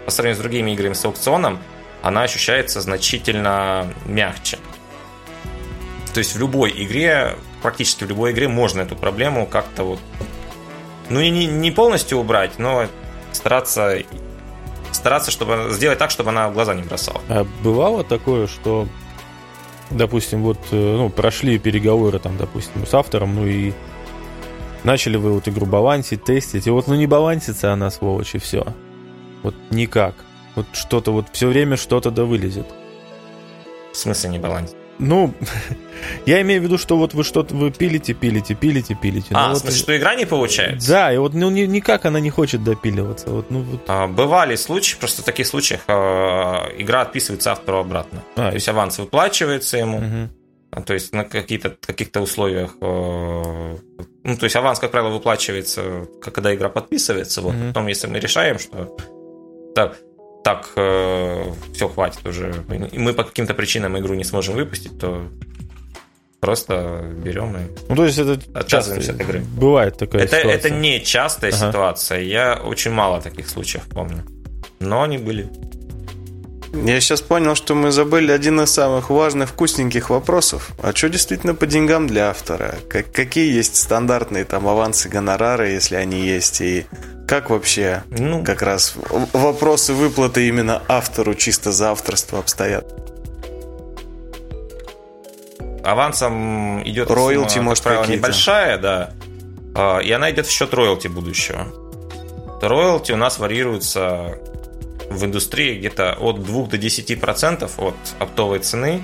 по 0.06 0.12
сравнению 0.12 0.38
с 0.38 0.41
другими 0.41 0.72
играми 0.72 0.93
с 0.93 1.06
аукционом, 1.06 1.60
она 2.02 2.24
ощущается 2.24 2.82
значительно 2.82 3.88
мягче. 4.06 4.60
То 6.14 6.20
есть 6.20 6.36
в 6.36 6.39
любой 6.39 6.74
игре, 6.76 7.38
практически 7.62 8.04
в 8.04 8.10
любой 8.10 8.32
игре 8.32 8.47
можно 8.47 8.82
эту 8.82 8.95
проблему 8.95 9.45
как-то 9.45 9.84
вот, 9.84 10.00
ну 11.10 11.20
и 11.20 11.30
не, 11.30 11.45
не 11.45 11.72
полностью 11.72 12.20
убрать, 12.20 12.57
но 12.57 12.86
стараться 13.32 13.99
стараться, 14.91 15.32
чтобы 15.32 15.68
сделать 15.72 15.99
так, 15.99 16.12
чтобы 16.12 16.30
она 16.30 16.49
в 16.49 16.53
глаза 16.53 16.74
не 16.74 16.84
бросала. 16.84 17.22
А 17.30 17.45
бывало 17.64 18.03
такое, 18.03 18.47
что, 18.47 18.88
допустим, 19.91 20.43
вот, 20.43 20.57
э, 20.72 20.76
ну, 20.76 21.10
прошли 21.10 21.57
переговоры 21.60 22.20
там, 22.20 22.38
допустим, 22.38 22.86
с 22.86 22.93
автором, 22.93 23.36
ну 23.36 23.45
и 23.45 23.74
Начали 24.84 25.18
вы 25.18 25.34
вот 25.34 25.47
игру 25.47 25.66
балансить, 25.66 26.24
тестить, 26.24 26.68
и 26.68 26.70
вот 26.70 26.88
ну 26.88 26.95
не 26.95 27.05
балансится 27.05 27.74
она, 27.74 27.89
сволочь, 27.89 28.36
и 28.36 28.38
все. 28.38 28.66
Вот 29.43 29.53
никак. 29.72 30.16
Вот 30.55 30.68
что-то, 30.74 31.12
вот 31.12 31.28
все 31.32 31.47
время 31.47 31.76
что-то 31.76 32.12
да 32.12 32.24
вылезет. 32.24 32.68
В 33.91 33.97
смысле 33.97 34.30
не 34.30 34.39
балансит? 34.39 34.78
Ну, 35.00 35.34
я 36.26 36.41
имею 36.41 36.62
в 36.62 36.64
виду, 36.66 36.78
что 36.78 36.97
вот 36.97 37.14
вы 37.14 37.24
что-то 37.24 37.56
вы 37.56 37.72
пилите, 37.72 38.14
пилите, 38.14 38.54
пилите, 38.54 38.95
пилите. 38.95 39.28
А, 39.32 39.50
ну, 39.50 39.56
в 39.56 39.58
смысле, 39.58 39.78
вот, 39.78 39.84
что 39.84 39.97
игра 39.97 40.16
не 40.16 40.26
получается? 40.26 40.89
Да, 40.89 41.14
и 41.14 41.18
вот 41.18 41.34
ну, 41.34 41.50
ни, 41.50 41.62
никак 41.62 42.06
она 42.06 42.20
не 42.20 42.30
хочет 42.30 42.64
допиливаться. 42.64 43.30
Вот, 43.30 43.50
ну, 43.50 43.62
вот. 43.62 43.82
А, 43.88 44.08
бывали 44.08 44.56
случаи, 44.56 44.97
просто 45.00 45.22
в 45.22 45.26
таких 45.26 45.47
случаях 45.47 45.82
э, 45.88 45.93
игра 46.78 47.02
отписывается 47.02 47.52
автору 47.52 47.80
обратно. 47.80 48.24
А, 48.36 48.50
То 48.50 48.56
есть 48.56 48.68
аванс 48.68 49.00
выплачивается 49.00 49.78
ему. 49.78 49.97
Угу. 49.97 50.82
То 50.86 50.93
есть 50.93 51.14
на 51.14 51.24
каких-то 51.24 51.76
каких-то 51.82 52.22
условиях, 52.22 52.76
э, 52.80 53.78
ну, 54.24 54.38
то 54.38 54.43
есть 54.43 54.56
аванс, 54.56 54.80
как 54.80 54.91
правило, 54.91 55.10
выплачивается, 55.10 56.08
когда 56.22 56.54
игра 56.54 56.70
подписывается. 56.70 57.41
Вот. 57.41 57.56
Mm-hmm. 57.56 57.68
Потом, 57.70 57.88
если 57.88 58.08
мы 58.08 58.20
решаем, 58.20 58.60
что 58.60 58.95
так, 59.74 59.97
так 60.44 60.70
э, 60.76 61.52
все 61.74 61.90
хватит 61.90 62.26
уже, 62.26 62.54
и 62.92 63.00
мы 63.00 63.14
по 63.14 63.24
каким-то 63.24 63.54
причинам 63.54 63.98
игру 64.00 64.16
не 64.16 64.24
сможем 64.24 64.56
выпустить, 64.56 64.98
то 65.00 65.28
просто 66.40 67.04
берем 67.24 67.56
и 67.58 67.60
ну, 67.90 67.96
то 67.96 68.06
есть 68.06 68.18
это 68.18 68.40
отказываемся 68.54 69.12
от 69.12 69.22
игры. 69.22 69.40
Бывает 69.42 69.98
такая 69.98 70.24
это, 70.24 70.38
ситуация. 70.38 70.58
Это 70.58 70.70
не 70.70 71.04
частая 71.04 71.52
ага. 71.52 71.68
ситуация. 71.68 72.22
Я 72.22 72.62
очень 72.64 72.92
мало 72.92 73.22
таких 73.22 73.50
случаев 73.50 73.84
помню. 73.90 74.24
Но 74.80 75.04
они 75.04 75.18
были. 75.18 75.50
Я 76.72 77.02
сейчас 77.02 77.22
понял, 77.22 77.56
что 77.56 77.74
мы 77.74 77.92
забыли 77.92 78.32
один 78.32 78.62
из 78.62 78.70
самых 78.70 79.10
важных, 79.10 79.50
вкусненьких 79.50 80.12
вопросов. 80.12 80.72
А 80.82 80.96
что 80.96 81.10
действительно 81.10 81.56
по 81.56 81.66
деньгам 81.66 82.08
для 82.08 82.30
автора? 82.30 82.76
Как, 82.88 83.12
какие 83.12 83.52
есть 83.52 83.76
стандартные 83.76 84.46
там 84.46 84.68
авансы, 84.68 85.10
гонорары, 85.10 85.70
если 85.70 85.96
они 85.96 86.22
есть? 86.22 86.62
И 86.62 86.86
как 87.30 87.51
вообще 87.51 88.01
ну, 88.09 88.43
как 88.43 88.63
раз 88.63 88.95
вопросы 89.34 89.93
выплаты 89.93 90.47
именно 90.47 90.82
автору 90.88 91.36
чисто 91.36 91.71
за 91.71 91.91
авторство 91.91 92.39
обстоят? 92.39 92.91
Авансом 95.84 96.82
идет 96.89 97.11
роялти, 97.11 97.59
может, 97.59 97.84
правило, 97.84 98.05
небольшая, 98.05 98.80
да. 98.80 99.13
А, 99.75 99.99
и 99.99 100.11
она 100.11 100.32
идет 100.32 100.47
в 100.47 100.49
счет 100.49 100.73
роялти 100.73 101.07
будущего. 101.07 101.67
Роялти 102.63 103.11
у 103.11 103.17
нас 103.17 103.38
варьируется 103.38 104.39
в 105.11 105.23
индустрии 105.23 105.77
где-то 105.77 106.17
от 106.19 106.43
2 106.43 106.65
до 106.65 106.77
10% 106.77 107.19
процентов 107.19 107.77
от 107.77 107.95
оптовой 108.17 108.57
цены. 108.57 109.03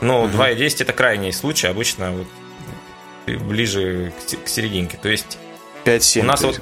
Но 0.00 0.22
угу. 0.22 0.36
2,10 0.36 0.84
это 0.84 0.92
крайний 0.92 1.32
случай, 1.32 1.66
обычно 1.66 2.12
вот 2.12 3.36
ближе 3.40 4.12
к, 4.44 4.48
серединке. 4.48 4.96
То 4.96 5.08
есть 5.08 5.38
5-7. 5.84 6.20
У 6.20 6.24
нас 6.24 6.42
вот, 6.42 6.60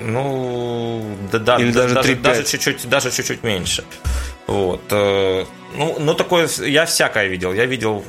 ну, 0.00 1.16
да, 1.30 1.38
да, 1.38 1.56
Или 1.58 1.72
даже, 1.72 1.94
даже, 1.94 2.16
даже 2.16 2.44
чуть-чуть, 2.44 2.88
даже 2.88 3.10
чуть-чуть 3.10 3.42
меньше. 3.42 3.84
Вот. 4.46 4.82
Э, 4.90 5.44
ну, 5.76 5.96
ну, 5.98 6.14
такое 6.14 6.48
я 6.60 6.86
всякое 6.86 7.26
видел. 7.26 7.52
Я 7.52 7.66
видел, 7.66 8.04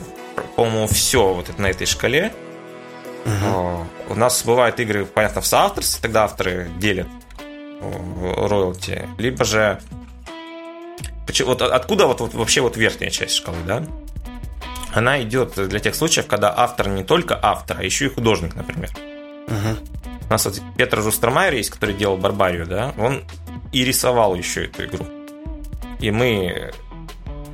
по-моему, 0.55 0.87
все 0.87 1.33
вот 1.33 1.49
это 1.49 1.61
на 1.61 1.69
этой 1.69 1.85
шкале. 1.85 2.31
Угу. 3.23 3.87
у 4.09 4.15
нас 4.15 4.43
бывают 4.43 4.79
игры, 4.79 5.05
понятно, 5.05 5.41
в 5.41 5.45
соавторстве, 5.45 6.01
тогда 6.01 6.23
авторы 6.23 6.71
делят 6.77 7.07
роялти, 7.79 9.07
либо 9.19 9.45
же 9.45 9.79
вот 11.45 11.61
откуда 11.61 12.07
вот, 12.07 12.19
вот 12.19 12.33
вообще 12.33 12.61
вот 12.61 12.77
верхняя 12.77 13.09
часть 13.09 13.35
шкалы, 13.35 13.57
да? 13.65 13.85
Она 14.93 15.21
идет 15.21 15.53
для 15.55 15.79
тех 15.79 15.95
случаев, 15.95 16.27
когда 16.27 16.53
автор 16.55 16.89
не 16.89 17.03
только 17.03 17.39
автор, 17.41 17.77
а 17.79 17.83
еще 17.83 18.05
и 18.05 18.09
художник, 18.09 18.55
например. 18.55 18.89
Угу. 19.47 19.90
У 20.31 20.33
нас 20.33 20.45
вот 20.45 20.61
Петр 20.77 21.01
Жустермайер 21.01 21.55
есть, 21.55 21.71
который 21.71 21.93
делал 21.93 22.15
Барбарию, 22.15 22.65
да? 22.65 22.93
Он 22.97 23.21
и 23.73 23.83
рисовал 23.83 24.33
еще 24.33 24.63
эту 24.63 24.85
игру. 24.85 25.05
И 25.99 26.09
мы 26.09 26.71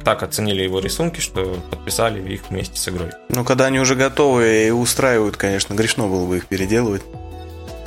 так 0.04 0.22
оценили 0.22 0.62
его 0.62 0.80
рисунки, 0.80 1.20
что 1.20 1.60
подписали 1.72 2.22
их 2.32 2.42
вместе 2.52 2.78
с 2.78 2.88
игрой. 2.88 3.10
Ну, 3.30 3.44
когда 3.44 3.66
они 3.66 3.80
уже 3.80 3.96
готовы 3.96 4.68
и 4.68 4.70
устраивают, 4.70 5.38
конечно, 5.38 5.74
грешно 5.74 6.06
было 6.06 6.28
бы 6.28 6.38
их 6.38 6.46
переделывать. 6.46 7.02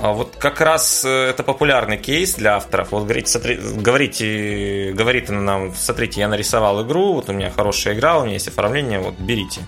А 0.00 0.12
вот 0.12 0.34
как 0.36 0.60
раз 0.60 1.04
э, 1.04 1.28
это 1.28 1.44
популярный 1.44 1.96
кейс 1.96 2.34
для 2.34 2.56
авторов. 2.56 2.90
Вот 2.90 3.04
говорите, 3.04 3.30
смотри, 3.30 3.58
говорите, 3.58 4.92
говорит 4.92 5.28
нам, 5.28 5.72
смотрите, 5.72 6.18
я 6.18 6.26
нарисовал 6.26 6.84
игру, 6.84 7.12
вот 7.12 7.28
у 7.28 7.32
меня 7.32 7.52
хорошая 7.52 7.94
игра, 7.94 8.18
у 8.18 8.24
меня 8.24 8.32
есть 8.32 8.48
оформление, 8.48 8.98
вот 8.98 9.14
берите. 9.20 9.60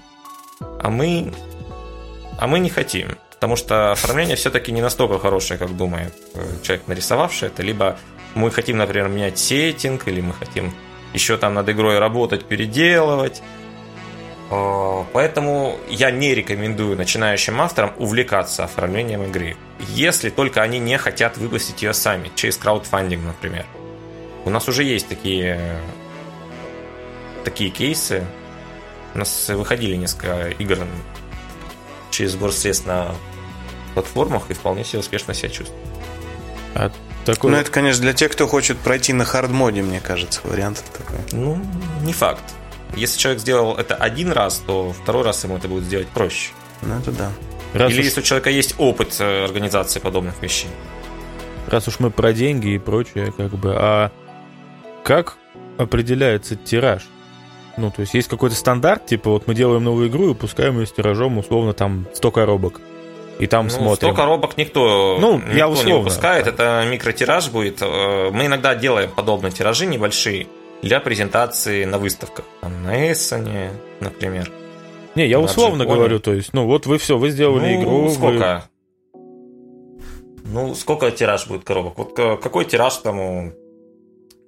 А 0.59 0.91
мы, 0.91 1.33
а 2.41 2.49
мы 2.49 2.59
не 2.59 2.71
хотим, 2.71 3.11
потому 3.43 3.57
что 3.57 3.91
оформление 3.91 4.37
все-таки 4.37 4.71
не 4.71 4.81
настолько 4.81 5.19
хорошее, 5.19 5.59
как 5.59 5.77
думает 5.77 6.15
э, 6.35 6.47
человек, 6.63 6.87
нарисовавший 6.87 7.49
это. 7.49 7.65
Либо 7.65 7.99
мы 8.37 8.53
хотим, 8.53 8.77
например, 8.77 9.09
менять 9.09 9.37
сеттинг, 9.37 10.07
или 10.07 10.21
мы 10.21 10.33
хотим 10.33 10.73
еще 11.13 11.37
там 11.37 11.55
над 11.55 11.69
игрой 11.69 11.99
работать, 11.99 12.45
переделывать. 12.45 13.43
А, 14.49 15.05
поэтому 15.13 15.77
я 15.89 16.13
не 16.13 16.37
рекомендую 16.37 16.97
начинающим 16.97 17.61
авторам 17.61 17.93
увлекаться 17.99 18.63
оформлением 18.63 19.25
игры. 19.25 19.57
Если 19.89 20.31
только 20.31 20.63
они 20.63 20.79
не 20.79 20.97
хотят 20.97 21.37
выпустить 21.37 21.83
ее 21.83 21.95
сами, 21.95 22.31
через 22.37 22.57
краудфандинг, 22.59 23.25
например. 23.25 23.67
У 24.45 24.51
нас 24.51 24.69
уже 24.69 24.85
есть 24.85 25.09
такие, 25.09 25.81
такие 27.43 27.71
кейсы. 27.71 28.25
У 29.17 29.19
нас 29.19 29.49
выходили 29.49 29.97
несколько 29.97 30.51
игр 30.61 30.79
через 32.13 32.33
сбор 32.33 32.53
средств 32.53 32.87
на 32.87 33.17
платформах 33.93 34.51
и 34.51 34.55
вполне 34.55 34.85
себе 34.85 35.01
успешно 35.01 35.35
себя 35.35 35.49
чувствуют. 35.49 35.85
А 36.75 36.91
такой... 37.25 37.51
Ну, 37.51 37.57
это, 37.57 37.71
конечно, 37.71 38.03
для 38.03 38.13
тех, 38.13 38.33
кто 38.33 38.47
хочет 38.47 38.79
пройти 38.79 39.13
на 39.13 39.25
хардмоде, 39.25 39.83
мне 39.83 40.01
кажется, 40.01 40.41
вариант 40.45 40.83
такой. 40.97 41.19
Ну, 41.33 41.61
не 42.03 42.13
факт. 42.13 42.43
Если 42.97 43.19
человек 43.19 43.41
сделал 43.41 43.77
это 43.77 43.95
один 43.95 44.33
раз, 44.33 44.63
то 44.67 44.93
второй 44.93 45.25
раз 45.25 45.45
ему 45.45 45.57
это 45.57 45.69
будет 45.69 45.85
сделать 45.85 46.09
проще. 46.09 46.51
Ну, 46.83 46.99
это 46.99 47.11
да. 47.13 47.31
Раз 47.73 47.91
Или 47.91 48.01
уж... 48.01 48.05
если 48.07 48.21
у 48.21 48.23
человека 48.23 48.51
есть 48.51 48.75
опыт 48.79 49.17
э, 49.19 49.45
организации 49.45 49.99
подобных 49.99 50.43
вещей. 50.43 50.69
Раз 51.69 51.89
уж 51.89 52.01
мы 52.01 52.11
про 52.11 52.33
деньги 52.33 52.75
и 52.75 52.79
прочее, 52.79 53.33
как 53.35 53.53
бы, 53.53 53.75
а 53.75 54.11
как 55.05 55.37
определяется 55.79 56.57
тираж? 56.57 57.09
Ну, 57.79 57.91
то 57.91 58.03
есть 58.03 58.13
есть 58.13 58.29
какой-то 58.29 58.55
стандарт, 58.55 59.07
типа 59.07 59.31
вот 59.31 59.47
мы 59.47 59.55
делаем 59.55 59.83
новую 59.83 60.09
игру 60.09 60.25
и 60.25 60.29
выпускаем 60.29 60.79
ее 60.79 60.87
с 60.87 60.93
тиражом 60.93 61.39
условно 61.39 61.73
там 61.73 62.07
100 62.13 62.31
коробок. 62.31 62.81
И 63.43 63.49
там 63.49 63.65
ну, 63.67 63.71
смотрим. 63.71 64.11
100 64.11 64.15
коробок 64.15 64.57
никто, 64.57 65.19
ну, 65.21 65.39
никто 65.39 65.53
я 65.53 65.69
условно, 65.69 65.89
не 65.89 65.99
выпускает, 65.99 66.45
да. 66.45 66.51
это 66.53 66.89
микротираж 66.89 67.51
будет. 67.51 67.83
Э, 67.83 68.31
мы 68.31 68.47
иногда 68.47 68.77
делаем 68.77 69.11
подобные 69.11 69.51
тиражи 69.51 69.85
небольшие 69.85 70.47
для 70.81 71.01
презентации 71.01 71.85
на 71.85 71.99
выставках. 71.99 72.45
На 72.63 73.11
Эссене, 73.11 73.73
например. 73.99 74.49
Не, 75.17 75.27
я 75.27 75.41
условно 75.41 75.85
говорю, 75.85 76.21
то 76.21 76.33
есть, 76.33 76.53
ну 76.53 76.67
вот 76.67 76.87
вы 76.87 76.99
все, 76.99 77.19
вы 77.19 77.31
сделали 77.31 77.75
ну, 77.75 77.83
игру. 77.83 78.11
Сколько? 78.11 78.65
Вы... 79.13 79.21
Ну, 80.45 80.75
сколько 80.77 81.11
тираж 81.11 81.49
будет 81.49 81.65
коробок? 81.65 81.99
Вот 81.99 82.41
какой 82.41 82.65
тираж 82.65 82.95
там 82.99 83.55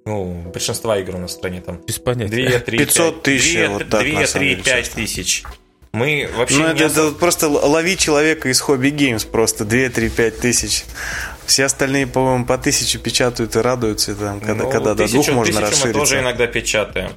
ну, 0.05 0.41
большинства 0.53 0.97
игр 0.99 1.15
у 1.15 1.17
нас 1.17 1.31
в 1.31 1.33
стране 1.33 1.59
там? 1.59 1.81
Без 1.85 1.99
понятия. 1.99 2.47
2, 2.49 2.59
3, 2.59 2.77
500 2.77 3.23
тысяч, 3.23 3.57
2, 3.57 3.73
вот 3.73 3.89
2, 3.89 3.99
3, 3.99 4.55
5 4.55 4.91
тысяч. 4.91 5.43
Мы 5.95 6.29
вообще 6.35 6.57
ну, 6.57 6.65
это, 6.65 6.83
это 6.83 7.11
просто 7.11 7.47
лови 7.47 7.97
человека 7.97 8.49
из 8.49 8.59
хобби 8.59 8.89
геймс 8.89 9.23
просто 9.23 9.63
2, 9.63 9.89
3, 9.89 10.09
5 10.09 10.39
тысяч. 10.39 10.83
Все 11.45 11.63
остальные, 11.63 12.07
по-моему, 12.07 12.45
по 12.45 12.57
тысячу 12.57 12.99
печатают 12.99 13.55
и 13.55 13.59
радуются, 13.59 14.13
там, 14.13 14.41
когда, 14.41 14.65
ну, 14.65 14.69
когда 14.69 14.93
тысячу, 14.93 15.19
до 15.19 15.23
двух 15.23 15.35
можно 15.35 15.61
расшириться. 15.61 15.87
мы 15.87 15.93
тоже 15.93 16.19
иногда 16.19 16.47
печатаем. 16.47 17.11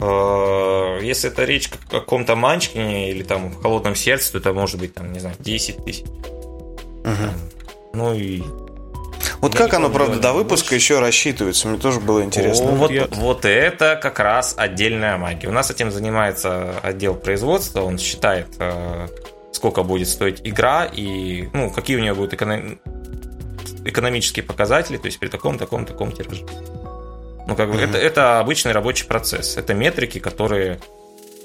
Э, 0.00 1.00
если 1.02 1.30
это 1.30 1.44
речь 1.44 1.70
о 1.88 2.00
каком-то 2.00 2.36
манчкине 2.36 3.10
или 3.10 3.22
там 3.22 3.48
в 3.48 3.62
холодном 3.62 3.94
сердце, 3.94 4.32
то 4.32 4.38
это 4.38 4.52
может 4.52 4.78
быть, 4.78 4.92
там, 4.92 5.10
не 5.10 5.20
знаю, 5.20 5.36
10 5.38 5.84
тысяч. 5.84 6.04
Угу. 6.04 7.94
Ну 7.94 8.14
и 8.14 8.42
вот 9.40 9.54
как 9.54 9.74
оно, 9.74 9.90
правда, 9.90 10.18
до 10.18 10.32
выпуска 10.32 10.74
еще 10.74 10.98
рассчитывается? 10.98 11.68
Мне 11.68 11.78
тоже 11.78 12.00
было 12.00 12.22
интересно. 12.22 12.70
О, 12.70 12.74
вот, 12.74 12.90
вот 13.16 13.44
это 13.44 13.98
как 14.00 14.18
раз 14.18 14.54
отдельная 14.56 15.16
магия. 15.16 15.48
У 15.48 15.52
нас 15.52 15.70
этим 15.70 15.90
занимается 15.90 16.74
отдел 16.82 17.14
производства. 17.14 17.82
Он 17.82 17.98
считает, 17.98 18.48
э, 18.58 19.08
сколько 19.52 19.82
будет 19.82 20.08
стоить 20.08 20.40
игра 20.44 20.86
и 20.86 21.48
ну, 21.52 21.70
какие 21.70 21.96
у 21.96 22.00
нее 22.00 22.14
будут 22.14 22.34
эконом... 22.34 22.80
экономические 23.84 24.44
показатели, 24.44 24.96
то 24.96 25.06
есть 25.06 25.18
при 25.18 25.28
таком, 25.28 25.58
таком, 25.58 25.86
таком 25.86 26.12
тираже. 26.12 26.44
Ну, 27.46 27.54
как 27.54 27.70
бы 27.70 27.76
mm-hmm. 27.76 27.88
это, 27.90 27.98
это 27.98 28.40
обычный 28.40 28.72
рабочий 28.72 29.06
процесс. 29.06 29.56
Это 29.56 29.72
метрики, 29.72 30.18
которые 30.18 30.80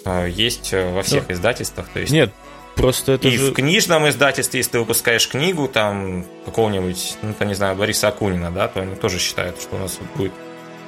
э, 0.03 0.29
есть 0.29 0.73
во 0.73 1.03
всех 1.03 1.29
издательствах. 1.29 1.87
То 1.89 1.99
есть... 1.99 2.11
Нет, 2.11 2.31
Просто 2.75 3.13
это 3.13 3.27
и 3.27 3.37
же... 3.37 3.51
в 3.51 3.53
книжном 3.53 4.09
издательстве, 4.09 4.59
если 4.59 4.71
ты 4.73 4.79
выпускаешь 4.79 5.27
книгу 5.27 5.67
там 5.67 6.25
какого-нибудь, 6.45 7.17
ну, 7.21 7.33
то 7.37 7.45
не 7.45 7.53
знаю, 7.53 7.75
Бориса 7.75 8.07
Акунина, 8.07 8.51
да, 8.51 8.67
то 8.67 8.81
они 8.81 8.95
тоже 8.95 9.19
считают, 9.19 9.61
что 9.61 9.75
у 9.75 9.79
нас 9.79 9.99
будет 10.15 10.31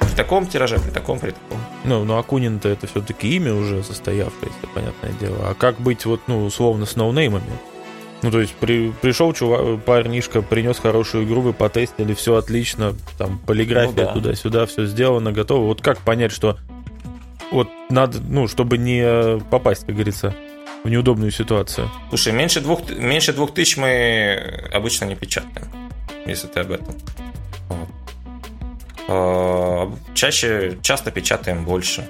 при 0.00 0.14
таком 0.16 0.46
тираже, 0.46 0.78
при 0.78 0.90
таком, 0.90 1.18
при 1.18 1.30
таком. 1.30 1.58
Ну, 1.84 2.04
но 2.04 2.18
Акунин-то 2.18 2.68
это 2.68 2.86
все-таки 2.86 3.34
имя 3.36 3.54
уже 3.54 3.82
состоявшееся, 3.82 4.54
понятное 4.74 5.12
дело. 5.20 5.48
А 5.48 5.54
как 5.54 5.80
быть 5.80 6.04
вот, 6.06 6.22
ну, 6.26 6.44
условно, 6.44 6.86
с 6.86 6.96
ноунеймами? 6.96 7.44
Ну, 8.22 8.30
то 8.30 8.40
есть 8.40 8.54
при, 8.54 8.92
пришел 9.02 9.32
чувак, 9.32 9.82
парнишка, 9.84 10.42
принес 10.42 10.78
хорошую 10.78 11.24
игру, 11.24 11.42
вы 11.42 11.52
потестили, 11.52 12.14
все 12.14 12.34
отлично, 12.36 12.94
там 13.18 13.38
полиграфия 13.38 13.90
ну, 13.90 14.06
да. 14.06 14.12
туда-сюда, 14.12 14.66
все 14.66 14.86
сделано, 14.86 15.32
готово. 15.32 15.66
Вот 15.66 15.82
как 15.82 15.98
понять, 16.00 16.32
что 16.32 16.56
вот 17.52 17.68
надо, 17.90 18.18
ну, 18.20 18.48
чтобы 18.48 18.78
не 18.78 19.38
попасть, 19.50 19.86
как 19.86 19.94
говорится, 19.94 20.34
в 20.86 20.90
неудобную 20.90 21.30
ситуацию. 21.30 21.90
Слушай, 22.08 22.32
меньше 22.32 22.60
двух, 22.60 22.88
меньше 22.90 23.32
двух 23.32 23.52
тысяч 23.52 23.76
мы 23.76 24.68
обычно 24.72 25.04
не 25.04 25.16
печатаем, 25.16 25.68
если 26.24 26.46
ты 26.46 26.60
об 26.60 26.70
этом. 26.70 26.94
А, 29.08 29.92
чаще, 30.14 30.78
часто 30.82 31.10
печатаем 31.10 31.64
больше. 31.64 32.08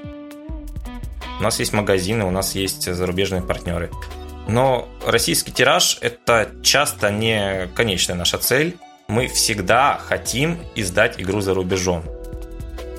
У 1.41 1.43
нас 1.43 1.59
есть 1.59 1.73
магазины, 1.73 2.25
у 2.25 2.31
нас 2.31 2.55
есть 2.55 2.93
зарубежные 2.93 3.43
партнеры. 3.43 3.91
Но 4.47 4.89
российский 5.05 5.53
тираж– 5.53 5.99
это 6.01 6.51
часто 6.63 7.11
не 7.11 7.69
конечная 7.75 8.17
наша 8.17 8.39
цель. 8.39 8.77
Мы 9.09 9.29
всегда 9.29 9.99
хотим 9.99 10.59
издать 10.75 11.21
игру 11.21 11.41
за 11.41 11.55
рубежом. 11.55 12.05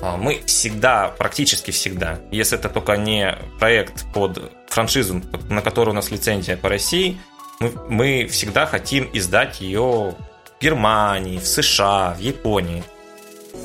А, 0.00 0.16
мы 0.16 0.42
всегда, 0.46 1.08
практически 1.08 1.70
всегда, 1.70 2.18
если 2.30 2.58
это 2.58 2.68
только 2.68 2.96
не 2.96 3.36
проект 3.58 4.04
под 4.12 4.52
франшизу, 4.68 5.22
на 5.48 5.60
которую 5.60 5.92
у 5.92 5.96
нас 5.96 6.10
лицензия 6.10 6.56
по 6.56 6.68
России, 6.68 7.18
мы, 7.60 7.72
мы 7.88 8.26
всегда 8.26 8.66
хотим 8.66 9.08
издать 9.12 9.60
ее 9.60 9.82
в 9.82 10.16
Германии, 10.60 11.38
в 11.38 11.46
США, 11.46 12.14
в 12.16 12.20
Японии. 12.20 12.84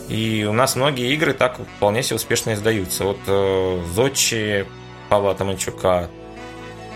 И 0.09 0.45
у 0.49 0.53
нас 0.53 0.75
многие 0.75 1.13
игры 1.13 1.34
так 1.34 1.59
вполне 1.77 2.03
себе 2.03 2.15
успешно 2.15 2.53
издаются. 2.53 3.03
Вот 3.03 3.19
э, 3.27 3.84
Зодчи 3.93 4.65
Павла 5.09 5.36
Таманчука. 5.36 6.09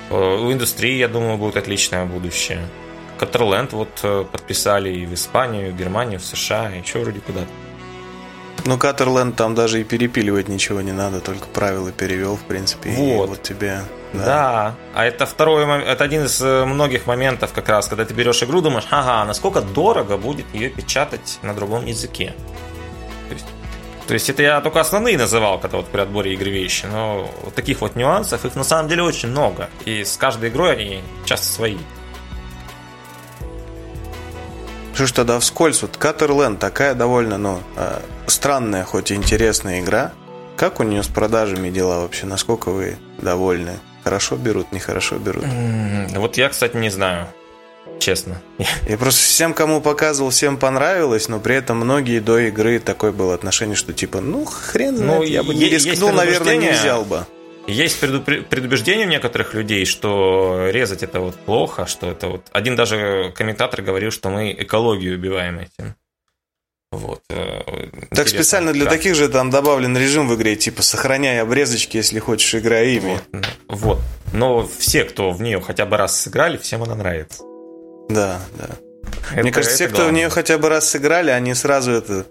Э, 0.10 0.16
у 0.16 0.52
индустрии, 0.52 0.98
я 0.98 1.08
думаю, 1.08 1.38
будет 1.38 1.58
отличное 1.58 2.06
будущее. 2.06 2.68
Катерленд 3.20 3.74
вот 3.74 4.00
э, 4.04 4.26
подписали 4.32 4.90
и 4.90 5.06
в 5.06 5.14
Испанию, 5.14 5.68
и 5.68 5.72
в 5.72 5.78
Германию, 5.78 6.20
в 6.20 6.24
США, 6.24 6.74
и 6.74 6.80
еще 6.80 7.00
вроде 7.00 7.20
куда-то. 7.20 7.48
Ну, 8.68 8.78
Катерленд 8.78 9.34
там 9.34 9.56
даже 9.56 9.80
и 9.80 9.86
перепиливать 9.86 10.50
ничего 10.50 10.82
не 10.82 10.92
надо, 10.92 11.22
только 11.22 11.48
правила 11.48 11.90
перевел, 11.94 12.36
в 12.36 12.42
принципе. 12.42 12.90
Вот. 12.90 13.26
И 13.26 13.30
вот 13.30 13.42
тебе. 13.42 13.80
Да. 14.12 14.26
да. 14.26 14.76
А 14.94 15.06
это 15.06 15.26
второй 15.26 15.66
это 15.84 16.04
один 16.04 16.26
из 16.26 16.42
э, 16.42 16.66
многих 16.66 17.08
моментов, 17.08 17.54
как 17.54 17.70
раз, 17.70 17.88
когда 17.88 18.04
ты 18.04 18.14
берешь 18.14 18.44
игру, 18.44 18.60
думаешь, 18.60 18.86
ага, 18.90 19.24
насколько 19.24 19.62
дорого 19.62 20.18
будет 20.18 20.54
ее 20.54 20.70
печатать 20.70 21.40
на 21.44 21.54
другом 21.54 21.86
языке. 21.86 22.34
То 23.30 23.34
есть, 23.34 23.46
то 24.06 24.14
есть 24.14 24.30
это 24.30 24.44
я 24.44 24.60
только 24.60 24.82
основные 24.82 25.18
называл, 25.18 25.60
когда 25.60 25.78
вот 25.78 25.88
при 25.88 26.02
отборе 26.02 26.34
игры 26.34 26.50
вещи, 26.50 26.88
но 26.92 27.32
вот 27.46 27.56
таких 27.56 27.80
вот 27.80 27.96
нюансов, 27.96 28.44
их 28.44 28.56
на 28.56 28.66
самом 28.66 28.90
деле 28.90 29.04
очень 29.04 29.30
много. 29.30 29.70
И 29.86 30.04
с 30.04 30.18
каждой 30.18 30.50
игрой 30.50 30.74
они 30.74 31.02
часто 31.24 31.48
свои. 31.48 31.78
Что 34.98 35.06
ж 35.06 35.12
тогда 35.12 35.40
вскользь, 35.40 35.84
вот 35.84 35.96
Катерленд 35.96 36.58
такая 36.58 36.96
довольно, 36.96 37.38
ну, 37.38 37.60
э, 37.76 38.00
странная, 38.26 38.84
хоть 38.84 39.12
и 39.12 39.14
интересная 39.14 39.80
игра. 39.80 40.12
Как 40.56 40.80
у 40.80 40.84
нее 40.84 41.04
с 41.04 41.08
продажами 41.08 41.70
дела 41.70 42.00
вообще? 42.00 42.26
Насколько 42.26 42.72
вы 42.72 42.98
довольны? 43.22 43.74
Хорошо 44.04 44.38
берут, 44.38 44.72
нехорошо 44.72 45.20
берут? 45.20 45.46
Вот 46.16 46.38
я, 46.38 46.50
кстати, 46.50 46.76
не 46.78 46.90
знаю. 46.90 47.28
честно. 48.00 48.42
Я 48.90 48.98
просто 48.98 49.22
всем, 49.22 49.54
кому 49.54 49.82
показывал, 49.82 50.32
всем 50.32 50.58
понравилось, 50.58 51.28
но 51.28 51.40
при 51.40 51.54
этом 51.54 51.78
многие 51.78 52.20
до 52.20 52.40
игры 52.40 52.80
такое 52.80 53.12
было 53.12 53.36
отношение, 53.36 53.76
что 53.76 53.94
типа, 53.94 54.20
ну, 54.20 54.46
хрен 54.46 54.96
ну, 54.96 55.04
знает, 55.04 55.20
ну, 55.20 55.24
я 55.28 55.44
бы 55.44 55.54
не 55.54 55.70
рискнул, 55.70 56.12
наверное, 56.12 56.58
не 56.58 56.72
взял 56.72 57.06
бы. 57.06 57.28
Есть 57.68 58.00
предубеждение 58.00 59.06
у 59.06 59.10
некоторых 59.10 59.54
людей, 59.54 59.86
что 59.86 60.70
резать 60.72 61.04
это 61.04 61.20
вот 61.20 61.36
плохо, 61.36 61.86
что 61.86 62.10
это 62.10 62.30
вот... 62.30 62.48
Один 62.54 62.78
даже 62.78 63.34
комментатор 63.36 63.82
говорил, 63.82 64.10
что 64.10 64.30
мы 64.30 64.54
экологию 64.58 65.16
убиваем 65.16 65.60
этим. 65.60 65.96
Вот. 66.92 67.22
Э, 67.30 67.62
так 68.12 68.30
специально 68.30 68.72
для 68.72 68.86
да. 68.86 68.92
таких 68.92 69.16
же 69.16 69.28
там 69.28 69.50
добавлен 69.50 69.98
режим 69.98 70.30
в 70.30 70.36
игре, 70.36 70.56
типа 70.56 70.82
сохраняй 70.82 71.42
обрезочки, 71.42 71.98
если 71.98 72.20
хочешь, 72.20 72.56
играй 72.56 72.96
ими. 72.96 73.20
Вот. 73.34 73.48
вот. 73.68 74.00
Но 74.32 74.66
все, 74.66 75.04
кто 75.04 75.32
в 75.32 75.42
нее 75.42 75.60
хотя 75.60 75.86
бы 75.86 75.98
раз 75.98 76.18
сыграли, 76.20 76.56
всем 76.56 76.84
она 76.84 76.96
нравится. 76.96 77.44
Да, 78.10 78.40
да. 78.58 78.70
Это, 79.34 79.42
Мне 79.42 79.52
кажется, 79.52 79.78
те, 79.78 79.88
кто 79.88 79.98
главное. 79.98 80.14
в 80.14 80.16
нее 80.16 80.30
хотя 80.30 80.58
бы 80.58 80.70
раз 80.70 80.90
сыграли, 80.90 81.32
они 81.32 81.54
сразу 81.54 81.92
это 81.92 82.26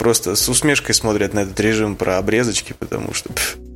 просто 0.00 0.34
с 0.34 0.48
усмешкой 0.48 0.94
смотрят 0.94 1.34
на 1.34 1.40
этот 1.40 1.60
режим 1.60 1.94
про 1.94 2.16
обрезочки, 2.16 2.72
потому 2.72 3.12
что... 3.12 3.28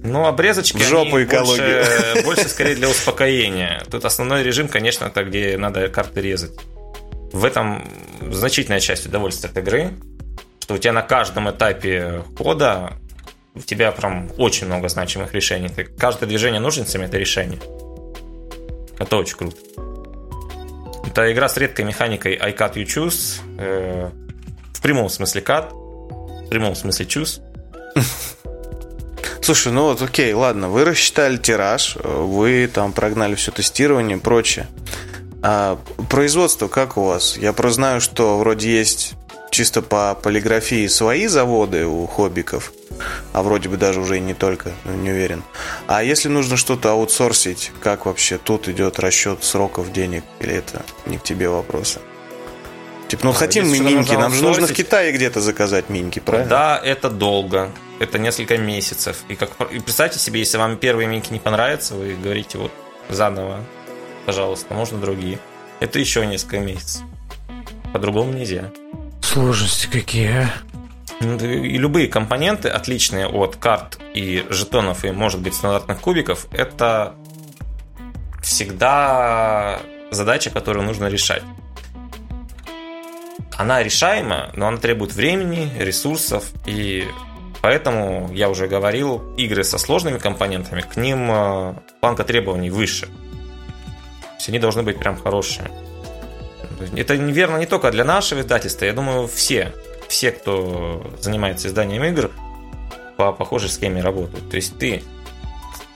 Ну, 0.03 0.25
обрезочки 0.25 0.79
в 0.79 0.83
жопу 0.83 1.23
экологию. 1.23 1.85
Больше, 1.85 2.23
больше 2.25 2.49
скорее 2.49 2.77
для 2.77 2.89
успокоения. 2.89 3.83
Тут 3.91 4.07
основной 4.07 4.43
режим, 4.43 4.69
конечно, 4.69 5.05
это 5.05 5.23
где 5.23 5.59
надо 5.59 5.89
карты 5.89 6.23
резать. 6.23 6.59
В 7.31 7.45
этом 7.45 7.87
значительная 8.23 8.81
часть 8.81 9.05
удовольствия 9.05 9.51
от 9.51 9.59
игры, 9.59 9.93
что 10.61 10.75
у 10.75 10.79
тебя 10.79 10.95
на 10.95 11.03
каждом 11.03 11.51
этапе 11.51 12.25
хода 12.39 12.95
у 13.55 13.61
тебя 13.61 13.93
прям 13.93 14.31
очень 14.39 14.67
много 14.67 14.89
значимых 14.89 15.35
решений. 15.35 15.69
Ты, 15.69 15.85
каждое 15.85 16.27
движение 16.27 16.59
ножницами– 16.59 17.05
это 17.05 17.19
решение. 17.19 17.61
Это 18.99 19.19
очень 19.19 19.37
круто. 19.37 19.59
Это 21.07 21.31
игра 21.31 21.51
с 21.51 21.57
редкой 21.59 21.85
механикой 21.85 22.35
I 22.41 22.53
cut 22.53 22.77
you 22.77 22.87
choose. 22.87 23.43
Э, 23.59 24.11
в 24.73 24.81
прямом 24.81 25.11
смысле 25.11 25.43
cut, 25.43 25.84
в 26.45 26.49
прямом 26.49 26.75
смысле 26.75 27.07
choose. 27.07 27.41
Слушай, 29.43 29.73
ну 29.73 29.85
вот 29.85 30.01
окей, 30.01 30.33
ладно, 30.33 30.71
вы 30.71 30.85
рассчитали 30.85 31.37
тираж, 31.37 31.97
вы 32.03 32.67
там 32.73 32.93
прогнали 32.93 33.35
все 33.35 33.51
тестирование 33.51 34.17
и 34.17 34.21
прочее. 34.21 34.69
А 35.43 35.79
производство 36.09 36.69
как 36.69 36.97
у 36.97 37.05
вас? 37.05 37.37
Я 37.37 37.53
просто 37.53 37.75
знаю, 37.75 38.01
что 38.01 38.39
вроде 38.39 38.75
есть 38.75 39.13
чисто 39.51 39.83
по 39.83 40.15
полиграфии 40.15 40.87
свои 40.87 41.27
заводы 41.27 41.87
у 41.87 42.07
хоббиков, 42.07 42.73
а 43.33 43.43
вроде 43.43 43.69
бы 43.69 43.77
даже 43.77 44.01
уже 44.01 44.17
и 44.17 44.21
не 44.21 44.33
только, 44.33 44.73
не 44.85 45.11
уверен. 45.11 45.45
А 45.87 46.03
если 46.03 46.29
нужно 46.29 46.57
что-то 46.57 46.93
аутсорсить, 46.93 47.71
как 47.81 48.07
вообще 48.07 48.39
тут 48.39 48.69
идет 48.69 48.99
расчет 48.99 49.45
сроков 49.45 49.93
денег, 49.93 50.25
или 50.41 50.55
это 50.55 50.83
не 51.05 51.19
к 51.19 51.23
тебе 51.23 51.51
вопросы? 51.51 52.01
Типа, 53.15 53.27
ну 53.27 53.33
хотим 53.33 53.69
мы 53.71 53.79
миньки, 53.79 54.13
нам 54.15 54.33
же 54.35 54.43
нужно 54.43 54.67
в 54.67 54.73
Китае 54.73 55.13
где-то 55.13 55.41
заказать 55.41 55.89
миньки, 55.89 56.19
правильно? 56.19 56.51
Да, 56.51 56.81
это 56.83 57.09
долго, 57.09 57.71
это 58.01 58.19
несколько 58.19 58.59
месяцев. 58.59 59.19
И, 59.29 59.37
как, 59.37 59.51
и 59.71 59.79
представьте 59.79 60.19
себе, 60.19 60.41
если 60.41 60.59
вам 60.59 60.77
первые 60.77 61.07
миньки 61.07 61.33
не 61.33 61.39
понравятся, 61.39 61.95
вы 61.95 62.17
говорите 62.21 62.59
вот 62.59 62.73
заново, 63.09 63.61
пожалуйста, 64.27 64.75
можно 64.75 64.99
другие. 64.99 65.39
Это 65.79 66.01
еще 66.01 66.27
несколько 66.27 66.59
месяцев. 66.59 67.03
По-другому 67.93 68.33
нельзя. 68.33 68.73
Сложности 69.23 69.87
какие, 69.87 70.31
а? 70.31 70.51
И 71.21 71.79
любые 71.79 72.09
компоненты, 72.09 72.69
отличные 72.69 73.29
от 73.29 73.55
карт 73.55 74.01
и 74.13 74.45
жетонов 74.51 75.05
и, 75.05 75.13
может 75.13 75.41
быть, 75.41 75.55
стандартных 75.55 76.01
кубиков, 76.01 76.49
это 76.51 77.15
всегда 78.43 79.79
задача, 80.11 80.51
которую 80.51 80.85
нужно 80.85 81.07
решать. 81.07 81.45
Она 83.57 83.83
решаема, 83.83 84.51
но 84.55 84.67
она 84.67 84.79
требует 84.79 85.13
времени, 85.13 85.71
ресурсов, 85.79 86.45
и 86.67 87.07
поэтому, 87.63 88.31
я 88.33 88.51
уже 88.51 88.67
говорил, 88.67 89.23
игры 89.37 89.63
со 89.63 89.79
сложными 89.79 90.19
компонентами, 90.19 90.81
к 90.81 90.97
ним 90.97 91.31
э, 91.31 91.75
планка 92.01 92.25
требований 92.25 92.71
выше. 92.71 93.07
То 93.07 94.37
есть 94.39 94.49
они 94.49 94.59
должны 94.59 94.83
быть 94.83 94.99
прям 94.99 95.17
хорошие. 95.17 95.71
Это 96.97 97.15
верно 97.15 97.59
не 97.59 97.67
только 97.67 97.91
для 97.93 98.05
нашего 98.05 98.41
издательства, 98.41 98.87
я 98.87 98.93
думаю, 98.93 99.29
все, 99.29 99.73
все, 100.09 100.33
кто 100.33 101.07
занимается 101.21 101.69
изданием 101.69 102.03
игр, 102.05 102.31
по 103.17 103.33
похожей 103.33 103.71
схеме 103.71 104.03
работают. 104.03 104.51
То 104.51 104.57
есть 104.57 104.77
ты 104.79 105.05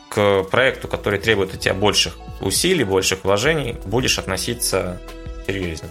к 0.09 0.45
проекту, 0.45 0.89
который 0.89 1.19
требует 1.19 1.55
от 1.55 1.61
тебя 1.61 1.75
больших 1.75 2.17
усилий, 2.41 2.85
больших 2.85 3.25
вложений, 3.25 3.77
будешь 3.85 4.19
относиться 4.19 5.01
серьезнее. 5.47 5.91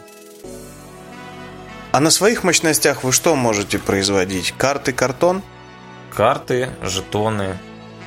А 1.97 1.99
на 1.99 2.11
своих 2.11 2.43
мощностях 2.43 3.03
вы 3.03 3.11
что 3.11 3.35
можете 3.35 3.79
производить? 3.79 4.53
Карты, 4.55 4.93
картон? 4.93 5.41
Карты, 6.13 6.69
жетоны, 6.83 7.57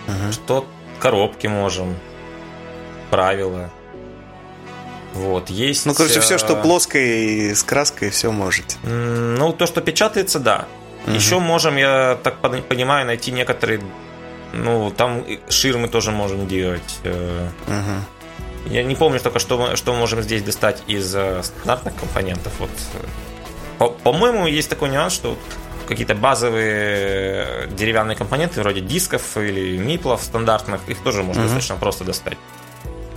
угу. 0.07 0.33
что 0.33 0.65
коробки 1.01 1.49
можем, 1.49 1.97
правила. 3.11 3.69
Вот, 5.13 5.51
есть... 5.51 5.87
Ну, 5.87 5.95
короче, 5.95 6.21
все, 6.21 6.39
что 6.39 6.53
э, 6.53 6.63
плоское 6.63 7.03
и 7.03 7.53
с 7.53 7.65
краской, 7.65 8.11
все 8.11 8.31
можете. 8.31 8.77
Ну, 8.85 9.53
то, 9.53 9.67
что 9.67 9.81
печатается, 9.81 10.39
да. 10.39 10.69
Угу. 11.09 11.13
Еще 11.17 11.41
можем, 11.41 11.77
я 11.77 12.17
так 12.23 12.39
понимаю, 12.69 13.07
найти 13.07 13.33
некоторые... 13.33 13.81
Ну, 14.53 14.93
там 14.97 15.25
ширмы 15.49 15.89
тоже 15.89 16.13
можем 16.13 16.47
делать. 16.47 17.01
Угу. 17.03 18.73
Я 18.73 18.85
не 18.85 18.95
помню 18.95 19.19
только, 19.19 19.41
что, 19.41 19.75
что 19.75 19.95
можем 19.95 20.23
здесь 20.23 20.45
достать 20.45 20.81
из 20.87 21.13
э, 21.13 21.43
стандартных 21.43 21.97
компонентов. 21.97 22.53
Вот. 22.61 22.71
По- 23.81 23.89
по-моему, 23.89 24.47
есть 24.47 24.69
такой 24.69 24.91
нюанс, 24.91 25.15
что 25.15 25.39
какие-то 25.89 26.15
базовые 26.15 27.67
деревянные 27.71 28.15
компоненты, 28.15 28.61
вроде 28.61 28.83
дисков 28.83 29.39
или 29.39 29.79
миплов 29.79 30.23
стандартных, 30.23 30.83
их 30.87 30.99
тоже 31.03 31.23
можно 31.23 31.45
угу. 31.45 31.49
достаточно 31.49 31.77
просто 31.77 32.05
достать. 32.05 32.37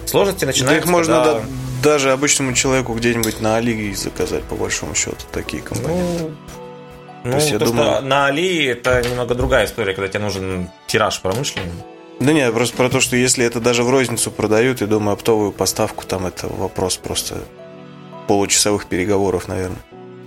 Сложности 0.06 0.46
начинаются. 0.46 0.80
Да 0.82 0.86
их 0.86 0.86
можно 0.86 1.16
когда... 1.16 1.34
да, 1.34 1.46
даже 1.84 2.12
обычному 2.14 2.54
человеку 2.54 2.94
где-нибудь 2.94 3.42
на 3.42 3.58
Али 3.58 3.94
заказать, 3.94 4.44
по 4.44 4.56
большому 4.56 4.96
счету, 4.96 5.18
такие 5.34 5.62
компоненты. 5.62 6.32
Ну, 7.26 7.32
то, 7.32 7.38
есть, 7.38 7.52
я 7.52 7.60
то 7.60 7.66
думаю... 7.66 7.96
что 7.96 8.02
на 8.02 8.28
Али 8.28 8.64
это 8.64 9.02
немного 9.02 9.36
другая 9.36 9.66
история, 9.66 9.94
когда 9.94 10.08
тебе 10.08 10.24
нужен 10.24 10.70
тираж 10.88 11.20
промышленный. 11.20 11.74
Да 12.22 12.32
нет, 12.32 12.54
просто 12.54 12.78
про 12.78 12.88
то, 12.88 13.02
что 13.02 13.18
если 13.18 13.46
это 13.46 13.60
даже 13.60 13.84
в 13.84 13.90
розницу 13.90 14.32
продают, 14.32 14.82
и 14.82 14.86
думаю, 14.86 15.16
оптовую 15.16 15.52
поставку, 15.52 16.06
там 16.06 16.26
это 16.26 16.48
вопрос 16.48 16.96
просто 16.96 17.40
получасовых 18.30 18.86
переговоров, 18.86 19.50
наверное. 19.50 19.80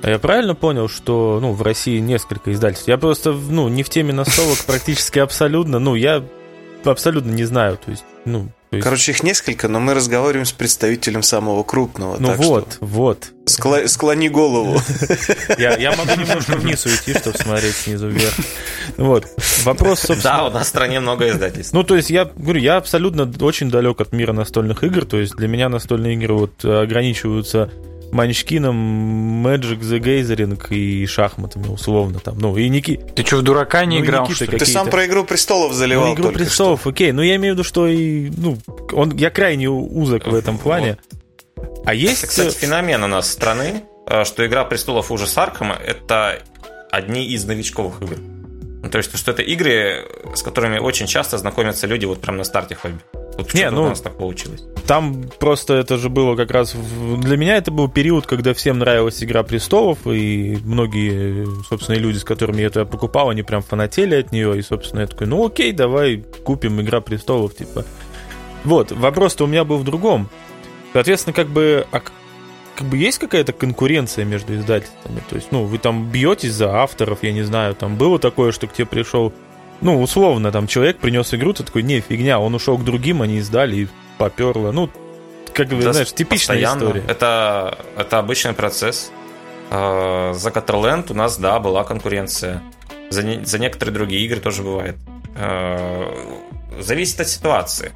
А 0.07 0.11
я 0.11 0.21
правильно 0.21 0.55
понял, 0.55 0.89
что 0.89 1.41
ну, 1.43 1.53
в 1.53 1.63
России 1.63 1.99
несколько 1.99 2.53
издательств? 2.53 2.87
Я 2.87 2.97
просто 2.97 3.33
ну, 3.33 3.67
не 3.67 3.83
в 3.83 3.89
теме 3.89 4.13
настолок 4.13 4.57
практически 4.67 5.19
абсолютно. 5.19 5.81
Ну, 5.81 5.97
я 5.97 6.23
абсолютно 6.85 7.33
не 7.33 7.45
знаю. 7.45 7.77
То 7.85 7.91
есть, 7.91 8.05
ну, 8.25 8.49
есть... 8.71 8.85
Короче, 8.85 9.11
их 9.11 9.25
несколько, 9.25 9.67
но 9.67 9.81
мы 9.81 9.95
разговариваем 9.95 10.47
с 10.47 10.53
представителем 10.53 11.25
самого 11.25 11.65
крупного. 11.65 12.19
Ну 12.21 12.35
вот, 12.35 12.75
что 12.75 12.85
вот. 12.85 13.33
Скла... 13.47 13.89
Склони 13.89 14.29
голову. 14.29 14.81
Я, 15.59 15.77
я 15.77 15.91
могу 15.91 16.21
немножко 16.21 16.53
вниз 16.57 16.87
уйти, 16.87 17.15
чтобы 17.19 17.39
смотреть 17.39 17.75
снизу 17.75 18.09
вверх. 18.09 18.35
Вот. 18.97 19.27
Вопрос, 19.65 20.01
собственно... 20.01 20.37
Да, 20.37 20.47
у 20.47 20.51
нас 20.51 20.67
в 20.67 20.69
стране 20.69 21.01
много 21.01 21.29
издательств. 21.31 21.73
Ну, 21.73 21.83
то 21.83 21.97
есть, 21.97 22.11
я 22.11 22.27
говорю, 22.27 22.61
я 22.61 22.77
абсолютно 22.77 23.29
очень 23.41 23.71
далек 23.71 24.01
от 24.01 24.13
мира 24.13 24.33
настольных 24.33 24.85
игр. 24.85 25.05
То 25.05 25.17
есть, 25.17 25.35
для 25.35 25.49
меня 25.49 25.69
настольные 25.69 26.15
игры 26.15 26.35
вот 26.35 26.65
ограничиваются 26.65 27.73
Манчкином, 28.13 29.47
Magic 29.47 29.81
the 29.81 29.99
Gathering 29.99 30.69
и 30.71 31.07
шахматами, 31.07 31.69
условно 31.69 32.21
там. 32.21 32.39
Ну, 32.39 32.57
и 32.57 32.69
Ники... 32.69 33.01
Ты 33.15 33.25
что, 33.25 33.39
в 33.39 33.43
дурака 33.43 33.85
не 33.85 33.99
ну, 33.99 34.05
играл? 34.05 34.31
Что 34.31 34.47
Ты 34.47 34.67
сам 34.67 34.89
про 34.89 35.07
Игру 35.07 35.25
Престолов 35.25 35.73
заливал 35.73 36.09
ну, 36.09 36.15
Игру 36.15 36.33
Престолов, 36.33 36.81
что. 36.81 36.91
окей. 36.91 37.13
Ну, 37.13 37.23
я 37.23 37.37
имею 37.37 37.55
в 37.55 37.59
виду, 37.59 37.65
что 37.65 37.87
и... 37.87 38.31
Ну, 38.37 38.59
он, 38.93 39.17
я 39.17 39.31
крайне 39.31 39.69
узок 39.69 40.27
в 40.27 40.35
этом 40.35 40.59
плане. 40.59 40.99
Вот. 41.57 41.83
А 41.87 41.95
есть... 41.95 42.25
Это, 42.25 42.29
кстати, 42.29 42.57
феномен 42.57 43.03
у 43.05 43.07
нас 43.07 43.31
страны, 43.31 43.85
э, 44.07 44.25
что 44.25 44.47
Игра 44.47 44.65
Престолов 44.65 45.11
ужас 45.11 45.37
Аркама— 45.37 45.77
это 45.87 46.43
одни 46.91 47.27
из 47.27 47.45
новичковых 47.45 48.03
игр. 48.03 48.17
Ну, 48.83 48.91
то 48.91 48.99
есть, 48.99 49.17
что 49.17 49.33
это 49.33 49.43
игры, 49.43 50.07
с 50.35 50.43
которыми 50.43 50.79
очень 50.79 51.07
часто 51.07 51.39
знакомятся 51.39 51.87
люди 51.87 52.05
вот 52.05 52.21
прямо 52.21 52.39
на 52.39 52.45
старте 52.45 52.75
хобби. 52.75 53.01
Вот 53.37 53.53
не, 53.53 53.71
ну, 53.71 53.83
у 53.83 53.89
нас 53.89 54.01
так 54.01 54.17
получилось. 54.17 54.65
Там 54.87 55.25
просто 55.39 55.75
это 55.75 55.99
же 55.99 56.09
было 56.09 56.37
как 56.37 56.51
раз... 56.51 56.75
В... 56.75 57.21
Для 57.21 57.37
меня 57.37 57.57
это 57.57 57.71
был 57.71 57.89
период, 57.89 58.27
когда 58.27 58.55
всем 58.55 58.79
нравилась 58.79 59.23
«Игра 59.23 59.43
престолов», 59.43 60.07
и 60.07 60.59
многие, 60.65 61.47
собственно, 61.69 61.97
люди, 61.97 62.19
с 62.19 62.25
которыми 62.25 62.61
я 62.61 62.69
это 62.69 62.87
покупал, 62.87 63.31
они 63.31 63.43
прям 63.43 63.63
фанатели 63.63 64.15
от 64.15 64.33
нее, 64.33 64.59
и, 64.59 64.63
собственно, 64.63 65.01
я 65.01 65.07
такой, 65.07 65.27
ну 65.27 65.45
окей, 65.45 65.73
давай 65.73 66.25
купим 66.45 66.81
«Игра 66.81 67.01
престолов», 67.01 67.55
типа. 67.55 67.85
Вот, 68.65 68.93
вопрос-то 68.93 69.45
у 69.45 69.47
меня 69.47 69.65
был 69.65 69.79
в 69.79 69.85
другом. 69.85 70.29
Соответственно, 70.93 71.35
как 71.35 71.49
бы... 71.49 71.87
А 71.93 72.01
как 72.77 72.87
бы 72.89 72.99
есть 72.99 73.19
какая-то 73.19 73.53
конкуренция 73.53 74.25
между 74.27 74.55
издательствами? 74.55 75.23
То 75.31 75.37
есть, 75.37 75.51
ну, 75.51 75.65
вы 75.65 75.79
там 75.79 76.11
бьетесь 76.11 76.53
за 76.53 76.77
авторов, 76.77 77.21
я 77.23 77.33
не 77.33 77.43
знаю, 77.43 77.75
там 77.75 77.97
было 77.97 78.19
такое, 78.19 78.53
что 78.53 78.67
к 78.67 78.73
тебе 78.75 78.87
пришел 78.87 79.33
ну, 79.81 80.01
условно, 80.01 80.53
там 80.53 80.67
человек 80.67 80.99
принес 80.99 81.33
игру, 81.35 81.53
ты 81.53 81.63
такой, 81.63 81.83
не, 81.83 82.01
фигня, 82.01 82.39
он 82.41 82.55
ушел 82.55 82.79
к 82.79 82.85
другим, 82.85 83.23
они 83.23 83.39
издали 83.39 83.77
и 83.77 83.89
поперло. 84.19 84.73
Ну, 84.73 84.91
как 85.53 85.69
бы, 85.69 85.83
да, 85.83 85.93
знаешь, 85.93 86.13
типичная 86.13 86.57
постоянно. 86.57 86.79
история. 86.79 87.05
Это, 87.09 87.79
это 87.97 88.19
обычный 88.19 88.53
процесс. 88.53 89.11
А, 89.71 90.33
за 90.35 90.51
Катерленд 90.51 91.11
у 91.11 91.15
нас, 91.15 91.39
да, 91.39 91.59
была 91.61 91.85
конкуренция. 91.85 92.63
За, 93.11 93.23
не, 93.23 93.45
за 93.45 93.59
некоторые 93.59 93.95
другие 93.95 94.25
игры 94.25 94.41
тоже 94.41 94.63
бывает. 94.63 94.97
А, 95.35 96.13
зависит 96.81 97.21
от 97.21 97.29
ситуации. 97.29 97.93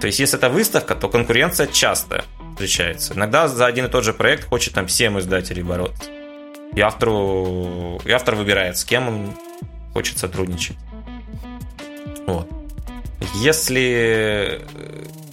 То 0.00 0.06
есть, 0.06 0.18
если 0.18 0.38
это 0.38 0.48
выставка, 0.48 0.94
то 0.94 1.08
конкуренция 1.08 1.66
часто 1.66 2.24
встречается. 2.52 3.14
Иногда 3.14 3.48
за 3.48 3.66
один 3.66 3.86
и 3.86 3.88
тот 3.88 4.04
же 4.04 4.12
проект 4.12 4.48
хочет 4.48 4.74
там 4.74 4.88
7 4.88 5.18
издателей 5.18 5.62
бороться. 5.62 6.10
И, 6.74 6.80
автору, 6.80 8.00
и 8.04 8.10
автор 8.10 8.34
выбирает, 8.36 8.78
с 8.78 8.84
кем 8.84 9.08
он 9.08 9.32
хочет 9.92 10.18
сотрудничать. 10.18 10.76
Вот. 12.34 12.48
Если, 13.34 14.62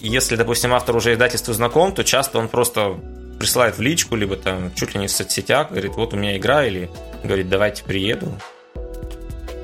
если, 0.00 0.36
допустим, 0.36 0.72
автор 0.74 0.96
уже 0.96 1.14
издательству 1.14 1.54
знаком, 1.54 1.92
то 1.92 2.04
часто 2.04 2.38
он 2.38 2.48
просто 2.48 2.98
присылает 3.38 3.78
в 3.78 3.80
личку, 3.80 4.16
либо 4.16 4.36
там 4.36 4.74
чуть 4.74 4.94
ли 4.94 5.00
не 5.00 5.06
в 5.06 5.10
соцсетях, 5.10 5.70
говорит, 5.70 5.92
вот 5.94 6.12
у 6.12 6.16
меня 6.16 6.36
игра, 6.36 6.64
или 6.66 6.90
говорит, 7.24 7.48
давайте 7.48 7.84
приеду. 7.84 8.32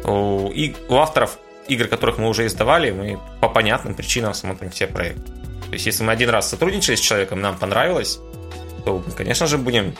И 0.07 0.75
у 0.89 0.97
авторов 0.97 1.39
игр, 1.69 1.87
которых 1.89 2.19
мы 2.19 2.29
уже 2.29 2.47
издавали, 2.47 2.91
мы 2.93 3.19
по 3.41 3.49
понятным 3.49 3.95
причинам 3.95 4.35
смотрим 4.35 4.71
все 4.71 4.87
проекты. 4.87 5.33
То 5.69 5.73
есть, 5.73 5.87
если 5.87 6.05
мы 6.05 6.13
один 6.13 6.31
раз 6.31 6.49
сотрудничали 6.49 6.97
с 6.97 7.01
человеком, 7.01 7.41
нам 7.41 7.59
понравилось, 7.59 8.19
то, 8.85 9.03
конечно 9.17 9.47
же, 9.47 9.59
будем 9.59 9.95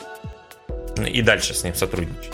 и 0.97 1.21
дальше 1.21 1.53
с 1.53 1.63
ним 1.63 1.75
сотрудничать. 1.75 2.31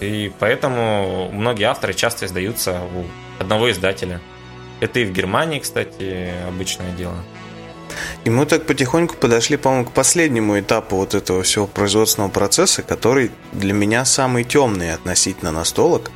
И 0.00 0.32
поэтому 0.38 1.30
многие 1.32 1.64
авторы 1.64 1.94
часто 1.94 2.26
издаются 2.26 2.80
у 2.94 3.04
одного 3.40 3.70
издателя. 3.70 4.20
Это 4.80 5.00
и 5.00 5.04
в 5.04 5.12
Германии, 5.12 5.60
кстати, 5.60 6.32
обычное 6.46 6.92
дело. 6.92 7.16
И 8.24 8.30
мы 8.30 8.46
так 8.46 8.66
потихоньку 8.66 9.16
подошли, 9.16 9.56
по-моему, 9.56 9.86
к 9.86 9.92
последнему 9.92 10.58
этапу 10.58 10.96
вот 10.96 11.14
этого 11.14 11.42
всего 11.42 11.66
производственного 11.66 12.30
процесса, 12.30 12.82
который 12.82 13.30
для 13.52 13.72
меня 13.72 14.04
самый 14.04 14.44
темный 14.44 14.92
относительно 14.92 15.52
настолок. 15.52 16.10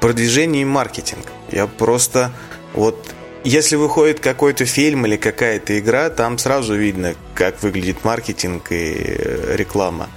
Продвижение 0.00 0.62
и 0.62 0.66
маркетинг. 0.66 1.26
Я 1.50 1.66
просто 1.66 2.32
вот 2.74 3.14
если 3.44 3.76
выходит 3.76 4.20
какой-то 4.20 4.64
фильм 4.64 5.04
или 5.04 5.16
какая-то 5.16 5.78
игра, 5.78 6.08
там 6.08 6.38
сразу 6.38 6.74
видно, 6.74 7.14
как 7.34 7.62
выглядит 7.62 8.02
маркетинг 8.02 8.72
и 8.72 8.94
э, 8.96 9.56
реклама. 9.56 10.08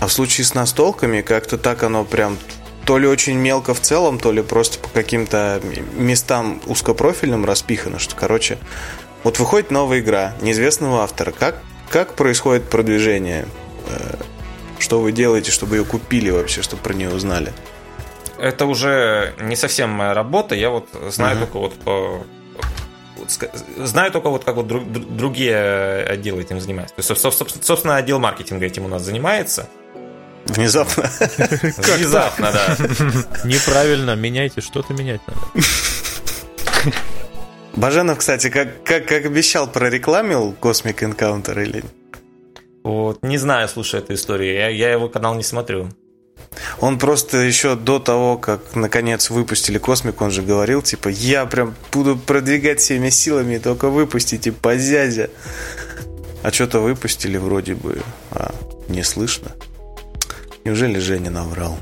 А 0.00 0.06
в 0.06 0.12
случае 0.12 0.44
с 0.44 0.54
настолками 0.54 1.22
как-то 1.22 1.58
так 1.58 1.82
оно 1.82 2.04
прям 2.04 2.38
то 2.84 2.98
ли 2.98 3.06
очень 3.06 3.36
мелко 3.36 3.74
в 3.74 3.80
целом, 3.80 4.18
то 4.18 4.32
ли 4.32 4.42
просто 4.42 4.78
по 4.78 4.88
каким-то 4.88 5.60
местам 5.94 6.62
узкопрофильным 6.66 7.44
распихано, 7.44 7.98
что, 7.98 8.14
короче, 8.16 8.58
вот 9.24 9.38
выходит 9.38 9.70
новая 9.70 10.00
игра 10.00 10.32
неизвестного 10.40 11.02
автора. 11.02 11.32
Как, 11.32 11.62
как 11.90 12.14
происходит 12.14 12.70
продвижение? 12.70 13.46
Э, 13.88 14.16
что 14.78 15.00
вы 15.00 15.12
делаете, 15.12 15.50
чтобы 15.50 15.76
ее 15.76 15.84
купили 15.84 16.30
вообще, 16.30 16.62
чтобы 16.62 16.82
про 16.82 16.94
нее 16.94 17.10
узнали? 17.10 17.52
Это 18.38 18.64
уже 18.66 19.34
не 19.40 19.56
совсем 19.56 19.90
моя 19.90 20.14
работа. 20.14 20.54
Я 20.54 20.70
вот 20.70 20.88
знаю 21.10 21.36
uh-huh. 21.36 21.40
только 21.40 21.58
вот 21.58 21.74
по 21.80 22.24
знаю 23.76 24.12
только 24.12 24.30
вот 24.30 24.44
как 24.44 24.56
вот 24.56 24.66
другие 24.66 26.04
отделы 26.04 26.42
этим 26.42 26.60
занимаются. 26.60 26.94
То 26.94 27.12
есть, 27.12 27.64
собственно, 27.64 27.96
отдел 27.96 28.18
маркетинга 28.18 28.64
этим 28.64 28.84
у 28.84 28.88
нас 28.88 29.02
занимается. 29.02 29.68
Внезапно. 30.48 31.04
Внезапно, 31.76 32.52
да. 32.52 32.76
Неправильно, 33.44 34.14
меняйте, 34.16 34.60
что-то 34.60 34.94
менять 34.94 35.20
надо. 35.26 35.40
Баженов, 37.76 38.18
кстати, 38.18 38.48
как, 38.48 38.82
как, 38.82 39.06
как 39.06 39.26
обещал, 39.26 39.70
прорекламил 39.70 40.56
Cosmic 40.60 40.98
Encounter 40.98 41.62
или 41.62 41.84
Вот, 42.82 43.22
не 43.22 43.38
знаю, 43.38 43.68
слушай 43.68 44.00
эту 44.00 44.14
историю. 44.14 44.54
Я, 44.54 44.68
я 44.68 44.90
его 44.90 45.08
канал 45.08 45.34
не 45.34 45.44
смотрю. 45.44 45.88
Он 46.80 46.98
просто 46.98 47.38
еще 47.38 47.76
до 47.76 47.98
того, 47.98 48.38
как 48.38 48.74
наконец 48.74 49.30
выпустили 49.30 49.78
Космик, 49.78 50.20
он 50.20 50.30
же 50.30 50.42
говорил, 50.42 50.82
типа, 50.82 51.08
я 51.08 51.46
прям 51.46 51.74
буду 51.92 52.16
продвигать 52.16 52.80
всеми 52.80 53.10
силами, 53.10 53.58
только 53.58 53.88
выпустите 53.90 54.52
по 54.52 54.76
зязя. 54.76 55.30
А 56.42 56.52
что-то 56.52 56.80
выпустили 56.80 57.36
вроде 57.36 57.74
бы, 57.74 58.00
а 58.30 58.54
не 58.88 59.02
слышно. 59.02 59.52
Неужели 60.68 60.98
Женя 60.98 61.30
наврал? 61.30 61.78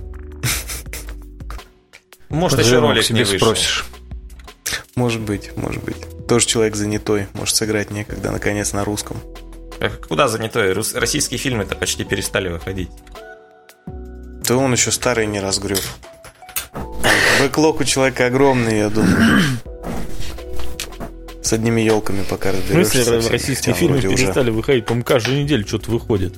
Может, 2.28 2.60
еще 2.60 2.78
ролик 2.78 3.02
себе 3.02 3.18
не 3.18 3.24
вышел. 3.24 3.38
спросишь. 3.38 3.84
Может 4.94 5.22
быть, 5.22 5.56
может 5.56 5.82
быть. 5.82 5.96
Тоже 6.28 6.46
человек 6.46 6.76
занятой, 6.76 7.26
может 7.32 7.56
сыграть 7.56 7.90
некогда, 7.90 8.30
наконец, 8.30 8.72
на 8.72 8.84
русском. 8.84 9.16
Куда 10.06 10.28
занятой? 10.28 10.72
Российские 10.72 11.38
фильмы-то 11.38 11.74
почти 11.74 12.04
перестали 12.04 12.48
выходить. 12.48 12.90
Да 13.86 14.56
он 14.56 14.70
еще 14.70 14.92
старый 14.92 15.26
не 15.26 15.40
разгреб. 15.40 15.80
Бэклог 17.40 17.80
у 17.80 17.84
человека 17.84 18.26
огромный, 18.26 18.78
я 18.78 18.88
думаю. 18.88 19.42
С 21.42 21.52
одними 21.52 21.80
елками 21.80 22.22
пока 22.22 22.52
разберешься. 22.52 23.00
В 23.00 23.04
смысле, 23.04 23.30
российские 23.32 23.74
фильмы 23.74 24.00
перестали 24.00 24.50
уже. 24.50 24.58
выходить? 24.58 24.86
По-моему, 24.86 25.04
каждую 25.04 25.42
неделю 25.42 25.66
что-то 25.66 25.90
выходит. 25.90 26.36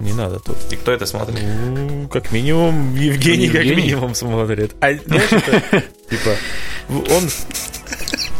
Не 0.00 0.14
надо 0.14 0.38
тут. 0.38 0.56
И 0.70 0.76
кто 0.76 0.92
это 0.92 1.04
смотрит? 1.04 1.38
Ну, 1.42 2.08
как 2.08 2.32
минимум, 2.32 2.94
Евгений, 2.94 3.44
Евгений 3.44 3.48
как 3.48 3.64
минимум 3.64 4.14
смотрит. 4.14 4.74
А 4.80 4.94
знаешь, 4.94 5.30
это, 5.30 5.84
типа, 6.10 6.36
он 6.88 7.28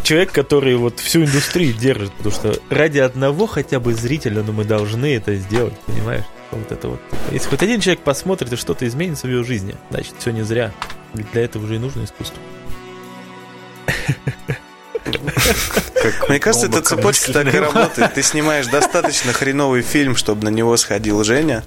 человек, 0.02 0.32
который 0.32 0.74
вот 0.76 0.98
всю 0.98 1.20
индустрию 1.24 1.74
держит, 1.74 2.12
потому 2.12 2.34
что 2.34 2.56
ради 2.70 2.98
одного 2.98 3.46
хотя 3.46 3.78
бы 3.78 3.92
зрителя, 3.92 4.42
ну, 4.42 4.52
мы 4.52 4.64
должны 4.64 5.14
это 5.14 5.34
сделать, 5.36 5.78
понимаешь? 5.80 6.24
Вот 6.50 6.72
это 6.72 6.88
вот. 6.88 7.00
Если 7.30 7.48
хоть 7.48 7.62
один 7.62 7.80
человек 7.80 8.02
посмотрит 8.02 8.52
и 8.52 8.56
что-то 8.56 8.88
изменится 8.88 9.26
в 9.26 9.30
его 9.30 9.44
жизни, 9.44 9.76
значит, 9.90 10.14
все 10.18 10.30
не 10.30 10.42
зря. 10.42 10.72
Ведь 11.14 11.30
для 11.32 11.42
этого 11.42 11.64
уже 11.64 11.76
и 11.76 11.78
нужно 11.78 12.04
искусство. 12.04 12.38
Мне 16.28 16.38
кажется, 16.38 16.66
эта 16.66 16.82
цепочка 16.82 17.32
так 17.32 17.54
и 17.54 17.58
работает. 17.58 18.14
Ты 18.14 18.22
снимаешь 18.22 18.66
достаточно 18.66 19.32
хреновый 19.32 19.82
фильм, 19.82 20.16
чтобы 20.16 20.44
на 20.44 20.48
него 20.48 20.76
сходил 20.76 21.22
Женя. 21.24 21.64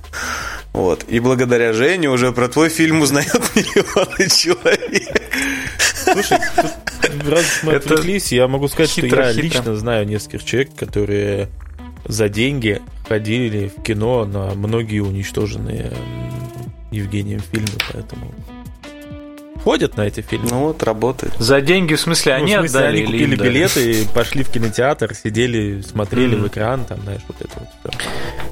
Вот. 0.73 1.05
И 1.07 1.19
благодаря 1.19 1.73
Жене 1.73 2.09
уже 2.09 2.31
про 2.31 2.47
твой 2.47 2.69
фильм 2.69 3.01
узнает 3.01 3.33
миллионы 3.55 4.29
человек. 4.29 5.21
Слушай, 6.03 6.39
раз 7.29 7.45
мы 7.63 7.75
отвлеклись, 7.75 8.31
я 8.31 8.47
могу 8.47 8.67
сказать, 8.67 8.89
что 8.89 9.05
я 9.05 9.31
лично 9.31 9.75
знаю 9.75 10.07
нескольких 10.07 10.43
человек, 10.43 10.75
которые 10.75 11.49
за 12.05 12.27
деньги 12.27 12.81
ходили 13.07 13.71
в 13.75 13.81
кино 13.81 14.25
на 14.25 14.53
многие 14.55 14.99
уничтоженные 14.99 15.93
Евгением 16.91 17.39
фильмы, 17.39 17.77
поэтому 17.91 18.33
ходят 19.63 19.97
на 19.97 20.01
эти 20.01 20.21
фильмы. 20.21 20.49
Ну 20.49 20.59
вот, 20.67 20.83
работает. 20.83 21.33
За 21.39 21.61
деньги, 21.61 21.95
в 21.95 22.01
смысле, 22.01 22.33
ну, 22.33 22.43
они 22.43 22.55
в 22.55 22.59
смысле, 22.59 22.79
отдали? 22.79 22.97
Они 22.97 23.05
купили 23.05 23.35
билеты, 23.35 24.07
пошли 24.13 24.43
в 24.43 24.49
кинотеатр, 24.49 25.13
сидели, 25.15 25.81
смотрели 25.81 26.35
в 26.35 26.47
экран, 26.47 26.85
там, 26.85 27.01
знаешь, 27.01 27.21
вот 27.27 27.37
это 27.39 27.53
вот 27.59 27.67
все. 27.79 27.99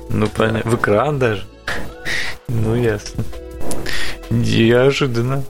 Ну, 0.09 0.27
понятно. 0.27 0.71
В 0.71 0.75
экран 0.75 1.19
даже? 1.19 1.45
Ну, 2.47 2.75
ясно. 2.75 3.23
Неожиданно. 4.29 5.43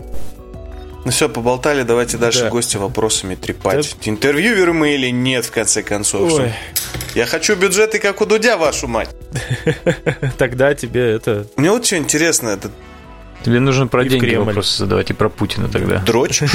Ну 1.04 1.10
все, 1.10 1.30
поболтали, 1.30 1.82
давайте 1.82 2.18
дальше 2.18 2.42
да. 2.42 2.50
гости 2.50 2.78
вопросами 2.78 3.34
трепать. 3.34 3.96
Да. 4.04 4.12
Интервьюеры 4.12 4.72
мы 4.72 4.94
или 4.94 5.10
нет, 5.10 5.46
в 5.46 5.52
конце 5.52 5.82
концов? 5.82 6.32
Ой. 6.34 6.54
Я 7.16 7.26
хочу 7.26 7.56
бюджеты, 7.56 7.98
как 7.98 8.22
у 8.22 8.26
Дудя, 8.26 8.56
вашу 8.56 8.88
мать. 8.88 9.10
Тогда 10.38 10.76
тебе 10.76 11.12
это... 11.12 11.48
Мне 11.56 11.72
вот 11.72 11.86
что 11.86 11.98
интересно, 11.98 12.50
это 12.50 12.70
Тебе 13.44 13.60
нужно 13.60 13.88
про 13.88 14.04
и 14.04 14.10
деньги 14.10 14.36
вопросы 14.36 14.78
задавать 14.78 15.10
и 15.10 15.14
про 15.14 15.30
Путина 15.30 15.68
тогда. 15.68 15.98
Дрочь? 16.00 16.42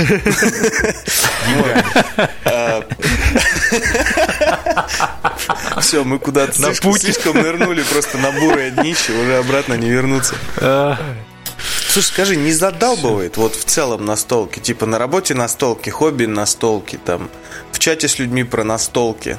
Все, 5.81 6.05
мы 6.05 6.19
куда-то 6.19 6.53
слишком 6.53 7.37
нырнули 7.37 7.83
просто 7.83 8.19
на 8.19 8.33
бурое 8.33 8.71
днище, 8.71 9.13
уже 9.13 9.37
обратно 9.37 9.75
не 9.75 9.91
вернуться. 9.91 10.35
А. 10.59 10.97
Слушай, 11.89 12.07
скажи, 12.09 12.37
не 12.37 12.53
задалбывает 12.53 13.37
вот 13.37 13.55
в 13.55 13.65
целом 13.65 14.05
настолки? 14.05 14.61
Типа 14.61 14.87
на 14.87 14.99
работе 14.99 15.35
настолки, 15.35 15.91
хобби 15.91 16.27
настолки, 16.27 16.99
там, 17.03 17.31
в 17.73 17.79
чате 17.79 18.09
с 18.09 18.19
людьми 18.19 18.45
про 18.45 18.65
настолки. 18.65 19.39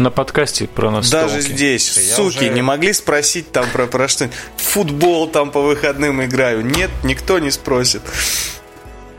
На 0.00 0.10
подкасте 0.10 0.66
про 0.66 0.90
настолки. 0.90 1.34
Даже 1.34 1.42
здесь, 1.42 1.94
Я 1.94 2.14
суки, 2.14 2.46
уже... 2.46 2.48
не 2.48 2.62
могли 2.62 2.94
спросить 2.94 3.52
там 3.52 3.66
про, 3.70 3.86
про 3.86 4.08
что-нибудь. 4.08 4.36
Футбол 4.56 5.28
там 5.28 5.50
по 5.50 5.60
выходным 5.60 6.24
играю. 6.24 6.64
Нет, 6.64 6.90
никто 7.04 7.38
не 7.38 7.50
спросит. 7.50 8.00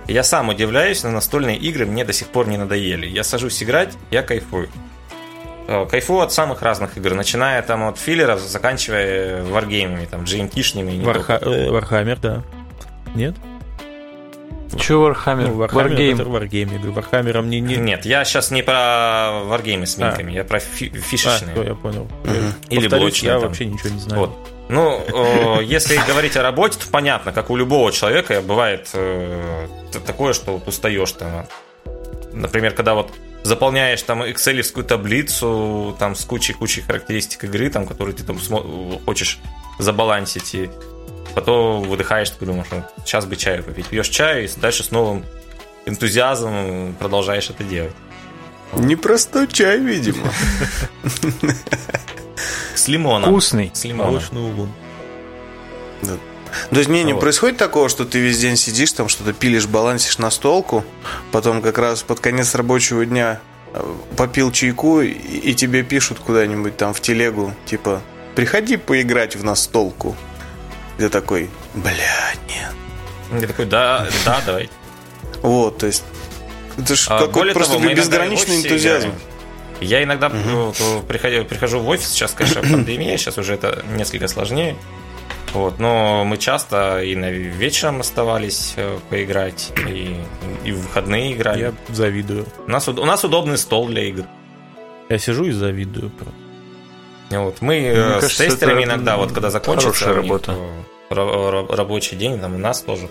Я 0.07 0.23
сам 0.23 0.49
удивляюсь, 0.49 1.03
но 1.03 1.11
настольные 1.11 1.57
игры 1.57 1.85
мне 1.85 2.03
до 2.03 2.13
сих 2.13 2.29
пор 2.29 2.47
не 2.47 2.57
надоели. 2.57 3.05
Я 3.05 3.23
сажусь 3.23 3.61
играть, 3.61 3.93
я 4.09 4.23
кайфую. 4.23 4.69
Э, 5.67 5.85
кайфую 5.85 6.21
от 6.21 6.33
самых 6.33 6.63
разных 6.63 6.97
игр, 6.97 7.13
начиная 7.13 7.61
там 7.61 7.83
от 7.83 7.99
филлеров, 7.99 8.39
заканчивая 8.39 9.43
варгеймами, 9.43 10.05
там, 10.05 10.23
GMT-шными. 10.23 11.03
Варха... 11.03 11.39
Warhammer, 11.43 12.17
да. 12.17 12.43
Нет? 13.13 13.35
Че 14.77 14.93
Warhammer? 14.93 15.47
Ну, 15.47 15.63
Warhammer 15.63 16.15
Wargame. 16.15 16.73
Я 16.73 16.79
говорю, 16.79 16.93
Warhammer 16.93 17.45
не, 17.45 17.59
не... 17.59 17.75
Нет, 17.75 18.05
я 18.05 18.25
сейчас 18.25 18.51
не 18.51 18.61
про 18.61 19.43
Wargame 19.45 19.85
с 19.85 19.97
миньками, 19.97 20.33
а. 20.33 20.37
я 20.37 20.43
про 20.43 20.59
фи- 20.59 20.89
фишечные. 20.89 21.55
А, 21.55 21.63
я 21.63 21.75
понял. 21.75 22.03
Угу. 22.23 22.33
Или 22.69 22.87
блочные. 22.87 23.33
Я 23.33 23.39
там. 23.39 23.49
вообще 23.49 23.65
ничего 23.65 23.89
не 23.89 23.99
знаю. 23.99 24.21
Вот. 24.21 24.31
Ну, 24.69 25.59
если 25.61 25.97
говорить 26.07 26.37
о 26.37 26.43
работе, 26.43 26.79
то 26.79 26.87
понятно, 26.89 27.33
как 27.33 27.49
у 27.49 27.57
любого 27.57 27.91
человека 27.91 28.41
бывает 28.41 28.89
э, 28.93 29.67
такое, 30.05 30.31
что 30.31 30.53
вот 30.53 30.67
устаешь 30.67 31.11
там. 31.11 31.45
Например, 32.31 32.73
когда 32.73 32.93
вот 32.93 33.11
заполняешь 33.43 34.01
там 34.03 34.29
экселевскую 34.29 34.85
таблицу 34.85 35.95
там 35.99 36.15
с 36.15 36.23
кучей-кучей 36.23 36.83
характеристик 36.83 37.43
игры, 37.43 37.69
там, 37.69 37.85
которые 37.85 38.15
ты 38.15 38.23
там 38.23 38.37
хочешь 39.05 39.39
забалансить, 39.79 40.55
и 40.55 40.69
потом 41.35 41.83
выдыхаешь, 41.83 42.29
такой 42.29 42.47
думаешь, 42.47 42.67
сейчас 43.05 43.25
бы 43.25 43.35
чаю 43.35 43.63
попить. 43.63 43.87
Пьешь 43.87 44.09
чай, 44.09 44.45
и 44.45 44.49
дальше 44.59 44.83
с 44.83 44.91
новым 44.91 45.25
энтузиазмом 45.85 46.95
продолжаешь 46.99 47.49
это 47.49 47.63
делать. 47.63 47.93
Непростой 48.73 49.47
чай, 49.47 49.79
видимо. 49.79 50.31
С 52.75 52.87
лимоном. 52.87 53.29
Вкусный. 53.29 53.71
С 53.73 53.83
лимоном. 53.83 54.13
Молочный 54.13 54.41
улун. 54.41 54.71
Да. 56.01 56.13
То 56.69 56.77
есть 56.77 56.89
не, 56.89 57.03
не 57.03 57.13
вот. 57.13 57.21
происходит 57.21 57.57
такого, 57.57 57.89
что 57.89 58.05
ты 58.05 58.19
весь 58.19 58.39
день 58.39 58.57
сидишь, 58.57 58.91
там 58.93 59.07
что-то 59.07 59.33
пилишь, 59.33 59.67
балансишь 59.67 60.17
на 60.17 60.29
столку, 60.29 60.83
потом 61.31 61.61
как 61.61 61.77
раз 61.77 62.03
под 62.03 62.19
конец 62.19 62.55
рабочего 62.55 63.05
дня 63.05 63.39
э, 63.73 63.95
попил 64.17 64.51
чайку, 64.51 65.01
и, 65.01 65.11
и 65.11 65.53
тебе 65.53 65.83
пишут 65.83 66.19
куда-нибудь 66.19 66.77
там 66.77 66.93
в 66.93 66.99
телегу, 66.99 67.53
типа, 67.65 68.01
приходи 68.35 68.77
поиграть 68.77 69.35
в 69.35 69.43
настолку. 69.43 70.15
Ты 70.97 71.09
такой, 71.09 71.49
бля, 71.73 72.33
нет. 72.47 73.41
Я 73.41 73.47
такой, 73.47 73.65
да, 73.65 74.07
да, 74.25 74.41
давай. 74.45 74.69
Вот, 75.41 75.77
то 75.79 75.87
есть, 75.87 76.03
это 76.77 76.95
же 76.95 77.05
а, 77.09 77.19
какой-то 77.19 77.53
просто 77.53 77.79
того, 77.79 77.93
безграничный 77.93 78.57
энтузиазм. 78.57 79.09
Играем. 79.09 79.21
Я 79.81 80.03
иногда 80.03 80.27
угу. 80.27 80.37
ну, 80.79 81.01
прихожу, 81.07 81.43
прихожу 81.45 81.79
в 81.79 81.89
офис, 81.89 82.09
сейчас, 82.09 82.33
конечно, 82.33 82.61
пандемия, 82.61 83.17
сейчас 83.17 83.37
уже 83.37 83.55
это 83.55 83.83
несколько 83.95 84.27
сложнее. 84.27 84.75
Вот, 85.53 85.79
но 85.79 86.23
мы 86.23 86.37
часто 86.37 87.01
и 87.03 87.15
на 87.15 87.29
вечером 87.29 87.99
оставались 87.99 88.73
э, 88.77 88.99
поиграть, 89.09 89.71
и, 89.85 90.15
и 90.63 90.71
в 90.71 90.81
выходные 90.81 91.33
играли. 91.33 91.59
Я 91.59 91.73
завидую. 91.89 92.45
У 92.65 92.71
нас, 92.71 92.87
у 92.87 92.93
нас 92.93 93.23
удобный 93.25 93.57
стол 93.57 93.87
для 93.87 94.03
игр. 94.03 94.23
Я 95.09 95.17
сижу 95.17 95.45
и 95.45 95.51
завидую. 95.51 96.11
Вот, 97.31 97.61
мы 97.61 97.79
Мне 97.79 97.89
э, 97.89 98.17
с 98.17 98.21
кажется, 98.21 98.45
тестерами 98.45 98.83
иногда, 98.83 99.17
вот 99.17 99.31
когда 99.31 99.49
закончится 99.49 100.13
работа. 100.13 100.55
Э, 101.09 101.65
рабочий 101.69 102.15
день, 102.15 102.39
там 102.39 102.55
у 102.55 102.57
нас 102.57 102.81
тоже 102.81 103.09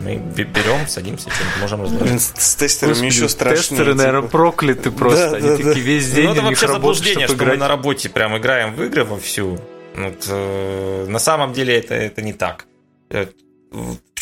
мы 0.00 0.16
берем, 0.16 0.86
садимся, 0.88 1.26
чем-то 1.26 1.60
можем 1.60 1.82
разложить. 1.82 2.20
С 2.20 2.56
тестерами 2.56 2.94
Господи, 2.94 3.14
еще 3.14 3.28
страшнее. 3.28 3.60
Тестеры, 3.62 3.92
типа. 3.92 3.96
наверное, 3.96 4.28
прокляты 4.28 4.90
просто. 4.90 5.30
Да, 5.30 5.36
Они 5.36 5.48
да, 5.48 5.56
такие 5.56 5.74
да. 5.74 5.80
весь 5.80 6.10
день 6.10 6.24
ну, 6.26 6.32
это 6.32 6.42
вообще 6.42 6.68
заблуждение, 6.68 7.26
что 7.26 7.36
играть. 7.36 7.52
мы 7.52 7.56
на 7.58 7.68
работе 7.68 8.08
прям 8.08 8.36
играем 8.36 8.74
в 8.74 8.82
игры 8.82 9.04
вовсю. 9.04 9.58
Вот, 9.94 10.26
э, 10.28 11.06
на 11.08 11.18
самом 11.18 11.52
деле 11.52 11.76
это, 11.78 11.94
это 11.94 12.22
не 12.22 12.32
так. 12.32 12.66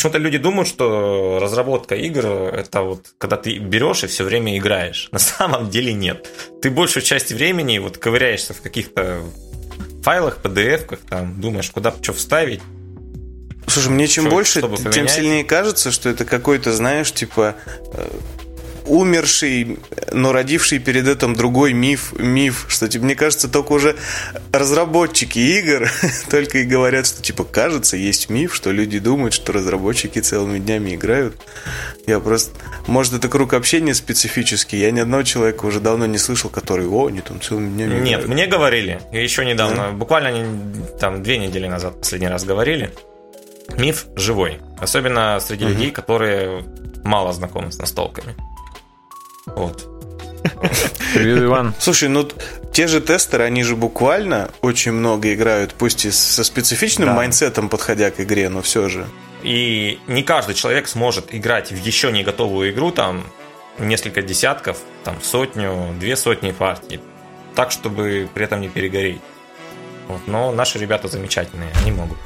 Почему-то 0.00 0.16
люди 0.16 0.38
думают, 0.38 0.66
что 0.66 1.38
разработка 1.42 1.94
игр 1.94 2.24
это 2.24 2.80
вот 2.80 3.12
когда 3.18 3.36
ты 3.36 3.58
берешь 3.58 4.02
и 4.02 4.06
все 4.06 4.24
время 4.24 4.56
играешь. 4.56 5.10
На 5.12 5.18
самом 5.18 5.68
деле 5.68 5.92
нет. 5.92 6.26
Ты 6.62 6.70
большую 6.70 7.02
часть 7.02 7.32
времени 7.32 7.76
вот 7.76 7.98
ковыряешься 7.98 8.54
в 8.54 8.62
каких-то 8.62 9.20
файлах, 10.02 10.38
PDF-ках, 10.42 11.00
там, 11.00 11.38
думаешь, 11.38 11.70
куда 11.70 11.92
что 12.00 12.14
вставить. 12.14 12.62
Слушай, 13.66 13.90
мне 13.90 14.08
чем 14.08 14.24
что, 14.24 14.30
больше, 14.30 14.62
тем 14.90 15.06
сильнее 15.06 15.44
кажется, 15.44 15.90
что 15.90 16.08
это 16.08 16.24
какой-то, 16.24 16.72
знаешь, 16.72 17.12
типа 17.12 17.56
э, 17.92 18.08
умерший, 18.90 19.78
но 20.12 20.32
родивший 20.32 20.80
перед 20.80 21.06
этим 21.06 21.34
другой 21.34 21.72
миф, 21.72 22.12
миф, 22.18 22.66
что, 22.68 22.88
типа, 22.88 23.04
мне 23.04 23.14
кажется, 23.14 23.48
только 23.48 23.72
уже 23.72 23.96
разработчики 24.52 25.38
игр 25.38 25.88
только 26.30 26.58
и 26.58 26.64
говорят, 26.64 27.06
что, 27.06 27.22
типа, 27.22 27.44
кажется, 27.44 27.96
есть 27.96 28.30
миф, 28.30 28.54
что 28.54 28.72
люди 28.72 28.98
думают, 28.98 29.32
что 29.32 29.52
разработчики 29.52 30.18
целыми 30.18 30.58
днями 30.58 30.96
играют. 30.96 31.36
Я 32.06 32.18
просто... 32.18 32.52
Может, 32.88 33.14
это 33.14 33.28
круг 33.28 33.54
общения 33.54 33.94
специфический. 33.94 34.78
Я 34.78 34.90
ни 34.90 34.98
одного 34.98 35.22
человека 35.22 35.66
уже 35.66 35.78
давно 35.80 36.06
не 36.06 36.18
слышал, 36.18 36.50
который, 36.50 36.86
о, 36.86 37.06
они 37.06 37.20
там 37.20 37.40
целыми 37.40 37.70
днями 37.70 38.00
Нет, 38.00 38.20
играют. 38.20 38.28
мне 38.28 38.46
говорили. 38.46 39.00
Еще 39.12 39.44
недавно, 39.44 39.84
да? 39.84 39.90
буквально 39.92 40.90
там 40.98 41.22
две 41.22 41.38
недели 41.38 41.68
назад 41.68 42.00
последний 42.00 42.28
раз 42.28 42.44
говорили. 42.44 42.90
Миф 43.78 44.06
живой. 44.16 44.58
Особенно 44.78 45.38
среди 45.40 45.64
угу. 45.64 45.74
людей, 45.74 45.90
которые 45.92 46.64
мало 47.04 47.32
знакомы 47.32 47.70
с 47.70 47.78
настолками. 47.78 48.34
Вот. 49.56 49.86
Привет, 51.14 51.42
Иван. 51.42 51.74
Слушай, 51.78 52.08
ну 52.08 52.28
те 52.72 52.86
же 52.86 53.00
тестеры, 53.00 53.44
они 53.44 53.62
же 53.62 53.76
буквально 53.76 54.50
очень 54.62 54.92
много 54.92 55.32
играют, 55.34 55.74
пусть 55.74 56.04
и 56.04 56.10
со 56.10 56.44
специфичным 56.44 57.08
да. 57.08 57.14
mindset 57.14 57.52
ом, 57.52 57.68
подходя 57.68 58.10
к 58.10 58.20
игре, 58.20 58.48
но 58.48 58.62
все 58.62 58.88
же. 58.88 59.06
И 59.42 59.98
не 60.06 60.22
каждый 60.22 60.54
человек 60.54 60.86
сможет 60.88 61.34
играть 61.34 61.72
в 61.72 61.76
еще 61.76 62.12
не 62.12 62.22
готовую 62.22 62.72
игру, 62.72 62.90
там, 62.90 63.24
несколько 63.78 64.22
десятков, 64.22 64.78
там, 65.04 65.16
сотню, 65.22 65.94
две 65.98 66.16
сотни 66.16 66.52
партий, 66.52 67.00
так, 67.54 67.70
чтобы 67.70 68.28
при 68.32 68.44
этом 68.44 68.60
не 68.60 68.68
перегореть. 68.68 69.20
Вот. 70.08 70.20
Но 70.26 70.52
наши 70.52 70.78
ребята 70.78 71.08
замечательные, 71.08 71.70
они 71.80 71.92
могут. 71.92 72.18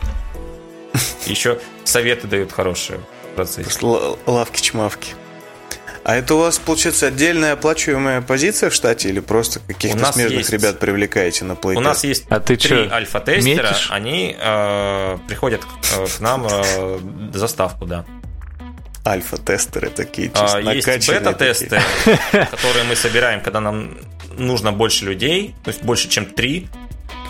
Еще 1.27 1.61
советы 1.85 2.27
дают 2.27 2.53
хорошие 2.53 3.01
в 3.33 3.37
процессе. 3.37 3.71
Лавки-чмавки. 4.27 5.15
А 6.05 6.17
это 6.17 6.35
у 6.35 6.39
вас, 6.39 6.59
получается, 6.59 7.07
отдельная 7.07 7.55
оплачиваемая 7.55 8.21
позиция 8.21 8.69
в 8.69 8.75
штате 8.75 9.09
или 9.09 9.21
просто 9.21 9.61
каких-то 9.61 10.13
смежных 10.13 10.41
есть... 10.41 10.51
ребят 10.51 10.79
привлекаете 10.79 11.47
на 11.47 11.53
Playtest? 11.53 11.77
У 11.77 11.81
нас 11.81 12.05
есть 12.05 12.27
а 12.29 12.41
ты 12.41 12.57
три 12.57 12.89
альфа-тестера, 12.89 13.69
метишь? 13.69 13.89
они 13.91 14.37
э, 14.39 15.19
приходят 15.27 15.63
э, 15.97 16.07
к 16.07 16.21
нам 16.21 16.47
э, 16.47 16.99
за 17.33 17.49
ставку, 17.49 17.87
да. 17.87 18.05
Альфа-тестеры 19.07 19.89
такие 19.89 20.31
а, 20.35 20.61
Есть 20.61 21.09
бета-тесты, 21.09 21.81
которые 22.51 22.85
мы 22.85 22.97
собираем, 22.97 23.41
когда 23.41 23.61
нам 23.61 23.97
нужно 24.37 24.73
больше 24.73 25.07
людей, 25.07 25.55
то 25.65 25.71
есть 25.71 25.83
больше, 25.83 26.09
чем 26.09 26.27
три, 26.27 26.69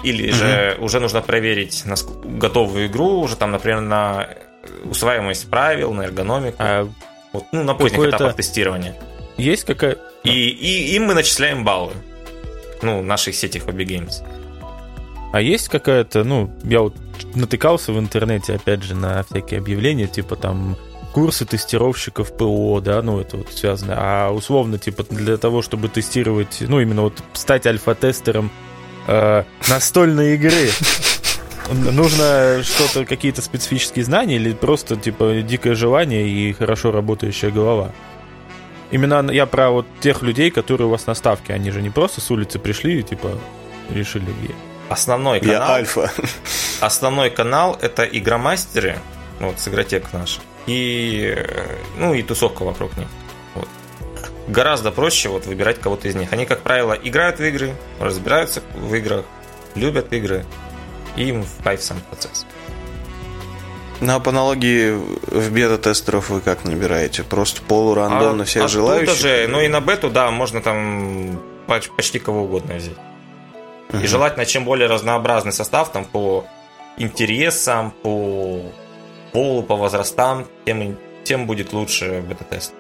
или 0.02 0.30
угу. 0.30 0.36
же 0.36 0.76
уже 0.80 0.98
нужно 0.98 1.22
проверить 1.22 1.84
готовую 2.24 2.88
игру, 2.88 3.20
уже 3.20 3.36
там, 3.36 3.52
например, 3.52 3.80
на 3.82 4.28
усваиваемость 4.84 5.48
правил, 5.48 5.92
на 5.92 6.02
эргономику. 6.02 6.56
А 6.58 6.88
вот, 7.34 7.44
ну, 7.52 7.62
на 7.64 7.74
поздних 7.74 8.08
этапах 8.08 8.36
тестирования. 8.36 8.96
Есть 9.36 9.64
какая... 9.64 9.98
И, 10.22 10.30
и 10.30 10.96
им 10.96 11.04
мы 11.04 11.14
начисляем 11.14 11.64
баллы. 11.64 11.92
Ну, 12.80 13.02
наших 13.02 13.34
сети 13.34 13.58
Hobby 13.58 13.84
Games. 13.84 14.22
А 15.32 15.40
есть 15.40 15.68
какая-то, 15.68 16.22
ну, 16.22 16.50
я 16.62 16.80
вот 16.80 16.94
натыкался 17.34 17.92
в 17.92 17.98
интернете, 17.98 18.54
опять 18.54 18.84
же, 18.84 18.94
на 18.94 19.24
всякие 19.24 19.58
объявления, 19.58 20.06
типа 20.06 20.36
там 20.36 20.76
курсы 21.12 21.44
тестировщиков 21.44 22.36
ПО, 22.36 22.80
да, 22.80 23.02
ну, 23.02 23.20
это 23.20 23.38
вот 23.38 23.52
связано. 23.52 23.94
А 23.96 24.30
условно, 24.30 24.78
типа, 24.78 25.04
для 25.10 25.36
того, 25.36 25.62
чтобы 25.62 25.88
тестировать, 25.88 26.58
ну, 26.60 26.80
именно 26.80 27.02
вот 27.02 27.22
стать 27.32 27.66
альфа-тестером 27.66 28.50
э, 29.06 29.44
настольной 29.68 30.34
игры, 30.34 30.70
Нужно 31.72 32.62
что-то, 32.62 33.06
какие-то 33.06 33.40
специфические 33.40 34.04
знания 34.04 34.36
или 34.36 34.52
просто, 34.52 34.96
типа, 34.96 35.42
дикое 35.42 35.74
желание 35.74 36.28
и 36.28 36.52
хорошо 36.52 36.92
работающая 36.92 37.50
голова? 37.50 37.92
Именно 38.90 39.30
я 39.32 39.46
про 39.46 39.70
вот 39.70 39.86
тех 40.00 40.22
людей, 40.22 40.50
которые 40.50 40.86
у 40.86 40.90
вас 40.90 41.06
на 41.06 41.14
ставке. 41.14 41.54
Они 41.54 41.70
же 41.70 41.80
не 41.80 41.90
просто 41.90 42.20
с 42.20 42.30
улицы 42.30 42.58
пришли 42.58 43.00
и, 43.00 43.02
типа, 43.02 43.38
решили... 43.90 44.26
Основной 44.88 45.40
канал... 45.40 45.54
Я 45.54 45.74
альфа. 45.74 46.12
Основной 46.80 47.30
канал— 47.30 47.78
это 47.80 48.04
игромастеры, 48.04 48.98
вот, 49.40 49.58
с 49.58 49.66
игротек 49.66 50.12
наш, 50.12 50.40
и, 50.66 51.36
ну, 51.96 52.12
и 52.12 52.22
тусовка 52.22 52.62
вокруг 52.64 52.96
них. 52.96 53.08
Вот. 53.54 53.68
Гораздо 54.46 54.90
проще 54.90 55.30
вот 55.30 55.46
выбирать 55.46 55.80
кого-то 55.80 56.08
из 56.08 56.14
них. 56.14 56.32
Они, 56.32 56.44
как 56.44 56.60
правило, 56.60 56.92
играют 56.92 57.38
в 57.38 57.42
игры, 57.42 57.74
разбираются 57.98 58.62
в 58.74 58.94
играх, 58.94 59.24
любят 59.74 60.12
игры, 60.12 60.44
и 61.16 61.24
им 61.24 61.42
в 61.42 61.62
кайф 61.62 61.82
сам 61.82 61.98
процесс. 62.10 62.46
Ну 64.00 64.14
а 64.14 64.20
по 64.20 64.30
аналогии 64.30 64.90
в 64.92 65.52
бета-тестеров 65.52 66.30
вы 66.30 66.40
как 66.40 66.64
набираете? 66.64 67.22
Просто 67.22 67.62
полурандомно 67.62 68.42
а, 68.42 68.46
всех 68.46 68.68
желающих? 68.68 69.16
же, 69.16 69.46
ну 69.48 69.60
и 69.60 69.68
на 69.68 69.80
бету, 69.80 70.10
да, 70.10 70.30
можно 70.30 70.60
там 70.60 71.40
почти 71.66 72.18
кого 72.18 72.42
угодно 72.42 72.74
взять. 72.74 72.96
Uh-huh. 73.88 74.02
И 74.02 74.06
желательно, 74.06 74.44
чем 74.44 74.64
более 74.64 74.88
разнообразный 74.88 75.52
состав, 75.52 75.92
там 75.92 76.04
по 76.04 76.44
интересам, 76.98 77.92
по 78.02 78.60
полу, 79.32 79.62
по 79.62 79.76
возрастам, 79.76 80.46
тем, 80.64 80.96
тем 81.24 81.46
будет 81.46 81.72
лучше 81.72 82.22
бета-тест. 82.28 82.72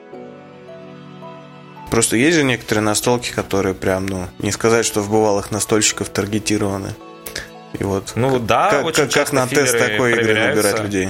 Просто 1.90 2.16
есть 2.16 2.36
же 2.36 2.44
некоторые 2.44 2.82
настолки, 2.82 3.30
которые 3.30 3.74
прям, 3.74 4.06
ну, 4.06 4.26
не 4.40 4.50
сказать, 4.50 4.84
что 4.84 5.00
в 5.00 5.10
бывалых 5.10 5.50
настольщиков 5.52 6.08
таргетированы. 6.08 6.94
И 7.78 7.84
вот 7.84 8.12
ну 8.14 8.34
как, 8.34 8.46
да, 8.46 8.70
как, 8.70 8.84
очень 8.84 9.04
как, 9.04 9.12
как 9.12 9.32
на 9.32 9.46
тест 9.46 9.78
такой 9.78 10.12
игры 10.12 10.34
набирать 10.34 10.80
людей? 10.80 11.08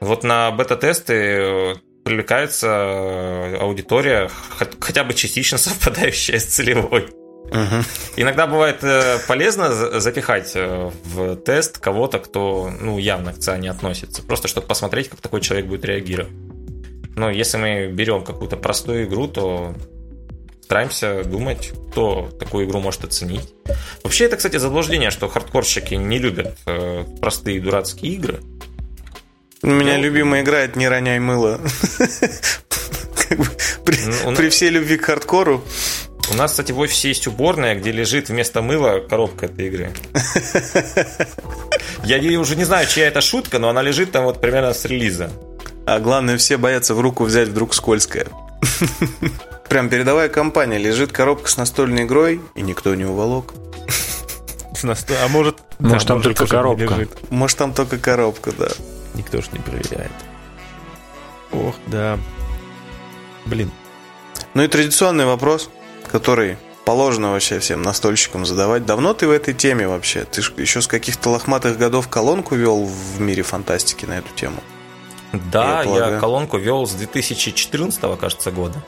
Вот 0.00 0.22
на 0.22 0.50
бета-тесты, 0.52 1.74
привлекается 2.08 3.58
аудитория, 3.60 4.30
хотя 4.80 5.04
бы 5.04 5.12
частично 5.12 5.58
совпадающая 5.58 6.38
с 6.38 6.44
целевой. 6.44 7.08
Угу. 7.48 7.84
Иногда 8.16 8.46
бывает 8.46 8.82
э, 8.82 9.18
полезно 9.26 10.00
запихать 10.00 10.52
э, 10.54 10.90
в 11.04 11.36
тест 11.36 11.78
кого-то, 11.78 12.18
кто 12.18 12.70
ну, 12.80 12.98
явно 12.98 13.32
к 13.32 13.38
ЦА 13.38 13.56
не 13.56 13.68
относится. 13.68 14.22
Просто 14.22 14.48
чтобы 14.48 14.66
посмотреть, 14.66 15.08
как 15.08 15.20
такой 15.20 15.40
человек 15.40 15.66
будет 15.66 15.84
реагировать. 15.84 16.32
Но 17.16 17.30
если 17.30 17.56
мы 17.56 17.86
берем 17.88 18.22
какую-то 18.22 18.56
простую 18.56 19.04
игру, 19.04 19.28
то 19.28 19.74
стараемся 20.68 21.24
думать, 21.24 21.72
кто 21.90 22.28
такую 22.38 22.66
игру 22.66 22.78
может 22.78 23.02
оценить. 23.02 23.54
Вообще, 24.02 24.26
это, 24.26 24.36
кстати, 24.36 24.58
заблуждение, 24.58 25.10
что 25.10 25.26
хардкорщики 25.26 25.94
не 25.94 26.18
любят 26.18 26.58
э, 26.66 27.06
простые 27.22 27.58
дурацкие 27.58 28.12
игры. 28.12 28.40
У 29.62 29.68
меня 29.68 29.96
ну, 29.96 30.02
любимая 30.02 30.42
игра 30.42 30.58
это 30.58 30.78
«Не 30.78 30.86
роняй 30.86 31.20
мыло». 31.20 31.58
Ну, 33.30 34.34
при 34.36 34.50
всей 34.50 34.68
любви 34.68 34.98
к 34.98 35.06
хардкору 35.06 35.64
у 36.30 36.34
нас, 36.34 36.50
кстати, 36.50 36.72
в 36.72 36.78
офисе 36.78 37.08
есть 37.08 37.26
уборная, 37.26 37.74
где 37.74 37.90
лежит 37.90 38.28
вместо 38.28 38.60
мыла 38.60 39.00
коробка 39.00 39.46
этой 39.46 39.68
игры. 39.68 39.92
Я 42.04 42.40
уже 42.40 42.56
не 42.56 42.64
знаю, 42.64 42.86
чья 42.86 43.06
это 43.06 43.22
шутка, 43.22 43.58
но 43.58 43.70
она 43.70 43.80
лежит 43.80 44.12
там 44.12 44.24
вот 44.24 44.40
примерно 44.40 44.74
с 44.74 44.84
релиза. 44.84 45.30
А 45.86 45.98
главное, 45.98 46.36
все 46.36 46.58
боятся 46.58 46.94
в 46.94 47.00
руку 47.00 47.24
взять 47.24 47.48
вдруг 47.48 47.74
скользкая. 47.74 48.26
Прям 49.68 49.88
передовая 49.88 50.28
компания, 50.28 50.78
лежит 50.78 51.12
коробка 51.12 51.50
с 51.50 51.56
настольной 51.56 52.04
игрой, 52.04 52.40
и 52.54 52.62
никто 52.62 52.94
не 52.94 53.04
уволок. 53.04 53.54
А 54.82 55.28
может... 55.28 55.58
Может, 55.78 56.08
там 56.08 56.22
только 56.22 56.46
коробка. 56.46 57.08
Может, 57.30 57.58
там 57.58 57.74
только 57.74 57.98
коробка, 57.98 58.52
да. 58.52 58.68
Никто 59.14 59.40
ж 59.40 59.46
не 59.52 59.58
проверяет. 59.58 60.12
Ох, 61.52 61.74
да. 61.86 62.18
Блин. 63.46 63.70
Ну 64.54 64.62
и 64.62 64.68
традиционный 64.68 65.24
вопрос 65.24 65.70
который 66.08 66.56
положено 66.84 67.32
вообще 67.32 67.58
всем 67.60 67.82
настольщикам 67.82 68.46
задавать. 68.46 68.86
Давно 68.86 69.14
ты 69.14 69.28
в 69.28 69.30
этой 69.30 69.54
теме 69.54 69.86
вообще? 69.86 70.24
Ты 70.24 70.42
ж 70.42 70.52
еще 70.56 70.80
с 70.80 70.86
каких-то 70.86 71.30
лохматых 71.30 71.78
годов 71.78 72.08
колонку 72.08 72.54
вел 72.54 72.84
в 72.84 73.20
мире 73.20 73.42
фантастики 73.42 74.06
на 74.06 74.18
эту 74.18 74.34
тему? 74.34 74.62
Да, 75.52 75.82
я, 75.82 76.10
я 76.10 76.20
колонку 76.20 76.58
вел 76.58 76.86
с 76.86 76.92
2014, 76.92 78.00
кажется, 78.18 78.50
года. 78.50 78.82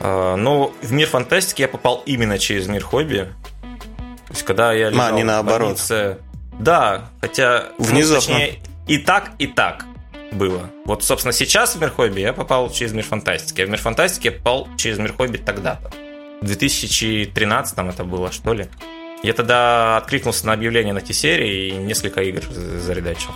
А, 0.00 0.36
но 0.36 0.72
в 0.82 0.92
мир 0.92 1.08
фантастики 1.08 1.62
я 1.62 1.68
попал 1.68 2.02
именно 2.06 2.38
через 2.38 2.68
мир 2.68 2.82
хобби. 2.82 3.28
То 4.26 4.32
есть, 4.32 4.42
когда 4.42 4.72
я 4.72 4.90
лежал 4.90 5.06
а, 5.06 5.10
не 5.12 5.24
наоборот. 5.24 5.68
Больнице, 5.68 6.18
да, 6.58 7.10
хотя... 7.20 7.66
Ну, 7.78 7.84
Внезапно. 7.84 8.34
Ну, 8.34 8.40
точнее, 8.40 8.60
и 8.86 8.98
так, 8.98 9.32
и 9.38 9.46
так 9.46 9.84
было. 10.32 10.70
Вот, 10.84 11.04
собственно, 11.04 11.32
сейчас 11.32 11.74
в 11.74 11.80
мир 11.80 11.90
хобби 11.90 12.20
я 12.20 12.32
попал 12.32 12.70
через 12.70 12.92
мир 12.92 13.04
фантастики, 13.04 13.60
а 13.60 13.66
в 13.66 13.70
мир 13.70 13.80
фантастики 13.80 14.26
я 14.26 14.32
попал 14.32 14.68
через 14.76 14.98
мир 14.98 15.12
хобби 15.12 15.36
тогда-то. 15.36 15.90
В 16.40 16.46
2013 16.46 17.78
это 17.78 18.04
было, 18.04 18.30
что 18.30 18.52
ли. 18.52 18.66
Я 19.22 19.32
тогда 19.32 19.96
откликнулся 19.96 20.46
на 20.46 20.52
объявление 20.52 20.92
на 20.92 21.00
T-серии 21.00 21.68
и 21.68 21.72
несколько 21.72 22.20
игр 22.22 22.42
заредачил. 22.50 23.30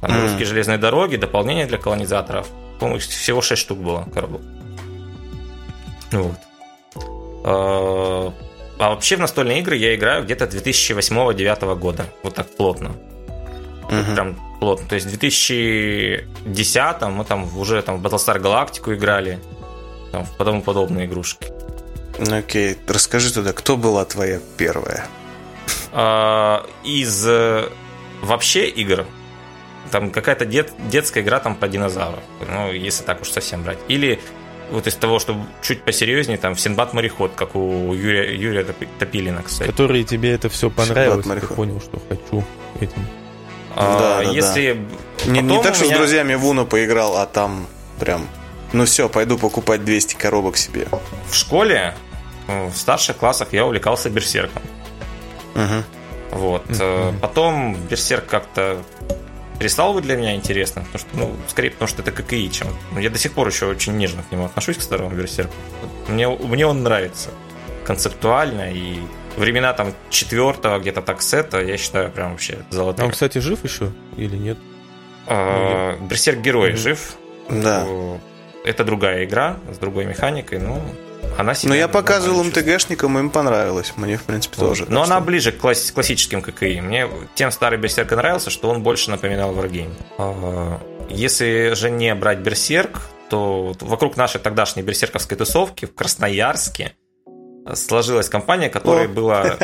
Там 0.00 0.10
mm. 0.10 0.22
русские 0.22 0.46
железные 0.46 0.78
дороги, 0.78 1.16
дополнение 1.16 1.66
для 1.66 1.78
колонизаторов. 1.78 2.48
По-моему, 2.78 3.00
всего 3.00 3.42
6 3.42 3.60
штук 3.60 3.78
было 3.78 4.08
коробок. 4.14 4.40
Вот. 6.12 6.36
А, 7.44 8.32
а 8.78 8.90
вообще 8.90 9.16
в 9.16 9.20
настольные 9.20 9.60
игры 9.60 9.76
я 9.76 9.94
играю 9.94 10.24
где-то 10.24 10.46
2008-2009 10.46 11.76
года. 11.76 12.06
Вот 12.22 12.34
так 12.34 12.48
плотно. 12.56 12.92
Mm-hmm. 13.88 14.14
Прям 14.14 14.58
плотно. 14.60 14.88
То 14.88 14.94
есть 14.94 15.06
в 15.06 15.10
2010 15.10 17.02
мы 17.02 17.24
там 17.24 17.56
уже 17.58 17.82
там 17.82 17.98
в 17.98 18.06
Battlestar 18.06 18.40
Galactica 18.40 18.94
играли. 18.94 19.38
Там, 20.12 20.24
в 20.24 20.44
тому 20.44 20.62
подобные 20.62 21.06
игрушки. 21.06 21.46
Окей, 22.18 22.76
расскажи 22.88 23.32
тогда, 23.32 23.52
кто 23.52 23.76
была 23.76 24.04
твоя 24.04 24.40
первая? 24.56 25.06
А, 25.92 26.66
из 26.84 27.26
э, 27.26 27.68
вообще 28.20 28.68
игр 28.68 29.06
там 29.90 30.10
какая-то 30.10 30.46
дет, 30.46 30.72
детская 30.90 31.20
игра 31.20 31.40
там 31.40 31.54
про 31.54 31.68
динозавров, 31.68 32.22
ну, 32.48 32.72
если 32.72 33.04
так 33.04 33.22
уж 33.22 33.30
совсем 33.30 33.62
брать. 33.62 33.78
Или 33.88 34.20
вот 34.70 34.86
из 34.86 34.94
того, 34.94 35.18
что 35.18 35.36
чуть 35.62 35.82
посерьезнее, 35.82 36.38
там, 36.38 36.54
в 36.54 36.60
Синбад 36.60 36.92
мореход, 36.94 37.32
как 37.34 37.56
у 37.56 37.92
Юрия, 37.92 38.34
Юрия 38.34 38.64
Топилина, 38.98 39.42
кстати. 39.42 39.70
Который 39.70 40.04
тебе 40.04 40.32
это 40.32 40.48
все 40.48 40.70
понравилось, 40.70 41.26
ты 41.26 41.46
понял, 41.46 41.80
что 41.80 42.00
хочу 42.08 42.44
этим. 42.80 43.06
А, 43.76 43.98
да, 43.98 44.24
да, 44.24 44.30
если 44.32 44.84
да. 45.24 45.30
Не, 45.30 45.42
не 45.42 45.62
так, 45.62 45.74
что 45.74 45.84
меня... 45.84 45.96
с 45.96 45.98
друзьями 45.98 46.34
в 46.34 46.46
Уну 46.46 46.66
поиграл, 46.66 47.16
а 47.16 47.26
там 47.26 47.66
прям 48.00 48.26
ну 48.72 48.84
все, 48.84 49.08
пойду 49.08 49.36
покупать 49.36 49.84
200 49.84 50.14
коробок 50.14 50.56
себе. 50.56 50.86
В 51.28 51.34
школе, 51.34 51.94
э, 52.46 52.68
в 52.68 52.76
старших 52.76 53.16
классах 53.16 53.52
я 53.52 53.66
увлекался 53.66 54.10
берсерком. 54.10 54.62
Угу. 55.54 56.38
Вот. 56.38 56.70
Угу. 56.70 57.18
Потом 57.20 57.76
берсерк 57.88 58.26
как-то 58.26 58.82
перестал 59.60 59.94
быть 59.94 60.04
для 60.04 60.16
меня 60.16 60.34
интересным, 60.34 60.84
потому 60.86 60.98
что, 60.98 61.16
ну, 61.16 61.36
скорее 61.48 61.70
потому 61.70 61.88
что 61.88 62.02
это 62.02 62.10
ККИ, 62.10 62.50
чем... 62.50 62.68
Ну, 62.92 62.98
я 62.98 63.10
до 63.10 63.18
сих 63.18 63.32
пор 63.32 63.46
еще 63.46 63.66
очень 63.66 63.96
нежно 63.96 64.24
к 64.28 64.32
нему 64.32 64.46
отношусь, 64.46 64.76
к 64.78 64.82
старому 64.82 65.10
берсерку. 65.10 65.54
Мне, 66.08 66.28
мне 66.28 66.66
он 66.66 66.82
нравится 66.82 67.30
концептуально 67.84 68.72
и 68.72 68.98
времена 69.36 69.72
там 69.72 69.92
четвертого 70.08 70.80
где-то 70.80 71.02
так 71.02 71.22
сета, 71.22 71.60
я 71.60 71.76
считаю, 71.76 72.10
прям 72.10 72.32
вообще 72.32 72.58
золотые. 72.70 73.04
А 73.04 73.06
он, 73.06 73.12
кстати, 73.12 73.38
жив 73.38 73.62
еще 73.62 73.92
или 74.16 74.36
нет? 74.36 74.58
А, 75.28 75.96
Берсерк 76.00 76.40
Герой 76.40 76.74
жив. 76.74 77.14
Да 77.48 77.86
это 78.64 78.84
другая 78.84 79.24
игра 79.24 79.56
с 79.72 79.78
другой 79.78 80.04
механикой, 80.04 80.58
ну, 80.58 80.82
она 81.38 81.54
Но 81.64 81.74
я 81.74 81.88
показывал 81.88 82.44
МТГшникам, 82.44 83.18
им 83.18 83.30
понравилось. 83.30 83.92
Мне, 83.96 84.16
в 84.16 84.24
принципе, 84.24 84.56
вот. 84.58 84.68
тоже. 84.68 84.86
Но 84.88 85.02
она 85.02 85.16
что... 85.16 85.24
ближе 85.24 85.52
к 85.52 85.58
класс- 85.58 85.90
классическим 85.90 86.42
ККИ. 86.42 86.80
Мне 86.80 87.08
тем 87.34 87.50
старый 87.50 87.78
Берсерк 87.78 88.10
нравился, 88.10 88.50
что 88.50 88.68
он 88.68 88.82
больше 88.82 89.10
напоминал 89.10 89.54
Wargame. 89.54 89.92
А, 90.18 90.80
если 91.08 91.72
же 91.74 91.90
не 91.90 92.14
брать 92.14 92.38
Берсерк, 92.38 93.00
то 93.30 93.74
вокруг 93.80 94.16
нашей 94.16 94.40
тогдашней 94.40 94.82
берсерковской 94.82 95.36
тусовки 95.36 95.86
в 95.86 95.94
Красноярске 95.94 96.94
сложилась 97.74 98.28
компания, 98.28 98.68
которой 98.68 99.08
было 99.08 99.56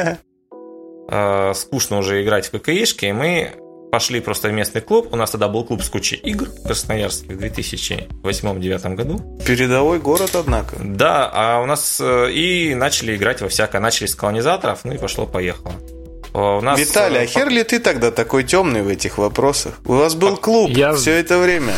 а, 1.08 1.52
скучно 1.54 1.98
уже 1.98 2.22
играть 2.22 2.52
в 2.52 2.58
ККИшки, 2.58 3.06
и 3.06 3.12
мы 3.12 3.52
пошли 3.90 4.20
просто 4.20 4.48
в 4.48 4.52
местный 4.52 4.80
клуб. 4.80 5.08
У 5.12 5.16
нас 5.16 5.30
тогда 5.30 5.48
был 5.48 5.64
клуб 5.64 5.82
с 5.82 5.88
кучей 5.88 6.16
игр 6.16 6.48
в 6.48 6.62
Красноярске 6.66 7.34
в 7.34 7.42
2008-2009 7.42 8.94
году. 8.94 9.38
Передовой 9.46 9.98
город, 9.98 10.30
однако. 10.34 10.76
Да, 10.82 11.30
а 11.32 11.60
у 11.62 11.66
нас 11.66 11.98
э, 12.00 12.30
и 12.32 12.74
начали 12.74 13.16
играть 13.16 13.40
во 13.40 13.48
всякое. 13.48 13.80
Начали 13.80 14.06
с 14.06 14.14
колонизаторов, 14.14 14.84
ну 14.84 14.92
и 14.92 14.98
пошло-поехало. 14.98 15.74
У 16.34 16.60
нас... 16.60 16.78
Виталий, 16.78 17.20
а 17.20 17.22
э, 17.22 17.26
хер 17.26 17.48
ли 17.48 17.64
ты 17.64 17.78
тогда 17.78 18.10
такой 18.10 18.44
темный 18.44 18.82
в 18.82 18.88
этих 18.88 19.18
вопросах? 19.18 19.78
У 19.86 19.94
вас 19.94 20.14
был 20.14 20.36
клуб 20.36 20.70
Я... 20.70 20.94
все 20.94 21.12
это 21.12 21.38
время. 21.38 21.74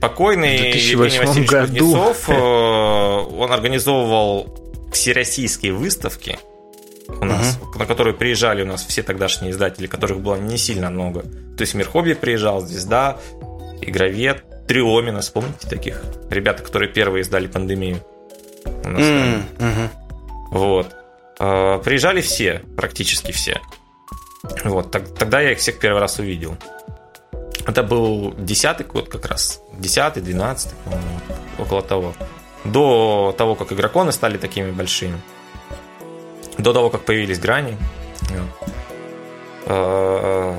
Покойный 0.00 0.72
Евгений 0.72 0.96
Васильевич 0.96 1.48
году. 1.48 1.92
Кузнецов, 1.92 2.28
э, 2.28 2.32
он 2.32 3.52
организовывал 3.52 4.58
всероссийские 4.92 5.72
выставки 5.72 6.38
у 7.08 7.24
нас, 7.24 7.58
uh-huh. 7.58 7.78
на 7.78 7.86
которые 7.86 8.14
приезжали 8.14 8.62
у 8.62 8.66
нас 8.66 8.84
все 8.84 9.02
тогдашние 9.02 9.52
издатели, 9.52 9.86
которых 9.86 10.20
было 10.20 10.36
не 10.36 10.56
сильно 10.56 10.90
много. 10.90 11.22
То 11.22 11.60
есть 11.60 11.74
Мир 11.74 11.88
Хобби 11.88 12.14
приезжал, 12.14 12.60
Звезда, 12.60 13.18
Игровед, 13.80 14.66
Триомина, 14.66 15.20
вспомните 15.20 15.68
таких? 15.68 16.02
Ребята, 16.30 16.62
которые 16.62 16.88
первые 16.88 17.22
издали 17.22 17.46
пандемию. 17.46 18.02
У 18.84 18.88
нас 18.88 19.02
mm-hmm. 19.02 19.88
Вот. 20.50 20.94
А, 21.38 21.78
приезжали 21.78 22.20
все, 22.20 22.62
практически 22.76 23.32
все. 23.32 23.60
Вот, 24.64 24.90
тогда 24.90 25.40
я 25.40 25.52
их 25.52 25.58
всех 25.58 25.78
первый 25.78 26.00
раз 26.00 26.18
увидел. 26.18 26.56
Это 27.66 27.82
был 27.82 28.34
десятый 28.36 28.86
год 28.86 29.08
как 29.08 29.26
раз. 29.26 29.60
Десятый, 29.78 30.22
двенадцатый, 30.22 30.76
по-моему, 30.84 31.20
около 31.58 31.82
того. 31.82 32.14
До 32.64 33.34
того, 33.36 33.54
как 33.54 33.72
игроконы 33.72 34.12
стали 34.12 34.36
такими 34.36 34.70
большими 34.70 35.20
до 36.62 36.72
того, 36.72 36.90
как 36.90 37.02
появились 37.02 37.38
грани. 37.38 37.76
Э, 39.66 40.54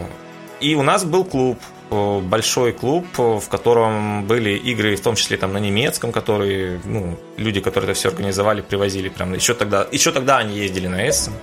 и 0.59 0.75
у 0.75 0.83
нас 0.83 1.03
был 1.03 1.25
клуб, 1.25 1.59
э, 1.91 2.19
большой 2.19 2.71
клуб, 2.73 3.05
в 3.17 3.47
котором 3.49 4.25
были 4.25 4.51
игры, 4.51 4.95
в 4.95 5.01
том 5.01 5.15
числе 5.15 5.37
там 5.37 5.53
на 5.53 5.57
немецком, 5.57 6.11
которые, 6.11 6.79
ну, 6.85 7.17
люди, 7.37 7.59
которые 7.59 7.91
это 7.91 7.99
все 7.99 8.09
организовали, 8.09 8.61
привозили 8.61 9.09
прям. 9.09 9.33
Еще 9.33 9.53
тогда, 9.53 9.87
еще 9.91 10.11
тогда 10.11 10.37
они 10.37 10.57
ездили 10.57 10.87
на 10.87 11.07
Эссен. 11.07 11.33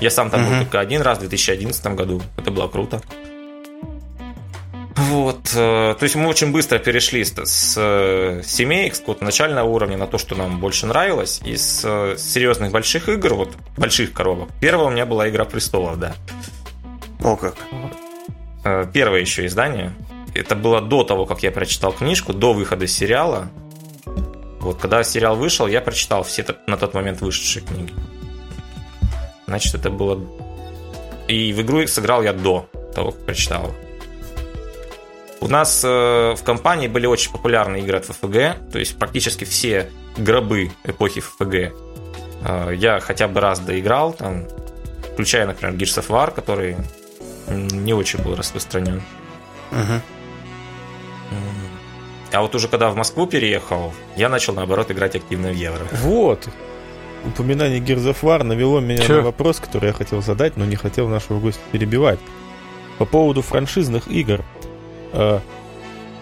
Я 0.00 0.10
сам 0.10 0.30
там 0.30 0.42
угу. 0.42 0.50
был 0.50 0.58
только 0.60 0.80
один 0.80 1.02
раз 1.02 1.18
в 1.18 1.20
2011 1.20 1.86
году. 1.94 2.22
Это 2.36 2.50
было 2.50 2.68
круто. 2.68 3.00
Вот, 5.08 5.52
э, 5.54 5.94
то 5.98 6.02
есть 6.02 6.14
мы 6.14 6.28
очень 6.28 6.52
быстро 6.52 6.78
перешли 6.78 7.24
с, 7.24 7.32
с 7.32 7.74
э, 7.78 8.42
семей, 8.44 8.92
с 8.92 8.98
какого-то 8.98 9.24
начального 9.24 9.66
уровня 9.66 9.96
на 9.96 10.06
то, 10.06 10.18
что 10.18 10.34
нам 10.34 10.60
больше 10.60 10.84
нравилось. 10.84 11.40
Из 11.42 11.82
э, 11.84 12.16
серьезных 12.18 12.70
больших 12.70 13.08
игр, 13.08 13.32
вот 13.32 13.56
больших 13.78 14.12
коробок. 14.12 14.50
Первая 14.60 14.88
у 14.88 14.90
меня 14.90 15.06
была 15.06 15.28
Игра 15.30 15.46
престолов, 15.46 15.98
да. 15.98 16.14
О 17.22 17.36
как. 17.36 17.54
Первое 18.92 19.20
еще 19.20 19.46
издание. 19.46 19.94
Это 20.34 20.54
было 20.54 20.82
до 20.82 21.02
того, 21.02 21.24
как 21.24 21.42
я 21.42 21.50
прочитал 21.50 21.92
книжку, 21.92 22.34
до 22.34 22.52
выхода 22.52 22.86
сериала. 22.86 23.48
Вот, 24.60 24.78
когда 24.78 25.02
сериал 25.02 25.34
вышел, 25.34 25.66
я 25.66 25.80
прочитал 25.80 26.24
все 26.24 26.44
на 26.66 26.76
тот 26.76 26.92
момент 26.92 27.22
вышедшие 27.22 27.64
книги. 27.64 27.92
Значит, 29.46 29.76
это 29.76 29.88
было... 29.88 30.20
И 31.26 31.54
в 31.54 31.62
игру 31.62 31.86
сыграл 31.86 32.22
я 32.22 32.34
до 32.34 32.68
того, 32.94 33.12
как 33.12 33.24
прочитал 33.24 33.74
У 35.40 35.48
нас 35.48 35.82
э, 35.84 36.34
в 36.36 36.42
компании 36.44 36.88
были 36.88 37.06
очень 37.06 37.32
популярные 37.32 37.82
игры 37.82 37.98
от 37.98 38.04
ФФГ, 38.04 38.70
то 38.72 38.78
есть 38.78 38.98
практически 38.98 39.44
все 39.44 39.90
гробы 40.16 40.70
эпохи 40.84 41.20
ФФГ 41.20 41.54
э, 41.54 41.72
я 42.76 43.00
хотя 43.00 43.26
бы 43.26 43.40
раз 43.40 43.58
доиграл, 43.60 44.12
там, 44.12 44.44
включая, 45.12 45.46
например, 45.46 45.74
Gears 45.76 45.98
of 45.98 46.08
War, 46.08 46.34
который 46.34 46.76
не 47.48 47.94
очень 47.94 48.22
был 48.22 48.36
распространен. 48.36 49.02
Uh-huh. 49.72 50.00
А 52.32 52.42
вот 52.42 52.54
уже 52.54 52.68
когда 52.68 52.90
в 52.90 52.96
Москву 52.96 53.26
переехал, 53.26 53.92
я 54.16 54.28
начал, 54.28 54.54
наоборот, 54.54 54.90
играть 54.90 55.16
активно 55.16 55.48
в 55.48 55.54
Евро. 55.54 55.86
Вот. 56.02 56.48
Упоминание 57.24 57.80
Gears 57.80 58.12
of 58.12 58.18
War 58.22 58.42
навело 58.42 58.80
меня 58.80 59.02
Че? 59.02 59.16
на 59.16 59.22
вопрос, 59.22 59.58
который 59.58 59.86
я 59.86 59.92
хотел 59.92 60.22
задать, 60.22 60.56
но 60.56 60.64
не 60.64 60.76
хотел 60.76 61.08
нашего 61.08 61.40
гостя 61.40 61.60
перебивать. 61.72 62.20
По 62.98 63.04
поводу 63.04 63.42
франшизных 63.42 64.08
игр. 64.08 64.44
Э, 65.12 65.40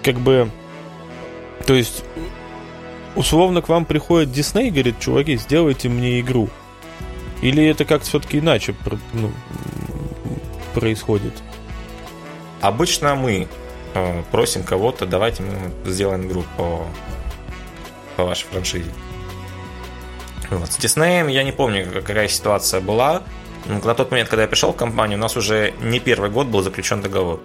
как 0.03 0.17
бы... 0.17 0.51
То 1.67 1.75
есть, 1.75 2.05
условно 3.15 3.63
к 3.63 3.69
вам 3.69 3.85
приходит 3.85 4.33
Дисней 4.33 4.69
и 4.69 4.71
говорит, 4.71 5.01
чуваки, 5.01 5.37
сделайте 5.37 5.89
мне 5.89 6.21
игру. 6.21 6.49
Или 7.43 7.65
это 7.67 7.85
как-то 7.85 8.07
все-таки 8.07 8.39
иначе 8.39 8.75
ну, 9.13 9.31
происходит? 10.75 11.35
Обычно 12.61 13.15
мы 13.15 13.49
Э, 13.95 14.23
просим 14.31 14.63
кого-то, 14.63 15.07
давайте 15.07 15.43
мы 15.43 15.91
сделаем 15.91 16.27
игру 16.29 16.45
по, 16.57 16.87
по 18.17 18.25
вашей 18.25 18.47
франшизе. 18.47 18.91
Вот. 20.51 20.71
С 20.71 20.79
Disney 20.79 21.31
я 21.31 21.43
не 21.43 21.53
помню, 21.53 21.87
какая 21.93 22.29
ситуация 22.29 22.81
была. 22.81 23.23
На 23.67 23.95
тот 23.95 24.11
момент, 24.11 24.29
когда 24.29 24.43
я 24.43 24.49
пришел 24.49 24.73
в 24.73 24.77
компанию, 24.77 25.19
у 25.19 25.21
нас 25.23 25.37
уже 25.37 25.75
не 25.81 26.01
первый 26.01 26.31
год 26.31 26.47
был 26.47 26.63
заключен 26.63 27.03
договор. 27.03 27.41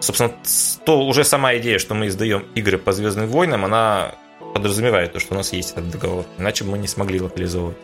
Собственно, 0.00 0.32
то 0.84 1.00
уже 1.06 1.24
сама 1.24 1.56
идея, 1.56 1.78
что 1.78 1.94
мы 1.94 2.08
издаем 2.08 2.46
игры 2.54 2.78
по 2.78 2.92
Звездным 2.92 3.28
войнам, 3.28 3.64
она 3.64 4.14
подразумевает 4.54 5.12
то, 5.12 5.20
что 5.20 5.34
у 5.34 5.36
нас 5.36 5.52
есть 5.52 5.72
этот 5.72 5.90
договор. 5.90 6.24
Иначе 6.38 6.64
мы 6.64 6.78
не 6.78 6.86
смогли 6.86 7.20
локализовывать. 7.20 7.76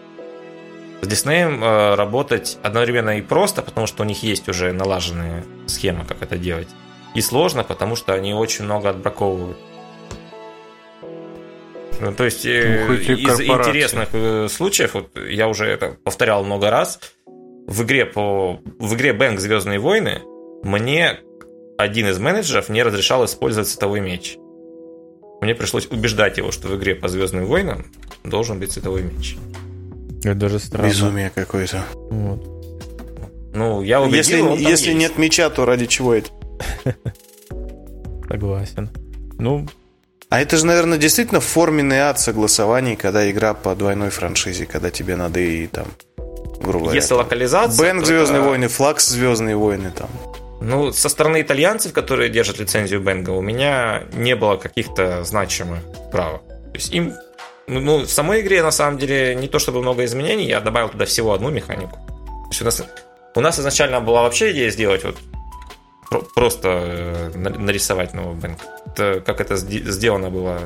С 1.01 1.07
Disney 1.07 1.61
э, 1.61 1.95
работать 1.97 2.59
одновременно 2.63 3.19
и 3.19 3.23
просто, 3.23 3.63
потому 3.63 3.87
что 3.87 4.05
у 4.05 4.07
них 4.07 4.23
есть 4.23 4.49
уже 4.49 4.73
налаженная 4.73 5.45
схема, 5.67 6.05
как 6.05 6.23
это 6.23 6.39
делать. 6.39 6.69
И 7.15 7.21
сложно, 7.21 7.65
потому 7.65 7.97
что 7.97 8.15
они 8.15 8.35
очень 8.35 8.65
много 8.65 8.91
отбраковывают. 8.91 9.59
Ну, 12.01 12.13
то 12.13 12.25
есть 12.25 12.47
э, 12.47 12.87
ну, 12.89 12.95
из 12.95 13.41
интересных 13.41 14.09
э, 14.13 14.49
случаев, 14.49 14.95
вот 14.95 15.17
я 15.17 15.49
уже 15.49 15.67
это 15.67 15.97
повторял 16.05 16.45
много 16.45 16.71
раз, 16.71 17.01
в 17.67 17.83
игре 17.83 18.07
по 18.07 18.61
в 18.79 18.95
игре 18.95 19.13
Бэнк 19.13 19.41
Звездные 19.41 19.79
войны 19.79 20.23
мне 20.63 21.19
один 21.79 22.09
из 22.09 22.19
менеджеров 22.19 22.69
не 22.69 22.83
разрешал 22.83 23.25
использовать 23.25 23.69
световой 23.69 24.01
меч. 24.01 24.37
Мне 25.41 25.55
пришлось 25.55 25.87
убеждать 25.87 26.39
его, 26.39 26.53
что 26.53 26.69
в 26.69 26.77
игре 26.77 26.95
по 26.95 27.09
Звездным 27.09 27.47
войнам 27.47 27.87
должен 28.23 28.61
быть 28.61 28.73
световой 28.73 29.03
меч. 29.03 29.37
Это 30.25 30.35
даже 30.35 30.59
странно. 30.61 30.89
Безумие 30.89 31.33
какое-то. 31.35 31.85
Вот. 31.95 32.53
Ну, 33.55 33.83
я 33.83 34.01
убедил, 34.01 34.55
если, 34.55 34.71
если 34.71 34.93
нет 34.93 35.19
меча, 35.19 35.51
то 35.51 35.67
ради 35.67 35.87
чего 35.87 36.15
это? 36.15 36.31
Согласен. 38.29 38.89
Ну, 39.39 39.67
а 40.33 40.41
это 40.41 40.57
же, 40.57 40.65
наверное, 40.65 40.97
действительно 40.97 41.41
форменный 41.41 41.99
ад 41.99 42.19
согласований, 42.19 42.97
когда 42.97 43.31
игра 43.31 43.53
по 43.53 43.75
двойной 43.75 44.09
франшизе, 44.09 44.65
когда 44.65 44.91
тебе 44.91 45.15
надо 45.15 45.41
и 45.41 45.67
там, 45.67 45.89
грубо 46.63 46.87
говоря... 46.87 47.01
Если 47.01 47.13
локализация... 47.13 47.79
Бэнк 47.79 48.07
Звездные 48.07 48.41
это... 48.41 48.49
войны, 48.49 48.69
Флакс 48.69 49.09
Звездные 49.09 49.57
войны 49.57 49.93
там. 49.95 50.09
Ну, 50.65 50.93
со 50.93 51.09
стороны 51.09 51.43
итальянцев, 51.43 51.93
которые 51.93 52.31
держат 52.31 52.59
лицензию 52.59 53.01
Бенга, 53.01 53.31
у 53.31 53.41
меня 53.41 54.05
не 54.13 54.37
было 54.37 54.57
каких-то 54.57 55.25
значимых 55.25 55.81
прав. 56.13 56.41
То 56.43 56.75
есть 56.75 56.93
им... 56.95 57.15
Ну, 57.67 57.99
в 57.99 58.11
самой 58.11 58.41
игре, 58.43 58.63
на 58.63 58.71
самом 58.71 58.99
деле, 58.99 59.35
не 59.35 59.49
то 59.49 59.59
чтобы 59.59 59.83
много 59.83 60.05
изменений, 60.05 60.47
я 60.47 60.61
добавил 60.61 60.89
туда 60.89 61.05
всего 61.05 61.33
одну 61.33 61.51
механику. 61.51 61.97
То 61.97 62.49
есть 62.51 62.63
у 62.63 62.65
нас, 62.65 62.85
у 63.35 63.41
нас 63.41 63.59
изначально 63.59 64.01
была 64.01 64.23
вообще 64.23 64.53
идея 64.53 64.71
сделать 64.71 65.05
вот 65.05 65.17
просто 66.35 66.69
э, 66.69 67.31
нарисовать 67.35 68.15
новый 68.15 68.37
бэнк. 68.37 68.59
Это, 68.87 69.21
как 69.21 69.41
это 69.41 69.57
сделано 69.57 70.31
было. 70.31 70.61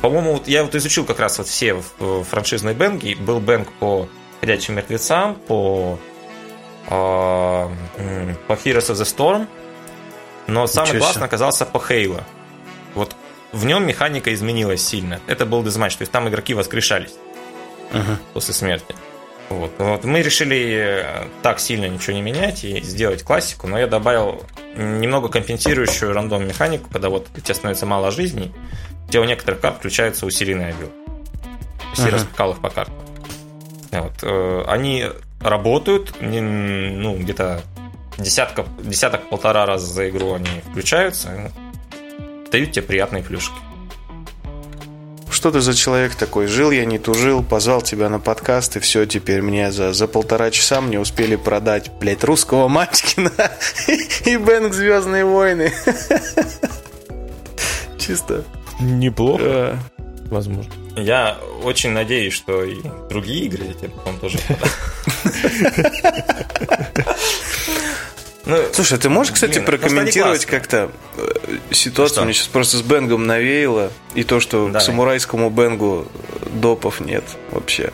По-моему, 0.00 0.40
я 0.46 0.64
вот 0.64 0.74
изучил 0.74 1.04
как 1.04 1.18
раз 1.18 1.38
вот 1.38 1.48
все 1.48 1.82
франшизные 2.30 2.74
бэнки. 2.74 3.16
Был 3.18 3.40
бэнк 3.40 3.72
по 3.80 4.08
ходячим 4.40 4.76
мертвецам, 4.76 5.34
по, 5.34 5.98
по 6.88 8.52
Heroes 8.52 8.90
of 8.90 8.94
the 8.94 9.04
Storm. 9.04 9.46
Но 10.46 10.66
самый 10.66 10.88
Ничего 10.88 11.00
классный 11.00 11.26
оказался 11.26 11.66
по 11.66 11.78
Halo. 11.78 12.22
Вот 12.94 13.14
в 13.52 13.64
нем 13.64 13.86
механика 13.86 14.32
изменилась 14.32 14.84
сильно. 14.86 15.20
Это 15.26 15.46
был 15.46 15.62
дезматч, 15.62 15.96
то 15.96 16.02
есть 16.02 16.12
там 16.12 16.28
игроки 16.28 16.54
воскрешались 16.54 17.14
uh-huh. 17.92 18.16
после 18.32 18.54
смерти. 18.54 18.94
Вот. 19.48 19.70
вот. 19.78 20.04
Мы 20.04 20.22
решили 20.22 21.02
э, 21.04 21.26
так 21.42 21.58
сильно 21.58 21.86
ничего 21.86 22.14
не 22.14 22.22
менять 22.22 22.64
и 22.64 22.80
сделать 22.82 23.22
классику, 23.22 23.66
но 23.66 23.78
я 23.78 23.86
добавил 23.86 24.42
немного 24.76 25.28
компенсирующую 25.28 26.12
рандом 26.12 26.46
механику, 26.46 26.90
когда 26.90 27.08
вот 27.08 27.28
у 27.34 27.40
тебя 27.40 27.54
становится 27.54 27.86
мало 27.86 28.10
жизней, 28.10 28.52
у 29.06 29.10
тебя 29.10 29.22
у 29.22 29.24
некоторых 29.24 29.60
карт 29.60 29.78
включается 29.78 30.26
усиленный 30.26 30.68
обил. 30.68 30.88
То 31.96 32.02
есть 32.02 32.12
распекал 32.12 32.52
их 32.52 32.60
по 32.60 32.68
картам. 32.68 32.94
Вот. 33.90 34.12
Э, 34.22 34.64
они 34.68 35.06
работают, 35.40 36.14
ну, 36.20 37.16
где-то 37.16 37.60
десятка, 38.18 38.66
десяток-полтора 38.82 39.66
раза 39.66 39.86
за 39.86 40.08
игру 40.08 40.34
они 40.34 40.48
включаются, 40.70 41.52
дают 42.50 42.72
тебе 42.72 42.82
приятные 42.82 43.22
плюшки 43.22 43.54
что 45.38 45.52
ты 45.52 45.60
за 45.60 45.72
человек 45.72 46.16
такой? 46.16 46.48
Жил 46.48 46.72
я, 46.72 46.84
не 46.84 46.98
тужил, 46.98 47.44
позвал 47.44 47.80
тебя 47.80 48.08
на 48.08 48.18
подкаст, 48.18 48.76
и 48.76 48.80
все, 48.80 49.06
теперь 49.06 49.40
мне 49.40 49.70
за, 49.70 49.92
за 49.92 50.08
полтора 50.08 50.50
часа 50.50 50.80
мне 50.80 50.98
успели 50.98 51.36
продать, 51.36 51.92
блядь, 52.00 52.24
русского 52.24 52.66
Мачкина 52.66 53.30
и 54.24 54.36
Бэнк 54.36 54.74
Звездные 54.74 55.24
войны. 55.24 55.72
Чисто. 58.00 58.42
Неплохо. 58.80 59.78
Возможно. 60.28 60.72
Я 60.96 61.38
очень 61.62 61.90
надеюсь, 61.90 62.34
что 62.34 62.64
и 62.64 62.78
другие 63.08 63.44
игры 63.44 63.66
я 63.66 63.74
тебе 63.74 63.90
потом 63.90 64.18
тоже 64.18 64.40
Ну, 68.48 68.56
Слушай, 68.72 68.98
ты 68.98 69.10
можешь, 69.10 69.34
кстати, 69.34 69.58
блин, 69.58 69.66
прокомментировать 69.66 70.46
как-то 70.46 70.90
э, 71.18 71.58
ситуацию? 71.70 72.14
Что? 72.14 72.24
Мне 72.24 72.32
сейчас 72.32 72.46
просто 72.46 72.78
с 72.78 72.82
Бенгом 72.82 73.26
навеяло. 73.26 73.92
И 74.14 74.24
то, 74.24 74.40
что 74.40 74.66
Давай. 74.68 74.80
к 74.80 74.84
самурайскому 74.84 75.50
Бенгу 75.50 76.06
допов 76.54 77.00
нет 77.00 77.24
вообще. 77.50 77.92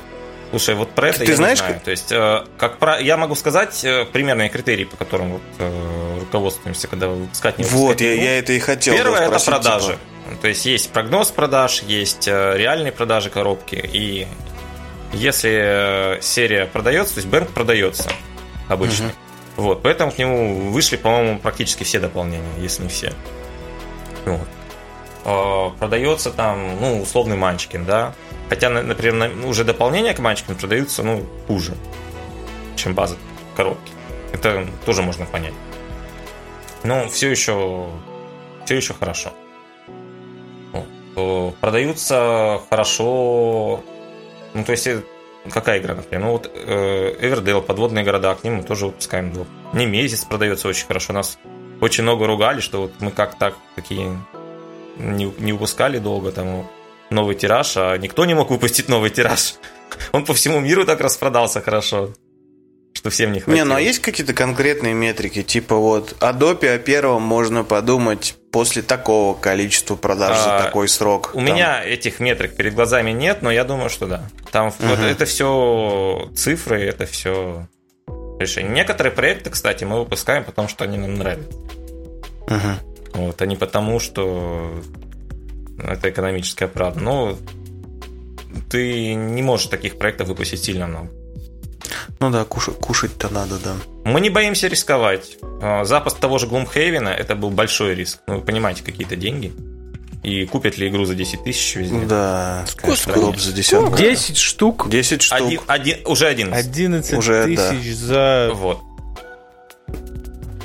Слушай, 0.50 0.76
вот 0.76 0.90
про 0.90 1.08
это 1.08 1.18
ты, 1.24 1.32
я 1.32 1.34
знаешь, 1.34 1.60
не 1.60 1.66
знаю. 1.66 1.80
То 1.84 1.90
есть, 1.90 2.12
э, 2.12 2.44
как 2.56 2.78
про... 2.78 3.00
я 3.00 3.16
могу 3.16 3.34
сказать 3.34 3.84
э, 3.84 4.04
примерные 4.04 4.48
критерии, 4.48 4.84
по 4.84 4.96
которым 4.96 5.32
вот, 5.32 5.42
руководствуемся, 6.20 6.86
когда 6.86 7.08
выпускать 7.08 7.58
не 7.58 7.64
Вот, 7.64 8.00
я, 8.00 8.12
я 8.14 8.38
это 8.38 8.52
и 8.52 8.60
хотел 8.60 8.94
Первое– 8.94 9.26
это 9.28 9.44
продажи. 9.44 9.98
Типа... 10.28 10.40
То 10.40 10.46
есть, 10.46 10.66
есть 10.66 10.90
прогноз 10.90 11.32
продаж, 11.32 11.82
есть 11.82 12.28
реальные 12.28 12.92
продажи 12.92 13.28
коробки. 13.28 13.74
И 13.92 14.28
если 15.14 16.18
серия 16.20 16.66
продается, 16.66 17.14
то 17.14 17.18
есть 17.18 17.28
бэнк 17.28 17.50
продается 17.50 18.10
обычно. 18.68 19.06
Угу. 19.06 19.14
Вот, 19.56 19.82
поэтому 19.82 20.10
к 20.10 20.18
нему 20.18 20.70
вышли, 20.70 20.96
по-моему, 20.96 21.38
практически 21.38 21.84
все 21.84 22.00
дополнения, 22.00 22.44
если 22.58 22.82
не 22.82 22.88
все. 22.88 23.12
Вот. 24.24 24.48
А, 25.24 25.70
продается 25.78 26.30
там, 26.30 26.80
ну, 26.80 27.02
условный 27.02 27.36
Манчкин, 27.36 27.84
да. 27.84 28.14
Хотя, 28.48 28.68
например, 28.68 29.32
уже 29.46 29.64
дополнения 29.64 30.12
к 30.12 30.18
Манчкину 30.18 30.56
продаются, 30.56 31.02
ну, 31.02 31.24
хуже, 31.46 31.74
чем 32.76 32.94
база 32.94 33.16
коробки. 33.56 33.92
Это 34.32 34.66
тоже 34.84 35.02
можно 35.02 35.24
понять. 35.24 35.54
Но 36.82 37.08
все 37.08 37.30
еще, 37.30 37.86
все 38.64 38.76
еще 38.76 38.92
хорошо. 38.92 39.32
Вот. 41.14 41.56
Продаются 41.56 42.60
хорошо, 42.68 43.82
ну, 44.54 44.64
то 44.64 44.72
есть 44.72 44.88
Какая 45.52 45.78
игра, 45.78 45.94
например? 45.94 46.24
Ну 46.24 46.32
вот 46.32 46.50
э, 46.54 47.16
Эвердейл, 47.20 47.60
подводные 47.60 48.04
города, 48.04 48.34
к 48.34 48.44
ним 48.44 48.56
мы 48.56 48.62
тоже 48.62 48.86
выпускаем 48.86 49.30
двух. 49.32 49.46
Не 49.74 49.84
месяц 49.84 50.24
продается 50.24 50.68
очень 50.68 50.86
хорошо. 50.86 51.12
Нас 51.12 51.38
очень 51.80 52.02
много 52.02 52.26
ругали, 52.26 52.60
что 52.60 52.82
вот 52.82 52.92
мы 53.00 53.10
как 53.10 53.38
так 53.38 53.54
такие 53.76 54.16
не, 54.96 55.30
не 55.38 55.52
выпускали 55.52 55.98
долго 55.98 56.32
там 56.32 56.66
новый 57.10 57.34
тираж, 57.34 57.76
а 57.76 57.96
никто 57.98 58.24
не 58.24 58.32
мог 58.32 58.50
выпустить 58.50 58.88
новый 58.88 59.10
тираж. 59.10 59.56
Он 60.12 60.24
по 60.24 60.32
всему 60.32 60.60
миру 60.60 60.86
так 60.86 61.00
распродался 61.00 61.60
хорошо. 61.60 62.10
Что 63.04 63.10
всем 63.10 63.32
не 63.32 63.40
хватило. 63.40 63.62
Не, 63.62 63.68
ну 63.68 63.74
а 63.74 63.80
есть 63.82 63.98
какие-то 63.98 64.32
конкретные 64.32 64.94
метрики? 64.94 65.42
Типа 65.42 65.76
вот 65.76 66.16
о 66.20 66.32
допе, 66.32 66.70
о 66.70 66.78
первом 66.78 67.20
можно 67.20 67.62
подумать 67.62 68.34
после 68.50 68.80
такого 68.80 69.38
количества 69.38 69.94
продаж 69.94 70.38
а, 70.38 70.42
за 70.42 70.64
такой 70.64 70.88
срок. 70.88 71.32
У 71.34 71.36
там. 71.36 71.44
меня 71.44 71.84
этих 71.84 72.18
метрик 72.18 72.56
перед 72.56 72.74
глазами 72.74 73.10
нет, 73.10 73.42
но 73.42 73.50
я 73.50 73.64
думаю, 73.64 73.90
что 73.90 74.06
да. 74.06 74.22
Там 74.50 74.68
угу. 74.68 74.76
вот 74.80 75.00
это 75.00 75.26
все 75.26 76.30
цифры, 76.34 76.82
это 76.82 77.04
все 77.04 77.68
решение. 78.40 78.72
Некоторые 78.72 79.12
проекты, 79.12 79.50
кстати, 79.50 79.84
мы 79.84 79.98
выпускаем, 79.98 80.42
потому 80.42 80.68
что 80.68 80.84
они 80.84 80.96
нам 80.96 81.16
нравятся. 81.16 81.58
Угу. 82.46 83.16
Вот, 83.16 83.42
а 83.42 83.44
не 83.44 83.56
потому, 83.56 84.00
что 84.00 84.82
это 85.78 86.08
экономическая 86.08 86.68
правда. 86.68 87.00
Но 87.00 87.36
ты 88.70 89.12
не 89.12 89.42
можешь 89.42 89.66
таких 89.66 89.98
проектов 89.98 90.28
выпустить 90.28 90.64
сильно 90.64 90.86
много. 90.86 91.10
Ну 92.20 92.30
да, 92.30 92.44
кушать, 92.44 92.76
кушать-то 92.76 93.28
надо, 93.28 93.58
да. 93.58 93.74
Мы 94.04 94.20
не 94.20 94.30
боимся 94.30 94.68
рисковать. 94.68 95.36
А, 95.62 95.84
запуск 95.84 96.18
того 96.18 96.38
же 96.38 96.46
Gloomhaven 96.46 97.08
это 97.08 97.34
был 97.34 97.50
большой 97.50 97.94
риск. 97.94 98.20
Ну, 98.26 98.36
вы 98.36 98.40
понимаете, 98.42 98.82
какие-то 98.82 99.16
деньги. 99.16 99.52
И 100.22 100.46
купят 100.46 100.78
ли 100.78 100.88
игру 100.88 101.04
за 101.04 101.14
10 101.14 101.44
тысяч 101.44 101.76
везде? 101.76 102.00
Да, 102.06 102.64
конечно, 102.76 103.12
за 103.36 103.52
десятку. 103.52 103.94
10 103.94 104.38
штук? 104.38 104.88
10 104.88 105.22
штук. 105.22 105.38
Один, 105.38 105.60
один, 105.66 105.98
уже 106.06 106.26
11. 106.26 106.66
11 106.66 107.18
уже, 107.18 107.44
тысяч 107.44 107.98
да. 108.00 108.06
за... 108.06 108.50
Вот. 108.54 108.78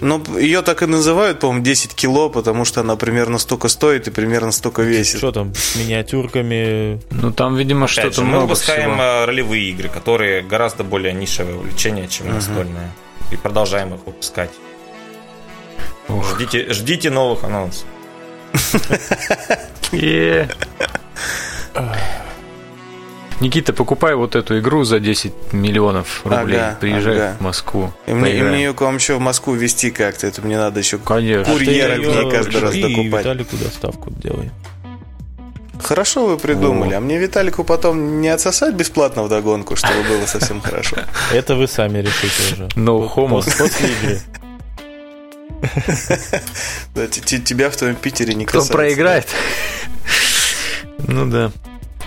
Ну, 0.01 0.23
ее 0.38 0.61
так 0.61 0.84
и 0.84 0.85
называют, 0.85 1.39
по-моему, 1.39 1.63
10 1.63 1.93
кило, 1.93 2.30
потому 2.30 2.65
что 2.65 2.81
она 2.81 2.95
примерно 2.95 3.38
столько 3.38 3.67
стоит 3.67 4.07
и 4.07 4.11
примерно 4.11 4.51
столько 4.51 4.81
весит. 4.81 5.17
Что 5.17 5.31
там, 5.31 5.53
с 5.53 5.76
миниатюрками? 5.76 7.01
Ну, 7.11 7.31
там, 7.31 7.55
видимо, 7.55 7.88
что-то 7.88 8.21
много 8.21 8.35
Мы 8.35 8.41
выпускаем 8.43 8.91
всего. 8.91 9.01
Э, 9.01 9.26
ролевые 9.26 9.69
игры, 9.69 9.89
которые 9.89 10.41
гораздо 10.41 10.84
более 10.84 11.13
нишевое 11.13 11.55
увлечение, 11.55 12.07
чем 12.07 12.27
uh-huh. 12.27 12.35
настольное. 12.35 12.91
И 13.31 13.35
продолжаем 13.35 13.93
их 13.93 13.99
выпускать. 14.05 14.51
Ждите, 16.09 16.73
ждите 16.73 17.09
новых 17.09 17.43
анонсов. 17.43 17.85
Никита, 23.40 23.72
покупай 23.72 24.16
вот 24.16 24.36
эту 24.36 24.60
игру 24.60 24.84
за 24.84 24.99
10 24.99 25.53
миллионов 25.53 26.26
рублей. 26.26 26.60
Ага, 26.60 26.78
Приезжай 26.80 27.16
ага. 27.16 27.38
в 27.40 27.41
Москву. 27.41 27.94
И 28.06 28.11
мне, 28.14 28.38
и 28.38 28.41
мне 28.41 28.64
ее 28.64 28.74
к 28.74 28.82
вам 28.82 28.95
еще 28.95 29.16
в 29.16 29.22
Москву 29.22 29.53
везти 29.53 29.91
как-то. 29.91 30.28
Это 30.28 30.41
мне 30.41 30.57
надо 30.57 30.80
еще 30.80 30.98
Конечно. 30.98 31.53
курьера 31.53 31.95
к 31.95 31.99
ней 31.99 32.32
каждый 32.32 32.61
раз 32.61 32.76
докупать. 32.76 33.26
Виталику 33.26 33.56
доставку 33.56 34.11
делай. 34.11 34.52
Хорошо 35.82 36.28
вы 36.28 36.38
придумали. 36.38 36.94
О. 36.94 36.98
А 36.98 36.99
мне 36.99 37.18
Виталику 37.18 37.64
потом 37.64 38.20
не 38.20 38.28
отсосать 38.28 38.76
бесплатно 38.76 39.24
в 39.24 39.30
догонку, 39.30 39.78
чтобы 39.78 40.03
было 40.03 40.26
совсем 40.26 40.60
хорошо. 40.60 40.98
Это 41.34 41.56
вы 41.56 41.68
сами 41.68 41.99
решите 41.99 42.53
уже. 42.53 42.68
No 42.76 43.10
homo. 43.16 43.38
После 43.38 43.90
игры. 43.90 44.20
Тебя 47.45 47.70
в 47.70 47.76
твоем 47.78 47.95
Питере 47.95 48.34
не 48.34 48.45
касается. 48.45 48.70
Кто 48.70 48.78
проиграет? 48.78 49.28
Ну 51.07 51.26
да. 51.28 51.49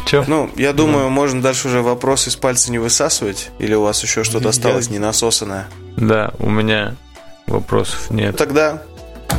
Че? 0.05 0.25
Ну, 0.27 0.51
я 0.57 0.73
думаю, 0.73 1.05
ну. 1.05 1.11
можно 1.11 1.41
дальше 1.41 1.69
уже 1.69 1.83
вопросы 1.83 2.31
из 2.31 2.37
пальца 2.37 2.71
не 2.71 2.79
высасывать. 2.79 3.51
Или 3.59 3.75
у 3.75 3.83
вас 3.83 4.03
еще 4.03 4.25
что-то 4.25 4.49
осталось 4.51 4.91
не 4.91 4.99
насосанное? 4.99 5.69
Да, 5.97 6.33
у 6.39 6.51
меня 6.51 6.97
вопросов 7.47 8.11
нет. 8.11 8.37
Тогда 8.37 8.83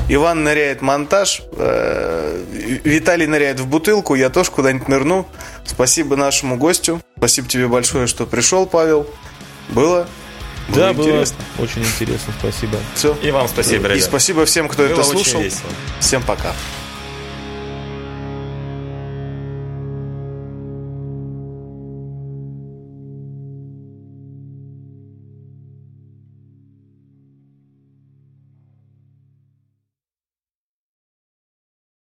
Иван 0.09 0.43
ныряет 0.43 0.81
монтаж, 0.81 1.41
э, 1.53 2.79
Виталий 2.83 3.27
ныряет 3.27 3.59
в 3.59 3.67
бутылку, 3.67 4.15
я 4.15 4.29
тоже 4.29 4.51
куда-нибудь 4.51 4.87
нырну. 4.87 5.25
Спасибо 5.65 6.15
нашему 6.15 6.57
гостю. 6.57 7.01
Спасибо 7.17 7.47
тебе 7.47 7.67
большое, 7.67 8.07
что 8.07 8.25
пришел, 8.25 8.65
Павел. 8.65 9.07
Было 9.69 10.07
было 10.69 10.77
да, 10.77 10.91
интересно. 10.91 11.37
было 11.57 11.65
очень 11.65 11.81
интересно, 11.81 12.33
спасибо. 12.39 12.77
Все. 12.95 13.17
И 13.21 13.31
вам 13.31 13.47
спасибо, 13.47 13.85
ребят. 13.85 13.97
И 13.97 14.01
спасибо 14.01 14.45
всем, 14.45 14.69
кто 14.69 14.83
было 14.83 14.93
это 14.93 15.03
слушал. 15.03 15.41
Всем 15.99 16.23
пока. 16.23 16.53